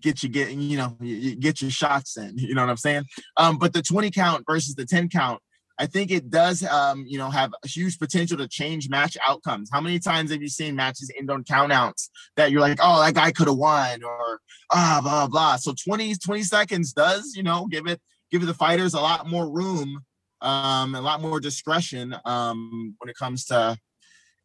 get 0.01 0.21
you 0.21 0.29
get 0.29 0.51
you 0.51 0.77
know 0.77 0.95
you 1.01 1.35
get 1.35 1.61
your 1.61 1.71
shots 1.71 2.17
in 2.17 2.33
you 2.37 2.53
know 2.53 2.61
what 2.61 2.69
i'm 2.69 2.77
saying 2.77 3.03
um 3.37 3.57
but 3.57 3.73
the 3.73 3.81
20 3.81 4.11
count 4.11 4.43
versus 4.47 4.75
the 4.75 4.85
10 4.85 5.09
count 5.09 5.41
I 5.79 5.85
think 5.85 6.09
it 6.09 6.29
does, 6.29 6.63
um, 6.63 7.05
you 7.07 7.17
know, 7.17 7.29
have 7.29 7.53
a 7.63 7.67
huge 7.67 7.99
potential 7.99 8.37
to 8.37 8.47
change 8.47 8.89
match 8.89 9.15
outcomes. 9.27 9.69
How 9.71 9.79
many 9.79 9.99
times 9.99 10.31
have 10.31 10.41
you 10.41 10.49
seen 10.49 10.75
matches 10.75 11.11
end 11.17 11.29
on 11.29 11.43
countouts 11.43 12.09
that 12.35 12.51
you're 12.51 12.61
like, 12.61 12.79
oh, 12.81 12.99
that 13.03 13.13
guy 13.13 13.31
could 13.31 13.47
have 13.47 13.57
won, 13.57 14.03
or 14.03 14.39
ah, 14.71 14.99
blah 15.03 15.27
blah. 15.27 15.55
So 15.57 15.73
20, 15.73 16.15
20 16.15 16.43
seconds 16.43 16.93
does, 16.93 17.33
you 17.35 17.43
know, 17.43 17.67
give 17.67 17.85
it 17.85 18.01
give 18.31 18.45
the 18.45 18.53
fighters 18.53 18.93
a 18.93 18.99
lot 18.99 19.27
more 19.27 19.49
room, 19.49 20.03
um, 20.41 20.95
a 20.95 21.01
lot 21.01 21.21
more 21.21 21.39
discretion 21.39 22.15
um, 22.25 22.95
when 22.99 23.09
it 23.09 23.15
comes 23.15 23.45
to 23.45 23.77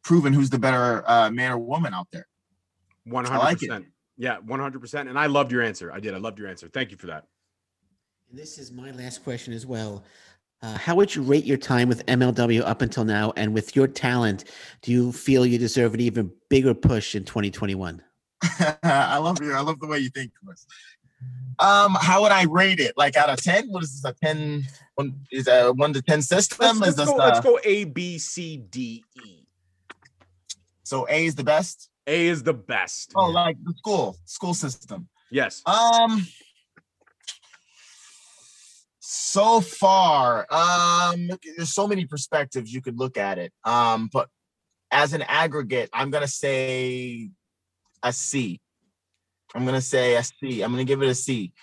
proving 0.03 0.33
who's 0.33 0.49
the 0.49 0.59
better 0.59 1.03
uh, 1.09 1.29
man 1.29 1.51
or 1.51 1.57
woman 1.57 1.93
out 1.93 2.07
there. 2.11 2.27
100%. 3.07 3.29
like 3.39 3.63
it. 3.63 3.83
Yeah, 4.17 4.37
100%. 4.39 5.09
And 5.09 5.17
I 5.17 5.25
loved 5.25 5.51
your 5.51 5.61
answer. 5.61 5.91
I 5.91 5.99
did. 5.99 6.13
I 6.13 6.17
loved 6.17 6.39
your 6.39 6.47
answer. 6.47 6.67
Thank 6.67 6.91
you 6.91 6.97
for 6.97 7.07
that. 7.07 7.25
And 8.29 8.39
this 8.39 8.57
is 8.57 8.71
my 8.71 8.91
last 8.91 9.23
question 9.23 9.53
as 9.53 9.65
well. 9.65 10.03
Uh, 10.61 10.77
how 10.77 10.95
would 10.95 11.13
you 11.13 11.21
rate 11.21 11.43
your 11.43 11.57
time 11.57 11.89
with 11.89 12.05
MLW 12.05 12.61
up 12.61 12.81
until 12.81 13.03
now? 13.03 13.33
And 13.35 13.53
with 13.53 13.75
your 13.75 13.87
talent, 13.87 14.45
do 14.81 14.91
you 14.93 15.11
feel 15.11 15.45
you 15.45 15.57
deserve 15.57 15.93
an 15.93 15.99
even 15.99 16.31
bigger 16.49 16.73
push 16.73 17.15
in 17.15 17.25
2021? 17.25 18.01
I 18.83 19.17
love 19.17 19.41
you. 19.41 19.53
I 19.53 19.59
love 19.59 19.79
the 19.79 19.87
way 19.87 19.99
you 19.99 20.09
think, 20.09 20.31
Chris. 20.43 20.65
Um, 21.59 21.95
how 21.99 22.21
would 22.23 22.31
I 22.31 22.43
rate 22.43 22.79
it? 22.79 22.93
Like 22.97 23.15
out 23.15 23.29
of 23.29 23.41
10? 23.41 23.69
What 23.69 23.83
is 23.83 24.01
this? 24.01 24.11
A 24.11 24.13
10? 24.25 24.65
One, 24.95 25.19
is 25.31 25.47
a 25.47 25.71
one 25.71 25.93
to 25.93 26.01
10 26.01 26.21
system? 26.21 26.79
Let's, 26.79 26.97
let's 26.97 27.09
go, 27.09 27.15
let's 27.15 27.39
go 27.39 27.59
A, 27.63 27.85
B, 27.85 28.17
C, 28.17 28.57
D, 28.57 29.03
E. 29.25 29.45
so 30.83 31.07
A 31.09 31.25
is 31.25 31.35
the 31.35 31.43
best? 31.43 31.89
A 32.05 32.27
is 32.27 32.43
the 32.43 32.53
best. 32.53 33.11
Oh, 33.15 33.29
like 33.29 33.57
the 33.63 33.73
school, 33.77 34.17
school 34.25 34.53
system. 34.53 35.07
Yes. 35.31 35.61
Um 35.65 36.27
so 38.99 39.61
far, 39.61 40.45
um 40.51 41.29
there's 41.55 41.73
so 41.73 41.87
many 41.87 42.05
perspectives 42.05 42.73
you 42.73 42.81
could 42.81 42.99
look 42.99 43.17
at 43.17 43.37
it. 43.37 43.53
Um, 43.63 44.09
but 44.11 44.29
as 44.91 45.13
an 45.13 45.23
aggregate, 45.23 45.89
I'm 45.93 46.11
gonna 46.11 46.27
say 46.27 47.29
a 48.03 48.13
C. 48.13 48.59
I'm 49.55 49.65
gonna 49.65 49.81
say 49.81 50.15
a 50.15 50.23
C. 50.23 50.61
I'm 50.61 50.71
gonna 50.71 50.83
give 50.83 51.01
it 51.01 51.09
a 51.09 51.15
C. 51.15 51.53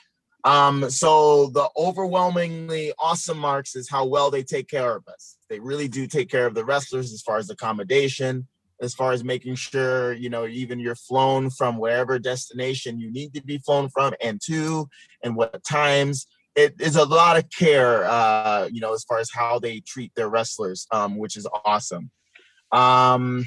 Um, 0.45 0.89
so 0.89 1.49
the 1.49 1.69
overwhelmingly 1.77 2.93
awesome 2.99 3.39
marks 3.39 3.77
is 3.77 3.91
how 3.91 4.07
well 4.07 4.31
they 4.31 4.43
take 4.43 4.69
care 4.69 4.97
of 4.97 5.07
us. 5.07 5.37
They 5.51 5.61
really 5.61 5.89
do 5.89 6.07
take 6.07 6.31
care 6.31 6.47
of 6.47 6.55
the 6.55 6.65
wrestlers 6.65 7.13
as 7.13 7.21
far 7.21 7.37
as 7.37 7.51
accommodation, 7.51 8.47
as 8.81 8.95
far 8.95 9.13
as 9.13 9.23
making 9.23 9.55
sure 9.55 10.13
you 10.13 10.31
know 10.31 10.47
even 10.47 10.79
you're 10.79 10.95
flown 10.95 11.51
from 11.51 11.79
wherever 11.79 12.19
destination 12.19 12.99
you 12.99 13.13
need 13.13 13.35
to 13.35 13.43
be 13.43 13.59
flown 13.59 13.89
from 13.89 14.15
and 14.23 14.41
to 14.47 14.89
and 15.23 15.37
what 15.37 15.63
times 15.65 16.27
it 16.57 16.75
is 16.81 16.97
a 16.97 17.05
lot 17.05 17.37
of 17.37 17.45
care 17.51 18.05
uh 18.07 18.69
you 18.71 18.81
know 18.81 18.93
as 18.93 19.05
far 19.05 19.19
as 19.19 19.31
how 19.33 19.59
they 19.59 19.81
treat 19.81 20.13
their 20.15 20.29
wrestlers 20.29 20.87
um 20.93 21.17
which 21.17 21.37
is 21.37 21.47
awesome 21.65 22.11
um 22.73 23.47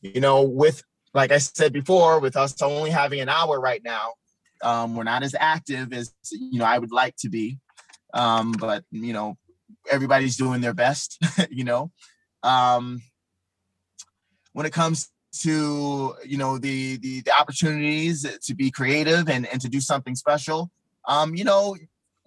you 0.00 0.20
know 0.20 0.42
with 0.42 0.82
like 1.18 1.32
I 1.32 1.38
said 1.38 1.72
before, 1.72 2.20
with 2.20 2.36
us 2.36 2.62
only 2.62 2.90
having 2.90 3.20
an 3.20 3.28
hour 3.28 3.60
right 3.60 3.82
now, 3.82 4.12
um, 4.62 4.94
we're 4.94 5.02
not 5.02 5.24
as 5.24 5.34
active 5.38 5.92
as 5.92 6.14
you 6.30 6.60
know 6.60 6.64
I 6.64 6.78
would 6.78 6.92
like 6.92 7.16
to 7.16 7.28
be. 7.28 7.58
Um, 8.14 8.52
but 8.52 8.84
you 8.92 9.12
know, 9.12 9.36
everybody's 9.90 10.36
doing 10.36 10.60
their 10.60 10.74
best. 10.74 11.18
you 11.50 11.64
know, 11.64 11.90
um, 12.44 13.02
when 14.52 14.64
it 14.64 14.72
comes 14.72 15.10
to 15.40 16.14
you 16.24 16.38
know 16.38 16.56
the, 16.56 16.98
the 16.98 17.20
the 17.22 17.32
opportunities 17.32 18.24
to 18.46 18.54
be 18.54 18.70
creative 18.70 19.28
and 19.28 19.44
and 19.48 19.60
to 19.60 19.68
do 19.68 19.80
something 19.80 20.14
special, 20.14 20.70
um, 21.08 21.34
you 21.34 21.42
know, 21.42 21.76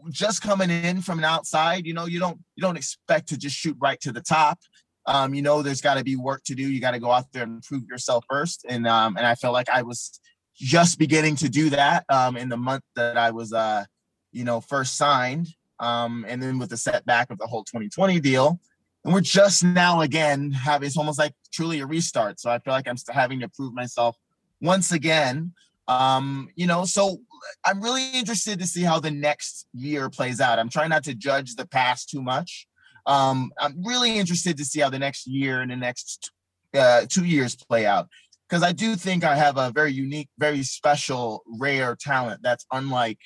just 0.10 0.42
coming 0.42 0.70
in 0.70 1.02
from 1.02 1.18
an 1.18 1.26
outside, 1.26 1.86
you 1.86 1.94
know, 1.94 2.08
you 2.08 2.20
don't 2.20 2.40
you 2.58 2.62
don't 2.62 2.78
expect 2.78 3.30
to 3.30 3.38
just 3.38 3.56
shoot 3.56 3.78
right 3.80 4.02
to 4.02 4.12
the 4.12 4.22
top. 4.22 4.60
Um, 5.06 5.34
you 5.34 5.42
know, 5.42 5.62
there's 5.62 5.82
got 5.82 5.96
to 5.96 6.04
be 6.04 6.16
work 6.16 6.44
to 6.46 6.56
do. 6.56 6.64
You 6.64 6.80
got 6.80 6.92
to 6.92 7.00
go 7.00 7.12
out 7.12 7.32
there 7.32 7.44
and 7.44 7.64
prove 7.64 7.84
yourself 7.90 8.26
first. 8.30 8.66
And 8.68 8.88
um, 8.88 9.18
and 9.18 9.26
I 9.26 9.36
felt 9.36 9.54
like 9.54 9.70
I 9.70 9.82
was 9.82 10.20
just 10.56 11.00
beginning 11.00 11.36
to 11.38 11.50
do 11.50 11.70
that 11.72 12.06
um, 12.10 12.38
in 12.38 12.50
the 12.50 12.58
month 12.58 12.84
that 12.96 13.18
I 13.18 13.32
was, 13.32 13.52
uh, 13.52 13.86
you 14.32 14.44
know, 14.44 14.62
first 14.62 14.96
signed. 14.96 15.48
Um, 15.80 16.26
and 16.28 16.42
then 16.42 16.60
with 16.60 16.70
the 16.70 16.78
setback 16.78 17.32
of 17.32 17.40
the 17.40 17.48
whole 17.48 17.64
2020 17.64 18.20
deal, 18.20 18.60
and 19.04 19.14
we're 19.14 19.22
just 19.22 19.64
now 19.64 20.02
again 20.02 20.52
having 20.52 20.86
it's 20.86 20.98
almost 20.98 21.18
like 21.18 21.34
truly 21.52 21.80
a 21.80 21.86
restart. 21.86 22.40
So 22.40 22.52
I 22.52 22.60
feel 22.60 22.74
like 22.74 22.88
I'm 22.88 22.98
still 22.98 23.16
having 23.16 23.40
to 23.40 23.50
prove 23.50 23.74
myself 23.74 24.16
once 24.62 24.92
again. 24.92 25.54
Um, 25.88 26.50
you 26.56 26.68
know, 26.68 26.86
so 26.86 27.18
I'm 27.66 27.82
really 27.82 28.12
interested 28.12 28.60
to 28.60 28.68
see 28.68 28.84
how 28.84 29.00
the 29.00 29.12
next 29.12 29.68
year 29.74 30.10
plays 30.10 30.40
out. 30.40 30.60
I'm 30.60 30.70
trying 30.70 30.90
not 30.90 31.04
to 31.06 31.16
judge 31.16 31.56
the 31.56 31.68
past 31.68 32.10
too 32.10 32.22
much. 32.22 32.68
Um, 33.06 33.52
I'm 33.60 33.84
really 33.84 34.18
interested 34.18 34.58
to 34.58 34.66
see 34.66 34.82
how 34.82 34.90
the 34.90 35.00
next 35.00 35.28
year 35.28 35.62
and 35.62 35.72
the 35.72 35.76
next 35.76 36.32
uh, 36.74 37.06
two 37.08 37.26
years 37.26 37.56
play 37.56 37.86
out 37.86 38.08
because 38.52 38.64
I 38.64 38.74
do 38.74 38.96
think 38.98 39.24
I 39.24 39.36
have 39.36 39.58
a 39.58 39.72
very 39.72 39.94
unique, 39.94 40.28
very 40.38 40.62
special, 40.64 41.42
rare 41.48 41.96
talent 41.96 42.42
that's 42.44 42.66
unlike 42.72 43.18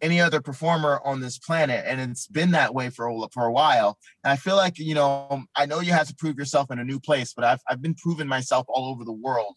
any 0.00 0.20
other 0.20 0.40
performer 0.40 1.00
on 1.04 1.20
this 1.20 1.38
planet, 1.38 1.84
and 1.86 2.00
it's 2.00 2.26
been 2.26 2.50
that 2.52 2.74
way 2.74 2.90
for 2.90 3.08
a, 3.08 3.28
for 3.32 3.44
a 3.44 3.52
while. 3.52 3.98
And 4.22 4.32
I 4.32 4.36
feel 4.36 4.56
like 4.56 4.78
you 4.78 4.94
know, 4.94 5.44
I 5.54 5.66
know 5.66 5.80
you 5.80 5.92
have 5.92 6.08
to 6.08 6.14
prove 6.14 6.38
yourself 6.38 6.70
in 6.70 6.78
a 6.78 6.84
new 6.84 6.98
place, 6.98 7.34
but 7.34 7.44
I've 7.44 7.60
I've 7.68 7.82
been 7.82 7.94
proving 7.94 8.26
myself 8.26 8.64
all 8.68 8.90
over 8.90 9.04
the 9.04 9.12
world 9.12 9.54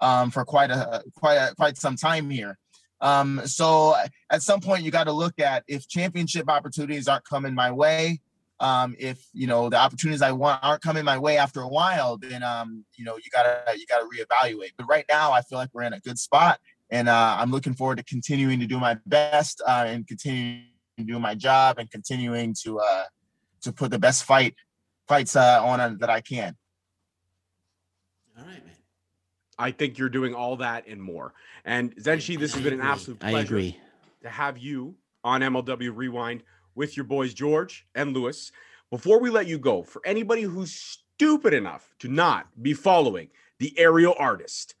um, 0.00 0.30
for 0.30 0.44
quite 0.44 0.70
a 0.70 1.02
quite 1.16 1.36
a, 1.36 1.54
quite 1.56 1.76
some 1.76 1.96
time 1.96 2.30
here. 2.30 2.58
Um, 3.00 3.42
so 3.44 3.94
at 4.30 4.42
some 4.42 4.60
point, 4.60 4.84
you 4.84 4.90
got 4.90 5.04
to 5.04 5.12
look 5.12 5.38
at 5.38 5.64
if 5.68 5.88
championship 5.88 6.48
opportunities 6.48 7.08
aren't 7.08 7.24
coming 7.24 7.54
my 7.54 7.70
way. 7.70 8.20
Um, 8.60 8.94
if 8.98 9.26
you 9.32 9.46
know 9.46 9.68
the 9.68 9.78
opportunities 9.78 10.22
I 10.22 10.32
want 10.32 10.62
aren't 10.62 10.80
coming 10.80 11.04
my 11.04 11.18
way 11.18 11.36
after 11.38 11.60
a 11.60 11.68
while, 11.68 12.16
then 12.16 12.42
um, 12.42 12.84
you 12.96 13.04
know 13.04 13.16
you 13.16 13.30
gotta 13.32 13.62
you 13.76 13.84
gotta 13.88 14.06
reevaluate. 14.06 14.72
But 14.76 14.86
right 14.86 15.04
now, 15.08 15.32
I 15.32 15.42
feel 15.42 15.58
like 15.58 15.70
we're 15.72 15.82
in 15.82 15.92
a 15.92 16.00
good 16.00 16.18
spot, 16.18 16.60
and 16.90 17.08
uh, 17.08 17.36
I'm 17.38 17.50
looking 17.50 17.74
forward 17.74 17.98
to 17.98 18.04
continuing 18.04 18.60
to 18.60 18.66
do 18.66 18.78
my 18.78 18.96
best 19.06 19.60
uh, 19.66 19.84
and 19.86 20.06
continuing 20.06 20.64
to 20.98 21.04
do 21.04 21.18
my 21.18 21.34
job 21.34 21.78
and 21.78 21.90
continuing 21.90 22.54
to 22.62 22.78
uh, 22.78 23.04
to 23.62 23.72
put 23.72 23.90
the 23.90 23.98
best 23.98 24.24
fight 24.24 24.54
fights 25.08 25.36
uh, 25.36 25.60
on 25.62 25.80
uh, 25.80 25.94
that 25.98 26.10
I 26.10 26.20
can. 26.20 26.56
All 28.38 28.44
right, 28.44 28.64
man. 28.64 28.74
I 29.58 29.70
think 29.70 29.98
you're 29.98 30.08
doing 30.08 30.34
all 30.34 30.56
that 30.56 30.86
and 30.86 31.02
more. 31.02 31.34
And 31.64 31.94
Zenshi, 31.96 32.38
this 32.38 32.52
I 32.52 32.56
has 32.56 32.64
been 32.64 32.74
an 32.74 32.80
agree. 32.80 32.90
absolute 32.90 33.18
I 33.22 33.30
pleasure 33.30 33.56
agree. 33.56 33.78
to 34.22 34.28
have 34.28 34.58
you 34.58 34.94
on 35.22 35.40
MLW 35.40 35.92
Rewind 35.94 36.42
with 36.74 36.96
your 36.96 37.04
boys 37.04 37.34
George 37.34 37.86
and 37.94 38.12
Lewis. 38.12 38.52
Before 38.90 39.20
we 39.20 39.30
let 39.30 39.46
you 39.46 39.58
go, 39.58 39.82
for 39.82 40.02
anybody 40.04 40.42
who's 40.42 40.72
stupid 40.72 41.54
enough 41.54 41.94
to 42.00 42.08
not 42.08 42.46
be 42.62 42.74
following 42.74 43.28
the 43.58 43.76
aerial 43.78 44.14
artist, 44.18 44.74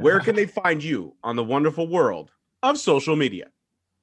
where 0.00 0.20
can 0.20 0.34
they 0.34 0.46
find 0.46 0.82
you 0.82 1.14
on 1.22 1.36
the 1.36 1.44
wonderful 1.44 1.86
world 1.86 2.30
of 2.62 2.78
social 2.78 3.16
media? 3.16 3.48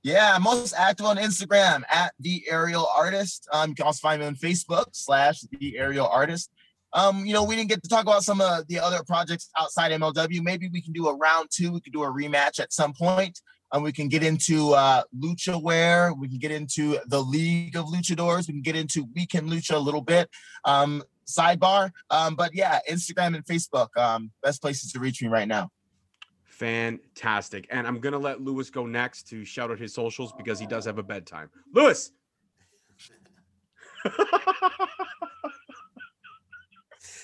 Yeah, 0.04 0.36
I'm 0.36 0.44
most 0.44 0.74
active 0.78 1.06
on 1.06 1.18
Instagram 1.18 1.84
at 1.90 2.14
the 2.20 2.44
aerial 2.50 2.88
artist. 2.94 3.48
Um, 3.54 3.70
you 3.70 3.76
can 3.76 3.86
also 3.86 4.00
find 4.00 4.22
me 4.22 4.28
on 4.28 4.36
Facebook 4.36 4.88
slash 4.92 5.42
the 5.42 5.78
aerial 5.78 6.08
artist. 6.08 6.52
Um, 6.92 7.26
you 7.26 7.34
know, 7.34 7.44
we 7.44 7.56
didn't 7.56 7.70
get 7.70 7.82
to 7.84 7.90
talk 7.90 8.04
about 8.04 8.24
some 8.24 8.42
of 8.42 8.68
the 8.68 8.80
other 8.80 9.02
projects 9.04 9.50
outside 9.58 9.92
MLW. 9.92 10.44
Maybe 10.44 10.70
we 10.70 10.82
can 10.82 10.94
do 10.94 11.08
a 11.08 11.16
round 11.16 11.50
two. 11.52 11.72
We 11.72 11.80
could 11.80 11.94
do 11.94 12.04
a 12.04 12.12
rematch 12.12 12.60
at 12.60 12.74
some 12.74 12.94
point. 12.94 13.40
And 13.74 13.84
we 13.84 13.92
can 13.92 14.08
get 14.08 14.24
into 14.24 14.74
uh, 14.74 15.04
lucha 15.18 15.62
wear. 15.62 16.14
We 16.14 16.30
can 16.30 16.38
get 16.38 16.52
into 16.52 17.00
the 17.08 17.20
League 17.20 17.76
of 17.76 17.86
Luchadors. 17.88 18.48
We 18.48 18.54
can 18.54 18.62
get 18.62 18.76
into 18.76 19.10
Weekend 19.16 19.50
Lucha 19.50 19.76
a 19.76 19.80
little 19.80 20.02
bit. 20.02 20.30
Um, 20.64 21.04
sidebar. 21.26 21.92
Um, 22.10 22.36
but 22.36 22.54
yeah, 22.54 22.80
Instagram 22.90 23.36
and 23.36 23.46
Facebook, 23.46 23.90
um, 23.98 24.32
best 24.42 24.62
places 24.62 24.92
to 24.94 25.00
reach 25.00 25.22
me 25.22 25.28
right 25.28 25.48
now. 25.48 25.70
Fantastic. 26.46 27.68
And 27.72 27.88
I'm 27.88 28.00
going 28.00 28.14
to 28.14 28.20
let 28.20 28.42
Lewis 28.42 28.70
go 28.70 28.86
next 28.86 29.28
to 29.30 29.44
shout 29.44 29.72
out 29.72 29.80
his 29.80 29.94
socials 29.94 30.32
because 30.34 30.60
he 30.60 30.68
does 30.68 30.86
have 30.86 31.00
a 31.00 31.04
bedtime. 31.04 31.50
Lewis. 31.74 32.12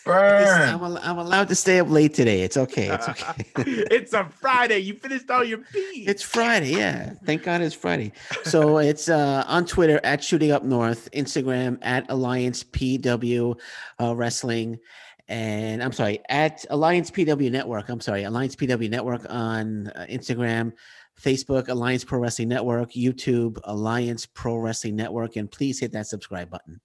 This- 0.09 0.49
I'm, 0.49 0.83
I'm 0.97 1.17
allowed 1.17 1.47
to 1.49 1.55
stay 1.55 1.79
up 1.79 1.89
late 1.89 2.13
today. 2.13 2.41
It's 2.41 2.57
okay. 2.57 2.89
It's 2.89 3.07
okay. 3.09 3.43
it's 3.57 4.13
a 4.13 4.25
Friday. 4.25 4.79
You 4.79 4.95
finished 4.95 5.29
all 5.29 5.43
your 5.43 5.57
beats. 5.73 6.09
It's 6.09 6.23
Friday, 6.23 6.71
yeah. 6.71 7.13
Thank 7.25 7.43
God 7.43 7.61
it's 7.61 7.75
Friday. 7.75 8.11
So 8.43 8.77
it's 8.89 9.09
uh, 9.09 9.43
on 9.47 9.65
Twitter 9.65 9.99
at 10.03 10.23
Shooting 10.23 10.51
Up 10.51 10.63
North, 10.63 11.09
Instagram 11.11 11.77
at 11.81 12.05
Alliance 12.09 12.63
PW 12.63 13.59
uh, 14.01 14.15
Wrestling, 14.15 14.79
and 15.27 15.83
I'm 15.83 15.91
sorry 15.91 16.19
at 16.29 16.65
Alliance 16.69 17.11
PW 17.11 17.51
Network. 17.51 17.89
I'm 17.89 18.01
sorry, 18.01 18.23
Alliance 18.23 18.55
PW 18.55 18.89
Network 18.89 19.25
on 19.29 19.87
uh, 19.89 20.05
Instagram, 20.09 20.73
Facebook, 21.21 21.67
Alliance 21.69 22.03
Pro 22.03 22.19
Wrestling 22.19 22.47
Network, 22.49 22.93
YouTube, 22.93 23.59
Alliance 23.65 24.25
Pro 24.25 24.57
Wrestling 24.57 24.95
Network, 24.95 25.35
and 25.35 25.51
please 25.51 25.79
hit 25.79 25.91
that 25.91 26.07
subscribe 26.07 26.49
button. 26.49 26.79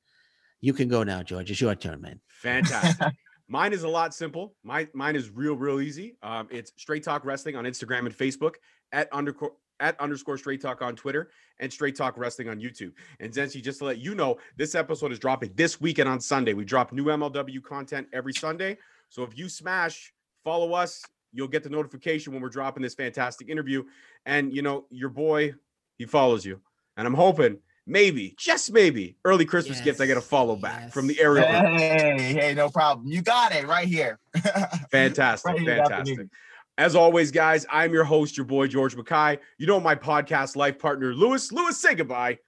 You 0.65 0.73
can 0.73 0.89
go 0.89 1.03
now, 1.03 1.23
George. 1.23 1.51
It's 1.51 1.61
your 1.61 1.75
turn, 1.75 2.01
man. 2.01 2.21
Fantastic. 2.27 3.09
mine 3.49 3.75
is 3.75 3.83
a 3.83 3.89
lot 3.89 4.15
simple. 4.15 4.55
My 4.65 4.89
mine 4.95 5.15
is 5.15 5.29
real, 5.29 5.57
real 5.57 5.79
easy. 5.79 6.17
Um, 6.23 6.49
it's 6.51 6.73
Straight 6.79 7.05
Talk 7.05 7.27
Wrestling 7.27 7.55
on 7.55 7.65
Instagram 7.67 8.07
and 8.07 8.17
Facebook 8.17 8.55
at 8.91 9.13
underscore 9.13 9.53
at 9.79 10.01
underscore 10.01 10.39
Straight 10.39 10.63
Talk 10.63 10.81
on 10.81 10.97
Twitter 10.97 11.29
and 11.61 11.71
Straight 11.71 11.97
Talk 11.97 12.17
Wrestling 12.17 12.49
on 12.49 12.61
YouTube. 12.61 12.93
And 13.21 13.31
Zenshi, 13.31 13.63
just 13.63 13.81
to 13.81 13.85
let 13.85 13.99
you 13.99 14.15
know, 14.15 14.39
this 14.57 14.75
episode 14.75 15.13
is 15.13 15.19
dropping 15.19 15.53
this 15.55 15.83
weekend 15.83 16.09
on 16.09 16.19
Sunday. 16.19 16.55
We 16.55 16.65
drop 16.65 16.95
new 16.95 17.05
MLW 17.05 17.63
content 17.63 18.07
every 18.15 18.33
Sunday. 18.33 18.79
So 19.11 19.23
if 19.23 19.37
you 19.37 19.51
smash, 19.51 20.15
follow 20.45 20.73
us. 20.73 21.03
You'll 21.35 21.47
get 21.47 21.63
the 21.63 21.69
notification 21.69 22.33
when 22.33 22.41
we're 22.41 22.49
dropping 22.49 22.83
this 22.83 22.95
fantastic 22.95 23.51
interview. 23.51 23.85
And 24.25 24.51
you 24.51 24.63
know, 24.63 24.87
your 24.89 25.11
boy, 25.11 25.57
he 25.99 26.07
follows 26.07 26.43
you. 26.47 26.63
And 26.97 27.07
I'm 27.07 27.13
hoping 27.13 27.59
maybe, 27.87 28.35
just 28.39 28.73
maybe, 28.73 29.17
early 29.25 29.45
Christmas 29.45 29.81
gift, 29.81 30.01
I 30.01 30.07
get 30.07 30.17
a 30.17 30.21
follow 30.21 30.57
back 30.57 30.93
from 30.93 31.07
the 31.07 31.15
yes. 31.15 31.23
aerial. 31.23 31.47
Hey, 31.47 32.33
hey, 32.33 32.55
no 32.55 32.69
problem. 32.69 33.07
You 33.07 33.23
got 33.23 33.55
it 33.55 33.67
right 33.67 33.89
here. 33.89 34.19
Fantastic. 34.91 35.53
Right 35.53 35.61
here, 35.61 35.77
fantastic. 35.77 36.29
As 36.77 36.97
always, 36.97 37.31
guys, 37.31 37.65
I'm 37.71 37.93
your 37.93 38.05
host, 38.05 38.37
your 38.37 38.47
boy, 38.47 38.67
George 38.67 38.97
Mackay. 38.97 39.39
You 39.59 39.67
know 39.67 39.79
my 39.79 39.95
podcast 39.95 40.57
life 40.57 40.79
partner, 40.79 41.15
Lewis. 41.15 41.53
Lewis, 41.53 41.79
say 41.79 41.95
goodbye. 41.95 42.39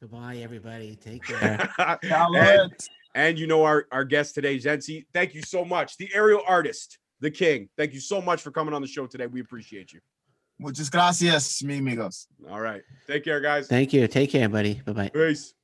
Goodbye, 0.00 0.38
everybody. 0.38 0.96
Take 0.96 1.24
care. 1.26 1.70
and, 1.78 2.72
and 3.14 3.38
you 3.38 3.46
know 3.46 3.64
our, 3.64 3.86
our 3.90 4.04
guest 4.04 4.34
today, 4.34 4.58
Zenshi. 4.58 5.06
Thank 5.14 5.34
you 5.34 5.42
so 5.42 5.64
much. 5.64 5.96
The 5.96 6.10
aerial 6.14 6.42
artist, 6.46 6.98
the 7.20 7.30
king. 7.30 7.70
Thank 7.78 7.94
you 7.94 8.00
so 8.00 8.20
much 8.20 8.42
for 8.42 8.50
coming 8.50 8.74
on 8.74 8.82
the 8.82 8.88
show 8.88 9.06
today. 9.06 9.26
We 9.26 9.40
appreciate 9.40 9.92
you. 9.92 10.00
Muchas 10.62 10.90
gracias, 10.90 11.62
mi 11.64 11.78
amigos. 11.78 12.28
All 12.48 12.60
right. 12.60 12.82
Take 13.08 13.24
care, 13.24 13.40
guys. 13.40 13.66
Thank 13.66 13.92
you. 13.92 14.06
Take 14.06 14.30
care, 14.30 14.48
buddy. 14.48 14.80
Bye 14.86 14.92
bye. 14.92 15.10
Peace. 15.10 15.54